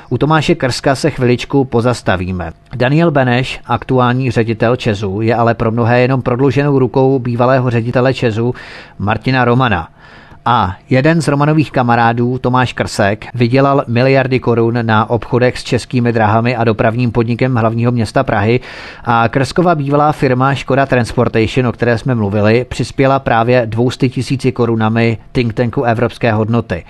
U 0.08 0.18
Tomáše 0.18 0.54
Krska 0.54 0.94
se 0.94 1.10
chviličku 1.10 1.64
pozastavíme. 1.64 2.52
Daniel 2.74 3.10
Beneš, 3.10 3.60
aktuální 3.66 4.30
ředitel 4.30 4.76
Česu, 4.76 5.20
je 5.20 5.34
ale 5.34 5.54
pro 5.54 5.70
mnohé 5.70 6.00
jenom 6.00 6.22
prodluženou 6.22 6.78
rukou 6.78 7.18
bývalého 7.18 7.70
ředitele 7.70 8.14
Česu 8.14 8.54
Martina 8.98 9.44
Romana– 9.44 9.88
a 10.44 10.76
jeden 10.90 11.22
z 11.22 11.28
Romanových 11.28 11.70
kamarádů, 11.70 12.38
Tomáš 12.38 12.72
Krsek, 12.72 13.26
vydělal 13.34 13.84
miliardy 13.88 14.40
korun 14.40 14.78
na 14.82 15.10
obchodech 15.10 15.58
s 15.58 15.64
českými 15.64 16.12
drahami 16.12 16.56
a 16.56 16.64
dopravním 16.64 17.12
podnikem 17.12 17.56
hlavního 17.56 17.92
města 17.92 18.24
Prahy 18.24 18.60
a 19.04 19.28
Krskova 19.28 19.74
bývalá 19.74 20.12
firma 20.12 20.54
Škoda 20.54 20.86
Transportation, 20.86 21.66
o 21.66 21.72
které 21.72 21.98
jsme 21.98 22.14
mluvili, 22.14 22.64
přispěla 22.64 23.18
právě 23.18 23.66
200 23.66 24.08
tisíci 24.08 24.52
korunami 24.52 25.18
think 25.32 25.54
tanku 25.54 25.82
Evropské 25.82 26.32
hodnoty. 26.32 26.84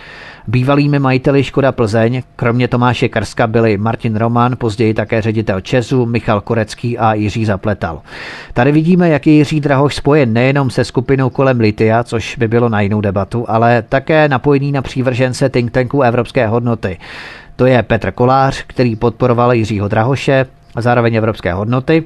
Bývalými 0.50 0.98
majiteli 0.98 1.44
Škoda 1.44 1.72
Plzeň, 1.72 2.22
kromě 2.36 2.68
Tomáše 2.68 3.08
Karska, 3.08 3.46
byli 3.46 3.76
Martin 3.76 4.16
Roman, 4.16 4.56
později 4.56 4.94
také 4.94 5.22
ředitel 5.22 5.60
Česu, 5.60 6.06
Michal 6.06 6.40
Korecký 6.40 6.98
a 6.98 7.14
Jiří 7.14 7.44
Zapletal. 7.44 8.00
Tady 8.52 8.72
vidíme, 8.72 9.08
jak 9.08 9.26
je 9.26 9.32
Jiří 9.32 9.60
Drahoš 9.60 9.94
spojen 9.94 10.32
nejenom 10.32 10.70
se 10.70 10.84
skupinou 10.84 11.30
kolem 11.30 11.60
Litia, 11.60 12.04
což 12.04 12.36
by 12.36 12.48
bylo 12.48 12.68
na 12.68 12.80
jinou 12.80 13.00
debatu, 13.00 13.44
ale 13.48 13.82
také 13.88 14.28
napojený 14.28 14.72
na 14.72 14.82
přívržence 14.82 15.48
think 15.48 15.70
tanku 15.70 16.02
Evropské 16.02 16.46
hodnoty. 16.46 16.98
To 17.56 17.66
je 17.66 17.82
Petr 17.82 18.12
Kolář, 18.12 18.64
který 18.66 18.96
podporoval 18.96 19.52
Jiřího 19.52 19.88
Drahoše, 19.88 20.46
a 20.74 20.80
zároveň 20.80 21.14
evropské 21.14 21.52
hodnoty, 21.52 22.04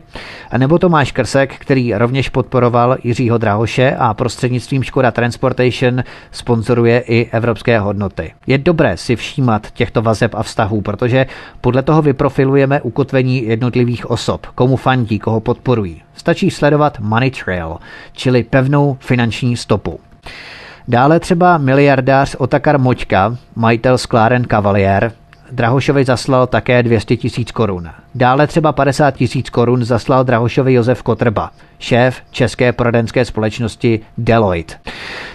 nebo 0.56 0.78
Tomáš 0.78 1.12
Krsek, 1.12 1.54
který 1.58 1.94
rovněž 1.94 2.28
podporoval 2.28 2.96
Jiřího 3.04 3.38
Drahoše 3.38 3.96
a 3.98 4.14
prostřednictvím 4.14 4.82
Škoda 4.82 5.10
Transportation 5.10 6.02
sponzoruje 6.30 7.00
i 7.00 7.28
evropské 7.32 7.78
hodnoty. 7.78 8.32
Je 8.46 8.58
dobré 8.58 8.96
si 8.96 9.16
všímat 9.16 9.70
těchto 9.70 10.02
vazeb 10.02 10.34
a 10.34 10.42
vztahů, 10.42 10.80
protože 10.80 11.26
podle 11.60 11.82
toho 11.82 12.02
vyprofilujeme 12.02 12.80
ukotvení 12.80 13.44
jednotlivých 13.44 14.10
osob, 14.10 14.46
komu 14.46 14.76
fandí, 14.76 15.18
koho 15.18 15.40
podporují. 15.40 16.02
Stačí 16.14 16.50
sledovat 16.50 17.00
money 17.00 17.30
trail, 17.30 17.76
čili 18.12 18.42
pevnou 18.42 18.96
finanční 19.00 19.56
stopu. 19.56 20.00
Dále 20.88 21.20
třeba 21.20 21.58
miliardář 21.58 22.36
Otakar 22.38 22.78
Moťka, 22.78 23.36
majitel 23.54 23.98
skláren 23.98 24.44
Cavalier, 24.50 25.12
Drahošovi 25.54 26.04
zaslal 26.04 26.46
také 26.46 26.82
200 26.82 27.16
tisíc 27.16 27.52
korun. 27.52 27.90
Dále 28.14 28.46
třeba 28.46 28.72
50 28.72 29.10
tisíc 29.10 29.50
korun 29.50 29.84
zaslal 29.84 30.24
Drahošovi 30.24 30.72
Josef 30.72 31.02
Kotrba, 31.02 31.50
šéf 31.78 32.16
české 32.30 32.72
poradenské 32.72 33.24
společnosti 33.24 34.00
Deloitte. 34.18 34.74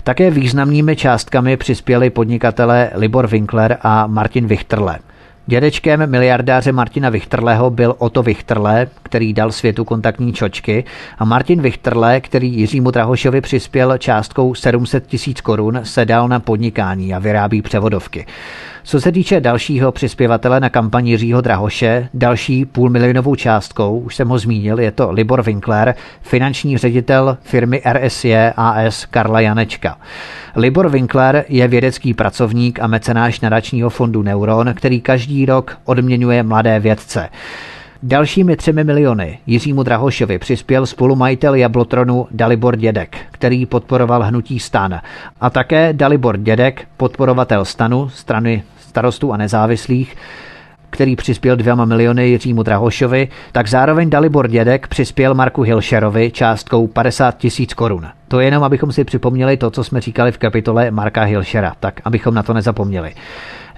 Také 0.04 0.32
významnými 0.32 0.96
částkami 0.96 1.58
přispěli 1.58 2.10
podnikatelé 2.10 2.92
Libor 2.96 3.28
Winkler 3.28 3.78
a 3.82 4.08
Martin 4.08 4.48
Vichterle. 4.48 5.00
Dědečkem 5.50 6.10
miliardáře 6.10 6.72
Martina 6.72 7.10
Vichterleho 7.10 7.70
byl 7.70 7.96
Oto 7.98 8.24
Vichterle, 8.24 8.88
který 9.04 9.34
dal 9.34 9.52
světu 9.52 9.86
kontaktní 9.86 10.34
čočky 10.34 10.84
a 11.18 11.26
Martin 11.26 11.62
Vichterle, 11.62 12.22
který 12.22 12.54
Jiřímu 12.54 12.92
Drahošovi 12.92 13.42
přispěl 13.42 13.98
částkou 13.98 14.56
700 14.56 15.08
tisíc 15.08 15.42
korun, 15.42 15.80
se 15.84 16.06
dal 16.06 16.28
na 16.28 16.40
podnikání 16.40 17.14
a 17.14 17.20
vyrábí 17.20 17.62
převodovky. 17.62 18.26
Co 18.84 19.02
se 19.02 19.12
týče 19.12 19.42
dalšího 19.42 19.92
přispěvatele 19.92 20.60
na 20.60 20.70
kampani 20.70 21.12
Jiřího 21.12 21.42
Drahoše, 21.42 22.10
další 22.14 22.66
půlmilionovou 22.66 23.36
částkou, 23.36 24.00
už 24.00 24.16
jsem 24.16 24.30
ho 24.30 24.38
zmínil, 24.38 24.80
je 24.80 24.92
to 24.92 25.12
Libor 25.12 25.42
Winkler, 25.42 25.96
finanční 26.22 26.78
ředitel 26.78 27.38
firmy 27.42 27.82
RSJ 27.94 28.36
AS 28.58 29.06
Karla 29.06 29.40
Janečka. 29.40 29.98
Libor 30.56 30.90
Winkler 30.90 31.46
je 31.50 31.68
vědecký 31.68 32.14
pracovník 32.14 32.80
a 32.80 32.88
mecenáš 32.88 33.42
nadačního 33.42 33.90
fondu 33.90 34.22
Neuron, 34.22 34.74
který 34.74 35.02
každý 35.02 35.39
rok 35.46 35.78
odměňuje 35.86 36.44
mladé 36.44 36.80
vědce. 36.80 37.30
Dalšími 38.04 38.56
třemi 38.56 38.84
miliony 38.84 39.40
Jiřímu 39.48 39.84
Drahošovi 39.84 40.40
přispěl 40.40 40.86
spolumajitel 40.86 41.56
Jablotronu 41.56 42.28
Dalibor 42.32 42.76
Dědek, 42.76 43.18
který 43.32 43.66
podporoval 43.66 44.24
hnutí 44.24 44.60
stan. 44.60 45.00
A 45.42 45.50
také 45.50 45.94
Dalibor 45.94 46.38
Dědek, 46.38 46.88
podporovatel 46.98 47.66
stanu, 47.66 48.10
strany 48.10 48.64
starostů 48.80 49.34
a 49.34 49.38
nezávislých, 49.38 50.16
který 50.90 51.16
přispěl 51.16 51.56
dvěma 51.56 51.86
miliony 51.86 52.28
Jiřímu 52.28 52.64
Drahošovi, 52.64 53.28
tak 53.52 53.68
zároveň 53.68 54.10
Dalibor 54.10 54.48
Dědek 54.48 54.88
přispěl 54.88 55.34
Marku 55.34 55.62
Hilšerovi 55.62 56.32
částkou 56.32 56.88
50 56.88 57.38
tisíc 57.38 57.74
korun. 57.74 58.08
To 58.28 58.40
je 58.40 58.48
jenom, 58.48 58.64
abychom 58.64 58.92
si 58.92 59.04
připomněli 59.04 59.58
to, 59.58 59.72
co 59.72 59.84
jsme 59.84 60.02
říkali 60.02 60.32
v 60.32 60.38
kapitole 60.38 60.92
Marka 60.92 61.24
Hilšera, 61.24 61.74
tak 61.80 62.02
abychom 62.06 62.34
na 62.34 62.44
to 62.44 62.54
nezapomněli. 62.54 63.14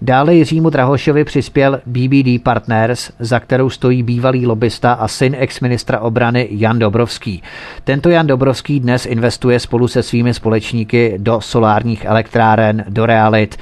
Dále 0.03 0.35
Jiřímu 0.35 0.69
Drahošovi 0.69 1.23
přispěl 1.23 1.81
BBD 1.85 2.43
Partners, 2.43 3.11
za 3.19 3.39
kterou 3.39 3.69
stojí 3.69 4.03
bývalý 4.03 4.47
lobista 4.47 4.93
a 4.93 5.07
syn 5.07 5.35
ex-ministra 5.39 5.99
obrany 5.99 6.47
Jan 6.51 6.79
Dobrovský. 6.79 7.43
Tento 7.83 8.09
Jan 8.09 8.27
Dobrovský 8.27 8.79
dnes 8.79 9.05
investuje 9.05 9.59
spolu 9.59 9.87
se 9.87 10.03
svými 10.03 10.33
společníky 10.33 11.13
do 11.17 11.41
solárních 11.41 12.05
elektráren, 12.05 12.85
do 12.89 13.05
realit, 13.05 13.57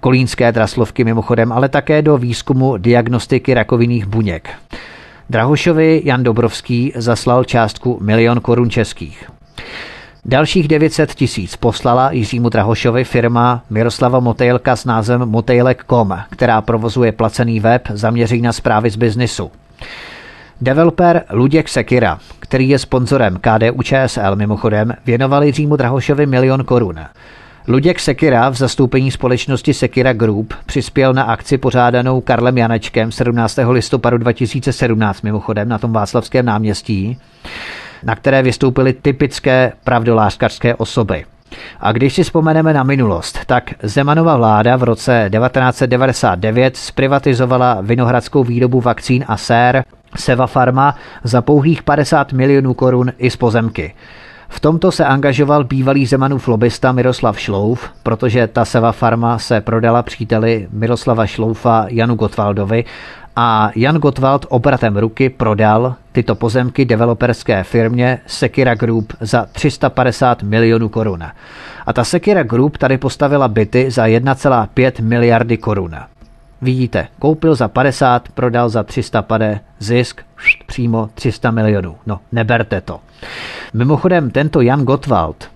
kolínské 0.00 0.52
traslovky 0.52 1.04
mimochodem, 1.04 1.52
ale 1.52 1.68
také 1.68 2.02
do 2.02 2.18
výzkumu 2.18 2.76
diagnostiky 2.76 3.54
rakovinných 3.54 4.06
buněk. 4.06 4.50
Drahošovi 5.30 6.02
Jan 6.04 6.22
Dobrovský 6.22 6.92
zaslal 6.96 7.44
částku 7.44 7.98
milion 8.02 8.40
korun 8.40 8.70
českých. 8.70 9.30
Dalších 10.24 10.68
900 10.68 11.14
tisíc 11.14 11.56
poslala 11.56 12.12
Jiřímu 12.12 12.48
Drahošovi 12.48 13.04
firma 13.04 13.62
Miroslava 13.70 14.20
Motejlka 14.20 14.76
s 14.76 14.84
názvem 14.84 15.20
Motejlek.com, 15.20 16.18
která 16.30 16.60
provozuje 16.60 17.12
placený 17.12 17.60
web 17.60 17.82
zaměří 17.90 18.42
na 18.42 18.52
zprávy 18.52 18.90
z 18.90 18.96
biznisu. 18.96 19.50
Developer 20.60 21.24
Luděk 21.30 21.68
Sekira, 21.68 22.18
který 22.38 22.68
je 22.68 22.78
sponzorem 22.78 23.38
KDU 23.40 23.82
ČSL 23.82 24.36
mimochodem, 24.36 24.92
věnoval 25.06 25.44
Jiřímu 25.44 25.76
Drahošovi 25.76 26.26
milion 26.26 26.64
korun. 26.64 27.00
Luděk 27.68 28.00
Sekira 28.00 28.48
v 28.48 28.54
zastoupení 28.54 29.10
společnosti 29.10 29.74
Sekira 29.74 30.12
Group 30.12 30.54
přispěl 30.66 31.12
na 31.12 31.22
akci 31.22 31.58
pořádanou 31.58 32.20
Karlem 32.20 32.58
Janečkem 32.58 33.12
17. 33.12 33.58
listopadu 33.68 34.18
2017 34.18 35.22
mimochodem 35.22 35.68
na 35.68 35.78
tom 35.78 35.92
Václavském 35.92 36.46
náměstí, 36.46 37.18
na 38.04 38.14
které 38.14 38.42
vystoupily 38.42 38.92
typické 38.92 39.72
pravdolářkařské 39.84 40.74
osoby. 40.74 41.24
A 41.80 41.92
když 41.92 42.14
si 42.14 42.22
vzpomeneme 42.22 42.72
na 42.72 42.82
minulost, 42.82 43.38
tak 43.46 43.70
Zemanova 43.82 44.36
vláda 44.36 44.76
v 44.76 44.82
roce 44.82 45.30
1999 45.32 46.76
zprivatizovala 46.76 47.78
vinohradskou 47.80 48.44
výrobu 48.44 48.80
vakcín 48.80 49.24
a 49.28 49.36
sér 49.36 49.84
Seva 50.16 50.46
Pharma 50.46 50.94
za 51.24 51.42
pouhých 51.42 51.82
50 51.82 52.32
milionů 52.32 52.74
korun 52.74 53.12
i 53.18 53.30
z 53.30 53.36
pozemky. 53.36 53.94
V 54.48 54.60
tomto 54.60 54.92
se 54.92 55.04
angažoval 55.04 55.64
bývalý 55.64 56.06
Zemanův 56.06 56.48
lobista 56.48 56.92
Miroslav 56.92 57.40
Šlouf, 57.40 57.90
protože 58.02 58.46
ta 58.46 58.64
Seva 58.64 58.92
Farma 58.92 59.38
se 59.38 59.60
prodala 59.60 60.02
příteli 60.02 60.68
Miroslava 60.72 61.26
Šloufa 61.26 61.86
Janu 61.88 62.14
Gottwaldovi 62.14 62.84
a 63.36 63.70
Jan 63.74 63.96
Gottwald 63.96 64.46
obratem 64.48 64.96
ruky 64.96 65.30
prodal 65.30 65.94
tyto 66.12 66.34
pozemky 66.34 66.84
developerské 66.84 67.64
firmě 67.64 68.18
Sekira 68.26 68.74
Group 68.74 69.12
za 69.20 69.46
350 69.52 70.42
milionů 70.42 70.88
korun. 70.88 71.24
A 71.86 71.92
ta 71.92 72.04
Sekira 72.04 72.42
Group 72.42 72.78
tady 72.78 72.98
postavila 72.98 73.48
byty 73.48 73.90
za 73.90 74.06
1,5 74.06 75.02
miliardy 75.02 75.56
korun. 75.56 75.96
Vidíte, 76.62 77.08
koupil 77.18 77.54
za 77.54 77.68
50, 77.68 78.28
prodal 78.28 78.68
za 78.68 78.82
350, 78.82 79.60
zisk 79.78 80.20
přímo 80.66 81.10
300 81.14 81.50
milionů. 81.50 81.96
No, 82.06 82.20
neberte 82.32 82.80
to. 82.80 83.00
Mimochodem, 83.74 84.30
tento 84.30 84.60
Jan 84.60 84.84
Gottwald, 84.84 85.48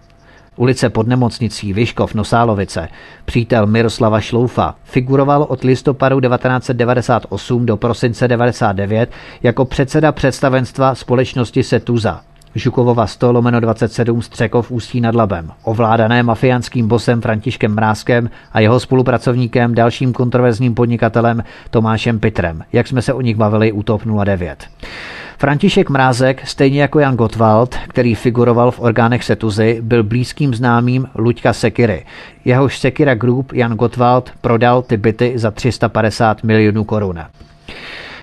ulice 0.56 0.90
pod 0.90 1.06
nemocnicí 1.06 1.72
Vyškov 1.72 2.14
Nosálovice, 2.14 2.88
přítel 3.24 3.66
Miroslava 3.66 4.20
Šloufa, 4.20 4.74
figuroval 4.84 5.46
od 5.48 5.64
listopadu 5.64 6.20
1998 6.20 7.66
do 7.66 7.76
prosince 7.76 8.28
99 8.28 9.10
jako 9.42 9.64
předseda 9.64 10.12
představenstva 10.12 10.94
společnosti 10.94 11.62
Setuza. 11.62 12.20
Žukovova 12.54 13.06
100 13.06 13.32
lomeno 13.32 13.60
27 13.60 14.22
Střekov 14.22 14.70
Ústí 14.70 15.00
nad 15.00 15.14
Labem, 15.14 15.50
ovládané 15.62 16.22
mafiánským 16.22 16.88
bosem 16.88 17.20
Františkem 17.20 17.74
Mrázkem 17.74 18.30
a 18.52 18.60
jeho 18.60 18.80
spolupracovníkem, 18.80 19.74
dalším 19.74 20.12
kontroverzním 20.12 20.74
podnikatelem 20.74 21.44
Tomášem 21.70 22.20
Pitrem, 22.20 22.62
jak 22.72 22.86
jsme 22.86 23.02
se 23.02 23.12
o 23.12 23.20
nich 23.20 23.36
bavili 23.36 23.72
u 23.72 23.82
TOP 23.82 24.02
09. 24.24 24.66
František 25.38 25.90
Mrázek, 25.90 26.46
stejně 26.46 26.80
jako 26.82 26.98
Jan 26.98 27.16
Gottwald, 27.16 27.74
který 27.88 28.14
figuroval 28.14 28.70
v 28.70 28.80
orgánech 28.80 29.24
Setuzy, 29.24 29.78
byl 29.82 30.02
blízkým 30.02 30.54
známým 30.54 31.06
Luďka 31.14 31.52
Sekiry. 31.52 32.04
Jehož 32.44 32.78
Sekira 32.78 33.14
Group 33.14 33.52
Jan 33.52 33.72
Gottwald 33.72 34.30
prodal 34.40 34.82
ty 34.82 34.96
byty 34.96 35.32
za 35.34 35.50
350 35.50 36.42
milionů 36.42 36.84
korun. 36.84 37.18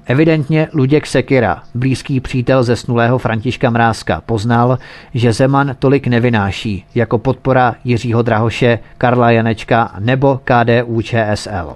Evidentně 0.06 0.68
Luděk 0.74 1.08
Sekira, 1.08 1.62
blízký 1.76 2.20
přítel 2.20 2.64
zesnulého 2.64 3.18
Františka 3.18 3.70
Mrázka, 3.70 4.22
poznal, 4.26 4.80
že 5.14 5.34
Zeman 5.34 5.76
tolik 5.80 6.08
nevynáší 6.08 6.86
jako 6.96 7.18
podpora 7.18 7.76
Jiřího 7.84 8.22
Drahoše, 8.22 8.80
Karla 8.98 9.32
Janečka 9.32 9.92
nebo 10.00 10.40
KDU 10.44 11.02
ČSL. 11.02 11.76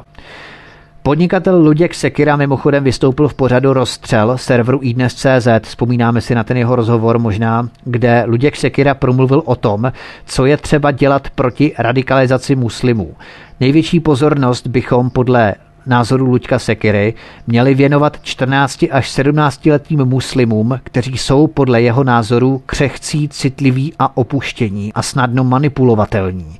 Podnikatel 1.03 1.57
Luděk 1.57 1.95
Sekira 1.95 2.35
mimochodem 2.35 2.83
vystoupil 2.83 3.27
v 3.27 3.33
pořadu 3.33 3.73
Rozstřel 3.73 4.37
serveru 4.37 4.79
iDnes.cz, 4.81 5.47
vzpomínáme 5.61 6.21
si 6.21 6.35
na 6.35 6.43
ten 6.43 6.57
jeho 6.57 6.75
rozhovor 6.75 7.19
možná, 7.19 7.69
kde 7.83 8.23
Luděk 8.27 8.55
Sekira 8.55 8.93
promluvil 8.93 9.41
o 9.45 9.55
tom, 9.55 9.91
co 10.25 10.45
je 10.45 10.57
třeba 10.57 10.91
dělat 10.91 11.29
proti 11.29 11.73
radikalizaci 11.77 12.55
muslimů. 12.55 13.15
Největší 13.59 13.99
pozornost 13.99 14.67
bychom 14.67 15.09
podle 15.09 15.55
názoru 15.85 16.25
Luďka 16.25 16.59
Sekiry 16.59 17.13
měli 17.47 17.73
věnovat 17.73 18.17
14 18.21 18.85
až 18.91 19.09
17 19.09 19.65
letým 19.65 20.05
muslimům, 20.05 20.79
kteří 20.83 21.17
jsou 21.17 21.47
podle 21.47 21.81
jeho 21.81 22.03
názoru 22.03 22.61
křehcí, 22.65 23.29
citliví 23.29 23.93
a 23.99 24.17
opuštění 24.17 24.93
a 24.93 25.01
snadno 25.01 25.43
manipulovatelní. 25.43 26.57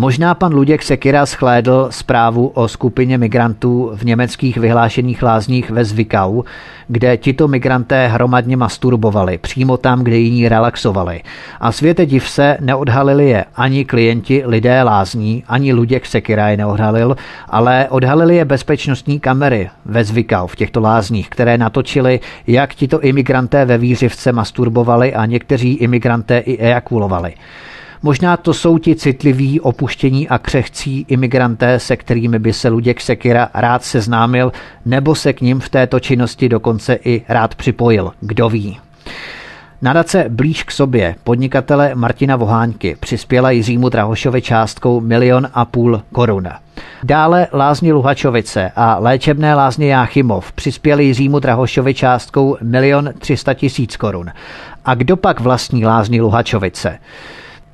Možná 0.00 0.34
pan 0.34 0.54
Luděk 0.54 0.82
Sekira 0.82 1.26
schlédl 1.26 1.88
zprávu 1.90 2.46
o 2.48 2.68
skupině 2.68 3.18
migrantů 3.18 3.90
v 3.94 4.04
německých 4.04 4.56
vyhlášených 4.56 5.22
lázních 5.22 5.70
ve 5.70 5.84
Zvikau, 5.84 6.42
kde 6.88 7.16
tito 7.16 7.48
migranté 7.48 8.06
hromadně 8.06 8.56
masturbovali, 8.56 9.38
přímo 9.38 9.76
tam, 9.76 10.04
kde 10.04 10.16
jiní 10.16 10.48
relaxovali. 10.48 11.22
A 11.60 11.72
světe 11.72 12.06
div 12.06 12.28
se, 12.28 12.56
neodhalili 12.60 13.28
je 13.28 13.44
ani 13.56 13.84
klienti 13.84 14.42
lidé 14.46 14.82
lázní, 14.82 15.44
ani 15.48 15.72
Luděk 15.72 16.06
Sekira 16.06 16.48
je 16.48 16.56
neodhalil, 16.56 17.16
ale 17.48 17.86
odhalili 17.90 18.36
je 18.36 18.44
bezpečnostní 18.44 19.20
kamery 19.20 19.70
ve 19.84 20.04
Zvikau 20.04 20.46
v 20.46 20.56
těchto 20.56 20.80
lázních, 20.80 21.28
které 21.30 21.58
natočili, 21.58 22.20
jak 22.46 22.74
tito 22.74 23.00
imigranté 23.00 23.64
ve 23.64 23.78
výřivce 23.78 24.32
masturbovali 24.32 25.14
a 25.14 25.26
někteří 25.26 25.74
imigranté 25.74 26.38
i 26.38 26.58
ejakulovali. 26.58 27.34
Možná 28.02 28.36
to 28.36 28.54
jsou 28.54 28.78
ti 28.78 28.96
citliví, 28.96 29.60
opuštění 29.60 30.28
a 30.28 30.38
křehcí 30.38 31.06
imigranté, 31.08 31.78
se 31.78 31.96
kterými 31.96 32.38
by 32.38 32.52
se 32.52 32.68
Luděk 32.68 33.00
Sekira 33.00 33.48
rád 33.54 33.84
seznámil, 33.84 34.52
nebo 34.86 35.14
se 35.14 35.32
k 35.32 35.40
ním 35.40 35.60
v 35.60 35.68
této 35.68 36.00
činnosti 36.00 36.48
dokonce 36.48 36.98
i 37.04 37.22
rád 37.28 37.54
připojil. 37.54 38.12
Kdo 38.20 38.48
ví. 38.48 38.78
Nadace 39.82 40.24
Blíž 40.28 40.62
k 40.62 40.70
sobě 40.70 41.14
podnikatele 41.24 41.94
Martina 41.94 42.36
Voháňky 42.36 42.96
přispěla 43.00 43.50
Jiřímu 43.50 43.88
Drahošovi 43.88 44.42
částkou 44.42 45.00
milion 45.00 45.48
a 45.54 45.64
půl 45.64 46.02
korun. 46.12 46.48
Dále 47.04 47.46
lázně 47.52 47.92
Luhačovice 47.92 48.72
a 48.76 48.98
léčebné 48.98 49.54
lázně 49.54 49.92
Jáchymov 49.92 50.52
přispěli 50.52 51.04
Jiřímu 51.04 51.38
Drahošovi 51.38 51.94
částkou 51.94 52.56
milion 52.62 53.10
300 53.18 53.54
tisíc 53.54 53.96
korun. 53.96 54.30
A 54.84 54.94
kdo 54.94 55.16
pak 55.16 55.40
vlastní 55.40 55.86
lázně 55.86 56.22
Luhačovice? 56.22 56.98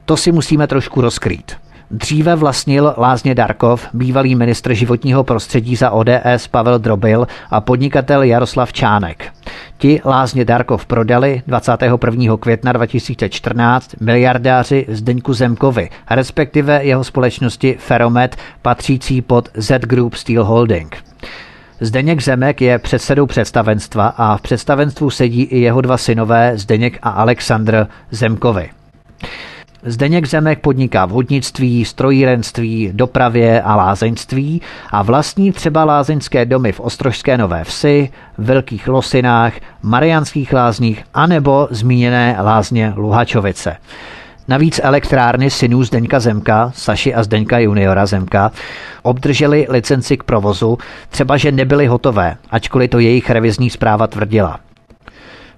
To 0.05 0.17
si 0.17 0.33
musíme 0.33 0.67
trošku 0.67 1.01
rozkrýt. 1.01 1.57
Dříve 1.91 2.37
vlastnil 2.37 2.95
Lázně 2.99 3.35
Darkov, 3.35 3.87
bývalý 3.93 4.35
ministr 4.35 4.75
životního 4.75 5.25
prostředí 5.25 5.77
za 5.77 5.91
ODS 5.91 6.47
Pavel 6.51 6.79
Drobil 6.79 7.27
a 7.51 7.61
podnikatel 7.61 8.23
Jaroslav 8.23 8.73
Čánek. 8.73 9.33
Ti 9.79 10.01
Lázně 10.05 10.45
Darkov 10.45 10.87
prodali 10.87 11.43
21. 11.47 12.37
května 12.37 12.73
2014 12.73 13.95
miliardáři 14.01 14.87
Zdeňku 14.89 15.33
Zemkovi, 15.33 15.91
respektive 16.11 16.85
jeho 16.85 17.05
společnosti 17.05 17.77
Ferromet, 17.79 18.37
patřící 18.63 19.23
pod 19.23 19.49
Z 19.55 19.79
Group 19.79 20.15
Steel 20.15 20.45
Holding. 20.45 20.97
Zdeněk 21.81 22.23
Zemek 22.23 22.61
je 22.61 22.79
předsedou 22.79 23.27
představenstva 23.27 24.07
a 24.07 24.37
v 24.37 24.41
představenstvu 24.41 25.11
sedí 25.11 25.43
i 25.43 25.59
jeho 25.59 25.81
dva 25.81 25.97
synové 25.97 26.53
Zdeněk 26.59 26.99
a 27.03 27.11
Aleksandr 27.11 27.87
Zemkovi. 28.11 28.71
Zdeněk 29.86 30.27
Zemek 30.27 30.61
podniká 30.61 31.06
v 31.06 31.11
vodnictví, 31.11 31.85
strojírenství, 31.85 32.90
dopravě 32.93 33.62
a 33.62 33.77
lázeňství 33.77 34.62
a 34.90 35.02
vlastní 35.02 35.52
třeba 35.52 35.85
lázeňské 35.85 36.44
domy 36.44 36.73
v 36.73 36.81
Ostrožské 36.81 37.39
Nové 37.39 37.65
Vsi, 37.65 38.09
Velkých 38.39 38.89
Losinách, 38.89 39.52
Mariánských 39.82 40.52
lázních 40.52 41.05
anebo 41.15 41.69
zmíněné 41.70 42.36
lázně 42.40 42.93
Luhačovice. 42.97 43.77
Navíc 44.48 44.81
elektrárny 44.82 45.51
synů 45.51 45.85
Zdeňka 45.85 46.20
Zemka, 46.20 46.73
Saši 46.74 47.15
a 47.15 47.23
Zdeňka 47.23 47.59
juniora 47.59 48.06
Zemka, 48.06 48.52
obdrželi 49.02 49.66
licenci 49.69 50.16
k 50.16 50.23
provozu, 50.23 50.78
třeba 51.11 51.36
že 51.36 51.52
nebyly 51.52 51.86
hotové, 51.86 52.36
ačkoliv 52.51 52.90
to 52.90 52.98
jejich 52.98 53.31
revizní 53.31 53.70
zpráva 53.70 54.06
tvrdila. 54.06 54.61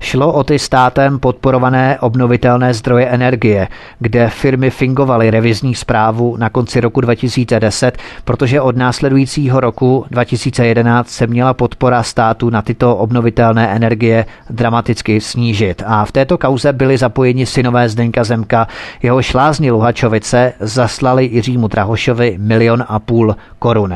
Šlo 0.01 0.32
o 0.32 0.44
ty 0.44 0.59
státem 0.59 1.18
podporované 1.18 1.98
obnovitelné 2.01 2.74
zdroje 2.74 3.06
energie, 3.06 3.68
kde 3.98 4.28
firmy 4.28 4.70
fingovaly 4.70 5.31
revizní 5.31 5.74
zprávu 5.74 6.36
na 6.36 6.51
konci 6.51 6.81
roku 6.81 7.01
2010, 7.01 7.98
protože 8.24 8.60
od 8.60 8.77
následujícího 8.77 9.60
roku 9.60 10.05
2011 10.10 11.09
se 11.09 11.27
měla 11.27 11.55
podpora 11.55 12.02
státu 12.02 12.51
na 12.51 12.62
tyto 12.62 12.97
obnovitelné 12.97 13.68
energie 13.68 14.27
dramaticky 14.51 15.20
snížit. 15.20 15.82
A 15.86 16.05
v 16.05 16.12
této 16.12 16.39
kauze 16.39 16.73
byli 16.73 16.98
zapojeni 16.98 17.47
synové 17.47 17.89
Zdenka 17.89 18.24
Zemka, 18.24 18.68
jeho 19.02 19.23
šlázni 19.23 19.70
Luhačovice 19.70 20.52
zaslali 20.60 21.24
Jiřímu 21.32 21.68
Drahošovi 21.68 22.36
milion 22.39 22.85
a 22.89 22.98
půl 22.98 23.36
korun. 23.59 23.94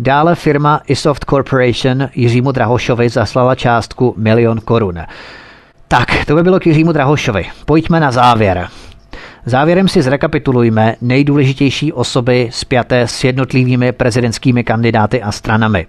Dále 0.00 0.34
firma 0.34 0.80
Isoft 0.86 1.24
Corporation 1.24 2.08
Jiřímu 2.14 2.52
Drahošovi 2.52 3.08
zaslala 3.08 3.54
částku 3.54 4.14
milion 4.16 4.60
korun. 4.60 4.98
Tak, 5.88 6.24
to 6.26 6.34
by 6.34 6.42
bylo 6.42 6.60
k 6.60 6.66
Jiřímu 6.66 6.92
Drahošovi. 6.92 7.46
Pojďme 7.64 8.00
na 8.00 8.10
závěr. 8.10 8.68
Závěrem 9.46 9.88
si 9.88 10.02
zrekapitulujme 10.02 10.94
nejdůležitější 11.00 11.92
osoby 11.92 12.48
spjaté 12.52 13.00
s 13.00 13.24
jednotlivými 13.24 13.92
prezidentskými 13.92 14.64
kandidáty 14.64 15.22
a 15.22 15.32
stranami. 15.32 15.86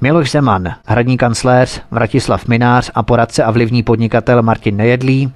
Miloš 0.00 0.30
Zeman, 0.30 0.74
hradní 0.86 1.16
kancléř 1.16 1.82
Vratislav 1.90 2.48
Minář 2.48 2.90
a 2.94 3.02
poradce 3.02 3.44
a 3.44 3.50
vlivní 3.50 3.82
podnikatel 3.82 4.42
Martin 4.42 4.76
Nejedlí, 4.76 5.32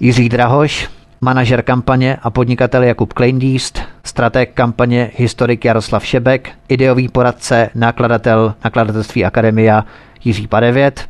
Jiří 0.00 0.28
Drahoš, 0.28 0.88
manažer 1.20 1.62
kampaně 1.62 2.16
a 2.22 2.30
podnikatel 2.30 2.82
Jakub 2.82 3.12
Kleindíst, 3.12 3.82
strateg 4.04 4.54
kampaně 4.54 5.10
historik 5.16 5.64
Jaroslav 5.64 6.06
Šebek, 6.06 6.50
ideový 6.68 7.08
poradce, 7.08 7.70
nakladatel 7.74 8.54
nakladatelství 8.64 9.24
Akademia 9.24 9.84
Jiří 10.24 10.46
Padevět, 10.46 11.08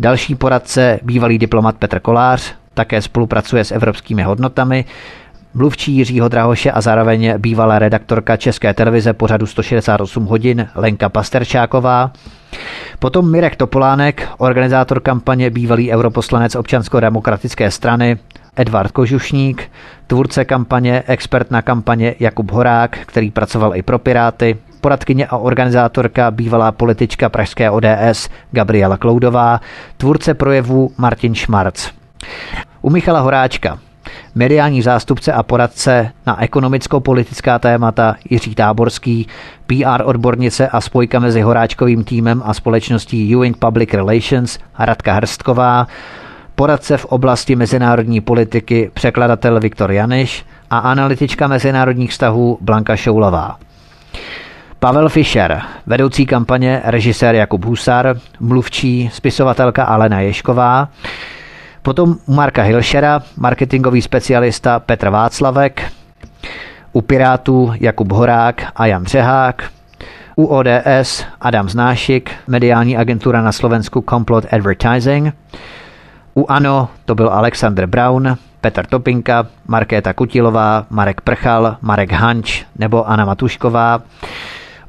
další 0.00 0.34
poradce, 0.34 1.00
bývalý 1.02 1.38
diplomat 1.38 1.76
Petr 1.76 2.00
Kolář, 2.00 2.54
také 2.74 3.02
spolupracuje 3.02 3.64
s 3.64 3.72
evropskými 3.72 4.22
hodnotami, 4.22 4.84
mluvčí 5.54 5.96
Jiřího 5.96 6.28
Drahoše 6.28 6.72
a 6.72 6.80
zároveň 6.80 7.34
bývalá 7.38 7.78
redaktorka 7.78 8.36
České 8.36 8.74
televize 8.74 9.12
pořadu 9.12 9.46
168 9.46 10.26
hodin 10.26 10.68
Lenka 10.74 11.08
Pasterčáková, 11.08 12.12
Potom 12.98 13.30
Mirek 13.30 13.56
Topolánek, 13.56 14.28
organizátor 14.38 15.00
kampaně, 15.00 15.50
bývalý 15.50 15.92
europoslanec 15.92 16.54
občansko-demokratické 16.54 17.70
strany, 17.70 18.18
Edvard 18.56 18.92
Kožušník, 18.92 19.70
tvůrce 20.06 20.44
kampaně, 20.44 21.02
expert 21.06 21.50
na 21.50 21.62
kampaně 21.62 22.14
Jakub 22.20 22.50
Horák, 22.50 22.98
který 23.06 23.30
pracoval 23.30 23.76
i 23.76 23.82
pro 23.82 23.98
Piráty, 23.98 24.56
poradkyně 24.80 25.26
a 25.26 25.36
organizátorka, 25.36 26.30
bývalá 26.30 26.72
politička 26.72 27.28
pražské 27.28 27.70
ODS 27.70 28.28
Gabriela 28.50 28.96
Kloudová, 28.96 29.60
tvůrce 29.96 30.34
projevů 30.34 30.92
Martin 30.98 31.34
Šmarc. 31.34 31.90
U 32.82 32.90
Michala 32.90 33.20
Horáčka, 33.20 33.78
mediální 34.34 34.82
zástupce 34.82 35.32
a 35.32 35.42
poradce 35.42 36.12
na 36.26 36.42
ekonomicko-politická 36.42 37.58
témata 37.58 38.16
Jiří 38.30 38.54
Táborský, 38.54 39.26
PR 39.66 40.02
odbornice 40.04 40.68
a 40.68 40.80
spojka 40.80 41.18
mezi 41.18 41.40
Horáčkovým 41.40 42.04
týmem 42.04 42.42
a 42.44 42.54
společností 42.54 43.34
Ewing 43.34 43.56
Public 43.56 43.94
Relations 43.94 44.58
Radka 44.78 45.12
Hrstková, 45.12 45.86
poradce 46.60 46.96
v 46.96 47.04
oblasti 47.04 47.56
mezinárodní 47.56 48.20
politiky 48.20 48.90
překladatel 48.94 49.60
Viktor 49.60 49.92
Janiš 49.92 50.44
a 50.70 50.78
analytička 50.78 51.46
mezinárodních 51.46 52.10
vztahů 52.10 52.58
Blanka 52.60 52.96
Šoulová. 52.96 53.56
Pavel 54.78 55.08
Fischer, 55.08 55.62
vedoucí 55.86 56.26
kampaně 56.26 56.82
režisér 56.84 57.34
Jakub 57.34 57.64
Husar, 57.64 58.16
mluvčí 58.40 59.10
spisovatelka 59.12 59.84
Alena 59.84 60.20
Ješková, 60.20 60.88
potom 61.82 62.16
Marka 62.26 62.62
Hilšera, 62.62 63.20
marketingový 63.36 64.02
specialista 64.02 64.78
Petr 64.78 65.08
Václavek, 65.08 65.92
u 66.92 67.00
Pirátů 67.00 67.72
Jakub 67.80 68.12
Horák 68.12 68.72
a 68.76 68.86
Jan 68.86 69.04
Řehák, 69.04 69.70
u 70.36 70.44
ODS 70.44 71.24
Adam 71.40 71.68
Znášik, 71.68 72.30
mediální 72.46 72.96
agentura 72.96 73.42
na 73.42 73.52
Slovensku 73.52 74.04
Complot 74.08 74.44
Advertising, 74.52 75.34
u 76.34 76.46
ANO 76.48 76.88
to 77.04 77.14
byl 77.14 77.30
Alexander 77.30 77.86
Brown, 77.86 78.36
Petr 78.60 78.86
Topinka, 78.86 79.46
Markéta 79.68 80.12
Kutilová, 80.12 80.86
Marek 80.90 81.20
Prchal, 81.20 81.76
Marek 81.80 82.12
Hanč 82.12 82.64
nebo 82.78 83.08
Anna 83.08 83.24
Matušková. 83.24 84.02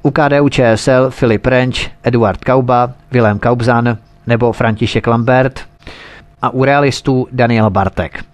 U 0.03 0.11
KDU 0.11 0.49
ČSL 0.49 1.09
Filip 1.09 1.45
Renč, 1.45 1.89
Eduard 2.03 2.43
Kauba, 2.43 2.91
Vilém 3.11 3.39
Kaubzan 3.39 3.97
nebo 4.27 4.51
František 4.51 5.07
Lambert 5.07 5.59
a 6.41 6.49
u 6.49 6.63
realistů 6.63 7.27
Daniel 7.31 7.69
Bartek. 7.69 8.25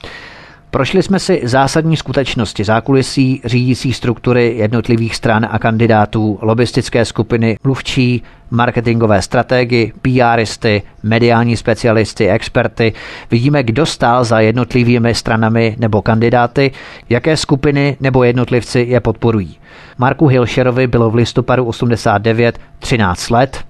Prošli 0.71 1.03
jsme 1.03 1.19
si 1.19 1.41
zásadní 1.43 1.97
skutečnosti 1.97 2.63
zákulisí, 2.63 3.41
řídící 3.45 3.93
struktury 3.93 4.53
jednotlivých 4.57 5.15
stran 5.15 5.47
a 5.51 5.59
kandidátů, 5.59 6.39
lobistické 6.41 7.05
skupiny, 7.05 7.57
mluvčí, 7.63 8.23
marketingové 8.51 9.21
strategy, 9.21 9.93
PRisty, 10.01 10.81
mediální 11.03 11.57
specialisty, 11.57 12.29
experty. 12.29 12.93
Vidíme, 13.31 13.63
kdo 13.63 13.85
stál 13.85 14.23
za 14.23 14.39
jednotlivými 14.39 15.15
stranami 15.15 15.75
nebo 15.79 16.01
kandidáty, 16.01 16.71
jaké 17.09 17.37
skupiny 17.37 17.97
nebo 17.99 18.23
jednotlivci 18.23 18.85
je 18.89 18.99
podporují. 18.99 19.57
Marku 19.97 20.27
Hilšerovi 20.27 20.87
bylo 20.87 21.09
v 21.09 21.15
listopadu 21.15 21.65
89 21.65 22.59
13 22.79 23.29
let. 23.29 23.65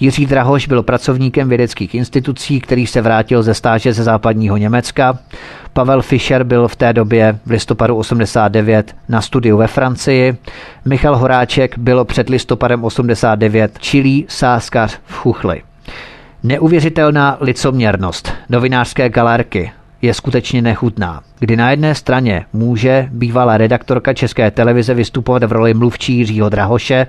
Jiří 0.00 0.26
Drahoš 0.26 0.66
byl 0.66 0.82
pracovníkem 0.82 1.48
vědeckých 1.48 1.94
institucí, 1.94 2.60
který 2.60 2.86
se 2.86 3.00
vrátil 3.00 3.42
ze 3.42 3.54
stáže 3.54 3.92
ze 3.92 4.02
západního 4.04 4.56
Německa. 4.56 5.18
Pavel 5.72 6.02
Fischer 6.02 6.44
byl 6.44 6.68
v 6.68 6.76
té 6.76 6.92
době 6.92 7.38
v 7.46 7.50
listopadu 7.50 7.96
89 7.96 8.96
na 9.08 9.20
studiu 9.20 9.56
ve 9.56 9.66
Francii. 9.66 10.36
Michal 10.84 11.16
Horáček 11.16 11.78
byl 11.78 12.04
před 12.04 12.28
listopadem 12.28 12.84
89 12.84 13.78
čilý 13.78 14.26
sáskař 14.28 14.98
v 15.04 15.14
Chuchli. 15.14 15.62
Neuvěřitelná 16.42 17.36
licoměrnost 17.40 18.32
novinářské 18.48 19.08
galérky 19.08 19.72
je 20.02 20.14
skutečně 20.14 20.62
nechutná, 20.62 21.20
kdy 21.38 21.56
na 21.56 21.70
jedné 21.70 21.94
straně 21.94 22.44
může 22.52 23.08
bývalá 23.12 23.56
redaktorka 23.56 24.14
České 24.14 24.50
televize 24.50 24.94
vystupovat 24.94 25.44
v 25.44 25.52
roli 25.52 25.74
mluvčí 25.74 26.16
Jiřího 26.16 26.48
Drahoše, 26.48 27.06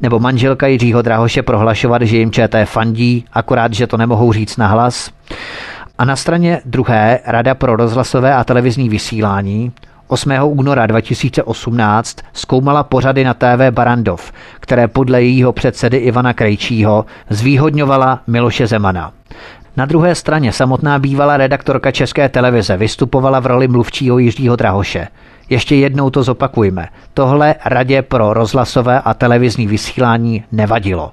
nebo 0.00 0.18
manželka 0.18 0.66
Jiřího 0.66 1.02
Drahoše 1.02 1.42
prohlašovat, 1.42 2.02
že 2.02 2.16
jim 2.16 2.30
ČT 2.30 2.68
fandí, 2.68 3.24
akorát, 3.32 3.74
že 3.74 3.86
to 3.86 3.96
nemohou 3.96 4.32
říct 4.32 4.56
na 4.56 4.66
hlas. 4.66 5.10
A 5.98 6.04
na 6.04 6.16
straně 6.16 6.60
druhé 6.64 7.18
Rada 7.26 7.54
pro 7.54 7.76
rozhlasové 7.76 8.34
a 8.34 8.44
televizní 8.44 8.88
vysílání 8.88 9.72
8. 10.10 10.32
února 10.42 10.86
2018 10.86 12.16
zkoumala 12.32 12.82
pořady 12.82 13.24
na 13.24 13.34
TV 13.34 13.70
Barandov, 13.70 14.32
které 14.60 14.88
podle 14.88 15.22
jejího 15.22 15.52
předsedy 15.52 15.96
Ivana 15.96 16.32
Krejčího 16.32 17.06
zvýhodňovala 17.30 18.20
Miloše 18.26 18.66
Zemana. 18.66 19.12
Na 19.80 19.86
druhé 19.86 20.14
straně 20.14 20.52
samotná 20.52 20.98
bývalá 20.98 21.36
redaktorka 21.36 21.90
České 21.90 22.28
televize 22.28 22.76
vystupovala 22.76 23.40
v 23.40 23.46
roli 23.46 23.68
mluvčího 23.68 24.18
Jiřího 24.18 24.56
Drahoše. 24.56 25.08
Ještě 25.48 25.76
jednou 25.76 26.10
to 26.10 26.22
zopakujme. 26.22 26.88
Tohle 27.14 27.54
radě 27.64 28.02
pro 28.02 28.32
rozhlasové 28.32 29.00
a 29.00 29.14
televizní 29.14 29.66
vysílání 29.66 30.44
nevadilo. 30.52 31.12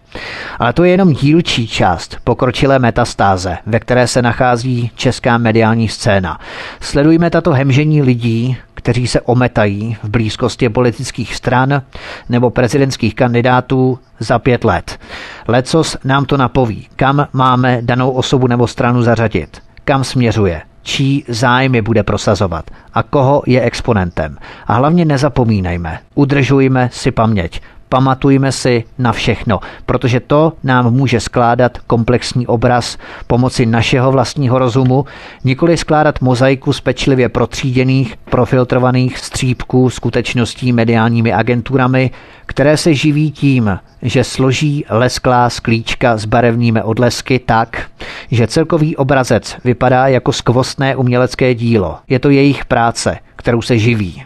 Ale 0.59 0.73
to 0.73 0.83
je 0.83 0.91
jenom 0.91 1.13
dílčí 1.13 1.67
část 1.67 2.17
pokročilé 2.23 2.79
metastáze, 2.79 3.57
ve 3.65 3.79
které 3.79 4.07
se 4.07 4.21
nachází 4.21 4.91
česká 4.95 5.37
mediální 5.37 5.87
scéna. 5.87 6.39
Sledujme 6.79 7.29
tato 7.29 7.51
hemžení 7.51 8.01
lidí, 8.01 8.57
kteří 8.77 9.07
se 9.07 9.21
ometají 9.21 9.97
v 10.03 10.09
blízkosti 10.09 10.69
politických 10.69 11.35
stran 11.35 11.81
nebo 12.29 12.49
prezidentských 12.49 13.15
kandidátů 13.15 13.99
za 14.19 14.39
pět 14.39 14.63
let. 14.63 14.99
Lecos 15.47 15.97
nám 16.03 16.25
to 16.25 16.37
napoví, 16.37 16.87
kam 16.95 17.27
máme 17.33 17.79
danou 17.81 18.11
osobu 18.11 18.47
nebo 18.47 18.67
stranu 18.67 19.01
zařadit, 19.01 19.61
kam 19.85 20.03
směřuje, 20.03 20.61
čí 20.83 21.25
zájmy 21.27 21.81
bude 21.81 22.03
prosazovat 22.03 22.71
a 22.93 23.03
koho 23.03 23.43
je 23.45 23.61
exponentem. 23.61 24.37
A 24.67 24.73
hlavně 24.73 25.05
nezapomínejme, 25.05 25.99
udržujme 26.15 26.89
si 26.93 27.11
paměť, 27.11 27.61
pamatujme 27.89 28.51
si 28.51 28.83
na 28.97 29.11
všechno, 29.11 29.59
protože 29.85 30.19
to 30.19 30.53
nám 30.63 30.93
může 30.93 31.19
skládat 31.19 31.77
komplexní 31.87 32.47
obraz 32.47 32.97
pomoci 33.27 33.65
našeho 33.65 34.11
vlastního 34.11 34.59
rozumu, 34.59 35.05
nikoli 35.43 35.77
skládat 35.77 36.21
mozaiku 36.21 36.73
z 36.73 36.81
pečlivě 36.81 37.29
protříděných, 37.29 38.17
profiltrovaných 38.17 39.17
střípků 39.17 39.89
skutečností 39.89 40.73
mediálními 40.73 41.33
agenturami, 41.33 42.11
které 42.45 42.77
se 42.77 42.93
živí 42.93 43.31
tím, 43.31 43.79
že 44.01 44.23
složí 44.23 44.85
lesklá 44.89 45.49
sklíčka 45.49 46.17
s 46.17 46.25
barevnými 46.25 46.81
odlesky 46.81 47.39
tak, 47.39 47.89
že 48.31 48.47
celkový 48.47 48.95
obrazec 48.95 49.57
vypadá 49.63 50.07
jako 50.07 50.33
skvostné 50.33 50.95
umělecké 50.95 51.55
dílo. 51.55 51.97
Je 52.09 52.19
to 52.19 52.29
jejich 52.29 52.65
práce, 52.65 53.17
kterou 53.35 53.61
se 53.61 53.77
živí. 53.77 54.23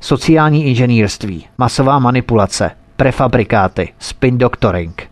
Sociální 0.00 0.64
inženýrství, 0.64 1.46
masová 1.58 1.98
manipulace, 1.98 2.70
prefabrikáty, 2.96 3.88
spin 3.98 4.38
doctoring. 4.38 5.02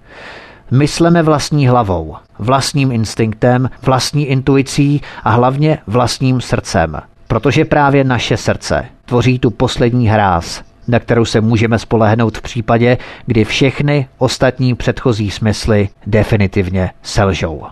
Mysleme 0.71 1.23
vlastní 1.23 1.69
hlavou, 1.69 2.17
vlastním 2.39 2.93
instinktem, 2.93 3.71
vlastní 3.83 4.27
intuicí 4.27 5.01
a 5.25 5.31
hlavně 5.31 5.79
vlastním 5.87 6.41
srdcem. 6.41 7.01
Protože 7.29 7.65
právě 7.65 8.05
naše 8.05 8.37
srdce 8.37 8.85
tvoří 9.05 9.39
tu 9.39 9.51
poslední 9.51 10.09
hráz, 10.09 10.63
na 10.89 10.99
kterou 10.99 11.25
se 11.25 11.41
můžeme 11.41 11.79
spolehnout 11.79 12.39
v 12.39 12.43
případě, 12.43 12.99
kdy 13.27 13.45
všechny 13.45 14.09
ostatní 14.19 14.75
předchozí 14.75 15.31
smysly 15.31 15.89
definitivně 16.07 16.91
selžou. 17.03 17.63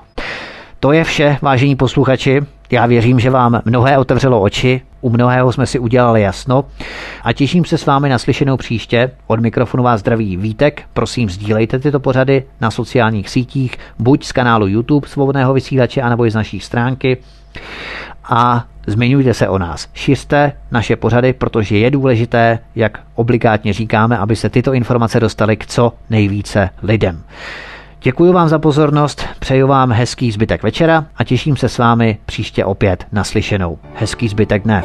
To 0.80 0.92
je 0.92 1.04
vše, 1.04 1.38
vážení 1.42 1.76
posluchači. 1.76 2.40
Já 2.70 2.86
věřím, 2.86 3.20
že 3.20 3.30
vám 3.30 3.62
mnohé 3.64 3.98
otevřelo 3.98 4.40
oči, 4.40 4.80
u 5.02 5.10
mnohého 5.10 5.52
jsme 5.52 5.66
si 5.66 5.78
udělali 5.78 6.22
jasno 6.22 6.64
a 7.22 7.32
těším 7.32 7.64
se 7.64 7.78
s 7.78 7.86
vámi 7.86 8.08
na 8.08 8.18
slyšenou 8.18 8.56
příště. 8.56 9.10
Od 9.26 9.40
mikrofonu 9.40 9.82
vás 9.82 10.00
zdraví 10.00 10.36
Vítek. 10.36 10.82
Prosím, 10.92 11.30
sdílejte 11.30 11.78
tyto 11.78 12.00
pořady 12.00 12.44
na 12.60 12.70
sociálních 12.70 13.28
sítích, 13.28 13.78
buď 13.98 14.24
z 14.24 14.32
kanálu 14.32 14.66
YouTube 14.66 15.08
Svobodného 15.08 15.54
vysílače, 15.54 16.02
anebo 16.02 16.26
i 16.26 16.30
z 16.30 16.34
naší 16.34 16.60
stránky. 16.60 17.16
A 18.24 18.64
zmiňujte 18.86 19.34
se 19.34 19.48
o 19.48 19.58
nás. 19.58 19.88
Šiřte 19.94 20.52
naše 20.70 20.96
pořady, 20.96 21.32
protože 21.32 21.78
je 21.78 21.90
důležité, 21.90 22.58
jak 22.74 23.00
obligátně 23.14 23.72
říkáme, 23.72 24.18
aby 24.18 24.36
se 24.36 24.48
tyto 24.48 24.72
informace 24.72 25.20
dostaly 25.20 25.56
k 25.56 25.66
co 25.66 25.92
nejvíce 26.10 26.70
lidem. 26.82 27.22
Děkuji 28.02 28.32
vám 28.32 28.48
za 28.48 28.58
pozornost, 28.58 29.26
přeju 29.38 29.66
vám 29.66 29.92
hezký 29.92 30.32
zbytek 30.32 30.62
večera 30.62 31.06
a 31.16 31.24
těším 31.24 31.56
se 31.56 31.68
s 31.68 31.78
vámi 31.78 32.18
příště 32.26 32.64
opět 32.64 33.06
naslyšenou. 33.12 33.78
Hezký 33.94 34.28
zbytek 34.28 34.62
dne. 34.62 34.82